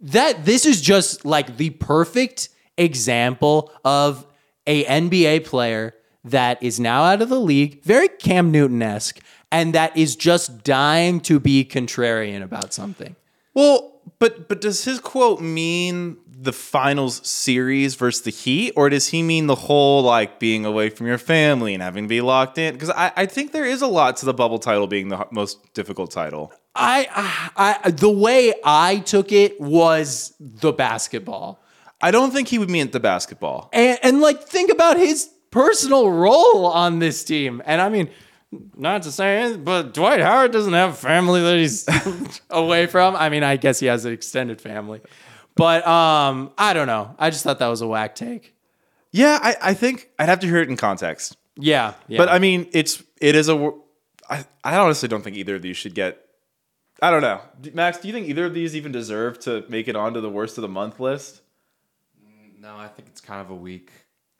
that 0.00 0.44
this 0.44 0.66
is 0.66 0.80
just 0.80 1.24
like 1.24 1.56
the 1.56 1.70
perfect 1.70 2.48
example 2.76 3.72
of 3.84 4.26
a 4.66 4.84
NBA 4.84 5.44
player 5.44 5.94
that 6.24 6.62
is 6.62 6.80
now 6.80 7.04
out 7.04 7.22
of 7.22 7.28
the 7.28 7.40
league, 7.40 7.82
very 7.84 8.08
Cam 8.08 8.50
Newton-esque, 8.50 9.20
and 9.52 9.74
that 9.74 9.96
is 9.96 10.16
just 10.16 10.64
dying 10.64 11.20
to 11.20 11.38
be 11.38 11.64
contrarian 11.64 12.42
about 12.42 12.72
something. 12.72 13.14
Well, 13.54 14.00
but 14.18 14.48
but 14.48 14.60
does 14.60 14.84
his 14.84 15.00
quote 15.00 15.40
mean 15.40 16.18
the 16.28 16.52
finals 16.52 17.26
series 17.26 17.94
versus 17.94 18.22
the 18.22 18.30
Heat, 18.30 18.72
or 18.76 18.90
does 18.90 19.08
he 19.08 19.22
mean 19.22 19.46
the 19.46 19.54
whole 19.54 20.02
like 20.02 20.38
being 20.38 20.64
away 20.64 20.90
from 20.90 21.06
your 21.06 21.18
family 21.18 21.74
and 21.74 21.82
having 21.82 22.04
to 22.04 22.08
be 22.08 22.20
locked 22.20 22.58
in? 22.58 22.74
Because 22.74 22.90
I, 22.90 23.12
I 23.16 23.26
think 23.26 23.52
there 23.52 23.64
is 23.64 23.82
a 23.82 23.86
lot 23.86 24.16
to 24.18 24.26
the 24.26 24.34
bubble 24.34 24.58
title 24.58 24.86
being 24.86 25.08
the 25.08 25.26
most 25.30 25.72
difficult 25.74 26.10
title. 26.10 26.52
I, 26.76 27.08
I, 27.56 27.78
I 27.84 27.90
the 27.90 28.10
way 28.10 28.54
I 28.64 28.98
took 28.98 29.32
it 29.32 29.60
was 29.60 30.34
the 30.38 30.72
basketball. 30.72 31.60
I 32.00 32.10
don't 32.10 32.30
think 32.30 32.48
he 32.48 32.58
would 32.58 32.70
mean 32.70 32.90
the 32.90 33.00
basketball. 33.00 33.70
and, 33.72 33.98
and 34.02 34.20
like 34.20 34.42
think 34.42 34.70
about 34.70 34.96
his 34.98 35.30
personal 35.50 36.10
role 36.10 36.66
on 36.66 36.98
this 36.98 37.24
team. 37.24 37.62
And 37.64 37.80
I 37.80 37.88
mean, 37.88 38.10
not 38.76 39.02
to 39.02 39.12
say 39.12 39.44
it, 39.44 39.64
but 39.64 39.94
Dwight 39.94 40.20
Howard 40.20 40.52
doesn't 40.52 40.72
have 40.72 40.98
family 40.98 41.40
that 41.42 41.56
he's 41.56 41.88
away 42.50 42.86
from. 42.86 43.16
I 43.16 43.28
mean, 43.28 43.42
I 43.42 43.56
guess 43.56 43.80
he 43.80 43.86
has 43.86 44.04
an 44.04 44.12
extended 44.12 44.60
family, 44.60 45.00
but 45.54 45.86
um, 45.86 46.52
I 46.58 46.74
don't 46.74 46.86
know. 46.86 47.14
I 47.18 47.30
just 47.30 47.42
thought 47.42 47.58
that 47.58 47.68
was 47.68 47.80
a 47.80 47.86
whack 47.86 48.14
take. 48.14 48.54
Yeah, 49.12 49.38
I, 49.42 49.56
I 49.62 49.74
think 49.74 50.10
I'd 50.18 50.28
have 50.28 50.40
to 50.40 50.46
hear 50.46 50.58
it 50.58 50.68
in 50.68 50.76
context. 50.76 51.36
Yeah, 51.56 51.94
yeah. 52.06 52.18
But 52.18 52.28
I 52.28 52.38
mean, 52.38 52.68
it's 52.72 53.02
it 53.20 53.34
is 53.34 53.48
a. 53.48 53.72
I 54.28 54.44
I 54.62 54.76
honestly 54.76 55.08
don't 55.08 55.22
think 55.22 55.36
either 55.36 55.56
of 55.56 55.62
these 55.62 55.76
should 55.76 55.94
get. 55.94 56.25
I 57.02 57.10
don't 57.10 57.20
know, 57.20 57.40
Max. 57.74 57.98
Do 57.98 58.08
you 58.08 58.14
think 58.14 58.28
either 58.28 58.46
of 58.46 58.54
these 58.54 58.74
even 58.74 58.90
deserve 58.92 59.38
to 59.40 59.64
make 59.68 59.88
it 59.88 59.96
onto 59.96 60.20
the 60.20 60.30
worst 60.30 60.56
of 60.58 60.62
the 60.62 60.68
month 60.68 60.98
list? 60.98 61.42
No, 62.58 62.76
I 62.76 62.88
think 62.88 63.08
it's 63.08 63.20
kind 63.20 63.40
of 63.40 63.50
a 63.50 63.54
weak 63.54 63.90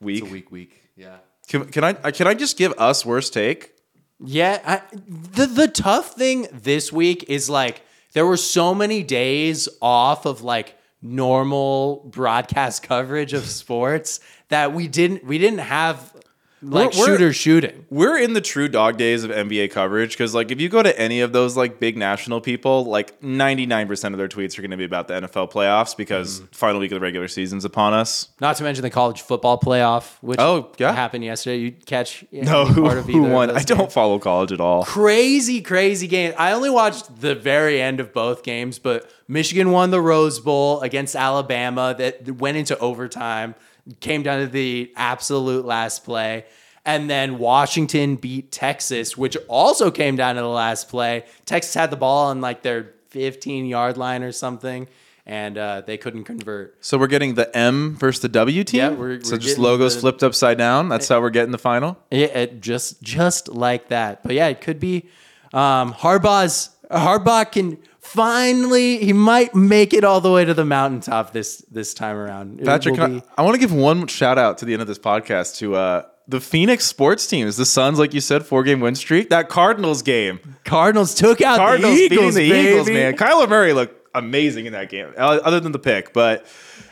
Week? 0.01 0.23
It's 0.23 0.31
a 0.31 0.33
week 0.33 0.53
week. 0.53 0.83
Yeah. 0.97 1.17
Can, 1.49 1.67
can 1.67 1.85
I 1.85 1.91
uh, 1.91 2.11
can 2.11 2.27
I 2.27 2.35
just 2.35 2.59
give 2.59 2.73
us 2.77 3.07
worst 3.07 3.33
take? 3.33 3.73
Yeah, 4.19 4.61
I, 4.65 4.83
the 5.07 5.47
the 5.47 5.69
tough 5.69 6.15
thing 6.15 6.49
this 6.53 6.93
week 6.93 7.25
is 7.29 7.49
like 7.49 7.83
there 8.13 8.27
were 8.27 8.37
so 8.37 8.75
many 8.75 9.03
days 9.03 9.69
off 9.81 10.27
of 10.27 10.43
like 10.43 10.75
normal 11.01 12.05
broadcast 12.07 12.83
coverage 12.83 13.33
of 13.33 13.47
sports 13.47 14.21
that 14.49 14.75
we 14.75 14.89
didn't 14.89 15.25
we 15.25 15.39
didn't 15.39 15.61
have 15.61 16.15
like 16.63 16.93
We're- 16.95 17.07
shooter 17.07 17.33
shooting. 17.33 17.85
We're 17.91 18.17
in 18.19 18.33
the 18.33 18.41
true 18.41 18.67
dog 18.69 18.97
days 18.97 19.25
of 19.25 19.31
NBA 19.31 19.71
coverage 19.71 20.13
because, 20.13 20.35
like, 20.35 20.51
if 20.51 20.61
you 20.61 20.69
go 20.69 20.83
to 20.83 20.99
any 20.99 21.21
of 21.21 21.33
those 21.33 21.57
like 21.57 21.79
big 21.79 21.97
national 21.97 22.41
people, 22.41 22.85
like 22.87 23.23
ninety 23.23 23.67
nine 23.67 23.87
percent 23.87 24.15
of 24.15 24.19
their 24.19 24.27
tweets 24.29 24.59
are 24.59 24.63
going 24.63 24.71
to 24.71 24.77
be 24.77 24.85
about 24.85 25.07
the 25.09 25.15
NFL 25.15 25.53
playoffs 25.53 25.97
because 25.97 26.41
Mm. 26.41 26.55
final 26.55 26.81
week 26.81 26.91
of 26.93 26.97
the 26.97 27.01
regular 27.01 27.29
season's 27.29 27.65
upon 27.65 27.93
us. 27.95 28.29
Not 28.41 28.57
to 28.57 28.63
mention 28.65 28.83
the 28.83 28.91
college 28.91 29.21
football 29.21 29.61
playoff, 29.61 30.15
which 30.23 30.41
Oh, 30.41 30.73
yeah. 30.79 30.93
happened 30.93 31.25
yesterday. 31.25 31.59
You 31.59 31.73
catch 31.73 32.25
No, 32.33 32.65
who, 32.65 32.83
part 32.85 32.99
of 32.99 33.05
who 33.07 33.23
won? 33.23 33.51
I 33.51 33.63
don't 33.63 33.93
follow 33.93 34.19
college 34.19 34.51
at 34.53 34.61
all. 34.61 34.85
crazy, 34.85 35.61
crazy 35.61 36.07
game. 36.09 36.33
I 36.39 36.53
only 36.53 36.71
watched 36.71 37.21
the 37.21 37.35
very 37.35 37.81
end 37.83 38.01
of 38.01 38.13
both 38.15 38.43
games, 38.43 38.79
but 38.79 39.11
Michigan 39.29 39.71
won 39.73 39.91
the 39.91 40.01
Rose 40.01 40.41
Bowl 40.41 40.81
against 40.81 41.15
Alabama 41.15 41.95
that 41.99 42.39
went 42.41 42.57
into 42.57 42.79
overtime, 42.79 43.55
came 44.01 44.23
down 44.23 44.41
to 44.41 44.47
the 44.47 44.93
absolute 44.97 45.65
last 45.65 46.05
play. 46.05 46.45
And 46.85 47.11
then 47.11 47.39
Washington 47.39 48.15
beat 48.17 48.53
Texas, 48.53 49.17
which 49.17 49.37
also 49.49 49.91
came 49.91 50.15
down 50.17 50.37
to 50.37 50.41
the 50.41 50.49
last 50.49 50.89
play. 50.89 51.25
Texas 51.45 51.75
had 51.75 51.91
the 51.91 51.97
ball 51.97 52.29
on 52.29 52.41
like 52.41 52.63
their 52.63 52.93
15 53.09 53.67
yard 53.67 53.97
line 53.97 54.23
or 54.23 54.31
something, 54.31 54.87
and 55.25 55.59
uh, 55.59 55.81
they 55.85 55.97
couldn't 55.97 56.23
convert. 56.25 56.77
So 56.85 56.97
we're 56.97 57.09
getting 57.09 57.35
the 57.35 57.55
M 57.57 57.97
versus 57.97 58.23
the 58.23 58.29
W 58.29 58.63
team. 58.63 58.79
Yeah, 58.79 58.91
we're- 58.91 59.21
so 59.25 59.33
we're 59.33 59.39
just 59.39 59.59
logos 59.59 59.95
the- 59.97 60.01
flipped 60.03 60.23
upside 60.23 60.59
down. 60.59 60.89
That's 60.89 61.09
how 61.09 61.21
we're 61.21 61.31
getting 61.31 61.51
the 61.51 61.59
final. 61.59 61.99
Yeah, 62.13 62.27
it 62.27 62.61
just 62.61 63.03
just 63.03 63.49
like 63.49 63.89
that. 63.89 64.23
But 64.23 64.37
yeah, 64.37 64.47
it 64.47 64.61
could 64.61 64.79
be 64.79 65.09
um, 65.53 65.93
Harbaugh's 65.93 66.71
Harbaugh 66.91 67.51
can 67.51 67.79
finally 68.07 68.99
he 68.99 69.13
might 69.13 69.55
make 69.55 69.93
it 69.93 70.05
all 70.05 70.21
the 70.21 70.31
way 70.31 70.45
to 70.45 70.55
the 70.55 70.65
mountaintop 70.65 71.33
this 71.33 71.59
this 71.71 71.95
time 71.95 72.17
around. 72.17 72.65
Patrick, 72.65 72.99
I, 72.99 73.23
I 73.37 73.43
want 73.43 73.55
to 73.55 73.61
give 73.61 73.73
one 73.73 74.07
shout 74.07 74.39
out 74.39 74.59
to 74.59 74.65
the 74.65 74.73
end 74.73 74.83
of 74.83 74.89
this 74.89 74.99
podcast 74.99 75.59
to 75.59 75.75
uh, 75.75 76.03
the 76.29 76.41
Phoenix 76.41 76.85
sports 76.85 77.27
teams. 77.27 77.57
The 77.57 77.67
Suns, 77.67 77.99
like 77.99 78.15
you 78.15 78.21
said, 78.21 78.47
four 78.47 78.63
game 78.63 78.81
win 78.81 78.95
streak. 78.95 79.31
That 79.31 79.49
Cardinals 79.49 80.03
game. 80.03 80.41
Cardinals 80.65 81.15
took 81.15 81.41
out 81.41 81.59
Cardinals 81.59 81.95
the 81.97 82.01
Eagles, 82.03 82.35
the 82.35 82.51
baby. 82.51 82.69
Eagles, 82.69 82.89
man. 82.89 83.17
Kyler 83.17 83.49
Murray 83.49 83.73
looked 83.73 84.09
amazing 84.15 84.67
in 84.67 84.73
that 84.73 84.89
game, 84.89 85.13
uh, 85.17 85.41
other 85.45 85.61
than 85.61 85.73
the 85.73 85.79
pick. 85.79 86.13
But 86.13 86.47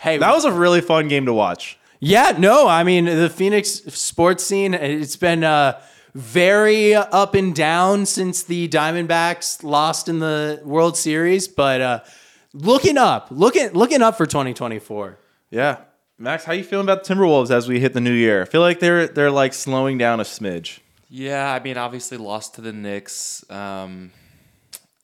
Hey, 0.05 0.19
that 0.19 0.35
was 0.35 0.45
a 0.45 0.53
really 0.53 0.83
fun 0.83 1.09
game 1.09 1.25
to 1.25 1.33
watch. 1.33 1.79
Yeah, 1.99 2.35
no, 2.37 2.69
I 2.69 2.85
mean 2.85 3.07
the 3.07 3.31
Phoenix 3.31 3.71
sports 3.71 4.45
scene. 4.45 4.75
It's 4.75 5.17
been 5.17 5.43
uh, 5.43 5.81
very 6.15 6.95
up 6.95 7.35
and 7.35 7.55
down 7.55 8.07
since 8.07 8.43
the 8.45 8.69
Diamondbacks 8.69 9.63
lost 9.63 10.09
in 10.09 10.21
the 10.21 10.61
World 10.65 10.97
Series, 10.97 11.49
but 11.49 11.81
uh, 11.81 12.01
looking 12.53 12.97
up, 12.97 13.29
looking 13.31 13.71
looking 13.73 14.03
up 14.03 14.17
for 14.17 14.27
2024. 14.27 15.19
Yeah. 15.51 15.79
Max, 16.17 16.45
how 16.45 16.53
you 16.53 16.63
feeling 16.63 16.87
about 16.87 17.03
the 17.05 17.13
Timberwolves 17.15 17.51
as 17.51 17.67
we 17.69 17.81
hit 17.81 17.93
the 17.93 18.01
new 18.01 18.13
year? 18.13 18.43
I 18.43 18.45
feel 18.45 18.61
like 18.61 18.79
they're 18.79 19.09
they're 19.09 19.31
like 19.33 19.53
slowing 19.53 19.99
down 19.99 20.21
a 20.21 20.25
smidge. 20.25 20.79
Yeah, 21.11 21.53
I 21.53 21.61
mean, 21.61 21.77
obviously 21.77 22.17
lost 22.19 22.55
to 22.55 22.61
the 22.61 22.73
Knicks. 22.73 23.45
Um, 23.51 24.11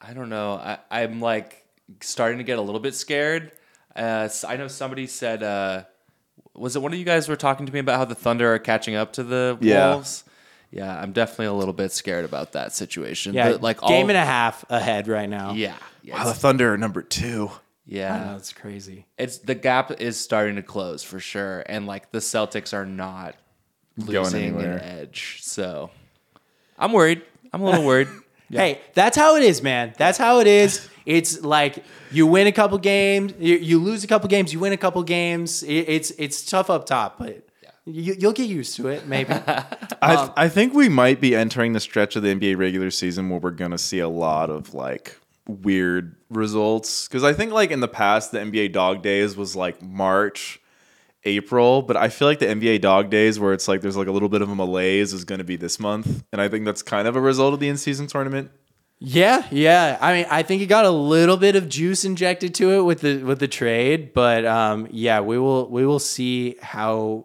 I 0.01 0.13
don't 0.13 0.29
know. 0.29 0.55
I, 0.55 0.79
I'm 0.91 1.21
like 1.21 1.65
starting 2.01 2.39
to 2.39 2.45
get 2.45 2.59
a 2.59 2.63
little 2.63 2.81
bit 2.81 2.95
scared. 2.95 3.53
Uh, 3.95 4.25
s- 4.27 4.45
I 4.45 4.57
know 4.57 4.67
somebody 4.69 5.07
said, 5.07 5.43
uh, 5.43 5.85
was 6.55 6.75
it 6.77 6.83
one 6.83 6.93
of 6.93 6.99
you 6.99 7.05
guys 7.05 7.29
were 7.29 7.37
talking 7.37 7.67
to 7.67 7.73
me 7.73 7.81
about 7.81 7.99
how 7.99 8.05
the 8.05 8.15
Thunder 8.15 8.53
are 8.55 8.59
catching 8.59 8.95
up 8.95 9.13
to 9.15 9.23
the 9.25 9.59
Yeah. 9.61 9.91
Wolves? 9.95 10.25
Yeah, 10.71 11.01
I'm 11.01 11.13
definitely 11.13 11.47
a 11.47 11.53
little 11.53 11.75
bit 11.75 11.91
scared 11.93 12.25
about 12.25 12.53
that 12.53 12.73
situation. 12.73 13.35
Yeah, 13.35 13.51
The- 13.53 13.59
like 13.59 13.81
game 13.81 14.05
all, 14.05 14.09
and 14.11 14.17
a 14.19 14.25
half 14.25 14.65
ahead 14.71 15.09
right 15.09 15.29
now. 15.29 15.53
Yeah, 15.53 15.75
yeah, 16.03 16.19
Wow, 16.23 16.29
the 16.29 16.35
Thunder 16.35 16.73
are 16.75 16.79
number 16.79 17.03
two. 17.03 17.51
yeah. 17.87 18.15
I 18.15 18.25
know, 18.31 18.37
it's 18.37 18.53
crazy. 18.53 19.07
It's 19.19 19.39
the 19.39 19.55
gap 19.57 20.01
is 20.01 20.17
starting 20.19 20.57
to 20.57 20.63
close 20.63 21.03
for 21.03 21.19
sure, 21.19 21.65
and 21.67 21.87
like 21.87 22.13
the 22.13 22.19
Celtics 22.19 22.73
are 22.73 22.87
not 22.87 23.35
Going 23.99 24.23
losing 24.23 24.61
an 24.61 24.79
edge. 24.81 25.39
So 25.43 25.91
I'm 26.79 26.93
worried. 26.93 27.23
I'm 27.53 27.61
a 27.63 27.65
little 27.65 27.85
worried. 27.85 28.09
Hey, 28.53 28.81
that's 28.95 29.17
how 29.17 29.37
it 29.37 29.45
is, 29.45 29.63
man. 29.63 29.95
That's 29.97 30.19
how 30.19 30.41
it 30.41 30.49
is. 30.49 30.89
It's 31.07 31.41
like 31.41 31.85
you 32.11 32.27
win 32.27 32.49
a 32.49 32.53
couple 32.53 32.79
games, 32.79 33.33
you, 33.39 33.55
you 33.57 33.79
lose 33.79 34.03
a 34.03 34.09
couple 34.09 34.29
games, 34.29 34.53
you 34.53 34.59
win 34.59 34.73
a 34.73 34.77
couple 34.77 35.01
games. 35.05 35.63
It, 35.63 35.73
it's 35.89 36.11
it's 36.19 36.45
tough 36.45 36.69
up 36.69 36.85
top, 36.85 37.17
but 37.21 37.47
you, 37.87 38.15
you'll 38.19 38.33
get 38.33 38.49
used 38.49 38.77
to 38.77 38.89
it. 38.89 39.07
Maybe. 39.07 39.33
I, 40.03 40.31
I 40.37 40.49
think 40.49 40.75
we 40.75 40.89
might 40.89 41.21
be 41.21 41.35
entering 41.35 41.73
the 41.73 41.81
stretch 41.81 42.17
of 42.17 42.23
the 42.23 42.35
NBA 42.35 42.57
regular 42.57 42.91
season 42.91 43.29
where 43.29 43.41
we're 43.41 43.51
going 43.51 43.71
to 43.71 43.79
see 43.79 43.99
a 43.99 44.09
lot 44.09 44.51
of 44.51 44.75
like 44.75 45.19
weird 45.47 46.17
results. 46.29 47.09
Because 47.09 47.25
I 47.25 47.33
think 47.33 47.53
like 47.53 47.71
in 47.71 47.81
the 47.81 47.89
past, 47.89 48.33
the 48.33 48.39
NBA 48.39 48.73
dog 48.73 49.03
days 49.03 49.37
was 49.37 49.57
like 49.57 49.83
March, 49.83 50.61
April, 51.25 51.83
but 51.83 51.97
I 51.97 52.09
feel 52.09 52.29
like 52.29 52.39
the 52.39 52.47
NBA 52.47 52.81
dog 52.81 53.11
days 53.11 53.39
where 53.39 53.53
it's 53.53 53.69
like 53.69 53.81
there's 53.81 53.97
like 53.97 54.09
a 54.09 54.13
little 54.13 54.29
bit 54.29 54.43
of 54.43 54.49
a 54.49 54.55
malaise 54.55 55.13
is 55.13 55.25
going 55.25 55.39
to 55.39 55.45
be 55.45 55.57
this 55.57 55.79
month. 55.79 56.25
And 56.33 56.41
I 56.41 56.49
think 56.49 56.65
that's 56.65 56.83
kind 56.83 57.07
of 57.07 57.17
a 57.17 57.21
result 57.21 57.55
of 57.55 57.61
the 57.61 57.69
in 57.69 57.77
season 57.77 58.07
tournament. 58.07 58.51
Yeah, 59.03 59.47
yeah. 59.51 59.97
I 59.99 60.13
mean, 60.13 60.27
I 60.31 60.43
think 60.43 60.61
it 60.61 60.67
got 60.67 60.85
a 60.85 60.91
little 60.91 61.39
bit 61.39 61.57
of 61.57 61.71
juice 61.71 62.05
injected 62.05 62.55
to 62.57 62.73
it 62.73 62.83
with 62.83 63.01
the 63.01 63.23
with 63.23 63.39
the 63.39 63.49
trade, 63.49 64.13
but 64.13 64.45
um, 64.45 64.89
yeah, 64.91 65.21
we 65.21 65.39
will 65.39 65.71
we 65.71 65.87
will 65.87 65.99
see 65.99 66.57
how 66.61 67.25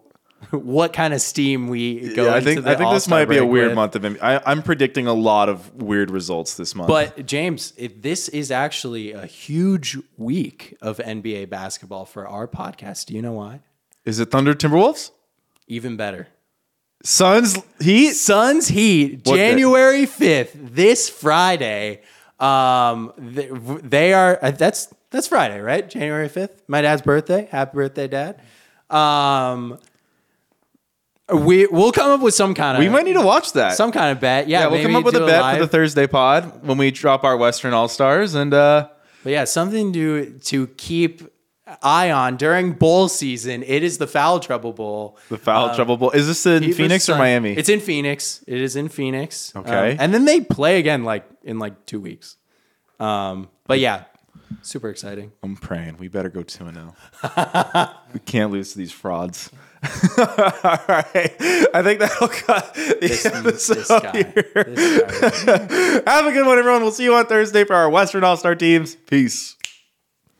what 0.50 0.92
kind 0.92 1.12
of 1.14 1.20
steam 1.20 1.68
we 1.68 2.14
go. 2.14 2.26
Yeah, 2.26 2.34
I 2.34 2.40
think 2.40 2.64
the 2.64 2.70
I 2.70 2.74
think 2.76 2.90
this 2.92 3.08
might 3.08 3.24
be 3.26 3.38
a 3.38 3.44
weird 3.44 3.68
with. 3.68 3.74
month 3.76 3.96
of 3.96 4.02
NBA. 4.02 4.18
I, 4.22 4.40
I'm 4.46 4.62
predicting 4.62 5.06
a 5.06 5.14
lot 5.14 5.48
of 5.48 5.74
weird 5.74 6.10
results 6.10 6.56
this 6.56 6.74
month. 6.74 6.88
But 6.88 7.26
James, 7.26 7.72
if 7.76 8.02
this 8.02 8.28
is 8.28 8.50
actually 8.50 9.12
a 9.12 9.26
huge 9.26 9.96
week 10.16 10.76
of 10.80 10.98
NBA 10.98 11.48
basketball 11.50 12.04
for 12.04 12.26
our 12.28 12.46
podcast. 12.46 13.06
Do 13.06 13.14
you 13.14 13.22
know 13.22 13.32
why? 13.32 13.60
is 14.04 14.20
it 14.20 14.30
Thunder 14.30 14.54
Timberwolves? 14.54 15.10
Even 15.66 15.96
better. 15.96 16.28
Suns 17.02 17.58
Heat? 17.80 18.12
Suns 18.12 18.68
Heat, 18.68 19.22
What? 19.24 19.36
January 19.36 20.06
5th, 20.06 20.50
this 20.54 21.08
Friday. 21.10 22.02
Um, 22.38 23.12
they, 23.18 23.48
they 23.82 24.12
are 24.12 24.38
uh, 24.42 24.50
that's 24.52 24.94
that's 25.10 25.26
Friday, 25.28 25.60
right? 25.60 25.88
January 25.88 26.28
5th. 26.28 26.50
My 26.68 26.82
dad's 26.82 27.02
birthday. 27.02 27.48
Happy 27.50 27.74
birthday, 27.74 28.06
dad. 28.08 28.40
Um 28.90 29.78
we 31.32 31.66
we'll 31.66 31.92
come 31.92 32.10
up 32.10 32.20
with 32.20 32.34
some 32.34 32.54
kind 32.54 32.76
of 32.76 32.80
We 32.80 32.88
might 32.88 33.04
need 33.04 33.14
to 33.14 33.22
watch 33.22 33.52
that. 33.54 33.72
some 33.76 33.90
kind 33.92 34.12
of 34.12 34.20
bet. 34.20 34.48
Yeah, 34.48 34.60
yeah, 34.60 34.66
we'll 34.68 34.82
come 34.82 34.96
up 34.96 35.04
with 35.04 35.14
do 35.14 35.24
a 35.24 35.26
bet 35.26 35.40
live. 35.40 35.56
for 35.58 35.64
the 35.64 35.68
Thursday 35.68 36.06
pod 36.06 36.64
when 36.64 36.78
we 36.78 36.90
drop 36.90 37.24
our 37.24 37.36
Western 37.36 37.72
All 37.74 37.88
Stars 37.88 38.34
and 38.34 38.54
uh 38.54 38.88
But 39.24 39.30
yeah, 39.32 39.44
something 39.44 39.92
to 39.92 40.38
to 40.44 40.66
keep 40.68 41.22
eye 41.82 42.12
on 42.12 42.36
during 42.36 42.72
bowl 42.72 43.08
season. 43.08 43.64
It 43.64 43.82
is 43.82 43.98
the 43.98 44.06
foul 44.06 44.38
trouble 44.38 44.72
bowl. 44.72 45.18
the 45.28 45.38
foul 45.38 45.74
trouble 45.74 45.96
bowl. 45.96 46.10
Is 46.12 46.28
this 46.28 46.46
in 46.46 46.72
Phoenix 46.72 47.08
or 47.08 47.14
on- 47.14 47.18
Miami? 47.18 47.54
It's 47.54 47.68
in 47.68 47.80
Phoenix. 47.80 48.44
It 48.46 48.60
is 48.60 48.76
in 48.76 48.88
Phoenix. 48.88 49.52
Okay. 49.56 49.92
Um, 49.92 49.96
and 49.98 50.14
then 50.14 50.26
they 50.26 50.40
play 50.40 50.78
again 50.78 51.02
like 51.02 51.24
in 51.42 51.58
like 51.58 51.86
two 51.86 52.00
weeks. 52.00 52.36
Um, 53.00 53.48
but 53.66 53.80
yeah, 53.80 54.04
super 54.62 54.88
exciting. 54.90 55.32
I'm 55.42 55.56
praying. 55.56 55.96
We 55.98 56.06
better 56.08 56.28
go 56.28 56.42
2 56.42 56.66
and 56.66 56.76
0. 56.76 56.94
we 58.14 58.20
can't 58.20 58.52
lose 58.52 58.72
to 58.72 58.78
these 58.78 58.92
frauds. 58.92 59.50
All 60.18 60.78
right. 60.88 61.34
I 61.74 61.82
think 61.82 62.00
that'll 62.00 62.28
cut 62.28 62.74
the 62.74 62.96
This, 63.00 63.26
episode 63.26 63.74
this 63.76 63.88
guy. 63.88 64.12
here. 64.12 64.64
This 64.64 65.44
guy. 65.44 66.02
Have 66.10 66.26
a 66.26 66.32
good 66.32 66.46
one, 66.46 66.58
everyone. 66.58 66.82
We'll 66.82 66.90
see 66.92 67.04
you 67.04 67.14
on 67.14 67.26
Thursday 67.26 67.64
for 67.64 67.74
our 67.76 67.88
Western 67.90 68.24
All 68.24 68.36
Star 68.36 68.54
teams. 68.54 68.94
Peace. 69.06 69.56